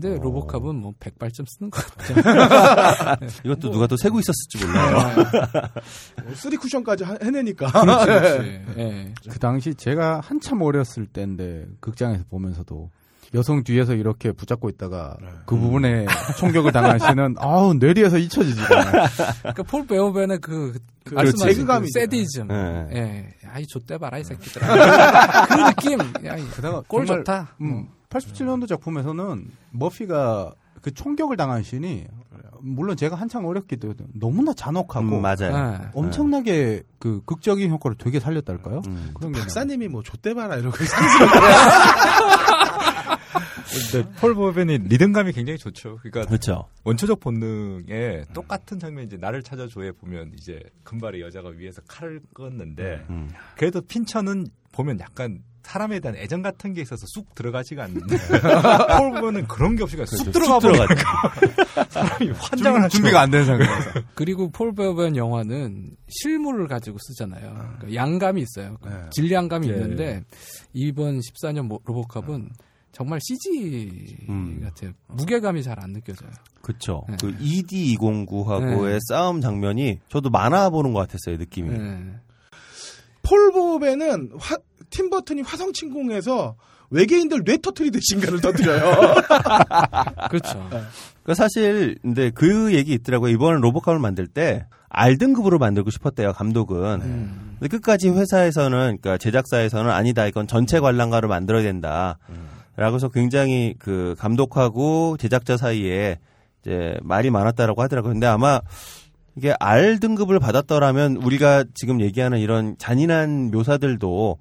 근데 0.00 0.18
로보캅은 0.22 0.76
뭐 0.76 0.92
100발쯤 1.00 1.44
쓰는 1.48 1.70
것 1.70 1.84
같아요. 1.86 3.16
이것도 3.44 3.70
누가 3.70 3.86
또 3.86 3.96
세고 3.96 4.20
있었을지 4.20 4.64
몰라요. 4.64 5.16
뭐 6.24 6.34
쓰리 6.34 6.56
쿠션까지 6.56 7.04
하- 7.04 7.16
해내니까. 7.22 7.70
그렇지, 7.70 8.06
그렇지. 8.06 8.60
예. 8.78 9.14
그 9.28 9.38
당시 9.38 9.74
제가 9.74 10.20
한참 10.24 10.62
어렸을 10.62 11.06
때인데 11.06 11.66
극장에서 11.80 12.24
보면서도 12.30 12.90
여성 13.34 13.62
뒤에서 13.62 13.94
이렇게 13.94 14.32
붙잡고 14.32 14.70
있다가 14.70 15.16
그 15.44 15.54
부분에 15.56 16.06
총격을 16.38 16.72
당하시는 16.72 17.34
아우 17.38 17.74
뇌리에서 17.74 18.16
잊혀지지가 18.16 18.80
않아요. 18.80 19.06
그러니까 19.40 19.62
폴 19.64 19.86
베오벤의 19.86 20.38
그, 20.38 20.78
그 21.04 21.14
말씀하신 21.14 21.66
그 21.66 21.86
세디즘. 21.92 22.48
네. 22.48 22.86
예. 22.94 23.28
아이 23.52 23.66
좆대 23.66 23.98
봐라 23.98 24.16
이 24.18 24.24
새끼들아. 24.24 24.66
그 25.46 25.54
느낌. 25.54 25.98
야, 26.24 26.36
이 26.36 26.50
게다가 26.56 26.82
꼴 26.88 27.04
정말, 27.04 27.24
좋다. 27.24 27.54
음, 27.60 27.88
87년도 28.08 28.66
작품에서는 28.68 29.50
머피가 29.70 30.54
그 30.80 30.92
총격을 30.92 31.36
당한 31.36 31.62
씬이 31.62 32.06
물론 32.60 32.96
제가 32.96 33.16
한창 33.16 33.46
어렸기 33.46 33.76
때문에 33.76 33.98
너무나 34.14 34.52
잔혹하고 34.52 35.16
음, 35.16 35.22
맞아요. 35.22 35.80
예. 35.82 35.88
엄청나게 35.94 36.82
그 36.98 37.22
극적인 37.24 37.70
효과를 37.70 37.96
되게 37.96 38.18
살렸달까요? 38.20 38.82
음. 38.86 39.10
그런 39.14 39.32
게 39.32 39.40
박사님이 39.40 39.88
뭐 39.88 40.02
좆대봐라 40.02 40.56
이러고 40.56 40.76
근데 43.92 44.08
폴 44.20 44.34
버벤이 44.34 44.78
리듬감이 44.78 45.32
굉장히 45.32 45.58
좋죠. 45.58 45.98
그러니까 46.02 46.26
그렇죠. 46.26 46.68
원초적 46.84 47.20
본능에 47.20 48.24
똑같은 48.32 48.78
장면 48.78 49.04
이제 49.04 49.16
나를 49.16 49.42
찾아줘에 49.42 49.92
보면 49.92 50.32
이제 50.36 50.60
금발의 50.84 51.20
여자가 51.20 51.50
위에서 51.50 51.82
칼을 51.86 52.20
껐는데 52.34 53.08
음. 53.10 53.30
그래도 53.56 53.80
핀처는 53.82 54.48
보면 54.72 55.00
약간 55.00 55.42
사람에 55.68 56.00
대한 56.00 56.16
애정 56.16 56.40
같은 56.40 56.72
게 56.72 56.80
있어서 56.80 57.04
쑥 57.08 57.34
들어가지가 57.34 57.84
않는데 57.84 58.16
폴 58.98 59.12
버벤은 59.12 59.46
그런 59.48 59.76
게 59.76 59.82
없이 59.82 59.96
그냥 59.96 60.06
쑥 60.06 60.32
들어가 60.32 60.60
쑥 60.60 60.68
버리니까 60.72 61.84
사람이 61.90 62.30
환장을 62.30 62.82
하죠. 62.84 62.88
준비가 62.96 63.20
안 63.20 63.30
된 63.30 63.44
상태에서 63.44 63.90
그리고 64.16 64.50
폴 64.50 64.74
베오벤 64.74 65.16
영화는 65.16 65.90
실물을 66.08 66.66
가지고 66.68 66.96
쓰잖아요. 67.00 67.52
그러니까 67.80 67.94
양감이 67.94 68.42
있어요. 68.42 68.78
네. 68.84 68.90
질량감이 69.10 69.68
예. 69.68 69.72
있는데 69.74 70.24
이번 70.72 71.20
14년 71.20 71.66
모- 71.66 71.80
로보캅은 71.84 72.48
정말 72.92 73.20
CG 73.22 74.16
음. 74.30 74.60
같아요. 74.62 74.92
무게감이 75.08 75.62
잘 75.62 75.78
안 75.78 75.92
느껴져요. 75.92 76.30
그렇죠. 76.62 77.04
네. 77.08 77.16
그 77.20 77.36
ED209하고의 77.38 78.92
네. 78.92 78.98
싸움 79.08 79.40
장면이 79.42 80.00
저도 80.08 80.30
만화 80.30 80.70
보는 80.70 80.94
것 80.94 81.00
같았어요 81.00 81.36
느낌이. 81.36 81.76
네. 81.76 82.14
폴 83.22 83.52
보벤은 83.52 84.30
화, 84.38 84.56
팀 84.90 85.10
버튼이 85.10 85.42
화성 85.42 85.72
침공해서 85.72 86.56
외계인들 86.90 87.44
뇌 87.44 87.58
터트리듯이 87.58 88.14
인간을 88.14 88.40
터뜨려요. 88.40 89.14
그렇죠. 90.30 90.70
그 91.22 91.34
사실 91.34 91.98
근데 92.02 92.30
그 92.30 92.72
얘기 92.72 92.92
있더라고요. 92.94 93.30
이번에 93.32 93.60
로보캅을 93.60 93.98
만들 93.98 94.26
때 94.26 94.66
R등급으로 94.88 95.58
만들고 95.58 95.90
싶었대요 95.90 96.32
감독은. 96.32 97.00
음. 97.02 97.56
근데 97.58 97.68
끝까지 97.68 98.08
회사에서는 98.08 98.98
그러니까 99.00 99.18
제작사에서는 99.18 99.90
아니다 99.90 100.26
이건 100.26 100.46
전체 100.46 100.80
관람가로 100.80 101.28
만들어야 101.28 101.62
된다. 101.62 102.18
라고 102.76 102.94
해서 102.94 103.08
굉장히 103.08 103.74
그 103.78 104.14
감독하고 104.18 105.16
제작자 105.18 105.56
사이에 105.56 106.18
이제 106.62 106.96
말이 107.02 107.28
많았다라고 107.28 107.82
하더라고요. 107.82 108.12
근데 108.12 108.26
아마 108.26 108.60
이게 109.36 109.54
R 109.58 109.98
등급을 109.98 110.38
받았더라면 110.38 111.16
우리가 111.16 111.64
지금 111.74 112.00
얘기하는 112.00 112.38
이런 112.38 112.76
잔인한 112.78 113.50
묘사들도 113.50 114.38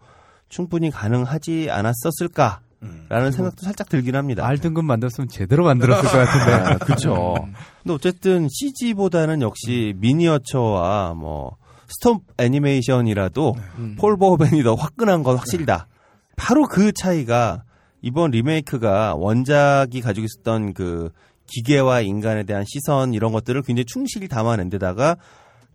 충분히 0.49 0.91
가능하지 0.91 1.69
않았었을까 1.69 2.61
라는 3.09 3.31
생각도 3.31 3.63
살짝 3.63 3.89
들긴 3.89 4.15
합니다. 4.15 4.45
알 4.45 4.59
등급 4.59 4.85
만들었으면 4.85 5.29
제대로 5.29 5.63
만들었을 5.63 6.03
것 6.03 6.11
같은데. 6.11 6.77
그렇죠. 6.85 7.35
근데 7.81 7.93
어쨌든 7.93 8.47
CG보다는 8.49 9.41
역시 9.41 9.93
미니어처와 9.97 11.15
뭐 11.15 11.57
스톱 11.87 12.23
애니메이션이라도 12.37 13.55
음. 13.79 13.95
폴 13.97 14.17
버벤이 14.17 14.61
더 14.63 14.75
화끈한 14.75 15.23
건 15.23 15.37
확실이다. 15.37 15.87
바로 16.35 16.67
그 16.67 16.91
차이가 16.91 17.63
이번 18.01 18.31
리메이크가 18.31 19.15
원작이 19.15 20.01
가지고 20.01 20.25
있었던 20.25 20.73
그 20.73 21.09
기계와 21.47 22.01
인간에 22.01 22.43
대한 22.43 22.63
시선 22.67 23.13
이런 23.13 23.31
것들을 23.31 23.61
굉장히 23.63 23.85
충실히 23.85 24.27
담아낸 24.27 24.69
데다가 24.69 25.15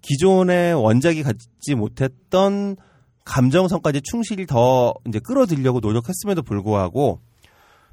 기존의 0.03 0.74
원작이 0.74 1.23
갖지 1.23 1.74
못했던 1.74 2.77
감정선까지 3.24 4.03
충실히 4.03 4.47
더 4.47 4.94
이제 5.07 5.19
끌어들이려고 5.19 5.81
노력했음에도 5.81 6.43
불구하고 6.43 7.20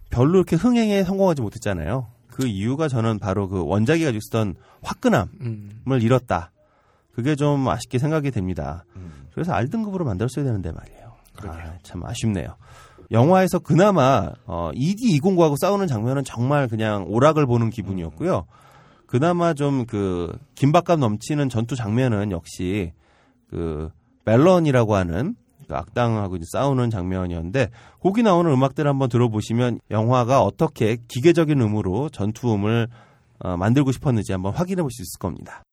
별로 0.09 0.37
이렇게 0.37 0.55
흥행에 0.55 1.03
성공하지 1.03 1.41
못했잖아요. 1.41 2.07
그 2.27 2.47
이유가 2.47 2.87
저는 2.87 3.19
바로 3.19 3.47
그 3.47 3.63
원작이 3.65 4.03
가지고 4.03 4.17
있었던 4.17 4.55
화끈함을 4.81 5.29
음. 5.41 5.81
잃었다. 6.01 6.51
그게 7.11 7.35
좀 7.35 7.67
아쉽게 7.67 7.99
생각이 7.99 8.31
됩니다. 8.31 8.85
그래서 9.33 9.53
R등급으로 9.53 10.05
만들었어야 10.05 10.45
되는데 10.45 10.71
말이에요. 10.71 11.13
아, 11.43 11.73
참 11.83 12.05
아쉽네요. 12.05 12.55
영화에서 13.11 13.59
그나마 13.59 14.31
어, 14.45 14.71
ED209하고 14.73 15.55
싸우는 15.59 15.87
장면은 15.87 16.23
정말 16.23 16.67
그냥 16.67 17.05
오락을 17.07 17.45
보는 17.45 17.69
기분이었고요. 17.71 18.45
그나마 19.05 19.53
좀 19.53 19.85
그 19.87 20.37
긴박감 20.55 20.99
넘치는 20.99 21.49
전투 21.49 21.75
장면은 21.75 22.31
역시 22.31 22.93
그 23.49 23.89
멜런이라고 24.29 24.95
하는 24.95 25.35
그 25.67 25.75
악당하고 25.75 26.35
이제 26.35 26.45
싸우는 26.47 26.89
장면이었는데 26.89 27.69
거기 27.99 28.23
나오는 28.23 28.51
음악들 28.51 28.87
한번 28.87 29.09
들어보시면 29.09 29.79
영화가 29.91 30.41
어떻게 30.41 30.97
기계적인 31.07 31.59
음으로 31.61 32.09
전투음을 32.09 32.87
어, 33.39 33.57
만들고 33.57 33.91
싶었는지 33.91 34.31
한번 34.31 34.53
확인해 34.53 34.81
볼 34.81 34.91
수 34.91 35.01
있을 35.01 35.17
겁니다. 35.19 35.63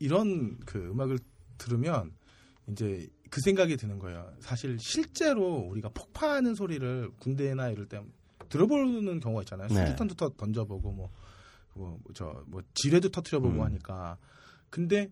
이, 0.00 0.04
이런 0.04 0.58
그 0.60 0.78
음악을 0.78 1.18
들으면 1.58 2.12
이제 2.68 3.08
그 3.30 3.40
생각이 3.40 3.76
드는 3.76 3.98
거예요. 3.98 4.30
사실 4.40 4.78
실제로 4.80 5.56
우리가 5.70 5.90
폭파하는 5.90 6.54
소리를 6.54 7.10
군대나 7.18 7.70
이럴 7.70 7.86
때 7.86 8.02
들어보는 8.48 9.20
경우가 9.20 9.42
있잖아요. 9.42 9.68
네. 9.68 9.74
수류탄도 9.74 10.14
터, 10.14 10.30
던져보고 10.36 10.92
뭐, 10.92 11.10
뭐, 11.74 11.98
저, 12.14 12.42
뭐, 12.46 12.62
지뢰도 12.74 13.10
터트려보고 13.10 13.56
음. 13.56 13.62
하니까. 13.62 14.16
근데 14.70 15.10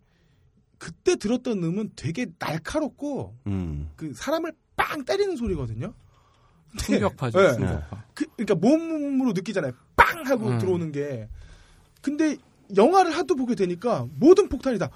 그때 0.79 1.17
들었던 1.17 1.63
음은 1.63 1.93
되게 1.97 2.27
날카롭고 2.39 3.37
음. 3.47 3.91
그 3.97 4.13
사람을 4.15 4.53
빵 4.77 5.05
때리는 5.05 5.37
소리거든요. 5.37 5.95
충격파죠. 6.79 7.41
네. 7.41 7.53
충격파. 7.55 8.05
그, 8.15 8.27
그러니까 8.37 8.55
몸으로 8.55 9.33
느끼잖아요. 9.33 9.73
빵 9.97 10.27
하고 10.27 10.49
음. 10.49 10.59
들어오는 10.59 10.93
게. 10.93 11.29
근데 12.03 12.37
영화를 12.75 13.13
하도 13.17 13.37
보게 13.37 13.55
되니까 13.55 14.07
모든 14.19 14.49
폭탄이 14.49 14.79
다 14.79 14.91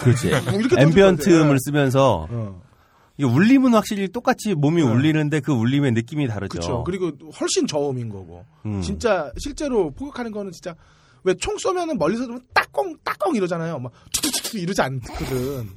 그렇지. 0.00 0.28
이렇게 0.58 0.80
ambient 0.80 1.16
터질 1.22 1.32
건데. 1.34 1.46
음을 1.46 1.58
쓰면서 1.60 2.26
어. 2.30 2.62
이 3.18 3.24
울림은 3.24 3.72
확실히 3.74 4.08
똑같이 4.08 4.54
몸이 4.54 4.82
네. 4.82 4.88
울리는데 4.90 5.40
그 5.40 5.52
울림의 5.52 5.92
느낌이 5.92 6.26
다르죠. 6.28 6.48
그렇죠. 6.58 6.84
그리고 6.84 7.10
훨씬 7.40 7.66
저음인 7.66 8.08
거고. 8.08 8.44
음. 8.66 8.80
진짜 8.82 9.32
실제로 9.38 9.90
포격하는 9.90 10.30
거는 10.32 10.52
진짜 10.52 10.74
왜 11.24 11.34
총 11.40 11.56
쏘면은 11.58 11.98
멀리서 11.98 12.22
들으면 12.22 12.42
따꽁 12.54 12.96
따꽁 13.02 13.34
이러잖아요. 13.34 13.78
막 13.80 13.90
툭툭툭 14.12 14.54
이러지 14.60 14.80
않거든. 14.82 15.68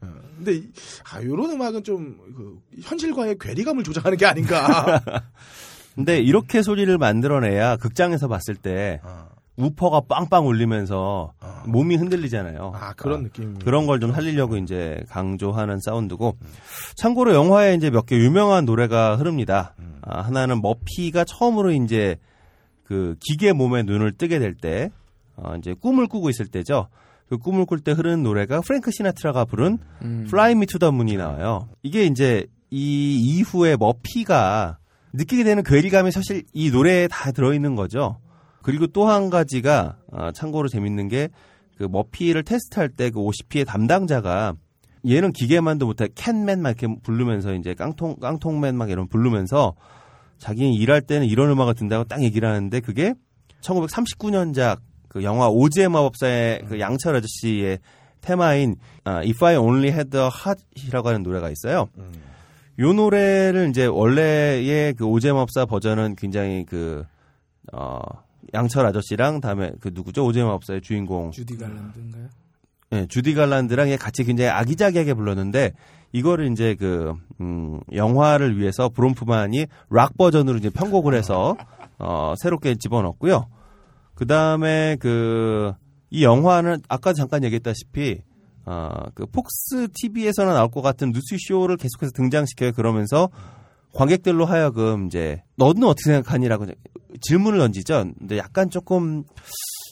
어, 0.00 0.06
근데 0.36 0.54
이- 0.56 0.68
아 1.12 1.22
요런 1.22 1.50
음악은 1.52 1.84
좀 1.84 2.16
그, 2.36 2.58
현실과의 2.82 3.36
괴리감을 3.38 3.84
조장하는 3.84 4.16
게 4.18 4.26
아닌가. 4.26 5.00
근데 5.94 6.18
이렇게 6.18 6.62
소리를 6.62 6.96
만들어내야 6.98 7.76
극장에서 7.76 8.26
봤을 8.26 8.54
때 8.56 9.00
어, 9.04 9.28
우퍼가 9.60 10.02
빵빵 10.08 10.46
울리면서 10.46 11.32
어. 11.40 11.62
몸이 11.66 11.96
흔들리잖아요. 11.96 12.72
아 12.74 12.92
그런 12.94 13.24
느낌. 13.24 13.58
그런 13.58 13.86
걸 13.86 14.00
좀 14.00 14.12
살리려고 14.12 14.56
이제 14.56 15.02
강조하는 15.10 15.78
사운드고 15.80 16.36
참고로 16.96 17.34
영화에 17.34 17.74
이제 17.74 17.90
몇 17.90 18.06
개 18.06 18.16
유명한 18.16 18.64
노래가 18.64 19.16
흐릅니다. 19.16 19.74
음. 19.78 19.98
아, 20.02 20.20
하나는 20.22 20.62
머피가 20.62 21.24
처음으로 21.24 21.72
이제 21.72 22.16
그 22.84 23.16
기계 23.20 23.52
몸에 23.52 23.82
눈을 23.82 24.12
뜨게 24.12 24.38
될 24.38 24.54
때 24.56 24.90
어, 25.36 25.54
이제 25.58 25.74
꿈을 25.80 26.06
꾸고 26.08 26.30
있을 26.30 26.46
때죠. 26.46 26.88
그 27.28 27.38
꿈을 27.38 27.64
꿀 27.66 27.78
때 27.80 27.92
흐르는 27.92 28.22
노래가 28.24 28.60
프랭크 28.60 28.90
시나트라가 28.90 29.44
부른 29.44 29.78
음. 30.02 30.24
Fly 30.26 30.52
Me 30.52 30.66
to 30.66 30.78
the 30.78 30.92
Moon이 30.92 31.16
나와요. 31.16 31.68
이게 31.82 32.04
이제 32.06 32.46
이 32.70 33.16
이후에 33.38 33.76
머피가 33.76 34.78
느끼게 35.12 35.44
되는 35.44 35.62
괴리감이 35.62 36.10
사실 36.12 36.44
이 36.52 36.70
노래에 36.70 37.08
다 37.08 37.30
들어있는 37.32 37.74
거죠. 37.76 38.18
그리고 38.70 38.86
또 38.86 39.08
한 39.08 39.30
가지가 39.30 39.96
아, 40.12 40.32
참고로 40.32 40.68
재밌는 40.68 41.08
게 41.08 41.28
그 41.80 41.88
머피를 41.90 42.42
테스트할 42.42 42.90
때 42.90 43.08
그 43.08 43.20
OCP의 43.20 43.64
담당자가 43.64 44.52
얘는 45.08 45.32
기계만도 45.32 45.86
못해 45.86 46.08
캔맨 46.14 46.60
막 46.60 46.68
이렇게 46.68 46.94
부르면서 47.02 47.54
이제 47.54 47.72
깡통 47.72 48.16
깡통맨 48.20 48.76
막 48.76 48.90
이런 48.90 49.08
부르면서 49.08 49.74
자기는 50.36 50.74
일할 50.74 51.00
때는 51.00 51.26
이런 51.26 51.48
음악을 51.50 51.72
듣는다고 51.74 52.04
딱 52.04 52.22
얘기를 52.22 52.46
하는데 52.46 52.80
그게 52.80 53.14
1939년작 53.62 54.80
그 55.08 55.24
영화 55.24 55.48
오즈의 55.48 55.88
마법사의 55.88 56.64
그 56.68 56.80
양철 56.80 57.16
아저씨의 57.16 57.78
테마인 58.20 58.76
아, 59.04 59.20
If 59.20 59.42
I 59.42 59.56
Only 59.56 59.88
Had 59.88 60.14
a 60.18 60.24
Heart이라고 60.24 61.08
하는 61.08 61.22
노래가 61.22 61.48
있어요. 61.48 61.88
음. 61.96 62.12
요 62.78 62.92
노래를 62.92 63.70
이제 63.70 63.86
원래의 63.86 64.92
그 64.94 65.06
오즈의 65.06 65.32
마법사 65.32 65.64
버전은 65.64 66.16
굉장히 66.16 66.66
그 66.66 67.04
어, 67.72 68.00
양철 68.54 68.86
아저씨랑 68.86 69.40
다음에 69.40 69.72
그 69.80 69.90
누구죠 69.92 70.24
오즈의 70.24 70.44
마법사의 70.44 70.80
주인공 70.82 71.30
주디 71.30 71.56
갈란드인가요? 71.56 72.28
예, 72.92 73.06
주디 73.06 73.34
갈란드랑 73.34 73.96
같이 73.98 74.24
굉장히 74.24 74.50
아기자기하게 74.50 75.14
불렀는데 75.14 75.72
이거를 76.12 76.50
이제 76.50 76.74
그 76.74 77.14
음, 77.40 77.80
영화를 77.92 78.58
위해서 78.58 78.88
브롬프만이 78.88 79.66
락 79.90 80.16
버전으로 80.16 80.58
이제 80.58 80.70
편곡을 80.70 81.14
해서 81.14 81.56
어, 81.98 82.34
새롭게 82.36 82.74
집어넣었고요. 82.76 83.46
그 84.14 84.26
다음에 84.26 84.96
그 84.98 85.72
이 86.10 86.24
영화는 86.24 86.82
아까 86.88 87.12
잠깐 87.12 87.44
얘기했다시피 87.44 88.20
어, 88.66 88.90
그 89.14 89.26
폭스 89.26 89.88
TV에서나 89.94 90.52
나올 90.52 90.70
것 90.70 90.82
같은 90.82 91.12
뉴스 91.12 91.36
쇼를 91.38 91.76
계속해서 91.76 92.12
등장시켜요. 92.12 92.72
그러면서 92.72 93.30
관객들로 93.92 94.44
하여금 94.44 95.06
이제 95.06 95.42
너는 95.56 95.84
어떻게 95.84 96.12
생각하니라고 96.12 96.66
질문을 97.20 97.58
던지죠. 97.58 98.12
근데 98.18 98.38
약간 98.38 98.70
조금 98.70 99.24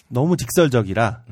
너무 0.09 0.37
직설적이라 0.37 1.23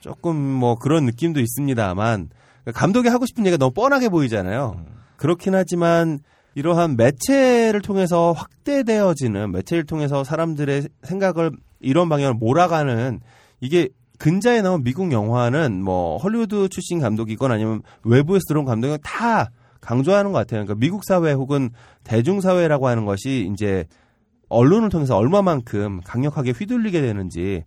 조금 0.00 0.36
뭐 0.36 0.76
그런 0.76 1.04
느낌도 1.06 1.40
있습니다만 1.40 2.30
감독이 2.74 3.08
하고 3.08 3.26
싶은 3.26 3.46
얘기가 3.46 3.58
너무 3.58 3.72
뻔하게 3.72 4.08
보이잖아요. 4.08 4.84
그렇긴 5.16 5.54
하지만 5.54 6.18
이러한 6.54 6.96
매체를 6.96 7.80
통해서 7.82 8.32
확대되어지는 8.32 9.52
매체를 9.52 9.84
통해서 9.84 10.24
사람들의 10.24 10.88
생각을 11.02 11.52
이런 11.80 12.08
방향으로 12.08 12.38
몰아가는 12.38 13.20
이게 13.60 13.88
근자에 14.18 14.62
나온 14.62 14.82
미국 14.82 15.12
영화는 15.12 15.82
뭐 15.82 16.16
헐리우드 16.16 16.68
출신 16.70 16.98
감독이건 17.00 17.52
아니면 17.52 17.82
외부에서 18.04 18.42
들어온 18.48 18.64
감독이 18.64 18.96
다 19.02 19.50
강조하는 19.80 20.32
것 20.32 20.38
같아요. 20.38 20.64
그러니까 20.64 20.74
미국 20.74 21.04
사회 21.04 21.32
혹은 21.32 21.70
대중 22.04 22.40
사회라고 22.40 22.88
하는 22.88 23.04
것이 23.04 23.48
이제 23.52 23.86
언론을 24.48 24.88
통해서 24.88 25.16
얼마만큼 25.16 26.00
강력하게 26.04 26.52
휘둘리게 26.52 27.00
되는지 27.00 27.64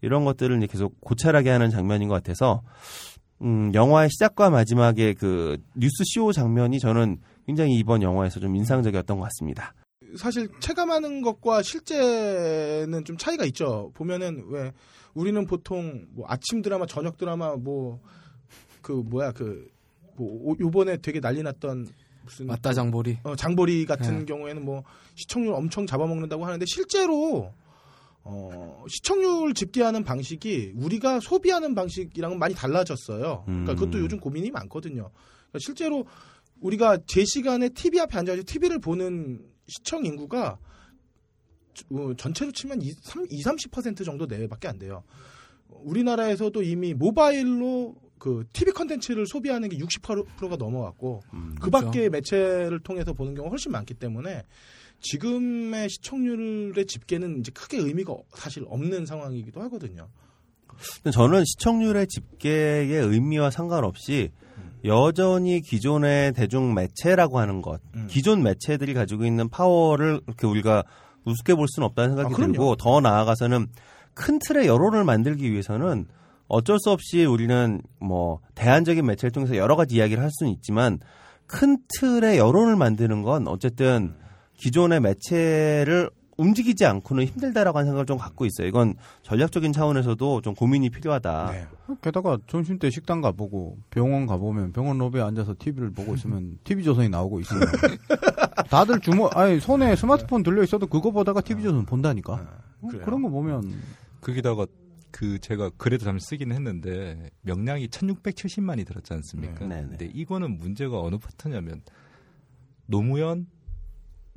이런 0.00 0.24
것들을 0.24 0.56
이제 0.58 0.66
계속 0.66 1.00
고찰하게 1.00 1.50
하는 1.50 1.70
장면인 1.70 2.08
것 2.08 2.14
같아서 2.14 2.62
음, 3.42 3.72
영화의 3.74 4.08
시작과 4.10 4.50
마지막의 4.50 5.14
그 5.14 5.58
뉴스 5.76 6.04
쇼 6.14 6.32
장면이 6.32 6.78
저는 6.78 7.18
굉장히 7.46 7.76
이번 7.76 8.02
영화에서 8.02 8.40
좀 8.40 8.56
인상적이었던 8.56 9.18
것 9.18 9.24
같습니다. 9.24 9.74
사실 10.16 10.48
체감하는 10.60 11.22
것과 11.22 11.62
실제는 11.62 13.04
좀 13.04 13.16
차이가 13.16 13.44
있죠. 13.46 13.90
보면은 13.94 14.44
왜 14.48 14.72
우리는 15.14 15.44
보통 15.46 16.06
뭐 16.10 16.26
아침 16.28 16.62
드라마, 16.62 16.86
저녁 16.86 17.16
드라마 17.16 17.56
뭐 17.56 18.00
그 18.82 18.92
뭐야 18.92 19.32
그 19.32 19.70
뭐 20.22 20.56
요번에 20.60 20.96
되게 20.98 21.20
난리 21.20 21.42
났던 21.42 21.88
무슨 22.24 22.46
맞다 22.46 22.72
장보리. 22.72 23.18
어, 23.24 23.36
장보리 23.36 23.84
같은 23.86 24.20
네. 24.20 24.24
경우에는 24.24 24.64
뭐 24.64 24.84
시청률 25.14 25.54
엄청 25.54 25.86
잡아먹는다고 25.86 26.44
하는데 26.44 26.64
실제로 26.66 27.52
어, 28.24 28.84
시청률 28.88 29.54
집계하는 29.54 30.04
방식이 30.04 30.74
우리가 30.76 31.20
소비하는 31.20 31.74
방식이랑은 31.74 32.38
많이 32.38 32.54
달라졌어요. 32.54 33.42
그러니까 33.44 33.72
음. 33.72 33.76
그것도 33.76 33.98
요즘 33.98 34.20
고민이 34.20 34.50
많거든요. 34.50 35.10
그러니까 35.12 35.58
실제로 35.58 36.06
우리가 36.60 36.98
제 37.06 37.24
시간에 37.24 37.68
TV 37.68 38.00
앞에 38.00 38.18
앉아서 38.18 38.42
TV를 38.46 38.78
보는 38.78 39.44
시청 39.66 40.04
인구가 40.04 40.58
어, 41.90 42.12
전체로 42.16 42.52
치면 42.52 42.80
2, 42.82 42.92
30% 42.92 44.04
정도 44.04 44.26
내외밖에 44.26 44.68
안 44.68 44.78
돼요. 44.78 45.02
우리나라에서도 45.68 46.62
이미 46.62 46.94
모바일로 46.94 47.96
그 48.22 48.44
TV 48.52 48.72
컨텐츠를 48.72 49.26
소비하는 49.26 49.68
게 49.68 49.76
60%가 49.78 50.54
넘어갔고 50.54 51.24
음, 51.34 51.56
그 51.60 51.70
밖에 51.70 52.08
매체를 52.08 52.78
통해서 52.78 53.12
보는 53.12 53.34
경우가 53.34 53.50
훨씬 53.50 53.72
많기 53.72 53.94
때문에 53.94 54.44
지금의 55.00 55.88
시청률의 55.90 56.86
집계는 56.86 57.40
이제 57.40 57.50
크게 57.50 57.78
의미가 57.78 58.14
사실 58.34 58.64
없는 58.68 59.06
상황이기도 59.06 59.60
하거든요. 59.62 60.06
저는 61.12 61.44
시청률의 61.44 62.06
집계의 62.06 62.92
의미와 62.92 63.50
상관없이 63.50 64.30
여전히 64.84 65.60
기존의 65.60 66.34
대중 66.34 66.74
매체라고 66.74 67.40
하는 67.40 67.60
것, 67.60 67.80
음. 67.96 68.06
기존 68.08 68.44
매체들이 68.44 68.94
가지고 68.94 69.24
있는 69.24 69.48
파워를 69.48 70.20
이렇게 70.28 70.46
우리가 70.46 70.84
우습게 71.24 71.56
볼 71.56 71.66
수는 71.68 71.86
없다는 71.86 72.14
생각이 72.14 72.34
아. 72.34 72.36
들고 72.36 72.76
더 72.76 73.00
나아가서는 73.00 73.66
큰 74.14 74.38
틀의 74.38 74.68
여론을 74.68 75.02
만들기 75.02 75.50
위해서는 75.50 76.06
어쩔 76.52 76.78
수 76.78 76.90
없이 76.90 77.24
우리는 77.24 77.80
뭐 77.98 78.40
대안적인 78.54 79.06
매체를 79.06 79.32
통해서 79.32 79.56
여러 79.56 79.74
가지 79.74 79.96
이야기를 79.96 80.22
할 80.22 80.30
수는 80.30 80.52
있지만 80.52 80.98
큰 81.46 81.78
틀의 81.98 82.36
여론을 82.36 82.76
만드는 82.76 83.22
건 83.22 83.48
어쨌든 83.48 84.14
기존의 84.58 85.00
매체를 85.00 86.10
움직이지 86.36 86.84
않고는 86.84 87.24
힘들다라고 87.24 87.78
하는 87.78 87.88
생각을 87.88 88.04
좀 88.04 88.18
갖고 88.18 88.44
있어요. 88.44 88.66
이건 88.66 88.94
전략적인 89.22 89.72
차원에서도 89.72 90.42
좀 90.42 90.54
고민이 90.54 90.90
필요하다. 90.90 91.52
네. 91.52 91.94
게다가 92.02 92.36
점심 92.46 92.78
때 92.78 92.90
식당 92.90 93.22
가보고 93.22 93.78
병원 93.88 94.26
가보면 94.26 94.72
병원 94.72 94.98
로비에 94.98 95.22
앉아서 95.22 95.54
TV를 95.58 95.90
보고 95.90 96.14
있으면 96.14 96.58
TV 96.64 96.84
조선이 96.84 97.08
나오고 97.08 97.40
있으면 97.40 97.62
다들 98.68 99.00
주머 99.00 99.28
아니 99.28 99.58
손에 99.58 99.96
스마트폰 99.96 100.42
들려 100.42 100.62
있어도 100.62 100.86
그거 100.86 101.10
보다가 101.12 101.40
TV 101.40 101.62
조선 101.62 101.86
본다니까. 101.86 102.32
어. 102.82 102.88
그런 103.04 103.22
거 103.22 103.30
보면 103.30 103.72
거기다가 104.20 104.66
그 105.12 105.38
제가 105.38 105.70
글에도 105.76 106.04
잠시 106.04 106.26
쓰긴 106.26 106.52
했는데 106.52 107.30
명량이 107.42 107.88
1670만이 107.88 108.84
들었지 108.86 109.12
않습니까? 109.12 109.66
네. 109.66 109.86
근데 109.88 110.06
이거는 110.06 110.58
문제가 110.58 110.98
어느 111.00 111.16
파트냐면 111.18 111.82
노무현 112.86 113.46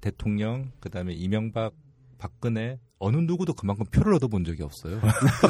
대통령 0.02 0.72
그다음에 0.80 1.14
이명박 1.14 1.74
박근혜 2.18 2.80
어느 3.00 3.18
누구도 3.18 3.54
그만큼 3.54 3.86
표를 3.92 4.14
얻어본 4.16 4.46
적이 4.46 4.64
없어요. 4.64 5.00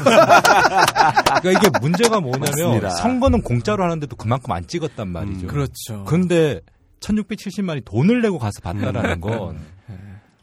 그러니까 1.42 1.52
이게 1.52 1.70
문제가 1.80 2.20
뭐냐면 2.20 2.42
맞습니다. 2.42 2.90
선거는 2.92 3.42
공짜로 3.42 3.84
하는데도 3.84 4.16
그만큼 4.16 4.52
안 4.52 4.66
찍었단 4.66 5.08
말이죠. 5.10 5.46
음, 5.46 5.48
그렇죠. 5.48 6.06
근데 6.06 6.62
1670만이 7.02 7.86
돈을 7.86 8.22
내고 8.22 8.40
가서 8.40 8.62
봤다라는 8.62 9.22
건 9.22 9.56
네. 9.56 9.62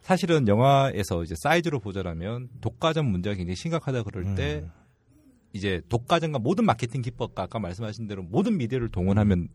사실은 0.03 0.49
영화에서 0.49 1.23
이제 1.23 1.35
사이즈로 1.39 1.79
보자라면 1.79 2.49
독과점 2.61 3.07
문제가 3.07 3.37
굉장히 3.37 3.57
심각하다 3.57 4.03
그럴 4.03 4.35
때 4.35 4.63
음. 4.65 4.71
이제 5.53 5.81
독과점과 5.89 6.39
모든 6.39 6.65
마케팅 6.65 7.03
기법과 7.03 7.45
아까 7.45 7.59
말씀하신 7.59 8.09
대로 8.09 8.23
모든 8.23 8.57
미디어를 8.59 8.89
동원하면 8.91 9.49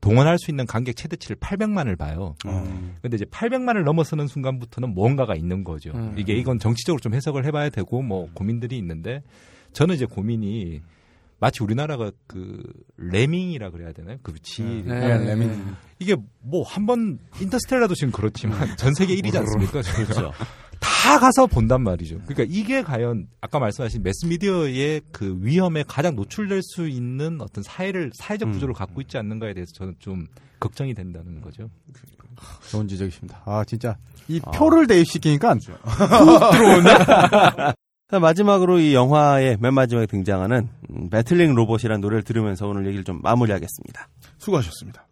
동원할 0.00 0.38
수 0.38 0.50
있는 0.50 0.64
관객 0.64 0.96
최대치를 0.96 1.36
800만을 1.36 1.98
봐요. 1.98 2.36
어. 2.46 2.92
근데 3.02 3.16
이제 3.16 3.24
800만을 3.24 3.82
넘어서는 3.82 4.28
순간부터는 4.28 4.94
뭔가가 4.94 5.34
있는 5.34 5.64
거죠. 5.64 5.90
음. 5.94 6.14
이게 6.16 6.34
이건 6.34 6.60
정치적으로 6.60 7.00
좀 7.00 7.14
해석을 7.14 7.44
해봐야 7.44 7.70
되고 7.70 8.00
뭐 8.00 8.28
고민들이 8.34 8.78
있는데 8.78 9.22
저는 9.72 9.96
이제 9.96 10.06
고민이 10.06 10.82
마치 11.40 11.62
우리나라가 11.62 12.10
그 12.26 12.62
레밍이라 12.96 13.70
그래야 13.70 13.92
되나요? 13.92 14.18
그 14.22 14.34
지. 14.40 14.62
네. 14.84 15.18
레민. 15.24 15.76
이게 16.00 16.16
뭐 16.40 16.64
한 16.64 16.86
번 16.86 17.18
인터스텔라도 17.40 17.94
지금 17.94 18.12
그렇지만 18.12 18.76
전 18.76 18.94
세계 18.94 19.14
1위지 19.16 19.36
않습니까? 19.36 19.82
그렇죠. 19.82 20.32
다 20.80 21.18
가서 21.18 21.46
본단 21.46 21.82
말이죠. 21.82 22.20
그러니까 22.26 22.44
이게 22.48 22.82
과연 22.82 23.26
아까 23.40 23.58
말씀하신 23.58 24.02
매스미디어의 24.02 25.02
그 25.12 25.36
위험에 25.40 25.84
가장 25.86 26.14
노출될 26.16 26.60
수 26.62 26.88
있는 26.88 27.40
어떤 27.40 27.62
사회를 27.64 28.12
사회적 28.14 28.48
음. 28.48 28.52
구조를 28.52 28.74
갖고 28.74 29.00
있지 29.00 29.16
않는가에 29.18 29.54
대해서 29.54 29.72
저는 29.74 29.94
좀 29.98 30.26
걱정이 30.60 30.94
된다는 30.94 31.40
거죠. 31.40 31.68
좋은 32.70 32.86
지적이십니다. 32.86 33.42
아 33.44 33.64
진짜 33.64 33.96
이 34.28 34.40
아. 34.44 34.50
표를 34.52 34.86
대입시키니까 34.86 35.56
자, 35.58 35.78
마지막으로 38.16 38.78
이 38.78 38.94
영화의 38.94 39.58
맨 39.60 39.74
마지막에 39.74 40.06
등장하는 40.06 40.68
음, 40.90 41.10
배틀링 41.10 41.54
로봇이라는 41.54 42.00
노래를 42.00 42.22
들으면서 42.22 42.66
오늘 42.66 42.86
얘기를 42.86 43.04
좀 43.04 43.20
마무리하겠습니다. 43.22 44.08
수고하셨습니다. 44.38 45.07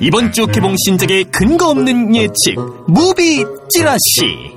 이번 0.00 0.32
주 0.32 0.46
개봉 0.46 0.74
신작의 0.76 1.24
근거 1.24 1.68
없는 1.68 2.16
예측 2.16 2.54
무비 2.88 3.44
찌라시 3.68 4.54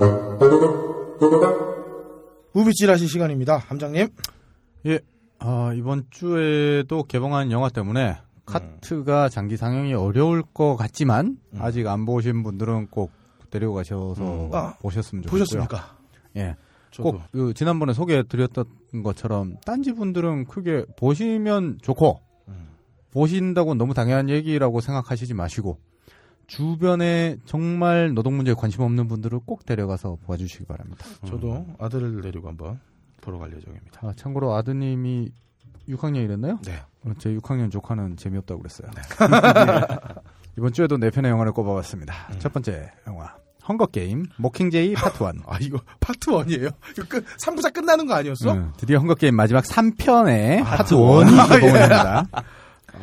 무비 2.54 2.72
찌라시 2.74 3.08
시간입니다. 3.08 3.58
함장님. 3.58 4.08
예. 4.86 5.00
아, 5.40 5.74
이번 5.76 6.06
주에도 6.12 7.04
개봉한 7.04 7.52
영화 7.52 7.68
때문에 7.68 8.18
카트가 8.46 9.28
장기 9.28 9.58
상영이 9.58 9.94
어려울 9.94 10.44
것 10.44 10.78
같지만 10.78 11.38
음. 11.54 11.60
아직 11.62 11.88
안 11.88 12.06
보신 12.06 12.44
분들은 12.44 12.88
꼭 12.88 13.12
데리고 13.50 13.74
가셔서 13.74 14.24
음. 14.24 14.50
아, 14.54 14.76
보셨으면 14.82 15.24
좋겠고요. 15.24 15.40
보셨습니까? 15.40 15.98
예. 16.38 16.56
꼭 17.02 17.22
그, 17.32 17.54
지난번에 17.54 17.92
소개해 17.92 18.24
드렸던 18.30 18.66
것처럼 19.04 19.58
딴지 19.66 19.94
분들은 19.94 20.46
크게 20.46 20.86
보시면 20.96 21.80
좋고 21.82 22.20
음. 22.22 22.33
보신다고 23.14 23.76
너무 23.76 23.94
당연한 23.94 24.30
얘기라고 24.30 24.82
생각하시지 24.82 25.34
마시고 25.34 25.80
주변에 26.48 27.38
정말 27.46 28.14
노동 28.14 28.36
문제에 28.36 28.54
관심 28.54 28.82
없는 28.82 29.08
분들을 29.08 29.40
꼭 29.46 29.66
데려가서 29.66 30.18
봐주시기 30.28 30.66
바랍니다. 30.66 31.06
저도 31.26 31.66
아들을 31.80 32.22
데리고 32.22 32.50
한번 32.50 32.80
보러 33.22 33.38
갈 33.38 33.56
예정입니다. 33.56 34.02
아, 34.02 34.14
참고로 34.16 34.54
아드님이 34.56 35.32
6학년이랬나요? 35.88 36.62
네. 36.66 36.82
어, 37.06 37.12
제 37.20 37.30
6학년 37.30 37.72
조카는 37.72 38.18
재미없다고 38.18 38.62
그랬어요. 38.62 38.90
이번 40.58 40.74
주에도 40.74 40.98
네 40.98 41.10
편의 41.10 41.32
영화를 41.32 41.52
꼽아봤습니다. 41.54 42.14
음. 42.32 42.40
첫 42.40 42.52
번째 42.52 42.92
영화 43.08 43.36
Hunger 43.68 43.88
Game 43.88 44.26
Mockingjay 44.38 44.94
Part 44.94 45.24
1 45.24 45.30
아, 45.48 45.58
이거 45.62 45.80
파트 46.00 46.32
1이에요? 46.32 46.74
이거 46.92 47.04
끝, 47.08 47.26
3부작 47.38 47.74
끝나는 47.74 48.06
거 48.06 48.14
아니었어? 48.16 48.54
응, 48.54 48.74
드디어 48.78 49.00
Hunger 49.00 49.16
Game 49.16 49.36
마지막 49.36 49.64
3편의 49.64 50.62
아, 50.66 50.78
파트 50.78 50.94
또? 50.94 51.24
1이 51.24 51.50
개봉을 51.50 51.82
합니다. 51.82 52.26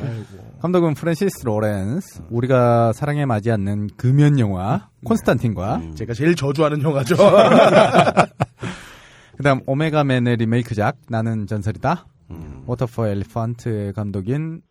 아이고. 0.03 0.57
감독은 0.61 0.93
프랜시스 0.93 1.43
로렌스, 1.45 2.21
우리가 2.29 2.93
사랑해 2.93 3.25
마지않는 3.25 3.89
금연 3.97 4.39
영화 4.39 4.89
콘스탄틴과 5.05 5.75
음. 5.77 5.95
제가 5.95 6.13
제일 6.13 6.35
저주하는 6.35 6.81
영화죠. 6.81 7.15
그다음 9.37 9.61
Omega 9.65 10.01
Man의 10.01 10.37
리메이크작 10.37 10.97
나는 11.09 11.47
전설이다. 11.47 12.05
음. 12.31 12.63
Water 12.67 13.07
for 13.07 13.27
Elephant의 13.27 13.93
감독인 13.93 14.61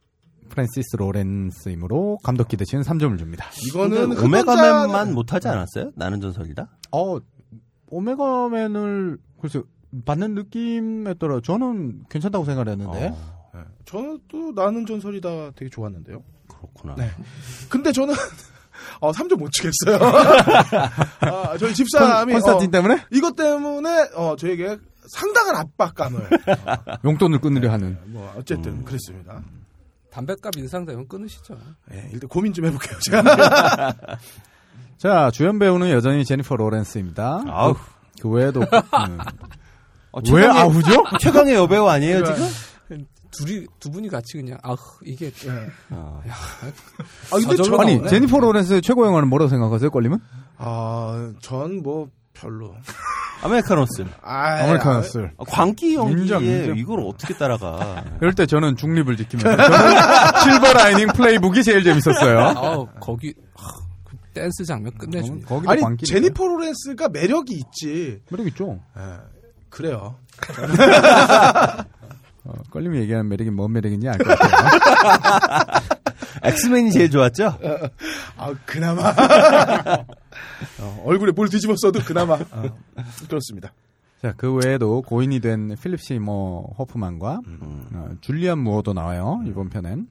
프랜시스 0.48 0.96
로렌스이므로 0.96 2.18
감독 2.22 2.48
기대치는 2.48 2.84
3점을 2.84 3.18
줍니다. 3.18 3.46
이거는 3.68 4.18
Omega 4.18 4.59
Man만 4.59 5.08
흡연자- 5.08 5.12
못하지 5.12 5.48
않았어요? 5.48 5.92
나는 5.96 6.20
전설이다? 6.20 6.68
어, 6.92 7.18
오메가맨을 7.90 9.18
글쎄 9.40 9.62
받는 10.04 10.34
느낌에 10.34 11.14
따라 11.14 11.40
저는 11.42 12.02
괜찮다고 12.08 12.44
생각을 12.44 12.68
했는데 12.72 13.08
어, 13.12 13.39
네. 13.54 13.60
저는 13.84 14.20
또 14.28 14.52
나는 14.52 14.86
전설이다 14.86 15.52
되게 15.56 15.68
좋았는데요. 15.70 16.22
그렇구나. 16.48 16.94
네. 16.96 17.10
근데 17.68 17.92
저는 17.92 18.14
어, 19.00 19.12
3점 19.12 19.36
못 19.38 19.50
치겠어요. 19.50 19.98
아, 21.20 21.56
저희 21.58 21.74
집사람이 21.74 22.32
콘스탄틴 22.32 22.68
어, 22.68 22.70
때문에 22.70 23.04
이것 23.10 23.34
때문에 23.36 24.08
어, 24.14 24.36
저에게 24.36 24.78
상당한 25.08 25.56
압박감을 25.56 26.28
용돈을 27.04 27.40
끊으려 27.40 27.72
하는 27.72 27.98
뭐 28.06 28.32
어쨌든 28.36 28.84
그랬습니다. 28.84 29.42
담배값 30.10 30.56
인상 30.56 30.84
되면 30.86 31.06
끊으시죠. 31.08 31.56
네, 31.90 32.08
일단 32.12 32.28
고민 32.28 32.52
좀 32.52 32.66
해볼게요. 32.66 32.98
제가 33.00 33.94
자 34.98 35.30
주연 35.32 35.58
배우는 35.58 35.90
여전히 35.90 36.24
제니퍼 36.24 36.56
로렌스입니다. 36.56 37.44
아우. 37.48 37.74
그 38.20 38.28
외에도 38.28 38.60
음. 38.60 39.18
어, 40.12 40.20
왜 40.32 40.42
최강의- 40.46 40.56
아우죠? 40.56 41.04
최강의 41.20 41.54
여배우 41.54 41.86
아니에요, 41.86 42.24
지금? 42.24 42.46
둘이 43.30 43.66
두 43.78 43.90
분이 43.90 44.08
같이 44.08 44.34
그냥 44.38 44.58
아 44.62 44.74
이게 45.04 45.32
어. 45.90 46.22
아, 46.28 47.36
근데 47.36 47.56
저절로 47.56 47.76
저, 47.76 47.82
아니. 47.82 48.08
제니퍼 48.08 48.38
로렌스의 48.40 48.82
최고 48.82 49.06
영화는 49.06 49.28
뭐라고 49.28 49.48
생각하세요? 49.48 49.90
걸리면? 49.90 50.20
아, 50.58 51.32
전 51.40 51.82
뭐 51.82 52.08
별로. 52.32 52.74
아메리카노스. 53.42 54.04
아, 54.22 54.62
아메리카노스. 54.64 55.30
아, 55.38 55.44
광기 55.46 55.94
연기에. 55.94 56.72
이걸 56.76 57.00
어떻게 57.00 57.34
따라가? 57.34 58.04
이럴 58.20 58.34
때 58.34 58.46
저는 58.46 58.76
중립을 58.76 59.16
지키면서 59.16 59.56
저는 59.62 59.96
Silver 60.42 60.72
Lining 60.72 61.08
Playbook이 61.08 61.62
제일 61.62 61.82
재밌었어요. 61.84 62.38
아 62.40 62.84
거기 63.00 63.34
하, 63.54 63.68
그 64.04 64.16
댄스 64.34 64.64
장면 64.64 64.92
끝내줍니다. 64.98 65.48
거기도 65.48 65.70
아니 65.70 65.82
광기 65.82 66.04
제니퍼 66.06 66.46
로렌스가 66.46 67.08
매력이 67.10 67.54
있지. 67.54 68.20
매력 68.30 68.46
있죠. 68.48 68.80
예, 68.98 69.02
그래요. 69.70 70.16
어, 72.50 72.62
걸림이 72.70 72.98
얘기하는 72.98 73.28
매력이 73.28 73.50
뭔 73.50 73.72
매력인지 73.72 74.08
알 74.08 74.18
것 74.18 74.36
같아요. 74.38 75.80
엑스맨이 76.42 76.90
제일 76.92 77.10
좋았죠? 77.10 77.58
아, 78.36 78.54
그나마. 78.64 79.10
어, 80.80 81.02
얼굴에 81.04 81.32
뭘 81.32 81.48
뒤집어 81.48 81.74
써도 81.76 82.00
그나마. 82.00 82.34
어, 82.34 82.78
그렇습니다. 83.28 83.72
자, 84.22 84.34
그 84.36 84.52
외에도 84.54 85.02
고인이 85.02 85.40
된 85.40 85.76
필립 85.80 86.00
시모어 86.00 86.74
호프만과 86.78 87.40
음. 87.46 87.86
어, 87.94 88.10
줄리안 88.20 88.58
무어도 88.58 88.92
나와요 88.92 89.40
이번 89.46 89.68
편엔. 89.70 90.08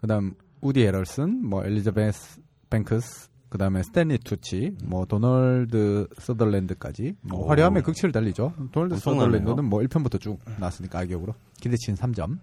그다음 0.00 0.34
우디 0.60 0.82
해럴슨, 0.82 1.44
뭐 1.46 1.64
엘리자베스 1.64 2.40
뱅크스, 2.70 3.28
그 3.52 3.58
다음에 3.58 3.82
스탠리 3.82 4.16
투치, 4.16 4.76
뭐 4.82 5.04
도널드 5.04 6.06
서덜랜드까지 6.18 7.16
뭐 7.20 7.40
오. 7.44 7.48
화려함의 7.50 7.82
극치를 7.82 8.10
달리죠. 8.10 8.54
도널드. 8.72 8.96
서덜랜드는 8.96 9.62
뭐 9.66 9.80
1편부터 9.80 10.18
쭉 10.18 10.38
나왔으니까 10.58 11.00
악역으로 11.00 11.34
기대치는 11.60 11.98
3점. 11.98 12.38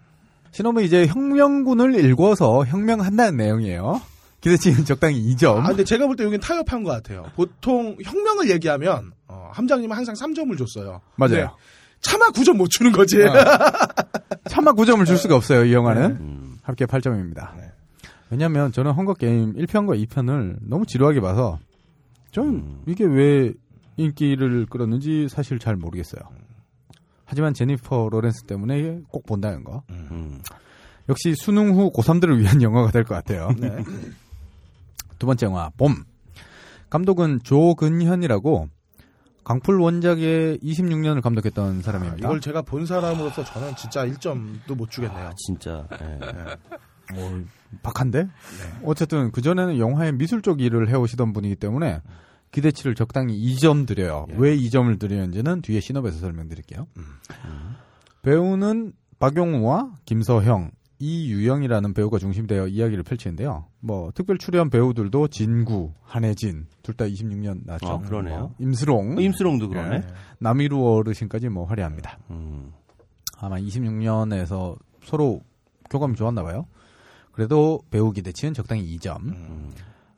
신호는 0.52 0.84
이제 0.84 1.08
혁명군을 1.08 1.96
일궈서 1.96 2.66
혁명한다는 2.66 3.38
내용이에요. 3.38 4.00
기대치는 4.42 4.86
적당히 4.86 5.20
2점. 5.34 5.58
아, 5.58 5.70
근데 5.70 5.84
제가 5.84 6.06
볼 6.06 6.16
때 6.16 6.26
여긴 6.26 6.40
타협한 6.40 6.84
것 6.84 6.92
같아요. 6.92 7.26
보통 7.36 7.98
혁명을 8.04 8.52
얘기하면 8.52 9.12
어, 9.28 9.50
함장님은 9.54 9.98
항상 9.98 10.14
3점을 10.14 10.56
줬어요. 10.60 11.02
맞아요. 11.16 11.56
차마 12.02 12.28
9점 12.28 12.56
못 12.56 12.68
주는 12.70 12.92
거지. 12.92 13.20
어. 13.24 13.34
차마 14.48 14.74
9점을 14.74 15.04
줄 15.08 15.18
수가 15.18 15.36
없어요, 15.36 15.66
이 15.66 15.74
영화는. 15.74 16.04
음. 16.12 16.58
합계 16.62 16.86
8점입니다. 16.86 17.56
네. 17.58 17.69
왜냐면 18.30 18.72
저는 18.72 18.92
헝거 18.92 19.16
게임 19.16 19.54
1편과 19.54 20.06
2편을 20.08 20.58
너무 20.62 20.86
지루하게 20.86 21.20
봐서 21.22 21.60
저는 22.32 22.50
음. 22.54 22.84
이게 22.88 23.06
왜 23.06 23.54
인기를 23.98 24.68
끌었는지 24.68 25.28
사실 25.30 25.60
잘 25.60 25.76
모르겠어요. 25.76 26.22
하지만 27.26 27.54
제니퍼 27.54 28.10
로렌스 28.12 28.44
때문에 28.44 29.02
꼭 29.10 29.26
본다는 29.26 29.64
거. 29.64 29.84
음. 29.90 30.42
역시 31.10 31.34
수능 31.36 31.74
후 31.76 31.92
고3들을 31.92 32.38
위한 32.40 32.62
영화가 32.62 32.92
될 32.92 33.04
것 33.04 33.16
같아요. 33.16 33.50
네. 33.58 33.84
두 35.18 35.26
번째 35.26 35.46
영화 35.48 35.70
봄. 35.78 36.04
감독은 36.90 37.42
조근현이라고 37.44 38.68
강풀 39.44 39.80
원작의 39.82 40.60
26년을 40.60 41.22
감독했던 41.22 41.80
아, 41.80 41.82
사람입니다. 41.82 42.28
이걸 42.28 42.40
제가 42.42 42.62
본 42.62 42.86
사람으로서 42.86 43.44
저는 43.44 43.76
진짜 43.76 44.06
1점도 44.06 44.76
못 44.76 44.90
주겠네요. 44.92 45.28
아, 45.28 45.32
진짜. 45.36 45.88
예. 46.02 47.16
뭐 47.16 47.44
박한데? 47.84 48.28
어쨌든 48.84 49.32
그 49.32 49.42
전에는 49.42 49.78
영화의 49.78 50.14
미술 50.14 50.42
쪽 50.42 50.62
일을 50.62 50.90
해오시던 50.90 51.34
분이기 51.34 51.56
때문에 51.56 52.02
기대치를 52.52 52.96
적당히 52.96 53.36
2점 53.56 53.86
드려요. 53.88 54.26
예. 54.32 54.36
왜 54.38 54.58
2점을 54.58 54.98
드리는지는 55.00 55.62
뒤에 55.62 55.80
신업에서 55.80 56.18
설명드릴게요. 56.20 56.88
음. 56.98 57.04
배우는 58.22 58.94
박용우와 59.20 59.92
김서형, 60.06 60.72
이유영이라는 61.02 61.94
배우가 61.94 62.18
중심되어 62.18 62.68
이야기를 62.68 63.04
펼치는데요. 63.04 63.68
뭐 63.80 64.12
특별 64.14 64.38
출연 64.38 64.70
배우들도 64.70 65.28
진구, 65.30 65.94
한혜진 66.04 66.68
둘 66.84 66.96
다 66.96 67.06
26년 67.06 67.62
나왔죠. 67.66 67.88
아, 67.88 68.00
그러네요. 68.00 68.40
뭐 68.40 68.56
임수롱, 68.60 69.18
어, 69.18 69.22
임수롱도 69.22 69.70
그러네. 69.70 69.96
예. 69.98 70.04
남이루 70.40 70.84
어르신까지 70.98 71.50
뭐 71.50 71.66
화려합니다. 71.66 72.18
음. 72.32 72.74
아마 73.40 73.58
26년에서 73.58 74.76
서로 75.06 75.42
교감이 75.90 76.16
좋았나 76.16 76.44
봐요. 76.44 76.66
그래도 77.40 77.80
배우 77.90 78.12
기대치는 78.12 78.54
적당히 78.54 78.98
2점. 78.98 79.22
음. 79.24 79.72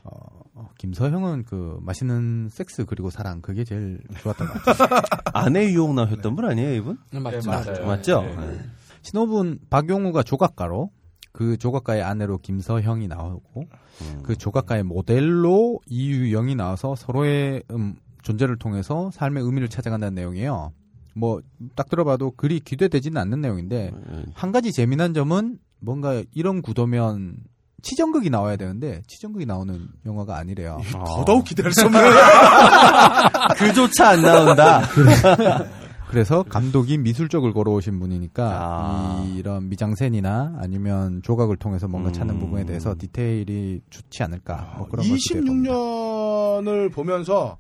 어, 0.06 0.70
김서형은 0.80 1.44
그 1.44 1.78
맛있는 1.84 2.50
섹스 2.50 2.84
그리고 2.84 3.12
사랑 3.12 3.44
그게 3.44 3.64
제일 3.64 4.00
좋았던 4.22 4.48
것 4.48 4.54
같아요. 4.64 5.02
아내 5.32 5.72
유혹 5.72 5.94
나오셨던 5.94 6.36
분 6.36 6.46
아니에요, 6.46 6.74
이분? 6.74 6.98
맞죠. 7.12 7.48
맞아요. 7.48 7.86
맞죠? 7.86 8.22
네. 8.24 8.36
네. 8.38 8.60
신호분 9.04 9.60
박용우가 9.70 10.24
조각가로 10.24 10.90
그 11.32 11.58
조각가의 11.58 12.02
아내로 12.02 12.40
김서형이 12.40 13.08
나오고 13.08 13.66
음. 14.02 14.24
그 14.24 14.36
조각가의 14.36 14.82
모델로 14.82 15.80
이유영이 15.86 16.56
나와서 16.56 16.96
서로의 16.96 17.62
음, 17.70 17.98
존재를 18.24 18.58
통해서 18.58 19.12
삶의 19.12 19.44
의미를 19.44 19.70
찾아간다는 19.70 20.16
내용이에요. 20.16 20.72
뭐 21.14 21.42
딱 21.76 21.90
들어봐도 21.90 22.32
그리 22.32 22.60
기대되지는 22.60 23.22
않는 23.22 23.42
내용인데 23.42 23.92
음. 23.94 24.26
한 24.34 24.52
가지 24.52 24.72
재미난 24.72 25.14
점은 25.14 25.60
뭔가 25.82 26.24
이런 26.34 26.62
구도면 26.62 27.38
치정극이 27.82 28.30
나와야 28.30 28.56
되는데 28.56 29.02
치정극이 29.08 29.46
나오는 29.46 29.88
영화가 30.06 30.38
아니래요. 30.38 30.80
더더욱 30.92 31.46
기대할 31.46 31.72
수 31.74 31.86
없는. 31.86 32.00
그조차 33.58 34.10
안 34.10 34.22
나온다. 34.22 34.82
그래서 36.08 36.44
감독이 36.44 36.98
미술적을 36.98 37.54
걸어오신 37.54 37.98
분이니까 38.00 38.44
아. 38.44 39.34
이런 39.36 39.70
미장센이나 39.70 40.58
아니면 40.60 41.22
조각을 41.24 41.56
통해서 41.56 41.88
뭔가 41.88 42.12
찾는 42.12 42.36
음. 42.36 42.40
부분에 42.42 42.66
대해서 42.66 42.94
디테일이 42.98 43.82
좋지 43.90 44.22
않을까 44.24 44.76
뭐 44.78 44.88
그런 44.90 45.08
걸 45.08 45.18
기대해봅니다. 45.18 45.74
26년을 45.74 46.92
보면서 46.92 47.58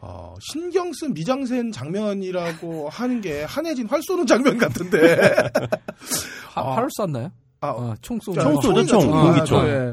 어, 0.00 0.34
신경 0.40 0.92
쓴 0.92 1.12
미장센 1.12 1.72
장면이라고 1.72 2.88
하는 2.88 3.20
게 3.20 3.42
한혜진 3.42 3.88
활 3.88 4.00
쏘는 4.00 4.26
장면 4.26 4.56
같은데. 4.58 5.16
하, 6.54 6.74
활을 6.74 6.88
쐈나요? 6.96 7.32
아, 7.60 7.68
아, 7.68 7.94
총 8.00 8.18
쏘는 8.20 8.40
총 8.42 8.54
거. 8.54 8.60
쏘죠, 8.62 8.84
총. 9.00 9.14
아, 9.14 9.22
공기총. 9.22 9.64
네. 9.66 9.92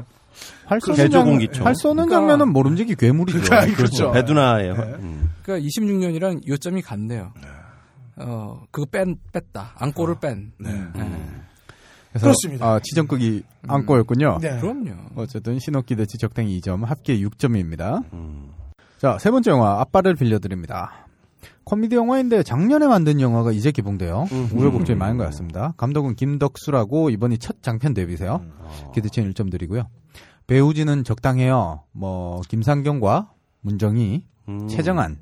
활 0.66 0.80
쏘는, 0.80 0.96
개조 0.96 1.10
장. 1.52 1.66
활 1.66 1.74
쏘는 1.74 2.06
그러니까- 2.06 2.16
장면은 2.16 2.52
모름지기 2.52 2.94
괴물이죠. 2.96 3.40
그러니까 3.40 3.76
그렇죠. 3.76 4.10
배두나의 4.12 4.74
네. 4.74 4.80
음. 5.00 5.30
그러니까 5.42 5.66
26년이랑 5.66 6.46
요점이 6.46 6.82
같네요. 6.82 7.32
어, 8.16 8.62
그거 8.70 8.86
뺀, 8.90 9.16
뺐다. 9.32 9.72
안고를 9.76 10.16
뺀. 10.20 10.52
네. 10.58 10.72
네. 10.94 11.20
그래서 12.10 12.24
그렇습니다. 12.26 12.66
아, 12.66 12.80
치정극이 12.82 13.42
안고였군요. 13.68 14.38
네. 14.40 14.58
그럼요. 14.60 14.92
어쨌든 15.16 15.58
신호기대치 15.58 16.18
적당히 16.18 16.58
2점, 16.60 16.84
합계 16.84 17.18
6점입니다. 17.18 18.02
음. 18.12 18.50
자, 18.98 19.18
세 19.18 19.30
번째 19.30 19.50
영화 19.50 19.80
아빠를 19.80 20.14
빌려드립니다. 20.14 21.05
코미디 21.64 21.96
영화인데 21.96 22.42
작년에 22.42 22.86
만든 22.86 23.20
영화가 23.20 23.52
이제 23.52 23.70
개봉돼요. 23.70 24.26
음. 24.30 24.50
우여곡절이 24.52 24.98
많은 24.98 25.16
것 25.16 25.24
같습니다. 25.24 25.74
감독은 25.76 26.14
김덕수라고 26.14 27.10
이번이 27.10 27.38
첫 27.38 27.62
장편 27.62 27.94
데뷔세요. 27.94 28.44
어. 28.58 28.92
기대치는 28.94 29.32
1점 29.32 29.50
드리고요. 29.50 29.88
배우진은 30.46 31.04
적당해요. 31.04 31.82
뭐 31.92 32.40
김상경과 32.48 33.32
문정희, 33.62 34.24
음. 34.48 34.68
최정한, 34.68 35.18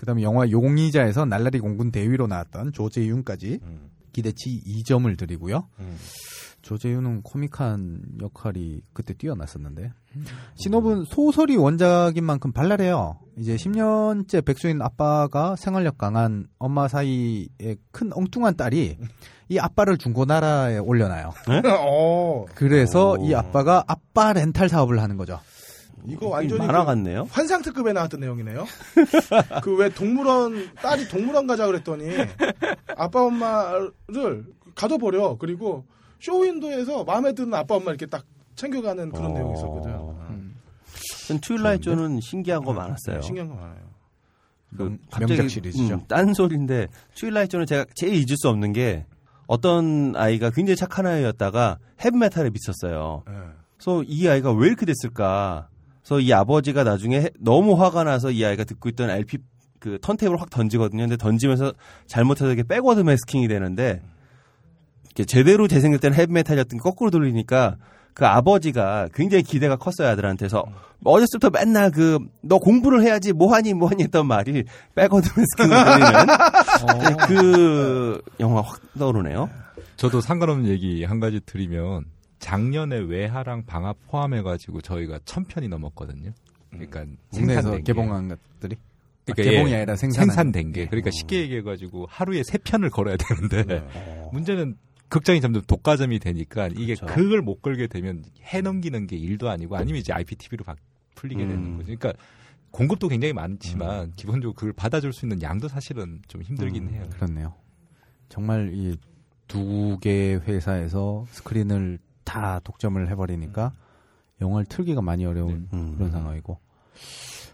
그다음에 0.00 0.22
영화 0.22 0.50
용의자에서 0.50 1.26
날라리 1.26 1.60
공군 1.60 1.92
대위로 1.92 2.26
나왔던 2.26 2.72
조재윤까지 2.72 3.60
기대치 4.12 4.62
2점을 4.66 5.16
드리고요. 5.18 5.68
음. 5.78 5.96
조재윤은 6.70 7.22
코믹한 7.22 8.00
역할이 8.22 8.82
그때 8.92 9.12
뛰어났었는데 9.12 9.92
신호분 10.54 11.04
소설이 11.04 11.56
원작인 11.56 12.22
만큼 12.22 12.52
발랄해요. 12.52 13.18
이제 13.36 13.56
10년째 13.56 14.44
백수인 14.44 14.80
아빠가 14.80 15.56
생활력 15.56 15.98
강한 15.98 16.46
엄마 16.60 16.86
사이에 16.86 17.74
큰 17.90 18.12
엉뚱한 18.12 18.56
딸이 18.56 18.98
이 19.48 19.58
아빠를 19.58 19.98
중고나라에 19.98 20.78
올려놔요. 20.78 21.32
어, 21.80 22.44
그래서 22.54 23.14
오. 23.18 23.26
이 23.26 23.34
아빠가 23.34 23.82
아빠 23.88 24.32
렌탈 24.32 24.68
사업을 24.68 25.02
하는 25.02 25.16
거죠. 25.16 25.40
이거 26.06 26.28
완전히 26.28 26.64
만화 26.64 26.80
그 26.82 26.86
같네요. 26.86 27.26
환상 27.32 27.62
특급에 27.62 27.92
나왔던 27.92 28.20
내용이네요. 28.20 28.64
그 29.64 29.74
왜 29.74 29.88
동물원 29.88 30.70
딸이 30.76 31.08
동물원 31.08 31.48
가자 31.48 31.66
그랬더니 31.66 32.10
아빠 32.96 33.24
엄마를 33.24 34.44
가둬버려. 34.76 35.36
그리고 35.40 35.84
쇼윈도에서 36.20 37.04
마음에 37.04 37.32
드는 37.32 37.54
아빠 37.54 37.76
엄마 37.76 37.90
이렇게 37.90 38.06
딱 38.06 38.24
챙겨가는 38.56 39.10
그런 39.10 39.30
어. 39.30 39.34
내용이 39.34 39.54
있었거든요. 39.54 40.16
전 41.26 41.38
Twilight 41.40 41.82
Zone은 41.84 42.20
신기한 42.20 42.62
거 42.64 42.72
많았어요. 42.72 43.22
신기한 43.22 43.48
거 43.48 43.54
많아요. 43.54 43.90
그 44.76 44.82
명- 44.82 44.98
갑자기 45.10 45.48
시리즈죠. 45.48 45.94
음, 45.94 46.00
딴 46.08 46.34
소리인데 46.34 46.88
Twilight 47.14 47.50
Zone은 47.52 47.66
제가 47.66 47.84
제일 47.94 48.14
잊을 48.14 48.36
수 48.36 48.48
없는 48.48 48.72
게 48.72 49.06
어떤 49.46 50.14
아이가 50.16 50.50
굉장히 50.50 50.76
착한 50.76 51.06
아이였다가 51.06 51.78
헤비메탈에 52.04 52.50
미쳤어요. 52.50 53.24
예. 53.28 53.32
그래서 53.76 54.02
이 54.06 54.28
아이가 54.28 54.52
왜 54.52 54.68
이렇게 54.68 54.86
됐을까? 54.86 55.68
그래서 56.02 56.20
이 56.20 56.32
아버지가 56.32 56.84
나중에 56.84 57.20
해- 57.22 57.30
너무 57.38 57.80
화가 57.80 58.04
나서 58.04 58.30
이 58.30 58.44
아이가 58.44 58.64
듣고 58.64 58.88
있던 58.90 59.10
LP 59.10 59.38
그 59.78 59.98
턴테이블을 60.02 60.40
확 60.40 60.50
던지거든요. 60.50 61.02
근데 61.04 61.16
던지면서 61.16 61.72
잘못해서 62.06 62.52
이게 62.52 62.62
백워드 62.62 63.00
매스킹이 63.00 63.48
되는데 63.48 64.02
이게 64.02 64.10
제대로 65.26 65.68
재생될 65.68 66.00
때는 66.00 66.16
헤비메탈이었던 66.16 66.78
게 66.78 66.82
거꾸로 66.82 67.10
돌리니까 67.10 67.76
그 68.14 68.26
아버지가 68.26 69.08
굉장히 69.14 69.42
기대가 69.42 69.76
컸어요 69.76 70.08
아들한테서. 70.08 70.64
어렸을 71.04 71.38
때부터 71.40 71.58
맨날 71.58 71.90
그 71.90 72.18
너 72.42 72.58
공부를 72.58 73.02
해야지 73.02 73.32
뭐하니 73.32 73.74
뭐하니 73.74 74.02
했던 74.04 74.26
말이 74.26 74.64
매스킹으로 74.94 75.84
들리는. 75.84 76.26
그 77.28 78.20
영화 78.40 78.60
확 78.60 78.80
떠오르네요. 78.98 79.48
저도 79.96 80.20
상관없는 80.20 80.68
얘기 80.68 81.04
한 81.04 81.20
가지 81.20 81.40
드리면 81.44 82.04
작년에 82.38 82.98
외하랑 82.98 83.66
방학 83.66 83.96
포함해가지고 84.08 84.80
저희가 84.80 85.20
천 85.24 85.44
편이 85.44 85.68
넘었거든요. 85.68 86.32
그러니까 86.70 87.04
국내에서 87.32 87.62
생산된 87.62 87.78
게. 87.78 87.92
개봉한 87.92 88.28
것들이? 88.28 88.76
아, 88.76 89.32
그러니까 89.32 89.50
개봉이 89.50 89.72
예, 89.72 89.76
아니라 89.76 89.96
생산한 89.96 90.28
생산된 90.28 90.72
게. 90.72 90.86
그러니까 90.86 91.10
쉽게 91.10 91.42
얘기해가지고 91.42 92.06
하루에 92.08 92.42
세 92.42 92.58
편을 92.58 92.90
걸어야 92.90 93.16
되는데 93.16 93.86
문제는 94.32 94.76
극장이 95.10 95.40
점점 95.42 95.62
독과점이 95.66 96.18
되니까 96.18 96.68
이게 96.68 96.94
그렇죠. 96.94 97.06
그걸못 97.06 97.60
걸게 97.60 97.86
되면 97.86 98.24
해 98.42 98.62
넘기는 98.62 99.06
게 99.06 99.16
일도 99.16 99.50
아니고 99.50 99.76
아니면 99.76 100.00
이제 100.00 100.12
IPTV로 100.12 100.64
풀리게 101.14 101.42
음. 101.42 101.48
되는 101.48 101.76
거죠. 101.76 101.86
그러니까 101.86 102.12
공급도 102.70 103.08
굉장히 103.08 103.34
많지만 103.34 104.12
기본적으로 104.16 104.54
그걸 104.54 104.72
받아줄 104.72 105.12
수 105.12 105.26
있는 105.26 105.42
양도 105.42 105.68
사실은 105.68 106.22
좀 106.28 106.40
힘들긴 106.40 106.84
음. 106.84 106.90
해요. 106.94 107.04
그렇네요. 107.10 107.54
정말 108.28 108.70
이 108.72 108.96
두 109.50 109.98
개의 110.00 110.40
회사에서 110.42 111.26
스크린을 111.30 111.98
다 112.22 112.60
독점을 112.62 113.08
해버리니까 113.10 113.72
영화를 114.40 114.64
틀기가 114.66 115.02
많이 115.02 115.26
어려운 115.26 115.68
음. 115.72 115.94
그런 115.96 116.12
상황이고 116.12 116.56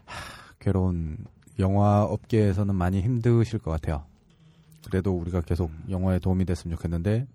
하, 0.05 0.55
괴로운 0.61 1.16
영화 1.59 2.03
업계에서는 2.03 2.74
많이 2.74 3.01
힘드실 3.01 3.61
것 3.61 3.70
같아요. 3.70 4.05
그래도 4.85 5.16
우리가 5.16 5.41
계속 5.41 5.73
영화에 5.89 6.19
도움이 6.19 6.45
됐으면 6.45 6.77
좋겠는데 6.77 7.27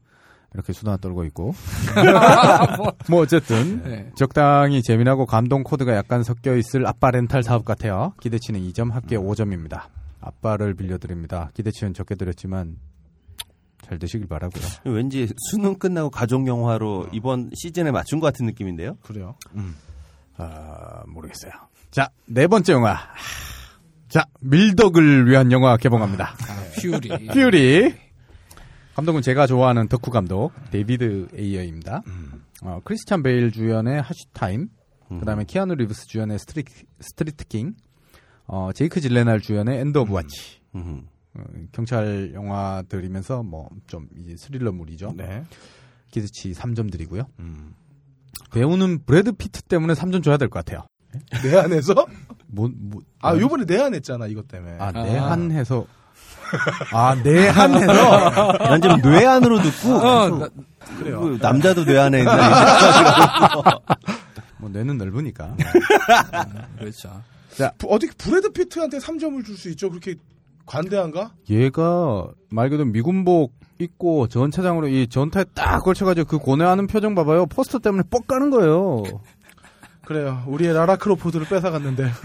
이렇게 0.54 0.74
수다 0.74 0.98
떨고 0.98 1.24
있고. 1.26 1.54
뭐 3.10 3.22
어쨌든 3.22 3.82
네. 3.84 4.12
적당히 4.16 4.82
재미나고 4.82 5.26
감동 5.26 5.64
코드가 5.64 5.96
약간 5.96 6.24
섞여 6.24 6.56
있을 6.56 6.86
아빠 6.86 7.12
렌탈 7.12 7.44
사업 7.44 7.64
같아요. 7.64 8.14
기대치는 8.22 8.60
2점, 8.60 8.92
합계 8.92 9.16
음. 9.16 9.24
5점입니다. 9.28 9.84
아빠를 10.20 10.74
빌려드립니다. 10.76 11.52
기대치는 11.54 11.94
적게 11.94 12.16
드렸지만 12.16 12.78
잘 13.82 13.98
되시길 13.98 14.28
바라고요. 14.28 14.64
왠지 14.86 15.28
수능 15.50 15.76
끝나고 15.76 16.10
가족 16.10 16.48
영화로 16.48 17.08
이번 17.12 17.50
시즌에 17.56 17.92
맞춘 17.92 18.20
것 18.20 18.28
같은 18.28 18.46
느낌인데요. 18.46 18.98
그래요. 19.02 19.36
아, 20.38 21.04
모르겠어요. 21.08 21.52
자, 21.90 22.10
네 22.26 22.48
번째 22.48 22.74
영화. 22.74 22.98
자, 24.08 24.26
밀덕을 24.42 25.30
위한 25.30 25.52
영화 25.52 25.78
개봉합니다. 25.78 26.36
Fury. 26.82 27.28
Fury. 27.28 28.11
감독은 28.96 29.22
제가 29.22 29.48
좋아하는 29.48 29.88
덕후 29.88 30.12
감독 30.12 30.52
데이비드 30.72 31.30
에이어입니다. 31.34 32.04
어, 32.64 32.82
크리스찬 32.84 33.24
베일 33.24 33.52
주연의 33.52 34.02
Harsh 34.02 34.36
Time, 34.36 34.70
그다음에 35.20 35.46
키아누 35.46 35.76
리브스 35.76 36.08
주연의 36.08 36.40
스트리, 36.40 36.64
Street 37.00 37.46
King, 37.48 37.74
어, 38.48 38.72
제이크 38.74 39.00
질렌할 39.02 39.40
주연의 39.42 39.80
End 39.80 39.98
of 40.00 40.14
Watch. 40.14 40.60
음. 40.76 41.08
어, 41.34 41.44
경찰 41.72 42.32
영화들이면서 42.34 43.44
뭐 43.44 43.70
좀 43.88 44.08
이제 44.20 44.36
스릴러물이죠. 44.38 45.14
네. 45.18 45.44
기대치 46.12 46.52
3점 46.52 46.92
드리고요. 46.92 47.24
배우는 48.54 49.04
브래드 49.06 49.32
피트 49.32 49.64
때문에 49.64 49.94
3점 49.94 50.24
줘야 50.24 50.38
될 50.38 50.50
것 50.50 50.64
같아요. 50.64 50.86
내한해서? 51.44 51.94
뭐, 52.48 52.70
뭐, 52.74 53.02
아, 53.22 53.36
요번에 53.38 53.64
내한 53.66 53.94
했잖아, 53.96 54.28
이것 54.28 54.48
때문에. 54.50 54.78
아, 54.80 54.92
내한해서. 54.92 55.86
아, 55.90 56.01
내한해서. 57.24 58.52
난 58.58 58.82
지금 58.82 59.02
뇌 59.02 59.26
안으로 59.26 59.62
듣고 59.62 59.94
어, 59.96 60.30
나- 60.30 60.50
그래요. 60.98 61.22
그 61.22 61.38
남자도 61.42 61.86
뇌 61.86 61.98
안에 62.00 62.20
있는 62.20 62.34
뭐, 64.58 64.70
뇌는 64.70 64.98
넓으니까. 64.98 65.56
그렇죠. 66.78 67.22
부- 67.78 67.88
어떻게 67.94 68.12
브래드 68.18 68.52
피트한테 68.52 68.98
3점을 69.00 69.44
줄 69.46 69.58
수 69.58 69.70
있죠? 69.70 69.90
그렇게 69.90 70.16
관대한가? 70.66 71.32
얘가 71.50 72.28
말 72.50 72.70
그대로 72.70 72.88
미군복 72.90 73.54
입고 73.80 74.28
전차장으로 74.28 74.88
이 74.88 75.08
전차에 75.08 75.46
딱 75.56 75.80
걸쳐가지고 75.84 76.28
그 76.28 76.38
고뇌하는 76.38 76.88
표정 76.88 77.16
봐봐요. 77.16 77.48
포스터 77.48 77.80
때문에 77.80 78.04
뻑 78.10 78.28
가는 78.28 78.50
거예요. 78.52 79.04
그래요. 80.06 80.44
우리의 80.48 80.74
라라 80.74 80.96
크로프트를 80.98 81.48
뺏어갔는데. 81.48 82.12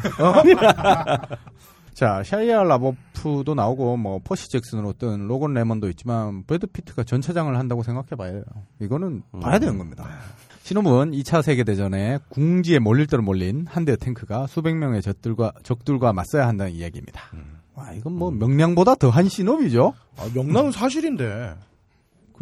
자, 1.96 2.22
샤이아 2.22 2.62
라버프도 2.64 3.54
나오고 3.54 3.96
뭐 3.96 4.20
퍼시 4.22 4.50
잭슨으로 4.50 4.92
뜬 4.92 5.26
로건 5.28 5.54
레먼도 5.54 5.88
있지만 5.88 6.42
브래드 6.42 6.66
피트가 6.66 7.04
전차장을 7.04 7.56
한다고 7.56 7.82
생각해 7.82 8.08
봐요. 8.18 8.42
이거는 8.82 9.22
봐야 9.40 9.58
되는 9.58 9.78
겁니다. 9.78 10.06
신호문 10.62 11.12
2차 11.12 11.40
세계대전에 11.40 12.18
궁지에 12.28 12.80
몰릴 12.80 13.06
대로 13.06 13.22
몰린 13.22 13.64
한 13.66 13.86
대의 13.86 13.96
탱크가 13.96 14.46
수백 14.46 14.76
명의 14.76 15.00
적들과 15.00 15.52
적들과 15.62 16.12
맞서야 16.12 16.46
한다는 16.46 16.72
이야기입니다. 16.72 17.18
와, 17.72 17.92
이건 17.94 18.12
뭐 18.12 18.30
명량보다 18.30 18.96
더한 18.96 19.30
신호이죠. 19.30 19.94
아, 20.18 20.28
명랑은 20.34 20.72
사실인데. 20.72 21.54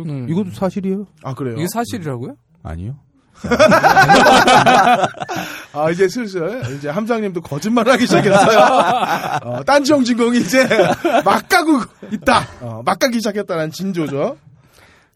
음. 0.01 0.29
이것도 0.29 0.51
사실이에요? 0.51 1.07
아, 1.23 1.33
그래요? 1.35 1.55
이게 1.59 1.69
사실이라고요? 1.73 2.37
아니요. 2.65 2.97
아, 5.73 5.91
이제 5.91 6.09
슬슬, 6.09 6.63
이제 6.77 6.89
함장님도 6.89 7.41
거짓말을 7.41 7.93
하기 7.93 8.07
시작했어요. 8.07 8.59
어, 9.43 9.65
딴지용 9.65 10.05
진공이 10.05 10.39
이제 10.39 10.67
막 11.25 11.49
가고 11.49 11.81
있다. 12.13 12.47
어, 12.61 12.83
막 12.85 12.99
가기 12.99 13.19
시작했다는 13.19 13.71
진조죠. 13.71 14.39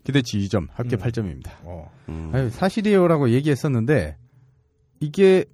기대치 0.05 0.39
2점, 0.39 0.69
합계 0.75 0.97
음. 0.97 1.01
8점입니다. 1.01 1.51
어. 1.65 1.91
음. 2.09 2.31
아유, 2.35 2.51
사실이에요라고 2.51 3.31
얘기했었는데 3.31 4.17
이게 5.01 5.45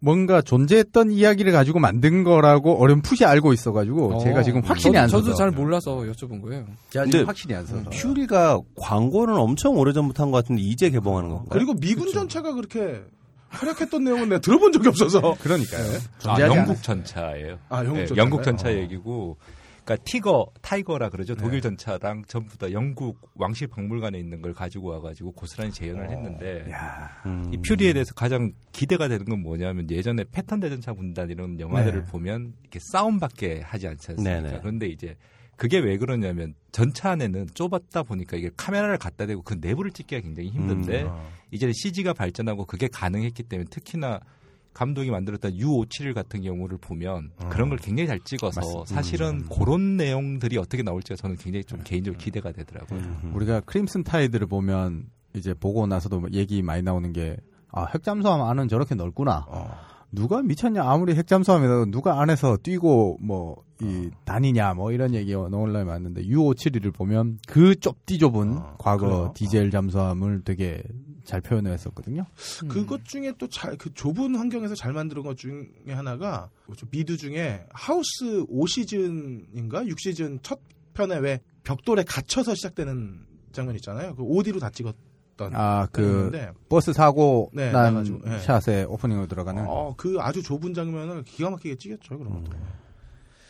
뭔가 0.00 0.40
존재했던 0.42 1.10
이야기를 1.10 1.50
가지고 1.52 1.80
만든 1.80 2.22
거라고 2.24 2.80
어렴풋이 2.80 3.24
알고 3.24 3.52
있어가지고 3.52 4.16
어. 4.16 4.18
제가 4.20 4.42
지금 4.42 4.60
확신이 4.62 4.94
저, 4.94 5.00
안 5.00 5.08
서서 5.08 5.24
저도 5.24 5.36
잘 5.36 5.50
몰라서 5.50 5.96
여쭤본 5.98 6.40
거예요. 6.42 6.66
제가 6.90 7.04
근데 7.04 7.18
지금 7.18 7.26
확신이 7.28 7.54
안 7.54 7.66
서서 7.66 7.90
퓨리가 7.90 8.60
광고는 8.76 9.34
엄청 9.34 9.76
오래전부터 9.76 10.22
한 10.22 10.30
것 10.30 10.38
같은데 10.44 10.62
이제 10.62 10.90
개봉하는 10.90 11.28
건가요? 11.30 11.48
그리고 11.50 11.74
미군 11.74 12.12
전차가 12.12 12.52
그렇게 12.52 13.02
활약했던 13.48 14.04
내용은 14.04 14.28
내가 14.28 14.40
들어본 14.40 14.72
적이 14.72 14.88
없어서. 14.88 15.34
그러니까요. 15.40 15.82
아, 15.82 16.18
존재하지 16.18 16.56
영국. 16.58 16.82
전차예요. 16.82 17.58
아, 17.70 17.78
영국 17.78 17.94
네, 17.94 18.06
전차인가요? 18.06 18.18
영국 18.22 18.42
전차 18.44 18.68
어. 18.68 18.72
얘기고, 18.72 19.36
그러니까 19.88 20.04
티거, 20.04 20.52
타이거라 20.60 21.08
그러죠. 21.08 21.34
네. 21.34 21.42
독일 21.42 21.62
전차랑 21.62 22.24
전부 22.26 22.58
다 22.58 22.70
영국 22.72 23.30
왕실 23.34 23.68
박물관에 23.68 24.18
있는 24.18 24.42
걸 24.42 24.52
가지고 24.52 24.88
와가지고 24.88 25.32
고스란히 25.32 25.72
재현을 25.72 26.10
했는데, 26.10 26.66
음. 27.24 27.50
이 27.50 27.56
퓨리에 27.56 27.94
대해서 27.94 28.12
가장 28.14 28.52
기대가 28.72 29.08
되는 29.08 29.24
건 29.24 29.40
뭐냐면 29.40 29.90
예전에 29.90 30.24
패턴 30.30 30.60
대전차 30.60 30.92
군단 30.92 31.30
이런 31.30 31.58
영화들을 31.58 32.04
네. 32.04 32.10
보면 32.10 32.52
이렇게 32.60 32.78
싸움밖에 32.92 33.62
하지 33.62 33.88
않지 33.88 34.10
않습니까? 34.12 34.40
네네. 34.42 34.58
그런데 34.60 34.88
이제 34.88 35.16
그게 35.56 35.78
왜 35.78 35.96
그러냐면 35.96 36.54
전차 36.70 37.10
안에는 37.12 37.48
좁았다 37.54 38.02
보니까 38.02 38.36
이게 38.36 38.50
카메라를 38.56 38.98
갖다 38.98 39.24
대고 39.24 39.42
그 39.42 39.56
내부를 39.58 39.90
찍기가 39.90 40.20
굉장히 40.20 40.50
힘든데 40.50 41.04
음. 41.04 41.10
이제 41.50 41.72
CG가 41.72 42.12
발전하고 42.12 42.66
그게 42.66 42.88
가능했기 42.88 43.42
때문에 43.44 43.68
특히나 43.70 44.20
감독이 44.72 45.10
만들었던 45.10 45.54
U57 45.54 46.14
같은 46.14 46.42
경우를 46.42 46.78
보면 46.78 47.30
그런 47.48 47.68
걸 47.68 47.78
굉장히 47.78 48.06
잘 48.06 48.20
찍어서 48.20 48.60
맞습니다. 48.60 48.94
사실은 48.94 49.44
그런 49.48 49.96
내용들이 49.96 50.56
어떻게 50.58 50.82
나올지가 50.82 51.16
저는 51.16 51.36
굉장히 51.36 51.64
좀 51.64 51.80
개인적으로 51.82 52.18
기대가 52.18 52.52
되더라고요. 52.52 53.00
음. 53.00 53.32
우리가 53.34 53.60
크림슨 53.60 54.04
타이드를 54.04 54.46
보면 54.46 55.06
이제 55.34 55.52
보고 55.54 55.86
나서도 55.86 56.28
얘기 56.32 56.62
많이 56.62 56.82
나오는 56.82 57.12
게 57.12 57.36
아, 57.70 57.86
핵잠수함 57.92 58.40
안은 58.42 58.68
저렇게 58.68 58.94
넓구나. 58.94 59.46
누가 60.10 60.42
미쳤냐 60.42 60.82
아무리 60.82 61.14
핵잠수함이라도 61.14 61.90
누가 61.90 62.20
안에서 62.20 62.56
뛰고 62.56 63.18
뭐이 63.20 64.10
다니냐 64.24 64.74
뭐 64.74 64.90
이런 64.92 65.14
얘기가 65.14 65.48
논란이 65.48 65.84
많은데 65.84 66.22
U571을 66.22 66.94
보면 66.94 67.38
그 67.46 67.78
좁디 67.78 68.18
좁은 68.18 68.56
어, 68.56 68.76
과거 68.78 69.06
그래요? 69.06 69.32
디젤 69.34 69.70
잠수함을 69.70 70.42
되게 70.44 70.82
잘 71.28 71.40
표현했었거든요. 71.42 72.24
그것 72.68 73.04
중에 73.04 73.32
또 73.38 73.46
잘 73.48 73.76
그 73.76 73.92
좁은 73.92 74.34
환경에서 74.34 74.74
잘 74.74 74.92
만든 74.94 75.22
것 75.22 75.36
중에 75.36 75.66
하나가 75.88 76.48
미드 76.90 77.16
중에 77.18 77.66
하우스 77.70 78.44
5시즌인가 78.46 79.86
6시즌 79.88 80.38
첫 80.42 80.58
편에 80.94 81.18
왜 81.18 81.40
벽돌에 81.64 82.02
갇혀서 82.04 82.54
시작되는 82.54 83.26
장면 83.52 83.74
있잖아요. 83.76 84.14
그 84.16 84.22
OD로 84.22 84.58
다 84.58 84.70
찍었던. 84.70 85.54
아그 85.54 86.02
장면인데, 86.02 86.52
버스 86.68 86.92
사고 86.92 87.50
네, 87.52 87.70
난 87.72 87.94
나가지고, 87.94 88.20
네. 88.24 88.38
샷에 88.40 88.84
오프닝으로 88.84 89.26
들어가는 89.26 89.64
어, 89.68 89.94
그 89.96 90.16
아주 90.20 90.42
좁은 90.42 90.72
장면을 90.74 91.22
기가 91.24 91.50
막히게 91.50 91.76
찍었죠. 91.76 92.18
그런 92.18 92.32
것도. 92.42 92.56
뭐 92.56 92.66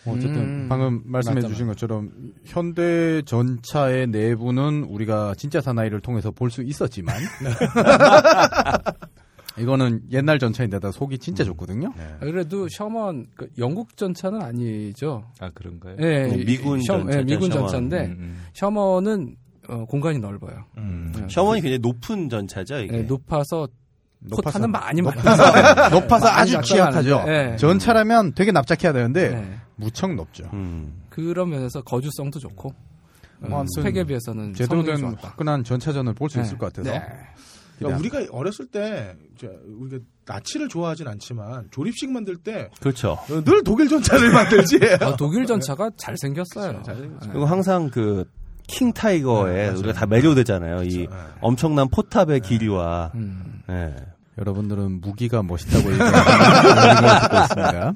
어쨌든 0.06 0.36
음. 0.36 0.66
방금 0.68 1.02
말씀해 1.04 1.36
맞다, 1.36 1.48
주신 1.48 1.66
것처럼 1.66 2.10
현대 2.44 3.22
전차의 3.22 4.06
내부는 4.08 4.84
우리가 4.84 5.34
진짜 5.36 5.60
사나이를 5.60 6.00
통해서 6.00 6.30
볼 6.30 6.50
수 6.50 6.62
있었지만 6.62 7.16
이거는 9.58 10.02
옛날 10.12 10.38
전차인데다 10.38 10.92
속이 10.92 11.18
진짜 11.18 11.42
좋거든요. 11.42 11.92
네. 11.96 12.16
그래도 12.20 12.68
셔먼 12.68 13.26
그 13.34 13.48
영국 13.58 13.96
전차는 13.96 14.40
아니죠. 14.40 15.24
아 15.40 15.50
그런가요? 15.52 15.96
예, 15.98 16.28
네, 16.28 16.44
미군 16.44 16.80
셔- 16.80 16.98
전차죠, 16.98 17.18
예, 17.18 17.24
미군 17.24 17.50
셔먼. 17.50 17.68
전차인데 17.68 18.06
음, 18.06 18.16
음. 18.20 18.44
셔먼은 18.52 19.36
어, 19.68 19.84
공간이 19.86 20.18
넓어요. 20.20 20.64
음. 20.76 21.12
네. 21.14 21.26
셔먼이 21.28 21.60
굉장히 21.60 21.80
높은 21.80 22.28
전차죠 22.28 22.78
이게. 22.80 22.98
예, 22.98 23.02
높아서 23.02 23.66
높아서 24.20 24.58
포탄은 24.58 24.70
많이 24.70 25.02
많이 25.02 25.20
높아서 25.90 26.28
아주 26.28 26.60
취약하죠. 26.62 27.24
예. 27.26 27.56
전차라면 27.58 28.34
되게 28.34 28.52
납작해야 28.52 28.92
되는데 28.92 29.30
네. 29.30 29.56
무척 29.78 30.14
높죠. 30.14 30.48
음. 30.52 31.02
그런 31.09 31.50
면에서 31.50 31.82
거주성도 31.82 32.38
좋고 32.38 32.74
음, 33.40 33.55
아무튼 33.55 33.66
스펙에 33.82 34.05
비해서는 34.05 34.55
제대로 34.55 34.82
된 34.82 34.96
좋았다. 34.98 35.28
화끈한 35.28 35.64
전차전을 35.64 36.14
볼수 36.14 36.38
네. 36.38 36.44
있을 36.44 36.59
것 36.59 36.72
같아서 36.72 36.90
네. 36.90 37.02
그러니까 37.78 38.00
우리가 38.00 38.36
어렸을 38.36 38.66
때 38.66 39.16
이제 39.36 39.48
우리가 39.80 39.98
나치를 40.26 40.68
좋아하진 40.68 41.06
않지만 41.06 41.68
조립식 41.70 42.10
만들 42.10 42.36
때늘 42.36 42.70
그렇죠. 42.80 43.16
독일 43.64 43.88
전차를 43.88 44.30
만들지. 44.34 44.80
아, 45.00 45.14
독일 45.16 45.46
전차가 45.46 45.90
잘 45.96 46.16
생겼어요. 46.18 46.82
그리고 47.20 47.46
항상 47.46 47.88
그 47.88 48.24
킹 48.68 48.92
타이거에 48.92 49.70
네. 49.72 49.78
우리가 49.78 49.94
다 49.94 50.06
매료되잖아요. 50.06 50.82
이 50.84 51.06
그렇죠. 51.06 51.10
네. 51.10 51.16
엄청난 51.40 51.88
포탑의 51.88 52.40
길이와. 52.40 53.12
음. 53.14 53.62
예. 53.70 53.94
여러분들은 54.39 55.01
무기가 55.01 55.43
멋있다고 55.43 55.82
듣고 55.90 57.36
있습니다. 57.43 57.93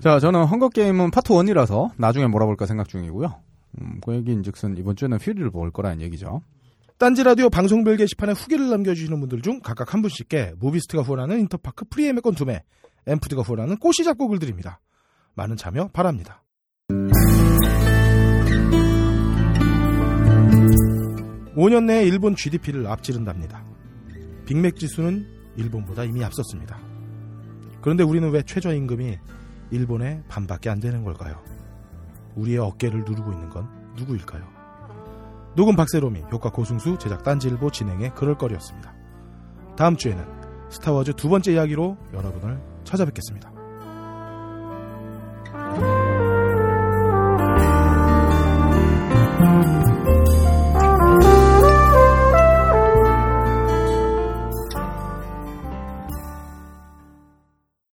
자, 0.00 0.18
저는 0.18 0.44
헝거 0.44 0.70
게임은 0.70 1.10
파트 1.10 1.32
1이라서 1.34 1.90
나중에 1.96 2.26
몰아볼까 2.26 2.66
생각 2.66 2.88
중이고요. 2.88 3.34
음, 3.80 4.00
그 4.04 4.14
얘기인즉슨 4.14 4.76
이번 4.78 4.96
주에는 4.96 5.18
퓨리를 5.18 5.50
볼 5.50 5.70
거라는 5.70 6.00
얘기죠. 6.00 6.40
딴지 6.98 7.22
라디오 7.22 7.50
방송별 7.50 7.98
게시판에 7.98 8.32
후기를 8.32 8.70
남겨주시는 8.70 9.20
분들 9.20 9.42
중 9.42 9.60
각각 9.60 9.92
한 9.92 10.00
분씩께 10.00 10.54
무비스트가 10.58 11.02
후원하는 11.02 11.40
인터파크 11.40 11.84
프리예매권 11.90 12.34
두 12.34 12.43
매, 12.43 12.62
엠푸드가 13.06 13.42
후원하는 13.42 13.76
꽃이 13.76 14.02
작곡을 14.04 14.38
드립니다. 14.38 14.80
많은 15.34 15.56
참여 15.56 15.88
바랍니다. 15.92 16.42
5년 21.54 21.84
내에 21.84 22.04
일본 22.04 22.34
GDP를 22.34 22.86
앞지른답니다. 22.86 23.62
빅맥 24.46 24.76
지수는 24.76 25.35
일본보다 25.56 26.04
이미 26.04 26.24
앞섰습니다. 26.24 26.78
그런데 27.80 28.02
우리는 28.02 28.30
왜 28.30 28.42
최저임금이 28.42 29.18
일본의 29.70 30.24
반밖에 30.28 30.70
안 30.70 30.80
되는 30.80 31.04
걸까요? 31.04 31.42
우리의 32.34 32.58
어깨를 32.58 33.04
누르고 33.04 33.32
있는 33.32 33.50
건 33.50 33.68
누구일까요? 33.96 34.44
녹음 35.56 35.74
박세롬이 35.74 36.24
효과 36.30 36.50
고승수 36.50 36.98
제작 36.98 37.22
딴지일보 37.22 37.70
진행의 37.70 38.14
그럴거리였습니다. 38.14 38.94
다음 39.76 39.96
주에는 39.96 40.24
스타워즈 40.68 41.14
두 41.14 41.28
번째 41.28 41.52
이야기로 41.52 41.96
여러분을 42.12 42.60
찾아뵙겠습니다. 42.84 43.55